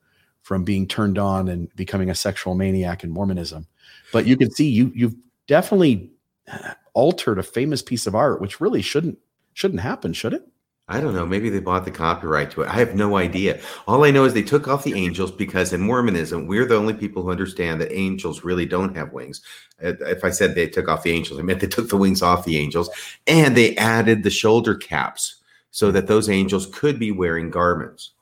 from 0.42 0.62
being 0.62 0.86
turned 0.86 1.18
on 1.18 1.48
and 1.48 1.68
becoming 1.74 2.08
a 2.10 2.14
sexual 2.14 2.54
maniac 2.54 3.02
in 3.02 3.10
Mormonism. 3.10 3.66
But 4.12 4.26
you 4.26 4.36
can 4.36 4.50
see 4.50 4.68
you 4.68 4.92
you've 4.94 5.14
definitely 5.48 6.10
uh, 6.50 6.74
altered 6.94 7.38
a 7.38 7.42
famous 7.42 7.82
piece 7.82 8.06
of 8.06 8.14
art, 8.14 8.40
which 8.40 8.60
really 8.60 8.82
shouldn't 8.82 9.18
shouldn't 9.54 9.80
happen, 9.80 10.12
should 10.12 10.34
it? 10.34 10.46
I 10.88 11.00
don't 11.00 11.14
know. 11.14 11.26
Maybe 11.26 11.50
they 11.50 11.58
bought 11.58 11.84
the 11.84 11.90
copyright 11.90 12.52
to 12.52 12.62
it. 12.62 12.68
I 12.68 12.74
have 12.74 12.94
no 12.94 13.16
idea. 13.16 13.60
All 13.88 14.04
I 14.04 14.12
know 14.12 14.24
is 14.24 14.34
they 14.34 14.42
took 14.42 14.68
off 14.68 14.84
the 14.84 14.94
angels 14.94 15.32
because 15.32 15.72
in 15.72 15.80
Mormonism, 15.80 16.46
we're 16.46 16.64
the 16.64 16.76
only 16.76 16.94
people 16.94 17.24
who 17.24 17.30
understand 17.30 17.80
that 17.80 17.92
angels 17.92 18.44
really 18.44 18.66
don't 18.66 18.96
have 18.96 19.12
wings. 19.12 19.42
Uh, 19.82 19.94
If 20.00 20.24
I 20.24 20.30
said 20.30 20.54
they 20.54 20.68
took 20.68 20.88
off 20.88 21.02
the 21.02 21.10
angels, 21.10 21.40
I 21.40 21.42
meant 21.42 21.58
they 21.58 21.66
took 21.66 21.88
the 21.88 21.96
wings 21.96 22.22
off 22.22 22.44
the 22.44 22.56
angels 22.56 22.88
and 23.26 23.56
they 23.56 23.76
added 23.76 24.22
the 24.22 24.30
shoulder 24.30 24.76
caps 24.76 25.42
so 25.72 25.90
that 25.90 26.06
those 26.06 26.28
angels 26.30 26.66
could 26.72 27.00
be 27.00 27.10
wearing 27.10 27.50
garments. 27.50 28.12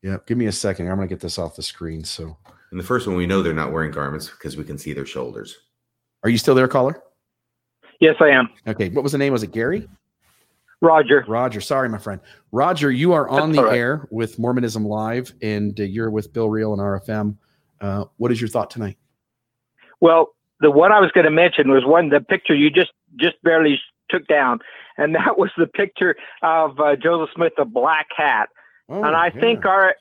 Yeah. 0.00 0.18
Give 0.26 0.38
me 0.38 0.46
a 0.46 0.52
second. 0.52 0.88
I'm 0.88 0.96
gonna 0.96 1.08
get 1.08 1.20
this 1.20 1.38
off 1.40 1.56
the 1.56 1.62
screen. 1.62 2.04
So 2.04 2.36
in 2.70 2.78
the 2.78 2.84
first 2.84 3.08
one, 3.08 3.16
we 3.16 3.26
know 3.26 3.42
they're 3.42 3.52
not 3.52 3.72
wearing 3.72 3.90
garments 3.90 4.30
because 4.30 4.56
we 4.56 4.62
can 4.64 4.78
see 4.78 4.92
their 4.92 5.06
shoulders. 5.06 5.56
are 6.22 6.30
you 6.30 6.38
still 6.38 6.54
there, 6.54 6.68
caller? 6.68 7.02
Yes, 8.00 8.14
I 8.20 8.28
am. 8.28 8.48
Okay. 8.66 8.90
What 8.90 9.02
was 9.02 9.12
the 9.12 9.18
name? 9.18 9.32
Was 9.32 9.42
it 9.42 9.50
Gary? 9.52 9.88
Roger. 10.84 11.24
Roger, 11.26 11.60
sorry, 11.60 11.88
my 11.88 11.98
friend. 11.98 12.20
Roger, 12.52 12.90
you 12.90 13.12
are 13.12 13.28
on 13.28 13.50
That's 13.52 13.58
the 13.58 13.64
right. 13.64 13.78
air 13.78 14.08
with 14.10 14.38
Mormonism 14.38 14.84
Live, 14.84 15.32
and 15.42 15.78
uh, 15.78 15.82
you're 15.84 16.10
with 16.10 16.32
Bill 16.32 16.48
Reel 16.48 16.72
and 16.72 16.80
RFM. 16.80 17.36
Uh, 17.80 18.04
what 18.18 18.30
is 18.30 18.40
your 18.40 18.48
thought 18.48 18.70
tonight? 18.70 18.96
Well, 20.00 20.34
the 20.60 20.70
one 20.70 20.92
I 20.92 21.00
was 21.00 21.10
going 21.12 21.24
to 21.24 21.30
mention 21.30 21.70
was 21.70 21.84
one 21.84 22.10
the 22.10 22.20
picture 22.20 22.54
you 22.54 22.70
just 22.70 22.92
just 23.16 23.42
barely 23.42 23.80
took 24.10 24.26
down, 24.26 24.60
and 24.96 25.14
that 25.14 25.38
was 25.38 25.50
the 25.56 25.66
picture 25.66 26.16
of 26.42 26.78
uh, 26.78 26.96
Joseph 26.96 27.30
Smith, 27.34 27.54
the 27.56 27.64
black 27.64 28.06
hat. 28.16 28.48
Oh, 28.88 29.02
and 29.02 29.16
I 29.16 29.30
think 29.30 29.64
our 29.64 29.94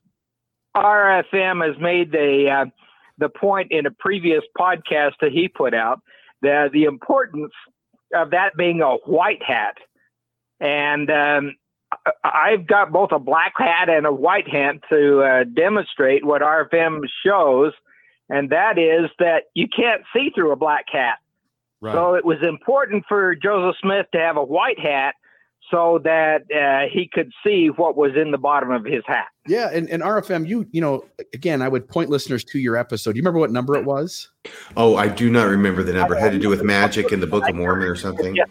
RFM 0.76 1.66
has 1.66 1.80
made 1.82 2.12
the 2.12 2.50
uh, 2.50 2.66
the 3.18 3.30
point 3.30 3.72
in 3.72 3.86
a 3.86 3.92
previous 3.92 4.44
podcast 4.58 5.14
that 5.22 5.32
he 5.32 5.48
put 5.48 5.74
out 5.74 6.02
that 6.42 6.72
the 6.74 6.84
importance 6.84 7.54
of 8.14 8.32
that 8.32 8.56
being 8.58 8.82
a 8.82 8.96
white 9.06 9.42
hat, 9.42 9.78
and 10.60 11.10
um, 11.10 11.56
I- 12.24 12.52
I've 12.54 12.68
got 12.68 12.92
both 12.92 13.12
a 13.12 13.20
black 13.20 13.54
hat 13.58 13.90
and 13.90 14.06
a 14.06 14.14
white 14.14 14.48
hat 14.50 14.76
to 14.92 15.22
uh, 15.22 15.44
demonstrate 15.46 16.26
what 16.26 16.42
RFM 16.42 17.02
shows 17.26 17.74
and 18.30 18.50
that 18.50 18.78
is 18.78 19.10
that 19.20 19.44
you 19.54 19.68
can't 19.68 20.02
see 20.14 20.32
through 20.34 20.52
a 20.52 20.56
black 20.56 20.86
hat. 20.92 21.18
Right. 21.82 21.94
So 21.94 22.16
it 22.16 22.26
was 22.26 22.38
important 22.42 23.04
for 23.08 23.36
Joseph 23.36 23.76
Smith 23.82 24.06
to 24.14 24.20
have 24.20 24.38
a 24.38 24.44
white 24.44 24.80
hat 24.80 25.16
so 25.70 26.00
that 26.04 26.44
uh, 26.52 26.90
he 26.92 27.10
could 27.12 27.32
see 27.46 27.68
what 27.68 27.96
was 27.98 28.12
in 28.16 28.32
the 28.32 28.38
bottom 28.38 28.72
of 28.72 28.86
his 28.86 29.04
hat. 29.06 29.28
Yeah, 29.48 29.70
and, 29.74 29.90
and 29.90 30.02
RFM, 30.02 30.48
you 30.48 30.66
you 30.72 30.80
know, 30.82 31.06
again, 31.34 31.62
I 31.62 31.68
would 31.68 31.88
point 31.88 32.10
listeners 32.10 32.44
to 32.46 32.60
your 32.60 32.78
episode. 32.78 33.14
Do 33.14 33.18
you 33.18 33.22
remember 33.22 33.40
what 33.40 33.52
number 33.52 33.76
it 33.76 33.86
was? 33.86 34.30
Oh, 34.78 34.96
I 34.96 35.10
do 35.10 35.30
not 35.30 35.48
remember 35.48 35.84
the 35.84 35.94
number. 35.94 36.16
It 36.16 36.22
had 36.22 36.32
to 36.32 36.40
do 36.40 36.50
with 36.50 36.64
magic 36.64 37.12
in 37.12 37.20
the 37.20 37.28
Book 37.28 37.48
of 37.48 37.56
Mormon 37.56 37.88
or 37.88 37.96
something. 37.96 38.36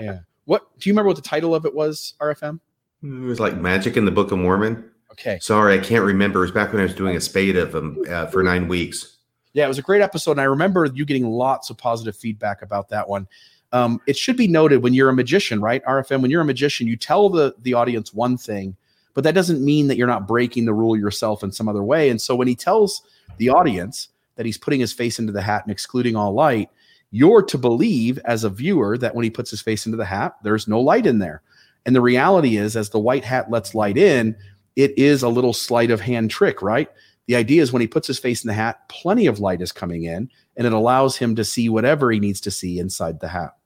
Yeah. 0.00 0.18
What 0.44 0.66
do 0.78 0.88
you 0.88 0.92
remember 0.92 1.08
what 1.08 1.16
the 1.16 1.22
title 1.22 1.54
of 1.54 1.64
it 1.64 1.74
was, 1.74 2.14
RFM? 2.20 2.60
It 3.02 3.08
was 3.08 3.40
like 3.40 3.56
magic 3.56 3.96
in 3.96 4.04
the 4.04 4.10
Book 4.10 4.32
of 4.32 4.38
Mormon. 4.38 4.88
Okay. 5.12 5.38
Sorry, 5.40 5.74
I 5.74 5.78
can't 5.78 6.04
remember. 6.04 6.40
It 6.40 6.42
was 6.42 6.50
back 6.52 6.72
when 6.72 6.80
I 6.80 6.84
was 6.84 6.94
doing 6.94 7.16
a 7.16 7.20
spade 7.20 7.56
of 7.56 7.72
them 7.72 8.02
uh, 8.08 8.26
for 8.26 8.42
nine 8.42 8.66
weeks. 8.66 9.18
Yeah, 9.52 9.66
it 9.66 9.68
was 9.68 9.78
a 9.78 9.82
great 9.82 10.00
episode, 10.00 10.32
and 10.32 10.40
I 10.40 10.44
remember 10.44 10.86
you 10.86 11.04
getting 11.04 11.28
lots 11.28 11.68
of 11.68 11.76
positive 11.76 12.16
feedback 12.16 12.62
about 12.62 12.88
that 12.88 13.08
one. 13.08 13.28
Um, 13.72 14.00
it 14.06 14.16
should 14.16 14.36
be 14.36 14.48
noted 14.48 14.82
when 14.82 14.94
you're 14.94 15.10
a 15.10 15.14
magician, 15.14 15.60
right? 15.60 15.84
RFM, 15.84 16.22
when 16.22 16.30
you're 16.30 16.40
a 16.40 16.46
magician, 16.46 16.86
you 16.86 16.96
tell 16.96 17.28
the 17.28 17.54
the 17.62 17.74
audience 17.74 18.14
one 18.14 18.38
thing, 18.38 18.76
but 19.14 19.24
that 19.24 19.34
doesn't 19.34 19.62
mean 19.62 19.88
that 19.88 19.96
you're 19.96 20.06
not 20.06 20.26
breaking 20.26 20.64
the 20.64 20.74
rule 20.74 20.96
yourself 20.96 21.42
in 21.42 21.52
some 21.52 21.68
other 21.68 21.82
way. 21.82 22.08
And 22.08 22.20
so 22.20 22.34
when 22.34 22.48
he 22.48 22.54
tells 22.54 23.02
the 23.36 23.50
audience 23.50 24.08
that 24.36 24.46
he's 24.46 24.58
putting 24.58 24.80
his 24.80 24.92
face 24.92 25.18
into 25.18 25.32
the 25.32 25.42
hat 25.42 25.62
and 25.64 25.72
excluding 25.72 26.16
all 26.16 26.32
light, 26.32 26.70
you're 27.12 27.42
to 27.42 27.58
believe 27.58 28.18
as 28.24 28.42
a 28.42 28.50
viewer 28.50 28.98
that 28.98 29.14
when 29.14 29.22
he 29.22 29.30
puts 29.30 29.50
his 29.50 29.60
face 29.60 29.86
into 29.86 29.96
the 29.96 30.04
hat, 30.04 30.34
there's 30.42 30.66
no 30.66 30.80
light 30.80 31.06
in 31.06 31.18
there. 31.20 31.42
And 31.86 31.94
the 31.94 32.00
reality 32.00 32.56
is, 32.56 32.76
as 32.76 32.90
the 32.90 32.98
white 32.98 33.24
hat 33.24 33.50
lets 33.50 33.74
light 33.74 33.96
in, 33.96 34.34
it 34.76 34.96
is 34.98 35.22
a 35.22 35.28
little 35.28 35.52
sleight 35.52 35.90
of 35.90 36.00
hand 36.00 36.30
trick, 36.30 36.62
right? 36.62 36.88
The 37.26 37.36
idea 37.36 37.62
is 37.62 37.72
when 37.72 37.82
he 37.82 37.86
puts 37.86 38.06
his 38.06 38.18
face 38.18 38.42
in 38.42 38.48
the 38.48 38.54
hat, 38.54 38.88
plenty 38.88 39.26
of 39.26 39.40
light 39.40 39.60
is 39.60 39.72
coming 39.72 40.04
in, 40.04 40.30
and 40.56 40.66
it 40.66 40.72
allows 40.72 41.16
him 41.16 41.36
to 41.36 41.44
see 41.44 41.68
whatever 41.68 42.10
he 42.10 42.18
needs 42.18 42.40
to 42.42 42.50
see 42.50 42.78
inside 42.78 43.20
the 43.20 43.28
hat. 43.28 43.56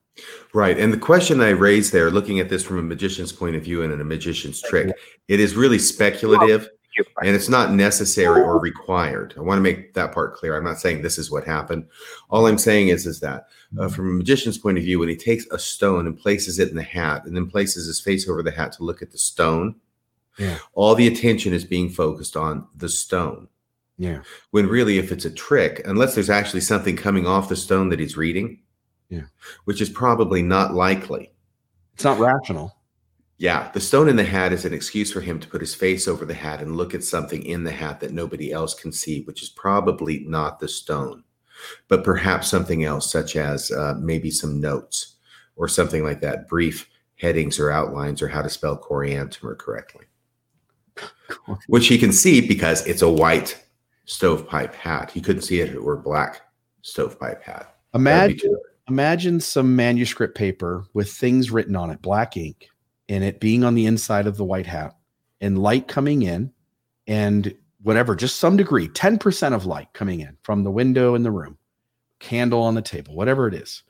Right. 0.55 0.79
And 0.79 0.93
the 0.93 0.99
question 0.99 1.41
I 1.41 1.51
raised 1.51 1.93
there, 1.93 2.11
looking 2.11 2.41
at 2.41 2.49
this 2.49 2.63
from 2.63 2.79
a 2.79 2.83
magician's 2.83 3.33
point 3.33 3.55
of 3.55 3.63
view 3.63 3.83
and 3.83 3.93
in 3.93 4.01
a 4.01 4.05
magician's 4.05 4.63
trick, 4.63 4.97
it 5.29 5.41
is 5.41 5.55
really 5.55 5.79
speculative 5.79 6.69
and 7.23 7.35
it's 7.35 7.49
not 7.49 7.73
necessary 7.73 8.41
or 8.41 8.59
required. 8.59 9.35
I 9.37 9.41
want 9.41 9.59
to 9.59 9.63
make 9.63 9.95
that 9.95 10.13
part 10.13 10.35
clear. 10.35 10.57
I'm 10.57 10.65
not 10.65 10.79
saying 10.81 11.03
this 11.03 11.19
is 11.19 11.31
what 11.31 11.45
happened. 11.45 11.87
All 12.31 12.47
I'm 12.47 12.59
saying 12.59 12.89
is, 12.89 13.07
is 13.07 13.21
that 13.21 13.49
uh, 13.79 13.89
from 13.89 14.09
a 14.11 14.13
magician's 14.15 14.59
point 14.59 14.79
of 14.79 14.85
view, 14.85 14.99
when 14.99 15.09
he 15.09 15.17
takes 15.17 15.47
a 15.51 15.59
stone 15.59 16.07
and 16.07 16.19
places 16.19 16.59
it 16.59 16.71
in 16.71 16.77
the 16.77 16.83
hat 16.83 17.25
and 17.27 17.37
then 17.37 17.49
places 17.51 17.87
his 17.87 18.01
face 18.01 18.29
over 18.29 18.43
the 18.43 18.51
hat 18.51 18.73
to 18.73 18.85
look 18.85 19.03
at 19.03 19.11
the 19.11 19.19
stone, 19.19 19.75
Yeah. 20.39 20.59
all 20.75 20.95
the 20.95 21.07
attention 21.07 21.53
is 21.53 21.65
being 21.65 21.89
focused 21.91 22.37
on 22.37 22.67
the 22.77 22.89
stone. 22.89 23.49
Yeah. 23.99 24.23
When 24.51 24.67
really, 24.67 24.99
if 24.99 25.11
it's 25.13 25.25
a 25.25 25.31
trick, 25.31 25.81
unless 25.87 26.15
there's 26.15 26.31
actually 26.31 26.61
something 26.61 26.97
coming 26.97 27.27
off 27.27 27.49
the 27.49 27.57
stone 27.57 27.89
that 27.89 28.01
he's 28.01 28.17
reading, 28.17 28.61
Yeah. 29.09 29.23
which 29.65 29.81
is 29.81 29.89
probably 29.89 30.43
not 30.43 30.75
likely. 30.75 31.33
It's 31.95 32.05
not 32.05 32.19
rational. 32.19 32.76
Yeah, 33.39 33.71
the 33.73 33.81
stone 33.81 34.09
in 34.09 34.17
the 34.17 34.25
hat 34.25 34.53
is 34.53 34.65
an 34.65 34.73
excuse 34.73 35.13
for 35.13 35.21
him 35.21 35.39
to 35.41 35.49
put 35.49 35.61
his 35.61 35.75
face 35.75 36.09
over 36.09 36.25
the 36.25 36.35
hat 36.35 36.63
and 36.63 36.77
look 36.77 36.95
at 36.95 37.05
something 37.05 37.45
in 37.45 37.65
the 37.65 37.73
hat 37.73 38.01
that 38.01 38.13
nobody 38.13 38.51
else 38.51 38.73
can 38.73 38.93
see, 38.93 39.23
which 39.25 39.43
is 39.43 39.51
probably 39.51 40.21
not 40.21 40.59
the 40.59 40.69
stone, 40.69 41.23
but 41.89 42.03
perhaps 42.03 42.49
something 42.49 42.85
else, 42.85 43.13
such 43.13 43.37
as 43.37 43.71
uh, 43.71 43.95
maybe 43.99 44.31
some 44.31 44.59
notes 44.59 45.17
or 45.57 45.69
something 45.69 46.03
like 46.03 46.23
that, 46.23 46.49
brief 46.49 46.89
headings 47.17 47.59
or 47.59 47.71
outlines 47.71 48.23
or 48.23 48.29
how 48.29 48.41
to 48.41 48.49
spell 48.49 48.79
coriantumr 48.79 49.59
correctly, 49.59 50.07
which 51.67 51.89
he 51.89 51.99
can 51.99 52.13
see 52.13 52.47
because 52.47 52.87
it's 52.87 53.03
a 53.03 53.11
white 53.11 53.63
stovepipe 54.07 54.75
hat. 54.75 55.11
He 55.11 55.21
couldn't 55.21 55.43
see 55.43 55.61
it 55.61 55.69
if 55.69 55.75
it 55.75 55.83
were 55.83 55.99
a 55.99 56.03
black 56.03 56.41
stovepipe 56.81 57.43
hat. 57.43 57.77
Imagine 57.95 58.57
imagine 58.89 59.41
some 59.41 59.75
manuscript 59.75 60.37
paper 60.37 60.85
with 60.95 61.11
things 61.11 61.51
written 61.51 61.75
on 61.77 61.91
it, 61.91 62.01
black 62.01 62.37
ink, 62.37 62.69
and 63.09 63.25
it 63.25 63.41
being 63.41 63.65
on 63.65 63.75
the 63.75 63.87
inside 63.87 64.27
of 64.27 64.37
the 64.37 64.45
white 64.45 64.67
hat, 64.67 64.97
and 65.41 65.59
light 65.59 65.87
coming 65.89 66.23
in, 66.23 66.53
and 67.07 67.55
whatever, 67.83 68.17
just 68.17 68.37
some 68.37 68.57
degree, 68.57 68.89
10% 68.89 69.55
of 69.55 69.67
light 69.67 69.93
coming 69.93 70.21
in 70.21 70.37
from 70.43 70.65
the 70.65 70.71
window 70.71 71.15
in 71.15 71.23
the 71.23 71.31
room, 71.31 71.57
candle 72.19 72.63
on 72.63 72.75
the 72.75 72.83
table, 72.83 73.15
whatever 73.15 73.47
it 73.47 73.55
is. 73.55 73.83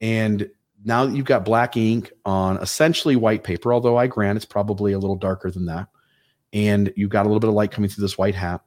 And 0.00 0.48
now 0.84 1.06
that 1.06 1.16
you've 1.16 1.26
got 1.26 1.44
black 1.44 1.76
ink 1.76 2.12
on 2.24 2.56
essentially 2.58 3.16
white 3.16 3.44
paper, 3.44 3.72
although 3.72 3.96
I 3.96 4.06
grant 4.06 4.36
it's 4.36 4.44
probably 4.44 4.92
a 4.92 4.98
little 4.98 5.16
darker 5.16 5.50
than 5.50 5.66
that, 5.66 5.88
and 6.52 6.92
you've 6.96 7.10
got 7.10 7.24
a 7.24 7.28
little 7.28 7.40
bit 7.40 7.48
of 7.48 7.54
light 7.54 7.70
coming 7.70 7.88
through 7.88 8.02
this 8.02 8.18
white 8.18 8.34
hat, 8.34 8.60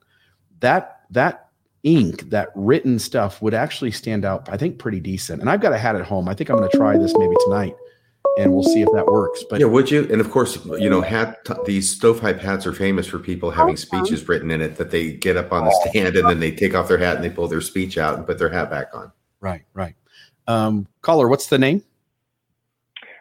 that 0.60 1.02
that 1.12 1.50
ink, 1.84 2.30
that 2.32 2.50
written 2.56 2.98
stuff 2.98 3.42
would 3.42 3.54
actually 3.54 3.92
stand 3.92 4.26
out, 4.26 4.50
I 4.50 4.58
think, 4.58 4.80
pretty 4.80 5.00
decent. 5.00 5.40
And 5.40 5.50
I've 5.50 5.62
got 5.62 5.72
a 5.72 5.78
hat 5.78 5.96
at 5.96 6.02
home. 6.02 6.28
I 6.28 6.34
think 6.34 6.50
I'm 6.50 6.58
going 6.58 6.70
to 6.70 6.78
try 6.78 6.98
this 6.98 7.16
maybe 7.16 7.36
tonight, 7.46 7.76
and 8.38 8.54
we'll 8.54 8.64
see 8.64 8.82
if 8.82 8.90
that 8.94 9.06
works. 9.06 9.44
But 9.50 9.60
yeah, 9.60 9.68
would 9.68 9.90
you? 9.90 10.08
And 10.12 10.22
of 10.22 10.32
course, 10.32 10.64
you 10.66 10.90
know, 10.90 11.02
hat 11.02 11.48
these 11.66 11.90
stovepipe 11.90 12.40
hats 12.40 12.66
are 12.66 12.74
famous 12.74 13.08
for 13.08 13.20
people 13.20 13.52
having 13.52 13.78
speeches 13.78 14.28
written 14.28 14.52
in 14.52 14.62
it 14.62 14.76
that 14.78 14.92
they 14.92 15.14
get 15.14 15.38
up 15.38 15.52
on 15.52 15.66
the 15.66 15.90
stand 15.90 16.16
and 16.16 16.30
then 16.30 16.40
they 16.40 16.52
take 16.52 16.76
off 16.76 16.88
their 16.88 16.98
hat 16.98 17.16
and 17.16 17.24
they 17.24 17.30
pull 17.30 17.48
their 17.48 17.62
speech 17.62 17.98
out 17.98 18.18
and 18.18 18.26
put 18.26 18.38
their 18.38 18.50
hat 18.50 18.70
back 18.70 18.88
on. 18.94 19.12
right, 19.40 19.64
right. 19.74 19.96
Um, 20.48 20.88
caller, 21.02 21.28
what's 21.28 21.48
the 21.48 21.58
name? 21.58 21.84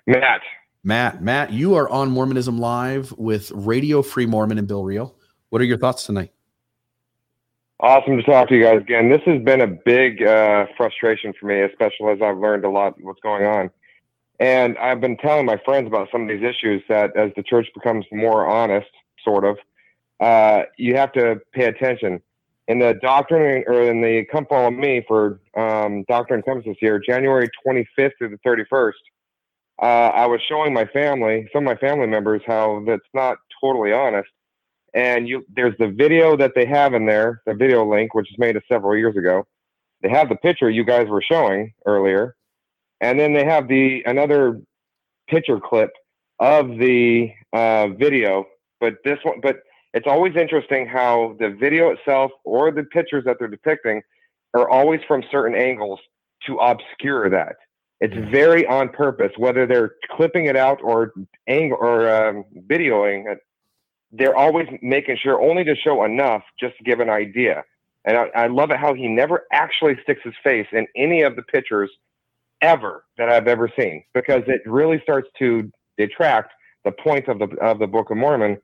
Matt. 0.06 0.42
Matt. 0.82 1.22
Matt, 1.22 1.52
you 1.52 1.74
are 1.74 1.88
on 1.88 2.10
Mormonism 2.10 2.58
Live 2.58 3.12
with 3.12 3.50
Radio 3.52 4.02
Free 4.02 4.26
Mormon 4.26 4.58
and 4.58 4.68
Bill 4.68 4.84
Reel. 4.84 5.14
What 5.48 5.62
are 5.62 5.64
your 5.64 5.78
thoughts 5.78 6.04
tonight? 6.04 6.32
Awesome 7.80 8.16
to 8.16 8.22
talk 8.22 8.48
to 8.48 8.56
you 8.56 8.62
guys 8.62 8.80
again. 8.80 9.08
This 9.08 9.22
has 9.26 9.42
been 9.42 9.60
a 9.60 9.66
big 9.66 10.22
uh, 10.22 10.66
frustration 10.76 11.32
for 11.38 11.46
me, 11.46 11.60
especially 11.60 12.12
as 12.12 12.22
I've 12.22 12.38
learned 12.38 12.64
a 12.64 12.70
lot 12.70 12.94
what's 13.00 13.20
going 13.20 13.46
on. 13.46 13.70
And 14.40 14.76
I've 14.78 15.00
been 15.00 15.16
telling 15.16 15.46
my 15.46 15.60
friends 15.64 15.86
about 15.86 16.08
some 16.10 16.22
of 16.22 16.28
these 16.28 16.42
issues 16.42 16.82
that 16.88 17.16
as 17.16 17.30
the 17.36 17.42
church 17.42 17.68
becomes 17.74 18.04
more 18.12 18.46
honest, 18.46 18.90
sort 19.24 19.44
of, 19.44 19.58
uh, 20.20 20.64
you 20.76 20.96
have 20.96 21.12
to 21.12 21.40
pay 21.52 21.66
attention. 21.66 22.20
In 22.66 22.78
the 22.78 22.94
doctrine 23.02 23.62
or 23.66 23.82
in 23.82 24.00
the 24.00 24.24
Come 24.32 24.46
Follow 24.46 24.70
Me 24.70 25.04
for 25.06 25.40
um, 25.56 26.04
Doctrine 26.08 26.38
and 26.38 26.44
Comes 26.44 26.64
this 26.64 26.76
year, 26.80 26.98
January 26.98 27.48
25th 27.66 28.12
through 28.18 28.30
the 28.30 28.38
31st, 28.46 28.92
uh, 29.82 29.84
I 29.84 30.26
was 30.26 30.40
showing 30.48 30.72
my 30.72 30.86
family, 30.86 31.48
some 31.52 31.66
of 31.66 31.74
my 31.74 31.76
family 31.76 32.06
members, 32.06 32.40
how 32.46 32.82
that's 32.86 33.02
not 33.12 33.36
totally 33.60 33.92
honest 33.92 34.28
and 34.94 35.28
you 35.28 35.44
there's 35.54 35.74
the 35.78 35.88
video 35.88 36.36
that 36.36 36.52
they 36.54 36.64
have 36.64 36.94
in 36.94 37.04
there, 37.04 37.42
the 37.46 37.54
video 37.54 37.84
link, 37.84 38.14
which 38.14 38.28
was 38.30 38.38
made 38.38 38.56
several 38.70 38.96
years 38.96 39.16
ago. 39.16 39.46
They 40.02 40.08
have 40.08 40.28
the 40.28 40.36
picture 40.36 40.70
you 40.70 40.84
guys 40.84 41.08
were 41.08 41.22
showing 41.22 41.72
earlier, 41.84 42.36
and 43.00 43.18
then 43.18 43.32
they 43.32 43.44
have 43.44 43.68
the 43.68 44.02
another 44.06 44.60
picture 45.28 45.60
clip 45.60 45.90
of 46.38 46.68
the 46.78 47.30
uh, 47.52 47.88
video. 47.88 48.46
But 48.80 48.94
this 49.04 49.18
one, 49.22 49.40
but 49.40 49.56
it's 49.92 50.06
always 50.06 50.34
interesting 50.36 50.86
how 50.86 51.36
the 51.38 51.50
video 51.50 51.90
itself 51.90 52.32
or 52.44 52.70
the 52.70 52.84
pictures 52.84 53.24
that 53.24 53.36
they're 53.38 53.48
depicting 53.48 54.02
are 54.54 54.68
always 54.68 55.00
from 55.06 55.22
certain 55.30 55.56
angles 55.56 56.00
to 56.46 56.56
obscure 56.56 57.30
that. 57.30 57.56
It's 58.00 58.14
very 58.30 58.66
on 58.66 58.88
purpose, 58.90 59.32
whether 59.38 59.66
they're 59.66 59.92
clipping 60.10 60.46
it 60.46 60.56
out 60.56 60.80
or 60.82 61.12
angle 61.48 61.78
or 61.80 62.12
um, 62.12 62.44
videoing 62.68 63.30
it 63.32 63.38
they're 64.16 64.36
always 64.36 64.66
making 64.80 65.18
sure 65.22 65.40
only 65.40 65.64
to 65.64 65.74
show 65.74 66.04
enough 66.04 66.42
just 66.58 66.76
to 66.78 66.84
give 66.84 67.00
an 67.00 67.10
idea. 67.10 67.64
And 68.04 68.16
I, 68.16 68.26
I 68.34 68.46
love 68.46 68.70
it 68.70 68.78
how 68.78 68.94
he 68.94 69.08
never 69.08 69.44
actually 69.52 69.96
sticks 70.02 70.20
his 70.22 70.34
face 70.42 70.66
in 70.72 70.86
any 70.96 71.22
of 71.22 71.36
the 71.36 71.42
pictures 71.42 71.90
ever 72.64 73.04
that 73.18 73.28
I've 73.28 73.46
ever 73.46 73.70
seen 73.78 74.02
because 74.14 74.42
it 74.46 74.62
really 74.66 75.00
starts 75.02 75.28
to 75.38 75.70
detract 75.98 76.52
the 76.84 76.92
point 76.92 77.28
of 77.28 77.38
the 77.38 77.46
of 77.60 77.78
the 77.78 77.86
Book 77.86 78.10
of 78.10 78.16
Mormon 78.16 78.58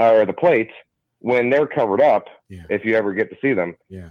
uh, 0.00 0.12
or 0.12 0.26
the 0.26 0.32
plates 0.32 0.72
when 1.20 1.50
they're 1.50 1.66
covered 1.68 2.00
up. 2.00 2.24
If 2.48 2.84
you 2.84 2.94
ever 2.96 3.12
get 3.14 3.30
to 3.30 3.36
see 3.40 3.52
them, 3.54 3.76
Yeah. 3.88 4.10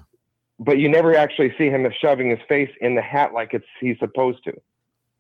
but 0.60 0.78
you 0.80 0.90
never 0.90 1.16
actually 1.16 1.54
see 1.58 1.70
him 1.70 1.86
shoving 2.02 2.30
his 2.30 2.40
face 2.48 2.72
in 2.82 2.96
the 2.96 3.02
hat 3.02 3.34
like 3.34 3.54
it's 3.54 3.66
he's 3.80 4.00
supposed 4.00 4.44
to, 4.46 4.54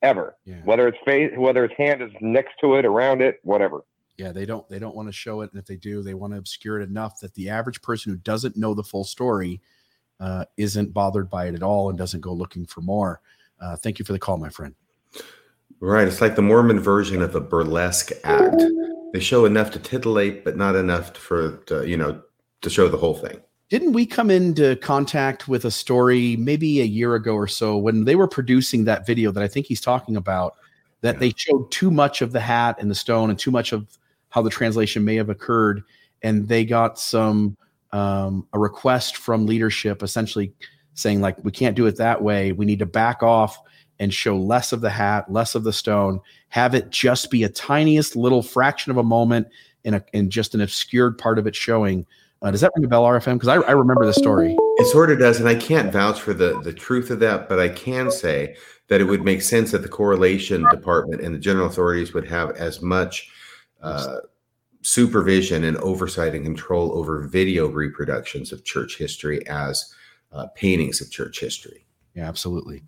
ever. 0.02 0.35
Yeah. 0.45 0.61
Whether 0.64 0.88
it's 0.88 0.98
face, 1.06 1.31
whether 1.38 1.68
his 1.68 1.77
hand 1.77 2.02
is 2.02 2.11
next 2.22 2.53
to 2.61 2.76
it, 2.76 2.85
around 2.85 3.22
it, 3.22 3.39
whatever. 3.43 3.84
Yeah, 4.18 4.31
they 4.31 4.45
don't 4.45 4.68
they 4.69 4.80
don't 4.80 4.95
want 4.95 5.07
to 5.07 5.14
show 5.14 5.41
it, 5.41 5.52
and 5.52 5.60
if 5.60 5.65
they 5.65 5.76
do, 5.77 6.02
they 6.03 6.14
want 6.14 6.34
to 6.34 6.38
obscure 6.39 6.80
it 6.80 6.89
enough 6.89 7.19
that 7.19 7.34
the 7.34 7.49
average 7.49 7.81
person 7.81 8.11
who 8.11 8.18
doesn't 8.18 8.56
know 8.57 8.73
the 8.73 8.84
full 8.84 9.03
story 9.03 9.61
uh, 10.19 10.45
isn't 10.57 10.93
bothered 10.93 11.30
by 11.30 11.48
it 11.48 11.56
at 11.56 11.64
all 11.64 11.89
and 11.89 11.98
doesn't 11.98 12.22
go 12.22 12.31
looking 12.34 12.65
for 12.65 12.81
more. 12.81 13.22
Uh, 13.62 13.76
thank 13.76 14.00
you 14.00 14.06
for 14.06 14.14
the 14.14 14.20
call, 14.20 14.38
my 14.38 14.50
friend. 14.50 14.76
Right. 15.80 16.08
It's 16.08 16.22
like 16.22 16.36
the 16.36 16.42
Mormon 16.42 16.80
version 16.80 17.22
of 17.22 17.36
a 17.36 17.42
burlesque 17.42 18.12
act. 18.24 18.62
They 19.14 19.20
show 19.20 19.46
enough 19.46 19.72
to 19.72 19.80
titillate, 19.80 20.44
but 20.44 20.56
not 20.56 20.76
enough 20.76 21.16
for 21.18 21.58
to, 21.66 21.88
you 21.88 21.98
know 21.98 22.22
to 22.62 22.70
show 22.70 22.88
the 22.88 22.98
whole 22.98 23.16
thing. 23.16 23.40
Didn't 23.70 23.94
we 23.94 24.06
come 24.06 24.30
into 24.30 24.76
contact 24.78 25.48
with 25.48 25.66
a 25.66 25.72
story 25.72 26.36
maybe 26.36 26.82
a 26.82 26.86
year 26.86 27.16
ago 27.16 27.34
or 27.34 27.48
so 27.48 27.78
when 27.78 28.06
they 28.06 28.16
were 28.16 28.28
producing 28.28 28.84
that 28.86 29.08
video 29.08 29.32
that 29.32 29.42
I 29.42 29.48
think 29.48 29.66
he's 29.66 29.82
talking 29.82 30.16
about? 30.18 30.56
That 31.02 31.20
they 31.20 31.34
showed 31.36 31.72
too 31.72 31.90
much 31.90 32.22
of 32.22 32.32
the 32.32 32.40
hat 32.40 32.78
and 32.80 32.92
the 32.92 32.96
stone 32.96 33.32
and 33.32 33.40
too 33.40 33.50
much 33.50 33.72
of 33.72 33.88
how 34.30 34.44
the 34.44 34.52
translation 34.52 35.04
may 35.04 35.16
have 35.16 35.30
occurred, 35.30 35.84
and 36.22 36.48
they 36.48 36.64
got 36.64 37.00
some 37.00 37.58
um, 37.92 38.48
a 38.54 38.60
request 38.60 39.18
from 39.18 39.48
leadership, 39.48 40.04
essentially 40.04 40.54
saying 40.93 41.22
like 41.22 41.43
we 41.43 41.51
can't 41.51 41.76
do 41.76 41.85
it 41.85 41.97
that 41.97 42.22
way. 42.22 42.51
We 42.51 42.65
need 42.65 42.80
to 42.80 42.85
back 42.85 43.23
off 43.23 43.57
and 43.99 44.13
show 44.13 44.38
less 44.38 44.72
of 44.73 44.81
the 44.81 44.89
hat, 44.89 45.31
less 45.31 45.55
of 45.55 45.63
the 45.63 45.73
stone. 45.73 46.19
Have 46.49 46.73
it 46.73 46.89
just 46.89 47.30
be 47.30 47.43
a 47.43 47.49
tiniest 47.49 48.15
little 48.15 48.41
fraction 48.41 48.91
of 48.91 48.97
a 48.97 49.03
moment 49.03 49.47
in 49.84 49.93
a 49.93 50.03
in 50.13 50.30
just 50.30 50.55
an 50.55 50.61
obscured 50.61 51.18
part 51.18 51.39
of 51.39 51.47
it 51.47 51.55
showing. 51.55 52.05
Uh, 52.41 52.49
does 52.49 52.61
that 52.61 52.72
ring 52.76 52.84
a 52.84 52.88
bell, 52.88 53.03
RFM? 53.03 53.34
Because 53.34 53.49
I, 53.49 53.57
I 53.57 53.72
remember 53.72 54.03
the 54.03 54.13
story. 54.13 54.55
It 54.77 54.88
sort 54.88 55.11
of 55.11 55.19
does, 55.19 55.39
and 55.39 55.47
I 55.47 55.53
can't 55.53 55.93
vouch 55.93 56.19
for 56.19 56.34
the 56.34 56.59
the 56.61 56.73
truth 56.73 57.11
of 57.11 57.19
that, 57.19 57.47
but 57.47 57.59
I 57.59 57.69
can 57.69 58.11
say 58.11 58.55
that 58.88 58.99
it 58.99 59.05
would 59.05 59.23
make 59.23 59.41
sense 59.41 59.72
that 59.72 59.84
the 59.84 59.88
correlation 59.88 60.65
department 60.69 61.22
and 61.22 61.34
the 61.34 61.39
general 61.39 61.68
authorities 61.68 62.13
would 62.13 62.27
have 62.27 62.51
as 62.57 62.81
much 62.81 63.30
uh, 63.81 64.18
supervision 64.81 65.63
and 65.63 65.77
oversight 65.77 66.35
and 66.35 66.43
control 66.43 66.97
over 66.97 67.22
video 67.27 67.68
reproductions 67.68 68.51
of 68.51 68.65
church 68.65 68.97
history 68.97 69.47
as 69.47 69.93
uh, 70.32 70.48
paintings 70.56 71.02
of 71.02 71.12
church 71.12 71.40
history. 71.40 71.86
Yeah, 72.16 72.28
absolutely. 72.28 72.84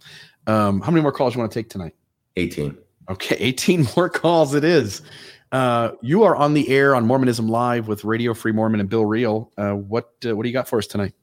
Um, 0.47 0.81
how 0.81 0.91
many 0.91 1.01
more 1.01 1.11
calls 1.11 1.35
you 1.35 1.39
want 1.39 1.51
to 1.51 1.59
take 1.59 1.69
tonight? 1.69 1.95
18. 2.35 2.77
Okay, 3.09 3.35
18 3.39 3.87
more 3.95 4.09
calls 4.09 4.53
it 4.53 4.63
is. 4.63 5.01
Uh, 5.51 5.91
you 6.01 6.23
are 6.23 6.35
on 6.35 6.55
the 6.55 6.67
air 6.69 6.95
on 6.95 7.05
Mormonism 7.05 7.47
Live 7.47 7.87
with 7.87 8.03
Radio 8.03 8.33
Free 8.33 8.51
Mormon 8.51 8.79
and 8.79 8.89
Bill 8.89 9.05
Reel. 9.05 9.51
Uh, 9.55 9.73
what 9.73 10.11
uh, 10.25 10.35
what 10.35 10.43
do 10.43 10.49
you 10.49 10.53
got 10.53 10.67
for 10.67 10.79
us 10.79 10.87
tonight? 10.87 11.13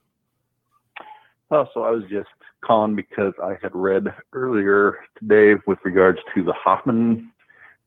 Oh, 1.51 1.67
so 1.75 1.83
I 1.83 1.91
was 1.91 2.05
just 2.09 2.29
calling 2.65 2.95
because 2.95 3.33
I 3.43 3.57
had 3.61 3.75
read 3.75 4.05
earlier 4.33 5.01
today 5.19 5.61
with 5.67 5.81
regards 5.83 6.21
to 6.35 6.45
the 6.45 6.53
Hofmann 6.53 7.33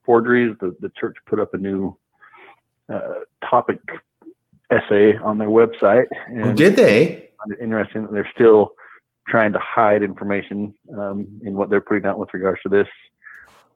forgeries. 0.05 0.57
The, 0.59 0.75
the 0.81 0.91
church 0.99 1.15
put 1.27 1.39
up 1.39 1.53
a 1.53 1.57
new 1.57 1.95
uh, 2.93 3.13
topic 3.49 3.79
essay 4.69 5.17
on 5.17 5.37
their 5.37 5.47
website. 5.47 6.07
And 6.27 6.43
oh, 6.43 6.53
did 6.53 6.75
they? 6.75 7.29
Interesting 7.61 8.03
that 8.03 8.11
they're 8.11 8.29
still 8.33 8.71
trying 9.27 9.53
to 9.53 9.59
hide 9.59 10.03
information 10.03 10.73
um, 10.97 11.27
in 11.43 11.53
what 11.53 11.69
they're 11.69 11.81
putting 11.81 12.05
out 12.05 12.19
with 12.19 12.33
regards 12.33 12.61
to 12.63 12.69
this. 12.69 12.87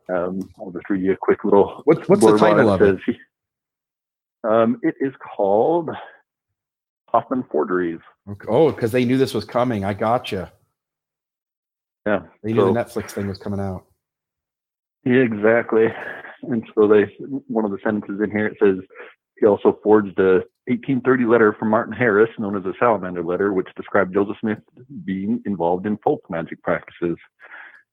Um, 0.10 0.50
I'll 0.60 0.72
just 0.72 0.90
read 0.90 1.04
you 1.04 1.14
a 1.14 1.18
quick 1.18 1.44
little. 1.44 1.82
What's, 1.86 2.08
what's 2.08 2.26
the 2.26 2.38
title 2.38 2.70
of 2.70 2.82
it? 2.82 3.00
Um, 4.44 4.80
it 4.82 4.96
is 5.02 5.14
called 5.36 5.90
Hofmann 7.10 7.44
Forgeries. 7.52 8.00
Okay. 8.30 8.48
Oh, 8.50 8.72
because 8.72 8.92
they 8.92 9.06
knew 9.06 9.18
this 9.18 9.34
was 9.34 9.46
coming. 9.46 9.84
I 9.84 9.94
gotcha. 9.94 10.52
Yeah. 12.06 12.22
They 12.44 12.54
knew 12.54 12.62
so, 12.62 12.74
the 12.74 12.80
Netflix 12.80 13.12
thing 13.12 13.28
was 13.28 13.38
coming 13.38 13.60
out. 13.60 13.86
Yeah, 15.04 15.22
exactly. 15.22 15.88
And 16.44 16.66
so 16.76 16.88
they, 16.88 17.14
one 17.48 17.66
of 17.66 17.72
the 17.72 17.80
sentences 17.84 18.22
in 18.22 18.32
here, 18.32 18.48
it 18.48 18.58
says, 18.62 18.78
he 19.40 19.46
also 19.46 19.80
forged 19.84 20.18
a 20.20 20.44
1830 20.68 21.26
letter 21.26 21.56
from 21.58 21.70
Martin 21.70 21.94
Harris, 21.94 22.30
known 22.38 22.58
as 22.58 22.64
the 22.64 22.74
Salamander 22.78 23.24
letter, 23.24 23.54
which 23.54 23.68
described 23.78 24.14
Joseph 24.14 24.36
Smith 24.42 24.60
being 25.06 25.42
involved 25.46 25.86
in 25.86 25.98
folk 25.98 26.22
magic 26.30 26.62
practices. 26.62 27.18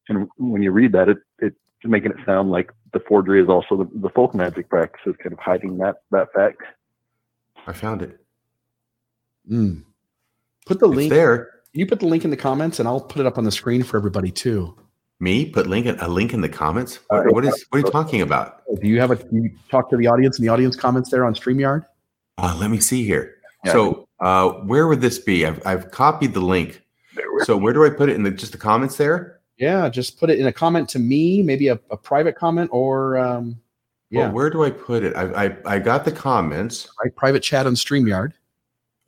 And 0.09 0.28
when 0.38 0.60
you 0.60 0.72
read 0.72 0.90
that, 0.92 1.09
it, 1.09 1.18
it's 1.38 1.56
making 1.84 2.10
it 2.10 2.16
sound 2.26 2.51
like 2.51 2.72
the 2.92 3.01
forgery 3.06 3.40
is 3.40 3.48
also 3.48 3.76
the, 3.76 3.88
the 4.01 4.09
folk 4.09 4.34
magic 4.34 4.68
practices, 4.68 5.14
kind 5.22 5.32
of 5.32 5.38
hiding 5.38 5.78
that 5.78 5.96
that 6.10 6.32
fact. 6.34 6.62
I 7.66 7.72
found 7.72 8.02
it. 8.02 8.18
Mm. 9.48 9.84
Put 10.66 10.80
the 10.80 10.88
it's 10.88 10.96
link 10.96 11.12
there. 11.12 11.51
You 11.72 11.86
put 11.86 12.01
the 12.01 12.06
link 12.06 12.24
in 12.24 12.30
the 12.30 12.36
comments, 12.36 12.80
and 12.80 12.88
I'll 12.88 13.01
put 13.01 13.20
it 13.20 13.26
up 13.26 13.38
on 13.38 13.44
the 13.44 13.52
screen 13.52 13.84
for 13.84 13.96
everybody 13.96 14.32
too. 14.32 14.76
Me 15.20 15.46
put 15.46 15.68
link 15.68 15.86
a 15.86 16.09
link 16.09 16.32
in 16.34 16.40
the 16.40 16.48
comments. 16.48 16.98
What, 17.09 17.32
what 17.32 17.44
is 17.44 17.64
what 17.70 17.78
are 17.78 17.86
you 17.86 17.90
talking 17.90 18.20
about? 18.20 18.62
Do 18.80 18.88
you 18.88 19.01
have 19.01 19.12
a? 19.12 19.16
Do 19.16 19.28
you 19.30 19.51
talk 19.70 19.90
to 19.90 19.96
the 19.96 20.09
audience 20.09 20.40
in 20.40 20.44
the 20.44 20.52
audience 20.52 20.74
comments 20.74 21.10
there 21.10 21.24
on 21.24 21.34
StreamYard? 21.34 21.84
Uh, 22.39 22.56
let 22.59 22.70
me 22.70 22.81
see 22.81 23.05
here. 23.05 23.36
Yeah. 23.65 23.73
So 23.73 24.09
uh, 24.20 24.51
where 24.65 24.86
would 24.86 25.01
this 25.01 25.19
be? 25.19 25.47
I've 25.47 25.65
I've 25.66 25.90
copied 25.90 26.35
the 26.35 26.40
link. 26.40 26.82
So 27.44 27.56
where 27.56 27.73
do 27.73 27.85
I 27.85 27.90
put 27.90 28.09
it 28.09 28.16
in 28.16 28.23
the 28.23 28.31
just 28.31 28.52
the 28.52 28.59
comments 28.59 28.97
there? 28.97 29.40
Yeah, 29.56 29.89
just 29.89 30.19
put 30.19 30.31
it 30.31 30.39
in 30.40 30.47
a 30.47 30.52
comment 30.52 30.89
to 30.90 30.98
me, 30.98 31.43
maybe 31.43 31.69
a, 31.69 31.78
a 31.90 31.97
private 31.97 32.35
comment 32.36 32.70
or 32.73 33.16
um, 33.19 33.61
yeah. 34.11 34.24
Well, 34.24 34.32
where 34.32 34.51
do 34.51 34.65
I 34.65 34.70
put 34.70 35.05
it? 35.05 35.15
I, 35.16 35.44
I 35.44 35.56
I 35.65 35.78
got 35.78 36.05
the 36.05 36.12
comments. 36.12 36.89
Right, 37.02 37.15
private 37.15 37.40
chat 37.40 37.66
on 37.66 37.74
StreamYard. 37.74 38.32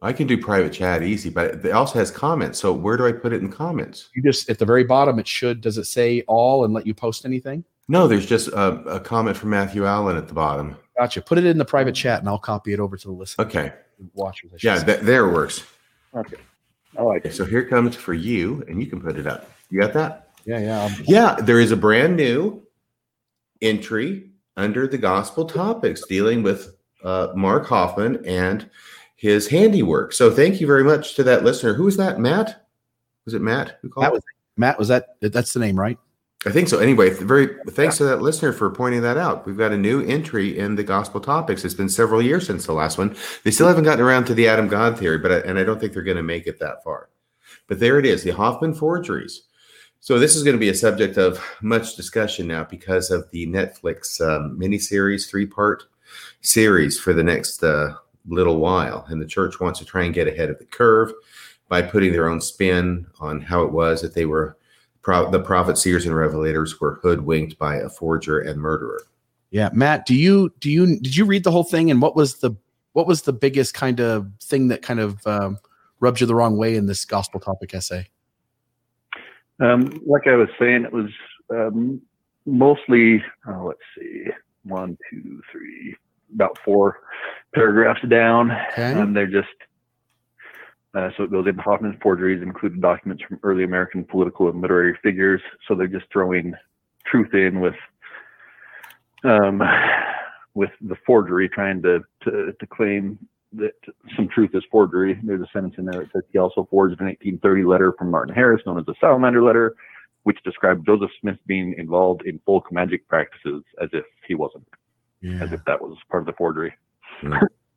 I 0.03 0.12
can 0.12 0.27
do 0.27 0.36
private 0.39 0.73
chat 0.73 1.03
easy, 1.03 1.31
but 1.31 1.65
it 1.65 1.70
also 1.73 1.98
has 1.98 2.11
comments. 2.11 2.59
So 2.59 2.73
where 2.73 2.97
do 2.97 3.07
I 3.07 3.12
put 3.12 3.32
it 3.32 3.43
in 3.43 3.51
comments? 3.51 4.11
You 4.15 4.23
just 4.23 4.48
at 4.51 4.59
the 4.59 4.65
very 4.65 4.85
bottom. 4.85 5.19
It 5.19 5.27
should. 5.27 5.61
Does 5.61 5.78
it 5.78 5.85
say 5.85 6.23
all 6.28 6.65
and 6.65 6.74
let 6.74 6.86
you 6.86 6.94
post 6.94 7.24
anything? 7.24 7.65
No, 7.89 8.09
there's 8.09 8.27
just 8.27 8.49
a, 8.49 8.73
a 8.97 9.01
comment 9.01 9.37
from 9.37 9.51
Matthew 9.51 9.87
Allen 9.87 10.17
at 10.17 10.29
the 10.29 10.35
bottom. 10.35 10.77
Gotcha. 10.99 11.23
Put 11.23 11.39
it 11.39 11.47
in 11.47 11.59
the 11.59 11.65
private 11.65 11.95
chat, 11.95 12.21
and 12.21 12.29
I'll 12.29 12.39
copy 12.39 12.73
it 12.73 12.81
over 12.81 12.97
to 12.97 13.07
the 13.09 13.13
listener. 13.13 13.45
Okay. 13.47 13.73
Watchers. 14.15 14.63
Yeah, 14.63 14.83
th- 14.83 15.01
there 15.01 15.29
works. 15.29 15.63
Okay. 16.15 16.37
All 16.97 17.11
right. 17.11 17.21
Okay, 17.25 17.31
so 17.31 17.45
here 17.45 17.65
comes 17.65 17.95
for 17.95 18.15
you, 18.15 18.65
and 18.69 18.81
you 18.81 18.87
can 18.87 19.01
put 19.01 19.17
it 19.19 19.27
up. 19.27 19.51
You 19.71 19.81
got 19.81 19.93
that? 19.93 20.31
Yeah, 20.45 20.59
yeah. 20.59 20.83
I'll- 20.83 20.91
yeah, 21.05 21.35
there 21.41 21.61
is 21.61 21.71
a 21.73 21.77
brand 21.77 22.17
new 22.17 22.63
entry 23.63 24.31
under 24.57 24.87
the 24.87 24.99
gospel 24.99 25.45
topics 25.45 26.03
dealing 26.07 26.43
with 26.43 26.75
uh, 27.05 27.29
Mark 27.35 27.67
Hofmann 27.67 28.25
and 28.27 28.69
his 29.17 29.49
handiwork. 29.49 30.13
So 30.13 30.31
thank 30.31 30.61
you 30.61 30.67
very 30.67 30.85
much 30.85 31.15
to 31.15 31.23
that 31.25 31.45
listener. 31.45 31.75
Who 31.75 31.85
was 31.85 31.97
that? 31.99 32.19
Matt? 32.19 32.67
Was 33.25 33.35
it 33.35 33.43
Matt 33.43 33.79
who 33.83 33.89
called? 33.89 34.05
Matt 34.05 34.13
was, 34.13 34.23
Matt 34.57 34.79
was 34.79 34.89
that? 34.89 35.17
That's 35.21 35.53
the 35.53 35.61
name, 35.61 35.79
right? 35.79 35.99
I 36.47 36.52
think 36.52 36.68
so. 36.68 36.78
Anyway, 36.78 37.10
very 37.10 37.48
thanks 37.70 37.97
yeah. 37.97 37.98
to 37.98 38.05
that 38.05 38.23
listener 38.23 38.52
for 38.52 38.70
pointing 38.70 39.02
that 39.02 39.16
out. 39.16 39.44
We've 39.47 39.59
got 39.59 39.73
a 39.73 39.77
new 39.77 40.01
entry 40.06 40.56
in 40.56 40.77
the 40.77 40.85
gospel 40.85 41.20
topics. 41.20 41.64
It's 41.64 41.74
been 41.74 41.89
several 41.89 42.23
years 42.23 42.47
since 42.47 42.66
the 42.66 42.73
last 42.73 42.98
one. 42.98 43.16
They 43.43 43.51
still 43.51 43.66
haven't 43.66 43.82
gotten 43.82 44.05
around 44.05 44.27
to 44.27 44.35
the 44.35 44.47
Adam 44.47 44.68
God 44.68 44.97
theory, 44.97 45.18
but 45.18 45.32
I, 45.32 45.39
and 45.39 45.59
I 45.59 45.64
don't 45.64 45.81
think 45.81 45.93
they're 45.93 46.02
going 46.05 46.16
to 46.16 46.23
make 46.23 46.47
it 46.47 46.60
that 46.60 46.85
far. 46.85 47.09
But 47.66 47.81
there 47.81 47.98
it 47.98 48.06
is, 48.06 48.23
the 48.23 48.31
Hofmann 48.31 48.74
forgeries. 48.74 49.43
So 49.98 50.20
this 50.20 50.36
is 50.36 50.44
going 50.44 50.55
to 50.55 50.60
be 50.60 50.68
a 50.68 50.74
subject 50.74 51.16
of 51.16 51.44
much 51.62 51.97
discussion 51.97 52.47
now 52.47 52.62
because 52.62 53.10
of 53.10 53.28
the 53.32 53.48
Netflix 53.48 54.20
um, 54.20 54.56
miniseries, 54.56 55.28
three-part 55.28 55.82
series 56.43 57.01
for 57.01 57.12
the 57.12 57.24
next 57.24 57.64
uh, 57.64 57.94
little 58.28 58.59
while, 58.59 59.05
and 59.09 59.20
the 59.20 59.27
church 59.27 59.59
wants 59.59 59.81
to 59.81 59.85
try 59.85 60.05
and 60.05 60.14
get 60.14 60.28
ahead 60.28 60.51
of 60.51 60.60
the 60.60 60.64
curve 60.64 61.12
by 61.68 61.82
putting 61.82 62.12
their 62.12 62.28
own 62.28 62.40
spin 62.40 63.05
on 63.18 63.40
how 63.40 63.62
it 63.62 63.73
was 63.73 64.01
that 64.01 64.14
they 64.14 64.27
were 64.27 64.56
pro- 65.07 65.31
the 65.31 65.39
prophet, 65.39 65.78
seers, 65.78 66.05
and 66.05 66.15
revelators 66.15 66.81
were 66.81 66.99
hoodwinked 67.01 67.57
by 67.59 67.77
a 67.77 67.89
forger 67.89 68.41
and 68.41 68.61
murderer. 68.61 69.01
Yeah, 69.51 69.70
Matt, 69.73 70.05
do 70.05 70.15
you 70.16 70.53
do 70.59 70.69
you 70.69 70.99
did 70.99 71.16
you 71.16 71.24
read 71.24 71.45
the 71.45 71.53
whole 71.53 71.65
thing 71.65 71.91
and 71.93 72.03
what 72.03 72.16
was 72.16 72.39
the 72.39 72.51
what 72.93 73.07
was 73.07 73.23
the 73.23 73.33
biggest 73.33 73.73
kind 73.73 74.01
of 74.01 74.28
thing 74.43 74.66
that 74.69 74.83
kind 74.83 74.99
of 74.99 75.24
um, 75.24 75.59
rubbed 76.01 76.20
you 76.20 76.27
the 76.27 76.35
wrong 76.35 76.57
way 76.57 76.74
in 76.74 76.87
this 76.87 77.05
gospel 77.05 77.39
topic 77.39 77.73
essay? 77.73 78.09
Um, 79.61 80.03
like 80.05 80.27
I 80.27 80.35
was 80.35 80.49
saying, 80.59 80.85
it 80.85 80.93
was 80.93 81.11
um, 81.51 82.03
mostly. 82.45 83.23
Oh, 83.47 83.66
let's 83.69 83.78
see, 83.97 84.24
one, 84.65 84.99
two, 85.09 85.41
three, 85.53 85.95
about 86.35 86.59
four 86.65 86.99
paragraphs 87.55 88.03
down. 88.09 88.51
Okay. 88.73 88.93
Um, 88.93 89.15
they're 89.15 89.28
just 89.28 89.47
uh, 90.97 91.10
so 91.16 91.24
it 91.24 91.31
goes 91.31 91.47
into 91.47 91.60
Hofmann's 91.60 91.98
forgeries 92.02 92.43
included 92.43 92.81
documents 92.81 93.23
from 93.23 93.39
early 93.43 93.64
American 93.64 94.02
political 94.05 94.48
and 94.48 94.62
literary 94.62 94.97
figures. 95.02 95.43
So 95.68 95.74
they're 95.74 95.86
just 95.86 96.06
throwing 96.10 96.55
truth 97.05 97.35
in 97.35 97.60
with 97.60 97.74
um, 99.24 99.62
with 100.55 100.70
the 100.81 100.97
forgery, 101.06 101.51
trying 101.51 101.82
to, 101.82 102.01
to 102.23 102.52
to 102.59 102.66
claim 102.66 103.18
that 103.52 103.74
some 104.16 104.27
truth 104.28 104.51
is 104.55 104.62
forgery. 104.70 105.20
There's 105.23 105.43
a 105.43 105.48
sentence 105.52 105.74
in 105.77 105.85
there 105.85 106.01
that 106.01 106.12
says 106.12 106.23
he 106.32 106.39
also 106.39 106.66
forged 106.70 106.98
an 107.01 107.06
1830 107.06 107.64
letter 107.64 107.93
from 107.98 108.10
Martin 108.10 108.35
Harris, 108.35 108.62
known 108.64 108.78
as 108.78 108.86
the 108.86 108.94
Salamander 108.98 109.43
letter, 109.43 109.77
which 110.23 110.43
described 110.44 110.86
Joseph 110.86 111.10
Smith 111.20 111.36
being 111.47 111.74
involved 111.77 112.23
in 112.24 112.40
folk 112.47 112.73
magic 112.73 113.06
practices 113.06 113.62
as 113.82 113.90
if 113.93 114.05
he 114.27 114.35
wasn't, 114.35 114.66
yeah. 115.20 115.43
as 115.43 115.52
if 115.52 115.62
that 115.66 115.81
was 115.81 115.97
part 116.10 116.23
of 116.23 116.27
the 116.27 116.32
forgery. 116.32 116.74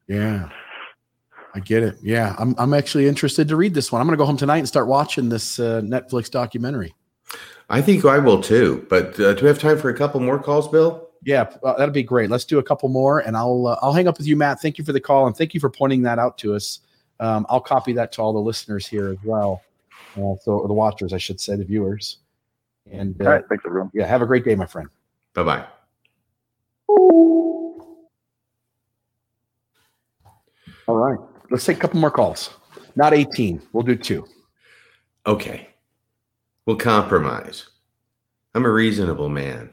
yeah. 0.07 0.49
I 1.53 1.59
get 1.59 1.83
it. 1.83 1.97
Yeah, 2.01 2.35
I'm 2.37 2.55
I'm 2.57 2.73
actually 2.73 3.07
interested 3.07 3.47
to 3.47 3.55
read 3.55 3.73
this 3.73 3.91
one. 3.91 4.01
I'm 4.01 4.07
going 4.07 4.17
to 4.17 4.21
go 4.21 4.25
home 4.25 4.37
tonight 4.37 4.59
and 4.59 4.67
start 4.67 4.87
watching 4.87 5.29
this 5.29 5.59
uh, 5.59 5.81
Netflix 5.83 6.29
documentary. 6.29 6.93
I 7.69 7.81
think 7.81 8.05
I 8.05 8.17
will 8.19 8.41
too. 8.41 8.85
But 8.89 9.19
uh, 9.19 9.33
do 9.33 9.43
we 9.43 9.47
have 9.47 9.59
time 9.59 9.77
for 9.77 9.89
a 9.89 9.97
couple 9.97 10.19
more 10.19 10.39
calls, 10.39 10.67
Bill? 10.67 11.07
Yeah, 11.23 11.49
uh, 11.63 11.73
that'd 11.73 11.93
be 11.93 12.03
great. 12.03 12.29
Let's 12.29 12.45
do 12.45 12.59
a 12.59 12.63
couple 12.63 12.89
more, 12.89 13.19
and 13.19 13.35
I'll 13.35 13.67
uh, 13.67 13.79
I'll 13.81 13.93
hang 13.93 14.07
up 14.07 14.17
with 14.17 14.27
you, 14.27 14.35
Matt. 14.35 14.61
Thank 14.61 14.77
you 14.77 14.85
for 14.85 14.93
the 14.93 15.01
call, 15.01 15.27
and 15.27 15.35
thank 15.35 15.53
you 15.53 15.59
for 15.59 15.69
pointing 15.69 16.01
that 16.03 16.19
out 16.19 16.37
to 16.39 16.55
us. 16.55 16.79
Um, 17.19 17.45
I'll 17.49 17.59
copy 17.59 17.93
that 17.93 18.11
to 18.13 18.21
all 18.21 18.31
the 18.31 18.39
listeners 18.39 18.87
here 18.87 19.09
as 19.09 19.17
well. 19.23 19.61
Uh, 20.15 20.35
so 20.41 20.63
the 20.67 20.73
watchers, 20.73 21.13
I 21.13 21.17
should 21.17 21.39
say, 21.39 21.55
the 21.55 21.65
viewers. 21.65 22.17
And 22.91 23.19
uh, 23.21 23.25
all 23.25 23.31
right, 23.31 23.43
thanks 23.49 23.63
everyone. 23.65 23.91
Yeah, 23.93 24.05
have 24.05 24.21
a 24.21 24.25
great 24.25 24.45
day, 24.45 24.55
my 24.55 24.65
friend. 24.65 24.87
Bye 25.33 25.43
bye. 25.43 25.65
All 30.87 30.95
right. 30.95 31.19
Let's 31.49 31.65
take 31.65 31.77
a 31.77 31.79
couple 31.79 31.99
more 31.99 32.11
calls. 32.11 32.51
Not 32.95 33.13
18. 33.13 33.61
We'll 33.73 33.83
do 33.83 33.95
two. 33.95 34.25
Okay. 35.25 35.69
We'll 36.65 36.75
compromise. 36.75 37.67
I'm 38.53 38.65
a 38.65 38.71
reasonable 38.71 39.29
man, 39.29 39.71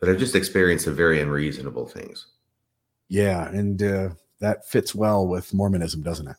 but 0.00 0.08
I've 0.08 0.18
just 0.18 0.34
experienced 0.34 0.84
some 0.84 0.94
very 0.94 1.20
unreasonable 1.20 1.86
things. 1.86 2.26
Yeah. 3.08 3.48
And 3.48 3.82
uh, 3.82 4.10
that 4.40 4.68
fits 4.68 4.94
well 4.94 5.26
with 5.26 5.52
Mormonism, 5.52 6.02
doesn't 6.02 6.28
it? 6.28 6.36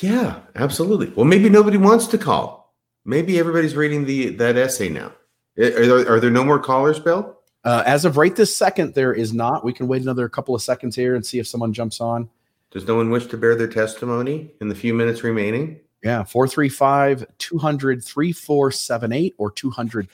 Yeah, 0.00 0.40
absolutely. 0.54 1.08
Well, 1.10 1.26
maybe 1.26 1.48
nobody 1.48 1.76
wants 1.76 2.06
to 2.08 2.18
call. 2.18 2.74
Maybe 3.04 3.38
everybody's 3.38 3.74
reading 3.74 4.04
the 4.04 4.30
that 4.36 4.56
essay 4.56 4.88
now. 4.88 5.12
Are 5.58 5.86
there, 5.86 6.12
are 6.12 6.20
there 6.20 6.30
no 6.30 6.44
more 6.44 6.58
callers, 6.58 7.00
Bill? 7.00 7.38
Uh, 7.64 7.82
as 7.84 8.04
of 8.04 8.16
right 8.16 8.36
this 8.36 8.56
second, 8.56 8.94
there 8.94 9.12
is 9.12 9.32
not. 9.32 9.64
We 9.64 9.72
can 9.72 9.88
wait 9.88 10.02
another 10.02 10.28
couple 10.28 10.54
of 10.54 10.62
seconds 10.62 10.94
here 10.94 11.16
and 11.16 11.26
see 11.26 11.38
if 11.38 11.48
someone 11.48 11.72
jumps 11.72 12.00
on. 12.00 12.28
Does 12.70 12.86
no 12.86 12.96
one 12.96 13.10
wish 13.10 13.26
to 13.26 13.36
bear 13.36 13.56
their 13.56 13.68
testimony 13.68 14.52
in 14.60 14.68
the 14.68 14.74
few 14.74 14.92
minutes 14.92 15.24
remaining? 15.24 15.80
Yeah, 16.02 16.22
435 16.24 17.26
200 17.38 18.04
3478 18.04 19.34
or 19.38 19.50
200 19.50 20.08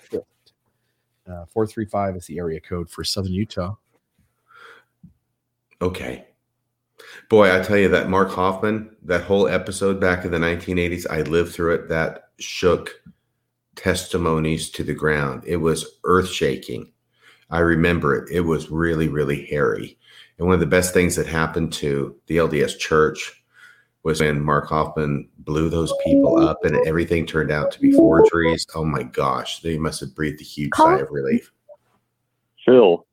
uh, 1.26 1.46
435 1.46 2.16
is 2.16 2.26
the 2.26 2.38
area 2.38 2.60
code 2.60 2.90
for 2.90 3.02
Southern 3.02 3.32
Utah. 3.32 3.76
Okay. 5.80 6.26
Boy, 7.28 7.54
I 7.54 7.62
tell 7.62 7.78
you 7.78 7.88
that 7.88 8.08
Mark 8.08 8.30
Hofmann, 8.30 8.94
that 9.02 9.22
whole 9.22 9.48
episode 9.48 10.00
back 10.00 10.24
in 10.24 10.30
the 10.30 10.38
1980s, 10.38 11.06
I 11.10 11.22
lived 11.22 11.52
through 11.52 11.74
it. 11.74 11.88
That 11.88 12.30
shook 12.38 13.02
testimonies 13.74 14.70
to 14.70 14.84
the 14.84 14.94
ground. 14.94 15.42
It 15.46 15.56
was 15.56 15.98
earth 16.04 16.28
shaking. 16.28 16.92
I 17.50 17.60
remember 17.60 18.14
it. 18.16 18.30
It 18.30 18.40
was 18.40 18.70
really, 18.70 19.08
really 19.08 19.46
hairy. 19.46 19.98
And 20.38 20.46
one 20.46 20.54
of 20.54 20.60
the 20.60 20.66
best 20.66 20.92
things 20.92 21.16
that 21.16 21.26
happened 21.26 21.72
to 21.74 22.16
the 22.26 22.38
LDS 22.38 22.78
church 22.78 23.44
was 24.02 24.20
when 24.20 24.42
Mark 24.42 24.68
Hofmann 24.68 25.28
blew 25.38 25.70
those 25.70 25.92
people 26.04 26.36
up 26.38 26.64
and 26.64 26.76
everything 26.86 27.26
turned 27.26 27.50
out 27.50 27.70
to 27.72 27.80
be 27.80 27.92
forgeries. 27.92 28.66
Oh 28.74 28.84
my 28.84 29.02
gosh, 29.02 29.60
they 29.60 29.78
must 29.78 30.00
have 30.00 30.14
breathed 30.14 30.40
a 30.40 30.44
huge 30.44 30.74
sigh 30.74 30.98
of 30.98 31.10
relief. 31.10 31.50
Phil. 32.64 33.06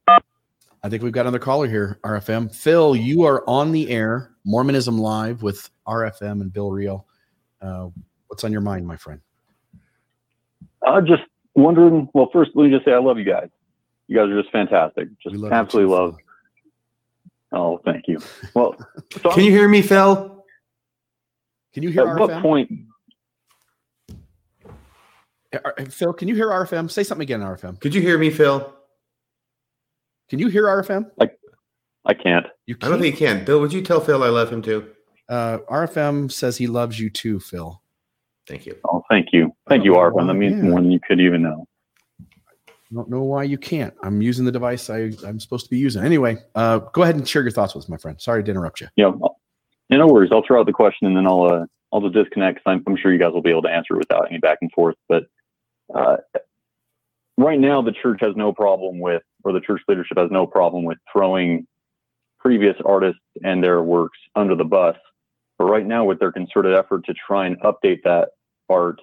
I 0.83 0.89
think 0.89 1.03
we've 1.03 1.11
got 1.11 1.21
another 1.21 1.39
caller 1.39 1.67
here, 1.67 1.99
RFM. 2.03 2.53
Phil, 2.53 2.95
you 2.95 3.23
are 3.23 3.47
on 3.47 3.71
the 3.71 3.89
air, 3.89 4.31
Mormonism 4.45 4.97
Live 4.97 5.43
with 5.43 5.69
RFM 5.87 6.41
and 6.41 6.51
Bill 6.51 6.71
Reel. 6.71 7.05
Uh, 7.61 7.89
what's 8.27 8.43
on 8.43 8.51
your 8.51 8.61
mind, 8.61 8.87
my 8.87 8.97
friend? 8.97 9.21
I'm 10.85 11.05
just 11.05 11.23
wondering. 11.53 12.09
Well, 12.13 12.29
first, 12.33 12.51
let 12.55 12.65
me 12.65 12.71
just 12.71 12.83
say 12.85 12.93
I 12.93 12.97
love 12.97 13.19
you 13.19 13.25
guys. 13.25 13.49
You 14.07 14.17
guys 14.17 14.29
are 14.29 14.41
just 14.41 14.51
fantastic. 14.51 15.07
Just 15.21 15.35
love 15.35 15.53
absolutely 15.53 15.95
love. 15.95 16.17
Oh, 17.51 17.79
thank 17.83 18.07
you. 18.07 18.19
Well, 18.53 18.75
so 19.21 19.31
can 19.31 19.43
you 19.43 19.51
hear 19.51 19.67
me, 19.67 19.81
Phil? 19.81 20.45
Can 21.73 21.83
you 21.83 21.89
hear? 21.89 22.07
At 22.07 22.17
RFM? 22.17 22.19
what 22.19 22.41
point? 22.41 22.71
Phil, 25.89 26.13
can 26.13 26.27
you 26.27 26.35
hear 26.35 26.47
RFM? 26.47 26.89
Say 26.89 27.03
something 27.03 27.23
again, 27.23 27.41
RFM. 27.41 27.79
Could 27.79 27.93
you 27.93 28.01
hear 28.01 28.17
me, 28.17 28.29
Phil? 28.29 28.73
Can 30.29 30.39
you 30.39 30.47
hear 30.47 30.65
RFM? 30.65 31.11
I, 31.19 31.29
I 32.05 32.13
can't. 32.13 32.47
You 32.65 32.75
can't? 32.75 32.85
I 32.85 32.89
don't 32.89 33.01
think 33.01 33.19
you 33.19 33.27
can. 33.27 33.43
Bill, 33.43 33.59
would 33.59 33.73
you 33.73 33.81
tell 33.81 33.99
Phil 33.99 34.23
I 34.23 34.29
love 34.29 34.51
him 34.51 34.61
too? 34.61 34.89
Uh, 35.27 35.59
RFM 35.69 36.31
says 36.31 36.57
he 36.57 36.67
loves 36.67 36.99
you 36.99 37.09
too, 37.09 37.39
Phil. 37.39 37.81
Thank 38.47 38.65
you. 38.65 38.77
Oh, 38.85 39.03
thank 39.09 39.29
you. 39.33 39.53
Thank 39.67 39.83
you, 39.83 39.93
RFM. 39.93 40.27
That 40.27 40.33
means 40.35 40.55
yeah. 40.55 40.69
more 40.69 40.81
than 40.81 40.91
you 40.91 40.99
could 41.05 41.19
even 41.19 41.41
know. 41.41 41.67
I 42.91 42.95
don't 42.95 43.09
know 43.09 43.23
why 43.23 43.43
you 43.43 43.57
can't. 43.57 43.93
I'm 44.03 44.21
using 44.21 44.43
the 44.43 44.51
device 44.51 44.89
I, 44.89 45.11
I'm 45.25 45.39
supposed 45.39 45.65
to 45.65 45.69
be 45.69 45.77
using. 45.77 46.03
Anyway, 46.03 46.37
uh, 46.55 46.79
go 46.79 47.03
ahead 47.03 47.15
and 47.15 47.27
share 47.27 47.41
your 47.41 47.51
thoughts 47.51 47.73
with 47.73 47.85
us, 47.85 47.89
my 47.89 47.97
friend. 47.97 48.19
Sorry 48.19 48.43
to 48.43 48.51
interrupt 48.51 48.81
you. 48.81 48.87
Yeah, 48.97 49.11
no 49.89 50.07
worries. 50.07 50.31
I'll 50.33 50.43
throw 50.45 50.59
out 50.59 50.65
the 50.65 50.73
question 50.73 51.07
and 51.07 51.15
then 51.15 51.25
I'll 51.25 51.43
uh, 51.43 51.65
I'll 51.93 52.01
just 52.01 52.13
disconnect. 52.13 52.61
I'm, 52.65 52.83
I'm 52.87 52.97
sure 52.97 53.11
you 53.11 53.19
guys 53.19 53.33
will 53.33 53.41
be 53.41 53.49
able 53.49 53.63
to 53.63 53.69
answer 53.69 53.95
without 53.97 54.27
any 54.29 54.39
back 54.39 54.59
and 54.61 54.71
forth. 54.71 54.95
But 55.07 55.23
uh, 55.93 56.17
right 57.37 57.59
now, 57.59 57.81
the 57.81 57.91
church 57.91 58.19
has 58.21 58.35
no 58.35 58.53
problem 58.53 58.99
with, 58.99 59.23
or 59.43 59.51
the 59.51 59.61
church 59.61 59.81
leadership 59.87 60.17
has 60.17 60.31
no 60.31 60.45
problem 60.45 60.83
with 60.83 60.97
throwing 61.11 61.67
previous 62.39 62.75
artists 62.85 63.21
and 63.43 63.63
their 63.63 63.83
works 63.83 64.17
under 64.35 64.55
the 64.55 64.63
bus. 64.63 64.95
But 65.57 65.65
right 65.65 65.85
now, 65.85 66.05
with 66.05 66.19
their 66.19 66.31
concerted 66.31 66.73
effort 66.73 67.05
to 67.05 67.13
try 67.13 67.45
and 67.45 67.59
update 67.61 68.03
that 68.03 68.29
art 68.69 68.99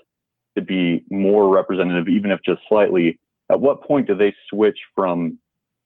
to 0.57 0.63
be 0.63 1.05
more 1.11 1.55
representative, 1.55 2.09
even 2.09 2.31
if 2.31 2.41
just 2.45 2.61
slightly, 2.69 3.19
at 3.51 3.61
what 3.61 3.83
point 3.83 4.07
do 4.07 4.15
they 4.15 4.35
switch 4.51 4.79
from 4.95 5.39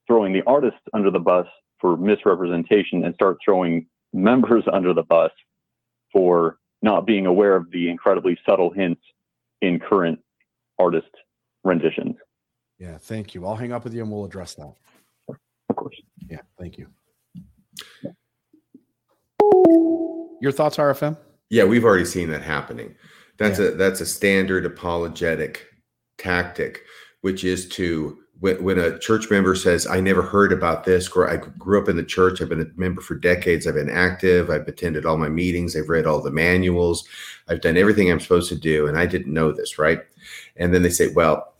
throwing 0.06 0.32
the 0.32 0.42
artist 0.46 0.76
under 0.92 1.10
the 1.10 1.18
bus 1.18 1.46
for 1.80 1.96
misrepresentation 1.96 3.04
and 3.04 3.14
start 3.14 3.38
throwing 3.44 3.86
members 4.12 4.64
under 4.72 4.92
the 4.94 5.02
bus 5.02 5.30
for 6.12 6.58
not 6.82 7.06
being 7.06 7.26
aware 7.26 7.54
of 7.54 7.70
the 7.70 7.88
incredibly 7.88 8.36
subtle 8.44 8.70
hints 8.70 9.00
in 9.60 9.78
current 9.78 10.18
artist 10.78 11.10
renditions? 11.64 12.16
Yeah, 12.78 12.98
thank 12.98 13.34
you. 13.34 13.46
I'll 13.46 13.54
hang 13.54 13.72
up 13.72 13.84
with 13.84 13.94
you 13.94 14.02
and 14.02 14.10
we'll 14.10 14.24
address 14.24 14.54
that. 14.54 14.74
Of 15.28 15.76
course. 15.76 15.94
Yeah, 16.28 16.40
thank 16.58 16.76
you. 16.76 16.88
Your 20.40 20.50
thoughts, 20.50 20.76
RFM? 20.76 21.16
Yeah, 21.50 21.64
we've 21.64 21.84
already 21.84 22.04
seen 22.04 22.30
that 22.30 22.42
happening. 22.42 22.96
That's 23.38 23.58
yeah. 23.58 23.66
a 23.66 23.70
that's 23.72 24.00
a 24.00 24.06
standard 24.06 24.66
apologetic 24.66 25.66
tactic, 26.18 26.82
which 27.22 27.42
is 27.42 27.68
to 27.70 28.18
when, 28.38 28.62
when 28.62 28.78
a 28.78 28.98
church 28.98 29.30
member 29.30 29.54
says, 29.54 29.86
"I 29.86 30.00
never 30.00 30.22
heard 30.22 30.52
about 30.52 30.84
this," 30.84 31.08
or 31.08 31.28
"I 31.28 31.36
grew 31.36 31.80
up 31.80 31.88
in 31.88 31.96
the 31.96 32.04
church. 32.04 32.40
I've 32.40 32.48
been 32.48 32.60
a 32.60 32.78
member 32.78 33.00
for 33.00 33.14
decades. 33.14 33.66
I've 33.66 33.74
been 33.74 33.90
active. 33.90 34.50
I've 34.50 34.68
attended 34.68 35.06
all 35.06 35.16
my 35.16 35.28
meetings. 35.28 35.74
I've 35.74 35.88
read 35.88 36.06
all 36.06 36.20
the 36.20 36.30
manuals. 36.30 37.08
I've 37.48 37.60
done 37.60 37.76
everything 37.76 38.10
I'm 38.10 38.20
supposed 38.20 38.48
to 38.50 38.56
do, 38.56 38.86
and 38.86 38.98
I 38.98 39.06
didn't 39.06 39.32
know 39.32 39.50
this, 39.52 39.78
right?" 39.78 40.00
And 40.56 40.74
then 40.74 40.82
they 40.82 40.90
say, 40.90 41.08
"Well, 41.08 41.54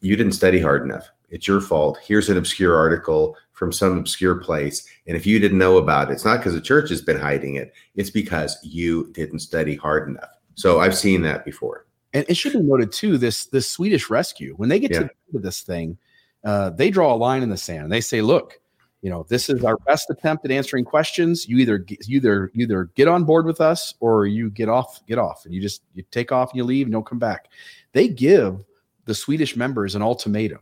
you 0.00 0.16
didn't 0.16 0.32
study 0.32 0.60
hard 0.60 0.82
enough. 0.82 1.08
It's 1.30 1.46
your 1.46 1.60
fault. 1.60 1.98
Here's 2.02 2.30
an 2.30 2.38
obscure 2.38 2.74
article 2.76 3.36
from 3.52 3.72
some 3.72 3.98
obscure 3.98 4.36
place. 4.36 4.86
And 5.08 5.16
if 5.16 5.26
you 5.26 5.40
didn't 5.40 5.58
know 5.58 5.76
about 5.76 6.10
it, 6.10 6.12
it's 6.12 6.24
not 6.24 6.38
because 6.38 6.54
the 6.54 6.60
church 6.60 6.88
has 6.90 7.02
been 7.02 7.18
hiding 7.18 7.56
it, 7.56 7.72
it's 7.96 8.10
because 8.10 8.56
you 8.62 9.10
didn't 9.12 9.40
study 9.40 9.74
hard 9.74 10.08
enough. 10.08 10.30
So 10.54 10.78
I've 10.78 10.96
seen 10.96 11.22
that 11.22 11.44
before. 11.44 11.87
And 12.18 12.26
it 12.28 12.36
should 12.36 12.52
be 12.52 12.58
noted 12.58 12.90
too, 12.90 13.16
this 13.16 13.46
this 13.46 13.70
Swedish 13.70 14.10
rescue, 14.10 14.54
when 14.56 14.68
they 14.68 14.80
get 14.80 14.90
yeah. 14.90 15.00
to 15.02 15.10
this 15.34 15.60
thing, 15.60 15.96
uh, 16.42 16.70
they 16.70 16.90
draw 16.90 17.14
a 17.14 17.16
line 17.16 17.44
in 17.44 17.48
the 17.48 17.56
sand. 17.56 17.92
They 17.92 18.00
say, 18.00 18.22
look, 18.22 18.60
you 19.02 19.10
know, 19.10 19.24
this 19.28 19.48
is 19.48 19.62
our 19.62 19.76
best 19.76 20.10
attempt 20.10 20.44
at 20.44 20.50
answering 20.50 20.84
questions. 20.84 21.48
You 21.48 21.58
either 21.58 21.84
you 21.86 22.16
either 22.16 22.50
you 22.54 22.64
either 22.64 22.90
get 22.96 23.06
on 23.06 23.22
board 23.22 23.46
with 23.46 23.60
us 23.60 23.94
or 24.00 24.26
you 24.26 24.50
get 24.50 24.68
off, 24.68 25.00
get 25.06 25.16
off, 25.18 25.44
and 25.44 25.54
you 25.54 25.60
just 25.60 25.82
you 25.94 26.02
take 26.10 26.32
off 26.32 26.50
and 26.50 26.56
you 26.56 26.64
leave 26.64 26.86
and 26.86 26.92
don't 26.92 27.06
come 27.06 27.20
back. 27.20 27.46
They 27.92 28.08
give 28.08 28.64
the 29.04 29.14
Swedish 29.14 29.54
members 29.54 29.94
an 29.94 30.02
ultimatum. 30.02 30.60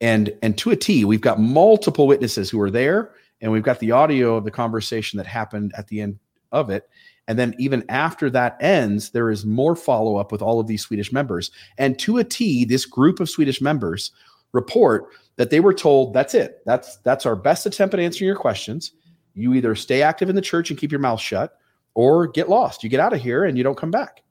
And 0.00 0.34
and 0.40 0.56
to 0.56 0.70
a 0.70 0.76
T, 0.76 1.04
we've 1.04 1.20
got 1.20 1.38
multiple 1.38 2.06
witnesses 2.06 2.48
who 2.48 2.60
are 2.62 2.70
there, 2.70 3.10
and 3.42 3.52
we've 3.52 3.62
got 3.62 3.80
the 3.80 3.92
audio 3.92 4.36
of 4.36 4.44
the 4.44 4.50
conversation 4.50 5.18
that 5.18 5.26
happened 5.26 5.74
at 5.76 5.88
the 5.88 6.00
end 6.00 6.18
of 6.52 6.70
it. 6.70 6.88
And 7.28 7.38
then 7.38 7.54
even 7.58 7.84
after 7.88 8.30
that 8.30 8.56
ends, 8.60 9.10
there 9.10 9.30
is 9.30 9.44
more 9.44 9.74
follow 9.74 10.16
up 10.16 10.30
with 10.30 10.42
all 10.42 10.60
of 10.60 10.66
these 10.66 10.82
Swedish 10.82 11.12
members. 11.12 11.50
And 11.76 11.98
to 11.98 12.18
a 12.18 12.24
T, 12.24 12.64
this 12.64 12.86
group 12.86 13.18
of 13.18 13.28
Swedish 13.28 13.60
members 13.60 14.12
report 14.52 15.06
that 15.36 15.50
they 15.50 15.60
were 15.60 15.74
told 15.74 16.14
that's 16.14 16.34
it. 16.34 16.62
That's 16.64 16.98
that's 16.98 17.26
our 17.26 17.36
best 17.36 17.66
attempt 17.66 17.94
at 17.94 18.00
answering 18.00 18.26
your 18.26 18.36
questions. 18.36 18.92
You 19.34 19.54
either 19.54 19.74
stay 19.74 20.02
active 20.02 20.28
in 20.30 20.36
the 20.36 20.42
church 20.42 20.70
and 20.70 20.78
keep 20.78 20.90
your 20.90 21.00
mouth 21.00 21.20
shut, 21.20 21.58
or 21.94 22.26
get 22.28 22.48
lost. 22.48 22.84
You 22.84 22.90
get 22.90 23.00
out 23.00 23.12
of 23.12 23.20
here 23.20 23.44
and 23.44 23.58
you 23.58 23.64
don't 23.64 23.76
come 23.76 23.90
back. 23.90 24.22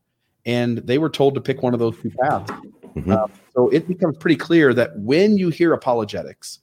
And 0.46 0.78
they 0.78 0.98
were 0.98 1.10
told 1.10 1.36
to 1.36 1.42
pick 1.42 1.64
one 1.64 1.74
of 1.74 1.80
those 1.80 2.00
two 2.00 2.12
paths. 2.22 2.52
Mm-hmm. 2.96 3.12
Um, 3.12 3.32
so 3.54 3.68
it 3.70 3.88
becomes 3.88 4.18
pretty 4.18 4.36
clear 4.36 4.74
that 4.74 4.98
when 4.98 5.38
you 5.38 5.50
hear 5.50 5.74
apologetics 5.74 6.60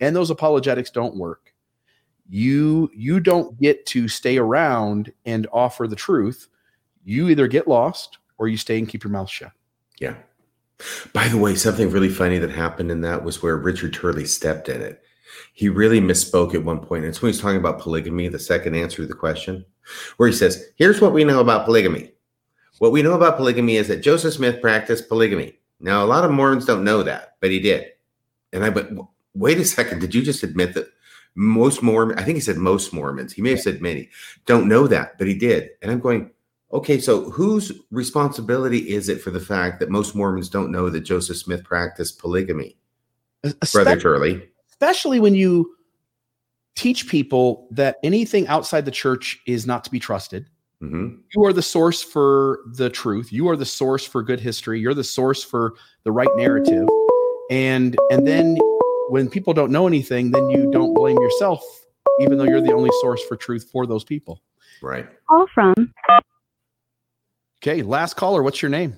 and 0.00 0.16
those 0.16 0.30
apologetics 0.30 0.90
don't 0.90 1.16
work, 1.16 1.52
you 2.28 2.90
you 2.94 3.20
don't 3.20 3.58
get 3.60 3.86
to 3.86 4.08
stay 4.08 4.38
around 4.38 5.12
and 5.24 5.46
offer 5.52 5.86
the 5.86 5.96
truth. 5.96 6.48
You 7.04 7.28
either 7.28 7.46
get 7.46 7.68
lost 7.68 8.18
or 8.38 8.48
you 8.48 8.56
stay 8.56 8.78
and 8.78 8.88
keep 8.88 9.04
your 9.04 9.12
mouth 9.12 9.30
shut. 9.30 9.52
Yeah. 9.98 10.14
By 11.12 11.28
the 11.28 11.38
way, 11.38 11.54
something 11.54 11.90
really 11.90 12.08
funny 12.08 12.38
that 12.38 12.50
happened 12.50 12.90
in 12.90 13.00
that 13.02 13.24
was 13.24 13.42
where 13.42 13.56
Richard 13.56 13.94
Turley 13.94 14.26
stepped 14.26 14.68
in 14.68 14.82
it. 14.82 15.02
He 15.54 15.68
really 15.68 16.00
misspoke 16.00 16.54
at 16.54 16.64
one 16.64 16.80
point. 16.80 17.04
It's 17.04 17.22
when 17.22 17.32
he's 17.32 17.40
talking 17.40 17.58
about 17.58 17.80
polygamy, 17.80 18.28
the 18.28 18.38
second 18.38 18.74
answer 18.74 18.96
to 18.96 19.06
the 19.06 19.14
question, 19.14 19.64
where 20.16 20.28
he 20.28 20.34
says, 20.34 20.70
Here's 20.76 21.00
what 21.00 21.12
we 21.12 21.24
know 21.24 21.40
about 21.40 21.64
polygamy. 21.64 22.12
What 22.78 22.92
we 22.92 23.02
know 23.02 23.14
about 23.14 23.36
polygamy 23.36 23.76
is 23.76 23.88
that 23.88 24.02
Joseph 24.02 24.34
Smith 24.34 24.60
practiced 24.60 25.08
polygamy. 25.08 25.58
Now, 25.80 26.04
a 26.04 26.06
lot 26.06 26.24
of 26.24 26.30
Mormons 26.30 26.66
don't 26.66 26.84
know 26.84 27.02
that, 27.02 27.36
but 27.40 27.50
he 27.50 27.58
did. 27.58 27.86
And 28.52 28.64
I 28.64 28.68
went, 28.68 28.98
wait 29.34 29.58
a 29.58 29.64
second, 29.64 30.00
did 30.00 30.14
you 30.14 30.22
just 30.22 30.42
admit 30.42 30.74
that 30.74 30.88
most 31.36 31.82
Mormon, 31.82 32.18
I 32.18 32.22
think 32.22 32.36
he 32.36 32.40
said 32.40 32.56
most 32.56 32.92
Mormons, 32.92 33.32
he 33.32 33.42
may 33.42 33.50
have 33.50 33.60
said 33.60 33.80
many, 33.80 34.10
don't 34.46 34.68
know 34.68 34.86
that, 34.88 35.18
but 35.18 35.26
he 35.26 35.34
did. 35.34 35.70
And 35.82 35.90
I'm 35.90 36.00
going, 36.00 36.30
okay, 36.72 36.98
so 36.98 37.30
whose 37.30 37.72
responsibility 37.90 38.90
is 38.90 39.08
it 39.08 39.20
for 39.20 39.30
the 39.30 39.40
fact 39.40 39.78
that 39.80 39.90
most 39.90 40.14
Mormons 40.14 40.48
don't 40.48 40.72
know 40.72 40.90
that 40.90 41.00
Joseph 41.00 41.36
Smith 41.36 41.62
practiced 41.62 42.18
polygamy? 42.18 42.76
Especially, 43.44 43.84
Brother 43.84 44.00
Turley. 44.00 44.48
Especially 44.70 45.20
when 45.20 45.34
you 45.34 45.76
teach 46.74 47.08
people 47.08 47.68
that 47.70 47.96
anything 48.02 48.48
outside 48.48 48.84
the 48.84 48.90
church 48.90 49.40
is 49.46 49.66
not 49.66 49.84
to 49.84 49.90
be 49.90 50.00
trusted 50.00 50.48
Mm-hmm. 50.82 51.16
You 51.34 51.44
are 51.44 51.52
the 51.52 51.62
source 51.62 52.02
for 52.02 52.60
the 52.74 52.90
truth. 52.90 53.32
You 53.32 53.48
are 53.48 53.56
the 53.56 53.64
source 53.64 54.04
for 54.04 54.22
good 54.22 54.40
history. 54.40 54.78
You're 54.78 54.94
the 54.94 55.04
source 55.04 55.42
for 55.42 55.74
the 56.04 56.12
right 56.12 56.28
narrative. 56.36 56.86
And 57.50 57.96
and 58.10 58.26
then 58.26 58.58
when 59.08 59.28
people 59.28 59.52
don't 59.52 59.70
know 59.70 59.86
anything, 59.86 60.30
then 60.30 60.50
you 60.50 60.70
don't 60.70 60.94
blame 60.94 61.16
yourself, 61.16 61.62
even 62.20 62.38
though 62.38 62.44
you're 62.44 62.60
the 62.60 62.72
only 62.72 62.90
source 63.00 63.22
for 63.24 63.36
truth 63.36 63.68
for 63.70 63.86
those 63.86 64.04
people. 64.04 64.40
Right. 64.82 65.06
All 65.28 65.46
from 65.54 65.74
Okay, 67.62 67.82
last 67.82 68.14
caller. 68.14 68.42
What's 68.42 68.62
your 68.62 68.70
name? 68.70 68.96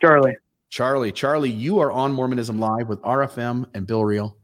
Charlie. 0.00 0.36
Charlie. 0.70 1.12
Charlie, 1.12 1.50
you 1.50 1.78
are 1.78 1.92
on 1.92 2.12
Mormonism 2.12 2.58
Live 2.58 2.88
with 2.88 3.00
RFM 3.02 3.66
and 3.74 3.86
Bill 3.86 4.04
Reel. 4.04 4.36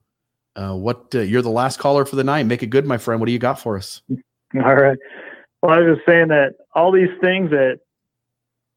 Uh, 0.54 0.74
what 0.74 1.06
uh, 1.14 1.20
you're 1.20 1.42
the 1.42 1.50
last 1.50 1.78
caller 1.78 2.04
for 2.04 2.16
the 2.16 2.24
night. 2.24 2.44
Make 2.44 2.62
it 2.62 2.66
good, 2.66 2.86
my 2.86 2.98
friend. 2.98 3.20
What 3.20 3.26
do 3.26 3.32
you 3.32 3.38
got 3.38 3.58
for 3.58 3.76
us? 3.76 4.02
All 4.54 4.74
right. 4.74 4.98
Well, 5.62 5.72
I 5.72 5.80
was 5.80 5.96
just 5.96 6.06
saying 6.06 6.28
that 6.28 6.54
all 6.74 6.92
these 6.92 7.10
things 7.20 7.50
that 7.50 7.80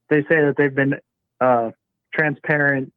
they 0.09 0.21
say 0.23 0.41
that 0.41 0.55
they've 0.57 0.73
been 0.73 0.95
uh, 1.39 1.71
transparent 2.13 2.91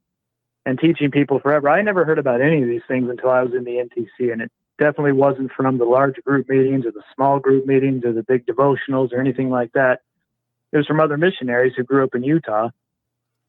and 0.66 0.78
teaching 0.78 1.12
people 1.12 1.38
forever. 1.38 1.70
I 1.70 1.80
never 1.80 2.04
heard 2.04 2.18
about 2.18 2.42
any 2.42 2.60
of 2.60 2.68
these 2.68 2.82
things 2.88 3.08
until 3.08 3.30
I 3.30 3.42
was 3.42 3.54
in 3.54 3.64
the 3.64 3.88
MTC, 3.88 4.32
and 4.32 4.42
it 4.42 4.50
definitely 4.78 5.12
wasn't 5.12 5.52
from 5.52 5.78
the 5.78 5.84
large 5.84 6.16
group 6.26 6.48
meetings 6.48 6.84
or 6.84 6.90
the 6.90 7.04
small 7.14 7.38
group 7.38 7.64
meetings 7.66 8.04
or 8.04 8.12
the 8.12 8.24
big 8.24 8.44
devotionals 8.44 9.12
or 9.12 9.20
anything 9.20 9.48
like 9.48 9.72
that. 9.72 10.00
It 10.72 10.76
was 10.76 10.86
from 10.86 11.00
other 11.00 11.16
missionaries 11.16 11.72
who 11.76 11.84
grew 11.84 12.04
up 12.04 12.14
in 12.14 12.24
Utah. 12.24 12.68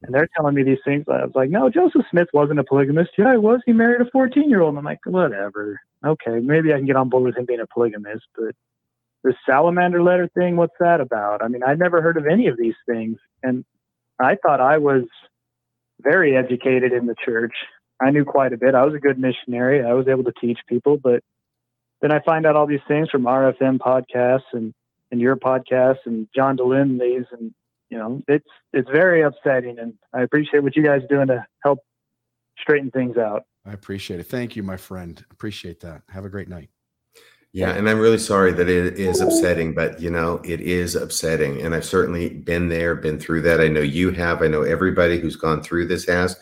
And 0.00 0.14
they're 0.14 0.28
telling 0.36 0.54
me 0.54 0.62
these 0.62 0.78
things. 0.84 1.06
I 1.08 1.24
was 1.24 1.32
like, 1.34 1.50
no, 1.50 1.68
Joseph 1.68 2.06
Smith 2.08 2.28
wasn't 2.32 2.60
a 2.60 2.64
polygamist. 2.64 3.10
Yeah, 3.18 3.32
he 3.32 3.38
was. 3.38 3.60
He 3.66 3.72
married 3.72 4.00
a 4.00 4.08
14 4.12 4.48
year 4.48 4.62
old. 4.62 4.78
I'm 4.78 4.84
like, 4.84 5.00
whatever. 5.04 5.80
Okay, 6.06 6.38
maybe 6.38 6.72
I 6.72 6.76
can 6.76 6.86
get 6.86 6.94
on 6.94 7.08
board 7.08 7.24
with 7.24 7.36
him 7.36 7.46
being 7.46 7.58
a 7.58 7.66
polygamist. 7.66 8.24
But 8.36 8.54
the 9.24 9.34
salamander 9.44 10.00
letter 10.00 10.30
thing, 10.38 10.56
what's 10.56 10.76
that 10.78 11.00
about? 11.00 11.42
I 11.42 11.48
mean, 11.48 11.64
I'd 11.64 11.80
never 11.80 12.00
heard 12.00 12.16
of 12.16 12.26
any 12.26 12.46
of 12.46 12.56
these 12.56 12.76
things. 12.88 13.18
And 13.42 13.64
I 14.20 14.36
thought 14.36 14.60
I 14.60 14.78
was 14.78 15.02
very 16.00 16.36
educated 16.36 16.92
in 16.92 17.06
the 17.06 17.14
church. 17.24 17.52
I 18.00 18.10
knew 18.10 18.24
quite 18.24 18.52
a 18.52 18.56
bit. 18.56 18.74
I 18.74 18.84
was 18.84 18.94
a 18.94 18.98
good 18.98 19.18
missionary. 19.18 19.84
I 19.84 19.92
was 19.92 20.06
able 20.08 20.24
to 20.24 20.32
teach 20.40 20.58
people. 20.68 20.98
But 20.98 21.22
then 22.00 22.12
I 22.12 22.20
find 22.20 22.46
out 22.46 22.56
all 22.56 22.66
these 22.66 22.80
things 22.86 23.10
from 23.10 23.24
RFM 23.24 23.78
podcasts 23.78 24.52
and, 24.52 24.72
and 25.10 25.20
your 25.20 25.36
podcast 25.36 25.98
and 26.06 26.28
John 26.34 26.56
Dehlin 26.56 27.00
these 27.00 27.26
and 27.32 27.52
you 27.90 27.98
know, 27.98 28.22
it's 28.28 28.46
it's 28.72 28.88
very 28.90 29.22
upsetting, 29.22 29.78
and 29.78 29.94
I 30.12 30.22
appreciate 30.22 30.62
what 30.62 30.76
you 30.76 30.82
guys 30.82 31.02
are 31.02 31.06
doing 31.06 31.28
to 31.28 31.46
help 31.62 31.80
straighten 32.60 32.90
things 32.90 33.16
out. 33.16 33.44
I 33.64 33.72
appreciate 33.72 34.20
it. 34.20 34.24
Thank 34.24 34.56
you, 34.56 34.62
my 34.62 34.76
friend. 34.76 35.24
Appreciate 35.30 35.80
that. 35.80 36.02
Have 36.10 36.24
a 36.24 36.28
great 36.28 36.48
night. 36.48 36.70
Yeah, 37.52 37.72
and 37.72 37.88
I'm 37.88 37.98
really 37.98 38.18
sorry 38.18 38.52
that 38.52 38.68
it 38.68 38.98
is 38.98 39.20
upsetting, 39.20 39.74
but 39.74 40.00
you 40.00 40.10
know, 40.10 40.40
it 40.44 40.60
is 40.60 40.94
upsetting. 40.94 41.62
And 41.62 41.74
I've 41.74 41.84
certainly 41.84 42.28
been 42.28 42.68
there, 42.68 42.94
been 42.94 43.18
through 43.18 43.42
that. 43.42 43.60
I 43.60 43.68
know 43.68 43.80
you 43.80 44.10
have. 44.10 44.42
I 44.42 44.48
know 44.48 44.62
everybody 44.62 45.18
who's 45.18 45.36
gone 45.36 45.62
through 45.62 45.86
this 45.86 46.06
has. 46.06 46.36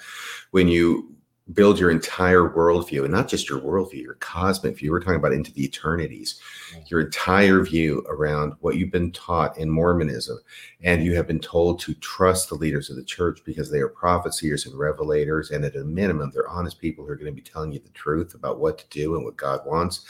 When 0.50 0.68
you 0.68 1.16
build 1.52 1.78
your 1.78 1.90
entire 1.90 2.48
worldview 2.48 3.04
and 3.04 3.12
not 3.12 3.28
just 3.28 3.48
your 3.48 3.60
worldview, 3.60 4.02
your 4.02 4.14
cosmic 4.14 4.76
view. 4.76 4.90
We're 4.90 5.00
talking 5.00 5.14
about 5.14 5.32
into 5.32 5.52
the 5.52 5.64
eternities, 5.64 6.40
your 6.88 7.00
entire 7.00 7.62
view 7.62 8.04
around 8.08 8.54
what 8.60 8.76
you've 8.76 8.90
been 8.90 9.12
taught 9.12 9.56
in 9.56 9.70
Mormonism. 9.70 10.38
And 10.82 11.04
you 11.04 11.14
have 11.14 11.28
been 11.28 11.38
told 11.38 11.78
to 11.80 11.94
trust 11.94 12.48
the 12.48 12.56
leaders 12.56 12.90
of 12.90 12.96
the 12.96 13.04
church 13.04 13.42
because 13.44 13.70
they 13.70 13.78
are 13.78 13.88
prophets, 13.88 14.40
seers, 14.40 14.66
and 14.66 14.74
revelators. 14.74 15.52
And 15.52 15.64
at 15.64 15.76
a 15.76 15.84
minimum, 15.84 16.32
they're 16.34 16.48
honest 16.48 16.80
people 16.80 17.04
who 17.04 17.12
are 17.12 17.16
going 17.16 17.32
to 17.32 17.42
be 17.42 17.48
telling 17.48 17.70
you 17.70 17.78
the 17.78 17.90
truth 17.90 18.34
about 18.34 18.58
what 18.58 18.78
to 18.78 18.84
do 18.90 19.14
and 19.14 19.24
what 19.24 19.36
God 19.36 19.60
wants. 19.64 20.04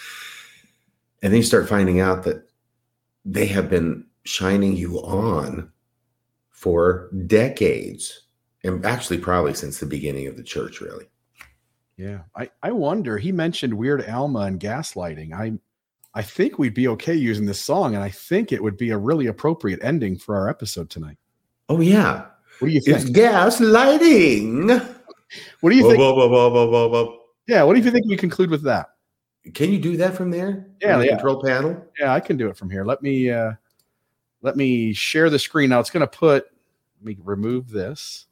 And 1.27 1.33
then 1.33 1.39
you 1.39 1.43
start 1.43 1.69
finding 1.69 1.99
out 1.99 2.23
that 2.23 2.49
they 3.25 3.47
have 3.47 3.69
been 3.69 4.05
shining 4.23 4.77
you 4.77 4.99
on 4.99 5.73
for 6.51 7.11
decades 7.27 8.29
and 8.63 8.87
actually 8.87 9.19
probably 9.19 9.53
since 9.53 9.81
the 9.81 9.87
beginning 9.87 10.29
of 10.29 10.37
the 10.37 10.45
church 10.45 10.81
really 10.81 11.07
yeah, 11.97 12.21
I 12.37 12.49
I 12.63 12.71
wonder. 12.71 13.19
He 13.19 13.33
mentioned 13.33 13.75
Weird 13.75 14.09
Alma 14.09 14.43
and 14.43 14.61
gaslighting. 14.61 15.33
I 15.33 15.55
I 16.15 16.23
think 16.23 16.61
we'd 16.61 16.75
be 16.75 16.87
okay 16.87 17.17
using 17.17 17.45
this 17.45 17.61
song, 17.61 17.97
and 17.97 18.05
I 18.05 18.11
think 18.11 18.53
it 18.53 18.63
would 18.63 18.77
be 18.77 18.91
a 18.91 18.99
really 18.99 19.27
appropriate 19.27 19.81
ending 19.83 20.17
for 20.17 20.37
our 20.37 20.49
episode 20.49 20.91
tonight. 20.91 21.17
Oh 21.69 21.81
yeah, 21.81 22.27
what 22.61 22.69
do 22.69 22.73
you 22.73 22.81
think? 22.81 22.99
It's 22.99 23.11
gaslighting. 23.11 24.95
What 25.61 25.71
do 25.71 25.77
you 25.77 25.83
Whoa, 25.83 25.91
think? 25.91 26.01
whoa, 26.01 26.15
whoa, 26.15 26.29
whoa, 26.29 26.51
whoa, 26.51 26.69
whoa, 26.69 26.89
whoa. 26.89 27.19
Yeah, 27.49 27.65
what 27.65 27.75
do 27.75 27.81
you 27.81 27.91
think 27.91 28.07
we 28.07 28.17
conclude 28.17 28.49
with 28.49 28.63
that? 28.63 28.91
Can 29.55 29.73
you 29.73 29.79
do 29.79 29.97
that 29.99 30.17
from 30.17 30.31
there? 30.31 30.67
Yeah, 30.81 30.99
the 30.99 31.07
yeah. 31.07 31.11
control 31.13 31.43
panel. 31.43 31.85
Yeah, 31.99 32.13
I 32.13 32.21
can 32.21 32.37
do 32.37 32.49
it 32.49 32.57
from 32.57 32.71
here. 32.71 32.85
Let 32.85 33.03
me 33.03 33.31
uh 33.31 33.53
let 34.43 34.57
me 34.57 34.93
share 34.93 35.31
the 35.31 35.39
screen 35.39 35.71
now. 35.71 35.81
It's 35.81 35.91
going 35.91 36.07
to 36.07 36.19
put. 36.19 36.47
Let 37.01 37.05
me 37.05 37.17
remove 37.25 37.71
this. 37.71 38.27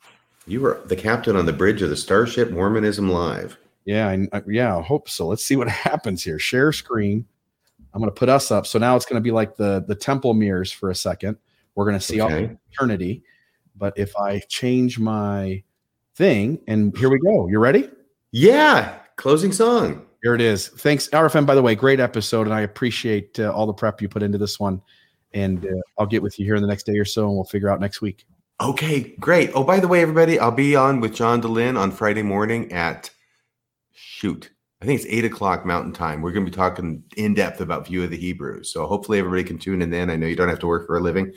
You 0.46 0.60
were 0.60 0.82
the 0.86 0.96
captain 0.96 1.36
on 1.36 1.46
the 1.46 1.52
bridge 1.52 1.82
of 1.82 1.90
the 1.90 1.96
Starship 1.96 2.50
Mormonism 2.50 3.08
Live. 3.08 3.56
Yeah, 3.84 4.08
I, 4.32 4.42
yeah, 4.46 4.76
I 4.76 4.82
hope 4.82 5.08
so. 5.08 5.26
Let's 5.26 5.44
see 5.44 5.56
what 5.56 5.68
happens 5.88 6.22
here. 6.22 6.38
Share 6.38 6.72
screen. 6.72 7.26
I'm 7.92 8.00
going 8.00 8.12
to 8.12 8.18
put 8.18 8.28
us 8.28 8.50
up. 8.50 8.66
So 8.66 8.78
now 8.78 8.96
it's 8.96 9.06
going 9.06 9.20
to 9.20 9.24
be 9.24 9.30
like 9.30 9.56
the 9.56 9.84
the 9.86 9.94
temple 9.94 10.34
mirrors 10.34 10.72
for 10.72 10.90
a 10.90 10.94
second. 10.94 11.36
We're 11.74 11.84
going 11.84 11.98
to 11.98 12.04
see 12.04 12.20
all 12.20 12.30
eternity. 12.72 13.22
But 13.76 13.98
if 13.98 14.16
I 14.16 14.40
change 14.48 14.98
my 14.98 15.62
thing, 16.14 16.60
and 16.68 16.96
here 16.96 17.10
we 17.10 17.18
go. 17.18 17.48
You 17.48 17.58
ready? 17.58 17.90
Yeah. 18.30 18.98
Closing 19.16 19.52
song. 19.52 20.06
Here 20.24 20.34
it 20.34 20.40
is. 20.40 20.68
Thanks, 20.68 21.06
RFM. 21.08 21.44
By 21.44 21.54
the 21.54 21.60
way, 21.60 21.74
great 21.74 22.00
episode, 22.00 22.46
and 22.46 22.54
I 22.54 22.62
appreciate 22.62 23.38
uh, 23.38 23.52
all 23.52 23.66
the 23.66 23.74
prep 23.74 24.00
you 24.00 24.08
put 24.08 24.22
into 24.22 24.38
this 24.38 24.58
one. 24.58 24.80
And 25.34 25.66
uh, 25.66 25.82
I'll 25.98 26.06
get 26.06 26.22
with 26.22 26.38
you 26.38 26.46
here 26.46 26.54
in 26.54 26.62
the 26.62 26.66
next 26.66 26.86
day 26.86 26.96
or 26.96 27.04
so, 27.04 27.26
and 27.26 27.34
we'll 27.34 27.44
figure 27.44 27.68
out 27.68 27.78
next 27.78 28.00
week. 28.00 28.24
Okay, 28.58 29.14
great. 29.20 29.50
Oh, 29.54 29.62
by 29.62 29.80
the 29.80 29.86
way, 29.86 30.00
everybody, 30.00 30.38
I'll 30.38 30.50
be 30.50 30.76
on 30.76 31.00
with 31.00 31.14
John 31.14 31.42
Dehlin 31.42 31.78
on 31.78 31.90
Friday 31.90 32.22
morning 32.22 32.72
at 32.72 33.10
shoot. 33.92 34.50
I 34.80 34.86
think 34.86 34.98
it's 34.98 35.10
eight 35.12 35.26
o'clock 35.26 35.66
Mountain 35.66 35.92
Time. 35.92 36.22
We're 36.22 36.32
going 36.32 36.46
to 36.46 36.50
be 36.50 36.56
talking 36.56 37.04
in 37.18 37.34
depth 37.34 37.60
about 37.60 37.86
View 37.86 38.02
of 38.02 38.10
the 38.10 38.16
Hebrews. 38.16 38.72
So 38.72 38.86
hopefully 38.86 39.18
everybody 39.18 39.44
can 39.44 39.58
tune 39.58 39.82
in 39.82 39.90
then. 39.90 40.08
I 40.08 40.16
know 40.16 40.26
you 40.26 40.36
don't 40.36 40.48
have 40.48 40.58
to 40.60 40.66
work 40.66 40.86
for 40.86 40.96
a 40.96 41.00
living. 41.00 41.34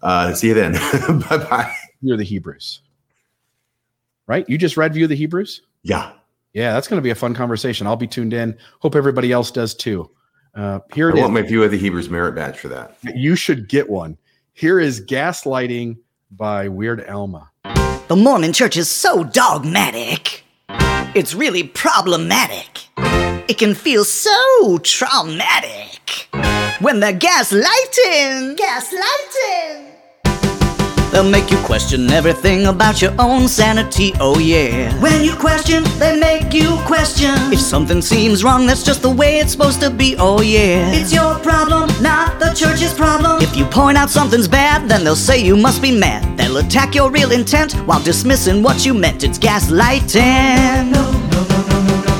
Uh, 0.00 0.32
see 0.32 0.48
you 0.48 0.54
then. 0.54 0.72
bye 1.28 1.36
bye. 1.36 1.76
View 2.00 2.14
of 2.14 2.18
the 2.18 2.24
Hebrews. 2.24 2.80
Right? 4.26 4.48
You 4.48 4.56
just 4.56 4.78
read 4.78 4.94
View 4.94 5.04
of 5.04 5.10
the 5.10 5.14
Hebrews? 5.14 5.60
Yeah. 5.82 6.12
Yeah, 6.54 6.72
that's 6.72 6.88
going 6.88 6.98
to 6.98 7.02
be 7.02 7.10
a 7.10 7.14
fun 7.16 7.34
conversation. 7.34 7.86
I'll 7.86 7.96
be 7.96 8.06
tuned 8.06 8.32
in. 8.32 8.56
Hope 8.78 8.94
everybody 8.94 9.32
else 9.32 9.50
does 9.50 9.74
too. 9.74 10.10
Uh, 10.54 10.78
here 10.94 11.08
I 11.08 11.12
it 11.12 11.16
is. 11.16 11.20
want 11.22 11.34
my 11.34 11.42
View 11.42 11.64
of 11.64 11.72
the 11.72 11.78
Hebrews 11.78 12.08
merit 12.08 12.34
badge 12.36 12.56
for 12.56 12.68
that. 12.68 12.96
You 13.02 13.34
should 13.34 13.68
get 13.68 13.90
one. 13.90 14.16
Here 14.52 14.78
is 14.78 15.04
Gaslighting 15.04 15.96
by 16.30 16.68
Weird 16.68 17.04
Alma. 17.08 17.50
The 18.06 18.16
Mormon 18.16 18.52
church 18.52 18.76
is 18.76 18.88
so 18.88 19.24
dogmatic. 19.24 20.44
It's 21.16 21.34
really 21.34 21.64
problematic. 21.64 22.86
It 23.48 23.58
can 23.58 23.74
feel 23.74 24.04
so 24.04 24.78
traumatic 24.78 26.28
when 26.80 27.00
they're 27.00 27.12
gaslighting. 27.18 28.56
Gaslighting. 28.56 29.93
They'll 31.14 31.22
make 31.22 31.48
you 31.52 31.58
question 31.58 32.10
everything 32.10 32.66
about 32.66 33.00
your 33.00 33.14
own 33.20 33.46
sanity, 33.46 34.12
oh 34.18 34.40
yeah. 34.40 35.00
When 35.00 35.22
you 35.22 35.36
question, 35.36 35.84
they 36.00 36.18
make 36.18 36.52
you 36.52 36.76
question. 36.86 37.30
If 37.52 37.60
something 37.60 38.02
seems 38.02 38.42
wrong, 38.42 38.66
that's 38.66 38.82
just 38.82 39.02
the 39.02 39.10
way 39.10 39.38
it's 39.38 39.52
supposed 39.52 39.80
to 39.82 39.90
be, 39.90 40.16
oh 40.18 40.40
yeah. 40.40 40.90
It's 40.90 41.12
your 41.12 41.38
problem, 41.38 41.88
not 42.02 42.40
the 42.40 42.52
church's 42.52 42.92
problem. 42.92 43.40
If 43.40 43.56
you 43.56 43.64
point 43.64 43.96
out 43.96 44.10
something's 44.10 44.48
bad, 44.48 44.88
then 44.88 45.04
they'll 45.04 45.14
say 45.14 45.38
you 45.38 45.56
must 45.56 45.80
be 45.80 45.96
mad. 45.96 46.36
They'll 46.36 46.56
attack 46.56 46.96
your 46.96 47.12
real 47.12 47.30
intent 47.30 47.74
while 47.86 48.02
dismissing 48.02 48.64
what 48.64 48.84
you 48.84 48.92
meant. 48.92 49.22
It's 49.22 49.38
gaslighting. 49.38 50.90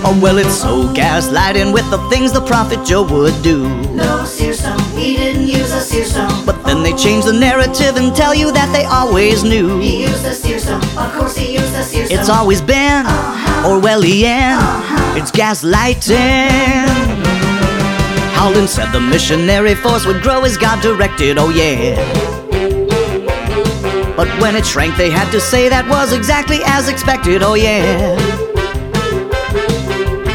Oh, 0.07 0.19
well, 0.21 0.37
it's 0.37 0.55
so 0.61 0.85
gaslighting 0.93 1.73
with 1.73 1.89
the 1.91 1.97
things 2.11 2.31
the 2.31 2.43
prophet 2.43 2.85
Joe 2.85 3.05
would 3.05 3.43
do. 3.43 3.67
No 3.95 4.25
seer 4.27 4.53
stone, 4.53 4.79
he 4.99 5.17
didn't 5.17 5.49
use 5.49 5.73
a 5.73 5.81
seer 5.81 6.05
stone. 6.05 6.45
But 6.45 6.63
then 6.65 6.83
they 6.83 6.93
change 6.93 7.25
the 7.25 7.33
narrative 7.33 7.97
and 7.97 8.15
tell 8.15 8.35
you 8.35 8.53
that 8.53 8.71
they 8.71 8.85
always 8.85 9.45
knew. 9.45 9.81
He 9.81 10.03
used 10.03 10.27
a 10.27 10.35
seer 10.35 10.59
stone, 10.59 10.83
of 10.99 11.11
course 11.15 11.37
he 11.37 11.55
used 11.55 11.75
a 11.75 11.83
seer 11.83 12.05
stone. 12.05 12.19
It's 12.19 12.29
always 12.29 12.61
been 12.61 13.07
uh-huh. 13.07 13.69
Orwellian. 13.69 14.59
Uh-huh. 14.59 15.19
It's 15.19 15.31
gaslighting. 15.31 16.85
Holland 18.37 18.69
said 18.69 18.93
the 18.93 19.01
missionary 19.01 19.75
force 19.75 20.05
would 20.05 20.21
grow 20.23 20.45
as 20.45 20.59
God 20.59 20.83
directed, 20.83 21.39
oh 21.39 21.49
yeah. 21.49 21.97
But 24.17 24.29
when 24.39 24.55
it 24.55 24.67
shrank, 24.67 24.97
they 24.97 25.11
had 25.11 25.31
to 25.33 25.41
say 25.41 25.71
that 25.71 25.89
was 25.89 26.13
exactly 26.13 26.61
as 26.67 26.91
expected, 26.91 27.43
oh 27.43 27.55
yeah. 27.55 28.34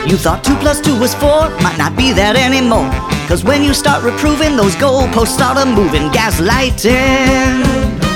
You 0.10 0.18
thought 0.18 0.44
2 0.44 0.56
plus 0.56 0.82
2 0.82 1.00
was 1.00 1.14
4, 1.14 1.52
might 1.62 1.78
not 1.78 1.96
be 1.96 2.12
that 2.14 2.36
anymore. 2.36 2.90
Cause 3.28 3.44
when 3.44 3.62
you 3.62 3.76
start 3.76 4.04
reproving, 4.04 4.58
those 4.58 4.74
goalposts 4.74 5.38
start 5.38 5.60
a 5.60 5.70
moving, 5.70 6.10
gaslighting. 6.10 8.09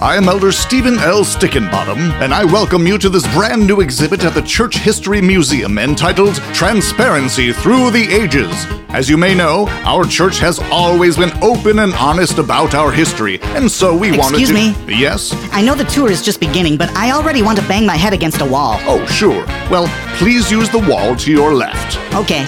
I 0.00 0.16
am 0.16 0.30
Elder 0.30 0.50
Stephen 0.50 0.98
L. 0.98 1.24
Stickenbottom, 1.24 1.98
and 2.22 2.32
I 2.32 2.42
welcome 2.42 2.86
you 2.86 2.96
to 2.96 3.10
this 3.10 3.30
brand 3.34 3.66
new 3.66 3.82
exhibit 3.82 4.24
at 4.24 4.32
the 4.32 4.40
Church 4.40 4.78
History 4.78 5.20
Museum 5.20 5.76
entitled 5.76 6.36
Transparency 6.54 7.52
Through 7.52 7.90
the 7.90 8.10
Ages. 8.10 8.50
As 8.88 9.10
you 9.10 9.18
may 9.18 9.34
know, 9.34 9.68
our 9.84 10.06
church 10.06 10.38
has 10.38 10.58
always 10.72 11.18
been 11.18 11.30
open 11.42 11.80
and 11.80 11.92
honest 11.92 12.38
about 12.38 12.74
our 12.74 12.90
history, 12.90 13.42
and 13.42 13.70
so 13.70 13.94
we 13.94 14.16
wanted 14.16 14.38
to. 14.38 14.42
Excuse 14.44 14.86
me? 14.86 14.98
Yes? 14.98 15.34
I 15.52 15.60
know 15.60 15.74
the 15.74 15.84
tour 15.84 16.10
is 16.10 16.22
just 16.22 16.40
beginning, 16.40 16.78
but 16.78 16.88
I 16.96 17.10
already 17.10 17.42
want 17.42 17.58
to 17.58 17.68
bang 17.68 17.84
my 17.84 17.96
head 17.96 18.14
against 18.14 18.40
a 18.40 18.46
wall. 18.46 18.78
Oh, 18.84 19.04
sure. 19.04 19.44
Well, 19.70 19.86
please 20.16 20.50
use 20.50 20.70
the 20.70 20.78
wall 20.78 21.14
to 21.16 21.30
your 21.30 21.52
left. 21.52 21.98
Okay. 22.14 22.46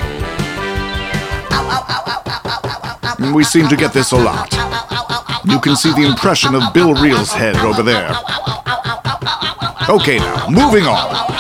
We 3.35 3.45
seem 3.45 3.69
to 3.69 3.77
get 3.77 3.93
this 3.93 4.13
a 4.13 4.17
lot. 4.17 4.49
You 5.45 5.59
can 5.59 5.75
see 5.75 5.93
the 5.93 6.07
impression 6.07 6.55
of 6.55 6.73
Bill 6.73 6.95
Reel's 6.95 7.33
head 7.33 7.57
over 7.57 7.83
there. 7.83 8.15
Okay, 9.89 10.19
now, 10.19 10.49
moving 10.49 10.85
on. 10.85 11.33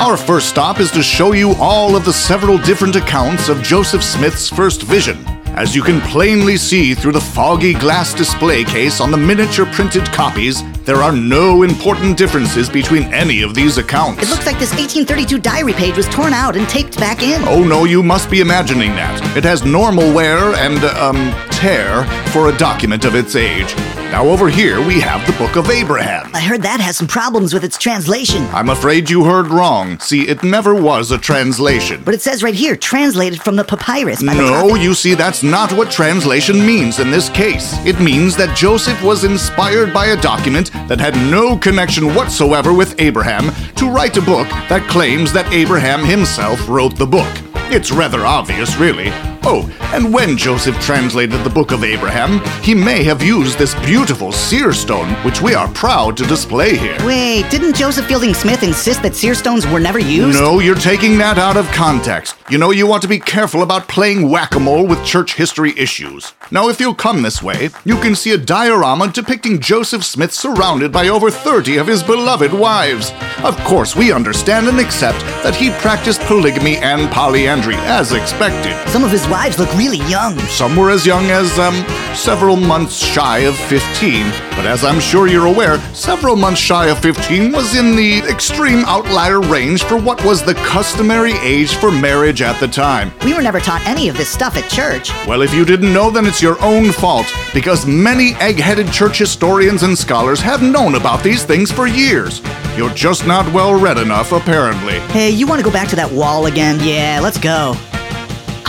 Our 0.00 0.16
first 0.16 0.48
stop 0.48 0.78
is 0.78 0.92
to 0.92 1.02
show 1.02 1.32
you 1.32 1.54
all 1.58 1.96
of 1.96 2.04
the 2.04 2.12
several 2.12 2.58
different 2.58 2.94
accounts 2.94 3.48
of 3.48 3.60
Joseph 3.60 4.04
Smith's 4.04 4.48
first 4.48 4.82
vision. 4.82 5.24
As 5.56 5.74
you 5.74 5.82
can 5.82 6.00
plainly 6.00 6.56
see 6.56 6.94
through 6.94 7.12
the 7.12 7.20
foggy 7.20 7.74
glass 7.74 8.14
display 8.14 8.62
case 8.62 9.00
on 9.00 9.10
the 9.10 9.16
miniature 9.16 9.66
printed 9.66 10.04
copies, 10.06 10.62
there 10.84 11.02
are 11.02 11.12
no 11.12 11.62
important 11.62 12.16
differences 12.18 12.68
between 12.68 13.04
any 13.04 13.42
of 13.42 13.54
these 13.54 13.78
accounts. 13.78 14.22
It 14.22 14.28
looks 14.28 14.44
like 14.46 14.58
this 14.58 14.70
1832 14.70 15.38
diary 15.38 15.72
page 15.72 15.96
was 15.96 16.06
torn 16.08 16.32
out 16.32 16.56
and 16.56 16.68
taped 16.68 16.98
back 16.98 17.22
in. 17.22 17.42
Oh 17.48 17.64
no, 17.64 17.84
you 17.84 18.02
must 18.02 18.30
be 18.30 18.40
imagining 18.40 18.90
that. 18.92 19.36
It 19.36 19.44
has 19.44 19.64
normal 19.64 20.12
wear 20.12 20.54
and, 20.54 20.84
um, 20.84 21.32
tear 21.50 22.04
for 22.32 22.50
a 22.50 22.56
document 22.58 23.04
of 23.04 23.14
its 23.14 23.34
age. 23.36 23.74
Now 24.14 24.26
over 24.26 24.48
here 24.48 24.80
we 24.86 25.00
have 25.00 25.26
the 25.26 25.32
Book 25.32 25.56
of 25.56 25.70
Abraham. 25.70 26.30
I 26.34 26.40
heard 26.40 26.62
that 26.62 26.78
has 26.80 26.96
some 26.96 27.08
problems 27.08 27.52
with 27.52 27.64
its 27.64 27.76
translation. 27.76 28.44
I'm 28.52 28.68
afraid 28.68 29.10
you 29.10 29.24
heard 29.24 29.48
wrong. 29.48 29.98
See, 29.98 30.28
it 30.28 30.44
never 30.44 30.72
was 30.72 31.10
a 31.10 31.18
translation. 31.18 32.02
But 32.04 32.14
it 32.14 32.22
says 32.22 32.42
right 32.42 32.54
here, 32.54 32.76
translated 32.76 33.42
from 33.42 33.56
the 33.56 33.64
papyrus. 33.64 34.22
By 34.22 34.34
No, 34.34 34.76
you 34.76 34.94
see, 34.94 35.14
that's 35.14 35.42
not 35.42 35.72
what 35.72 35.90
translation 35.90 36.64
means 36.64 37.00
in 37.00 37.10
this 37.10 37.28
case. 37.28 37.74
It 37.84 37.98
means 37.98 38.36
that 38.36 38.56
Joseph 38.56 39.02
was 39.02 39.24
inspired 39.24 39.92
by 39.92 40.06
a 40.06 40.20
document 40.20 40.70
that 40.88 41.00
had 41.00 41.14
no 41.30 41.56
connection 41.56 42.14
whatsoever 42.14 42.72
with 42.72 43.00
Abraham 43.00 43.52
to 43.76 43.90
write 43.90 44.16
a 44.16 44.22
book 44.22 44.48
that 44.68 44.88
claims 44.88 45.32
that 45.32 45.52
Abraham 45.52 46.04
himself 46.04 46.68
wrote 46.68 46.96
the 46.96 47.06
book. 47.06 47.32
It's 47.70 47.90
rather 47.90 48.24
obvious, 48.24 48.76
really. 48.76 49.33
Oh, 49.46 49.70
and 49.92 50.12
when 50.12 50.38
Joseph 50.38 50.78
translated 50.80 51.44
the 51.44 51.50
Book 51.50 51.70
of 51.70 51.84
Abraham, 51.84 52.40
he 52.62 52.74
may 52.74 53.04
have 53.04 53.22
used 53.22 53.58
this 53.58 53.74
beautiful 53.84 54.32
seer 54.32 54.72
stone, 54.72 55.10
which 55.22 55.42
we 55.42 55.54
are 55.54 55.68
proud 55.74 56.16
to 56.16 56.24
display 56.24 56.78
here. 56.78 56.96
Wait, 57.04 57.50
didn't 57.50 57.76
Joseph 57.76 58.06
Fielding 58.06 58.32
Smith 58.32 58.62
insist 58.62 59.02
that 59.02 59.14
seer 59.14 59.34
stones 59.34 59.66
were 59.66 59.78
never 59.78 59.98
used? 59.98 60.38
No, 60.38 60.60
you're 60.60 60.74
taking 60.74 61.18
that 61.18 61.36
out 61.36 61.58
of 61.58 61.66
context. 61.72 62.36
You 62.48 62.56
know, 62.56 62.70
you 62.70 62.86
want 62.86 63.02
to 63.02 63.08
be 63.08 63.18
careful 63.18 63.62
about 63.62 63.86
playing 63.86 64.30
whack 64.30 64.54
a 64.54 64.60
mole 64.60 64.86
with 64.86 65.04
church 65.04 65.34
history 65.34 65.78
issues. 65.78 66.32
Now, 66.50 66.70
if 66.70 66.80
you'll 66.80 66.94
come 66.94 67.20
this 67.20 67.42
way, 67.42 67.68
you 67.84 67.96
can 67.96 68.14
see 68.14 68.32
a 68.32 68.38
diorama 68.38 69.12
depicting 69.12 69.60
Joseph 69.60 70.04
Smith 70.04 70.32
surrounded 70.32 70.90
by 70.90 71.08
over 71.08 71.30
30 71.30 71.76
of 71.76 71.86
his 71.86 72.02
beloved 72.02 72.52
wives. 72.54 73.12
Of 73.42 73.58
course, 73.64 73.94
we 73.94 74.10
understand 74.10 74.68
and 74.68 74.80
accept 74.80 75.20
that 75.42 75.54
he 75.54 75.70
practiced 75.80 76.22
polygamy 76.22 76.78
and 76.78 77.10
polyandry, 77.12 77.76
as 77.76 78.12
expected. 78.12 78.74
Some 78.88 79.04
of 79.04 79.10
his 79.10 79.26
wives 79.34 79.58
look 79.58 79.74
really 79.76 79.98
young. 80.08 80.38
Some 80.46 80.76
were 80.76 80.90
as 80.90 81.04
young 81.04 81.24
as, 81.24 81.58
um, 81.58 81.74
several 82.14 82.54
months 82.54 83.04
shy 83.04 83.38
of 83.38 83.56
15. 83.56 84.30
But 84.50 84.64
as 84.64 84.84
I'm 84.84 85.00
sure 85.00 85.26
you're 85.26 85.46
aware, 85.46 85.80
several 85.92 86.36
months 86.36 86.60
shy 86.60 86.86
of 86.86 87.00
15 87.00 87.50
was 87.50 87.74
in 87.74 87.96
the 87.96 88.18
extreme 88.30 88.84
outlier 88.84 89.40
range 89.40 89.82
for 89.82 89.96
what 89.96 90.24
was 90.24 90.44
the 90.44 90.54
customary 90.54 91.32
age 91.42 91.74
for 91.74 91.90
marriage 91.90 92.42
at 92.42 92.60
the 92.60 92.68
time. 92.68 93.10
We 93.24 93.34
were 93.34 93.42
never 93.42 93.58
taught 93.58 93.84
any 93.88 94.08
of 94.08 94.16
this 94.16 94.28
stuff 94.28 94.56
at 94.56 94.70
church. 94.70 95.10
Well, 95.26 95.42
if 95.42 95.52
you 95.52 95.64
didn't 95.64 95.92
know, 95.92 96.10
then 96.12 96.26
it's 96.26 96.40
your 96.40 96.60
own 96.62 96.92
fault, 96.92 97.26
because 97.52 97.86
many 97.86 98.34
egg 98.34 98.60
headed 98.60 98.92
church 98.92 99.18
historians 99.18 99.82
and 99.82 99.98
scholars 99.98 100.40
have 100.42 100.62
known 100.62 100.94
about 100.94 101.24
these 101.24 101.42
things 101.42 101.72
for 101.72 101.88
years. 101.88 102.40
You're 102.76 102.94
just 102.94 103.26
not 103.26 103.52
well 103.52 103.74
read 103.74 103.98
enough, 103.98 104.30
apparently. 104.30 105.00
Hey, 105.10 105.30
you 105.30 105.48
want 105.48 105.58
to 105.58 105.64
go 105.64 105.72
back 105.72 105.88
to 105.88 105.96
that 105.96 106.12
wall 106.12 106.46
again? 106.46 106.78
Yeah, 106.80 107.18
let's 107.20 107.38
go. 107.38 107.74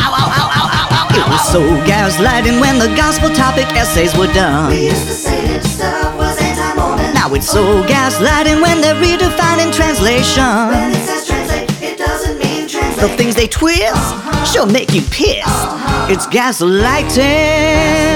It 0.06 1.26
was 1.30 1.44
so 1.52 1.62
gaslighting 1.86 2.60
when 2.60 2.78
the 2.78 2.94
gospel 2.96 3.30
topic 3.30 3.66
essays 3.76 4.16
were 4.18 4.32
done. 4.34 4.70
We 4.72 4.86
used 4.88 5.08
to 5.08 5.14
say 5.14 5.48
that 5.48 5.64
stuff 5.64 6.16
was 6.18 6.38
anti-Mormon. 6.42 7.14
Now 7.14 7.34
it's 7.34 7.50
so 7.50 7.84
gaslighting 7.84 8.62
when 8.62 8.82
they're 8.82 8.96
redefining 8.96 9.74
translation. 9.74 10.44
When 10.44 10.92
it 10.92 11.06
says 11.06 11.26
translate, 11.26 11.70
it 11.82 11.98
doesn't 11.98 12.38
mean 12.38 12.68
translate. 12.68 13.10
The 13.10 13.16
things 13.18 13.36
they 13.36 13.48
twist 13.48 13.96
uh-huh. 13.96 14.46
sure 14.46 14.66
make 14.66 14.94
you 14.94 15.02
pissed. 15.04 15.48
Uh-huh. 15.48 16.12
It's 16.12 16.28
gaslighting. 16.28 18.15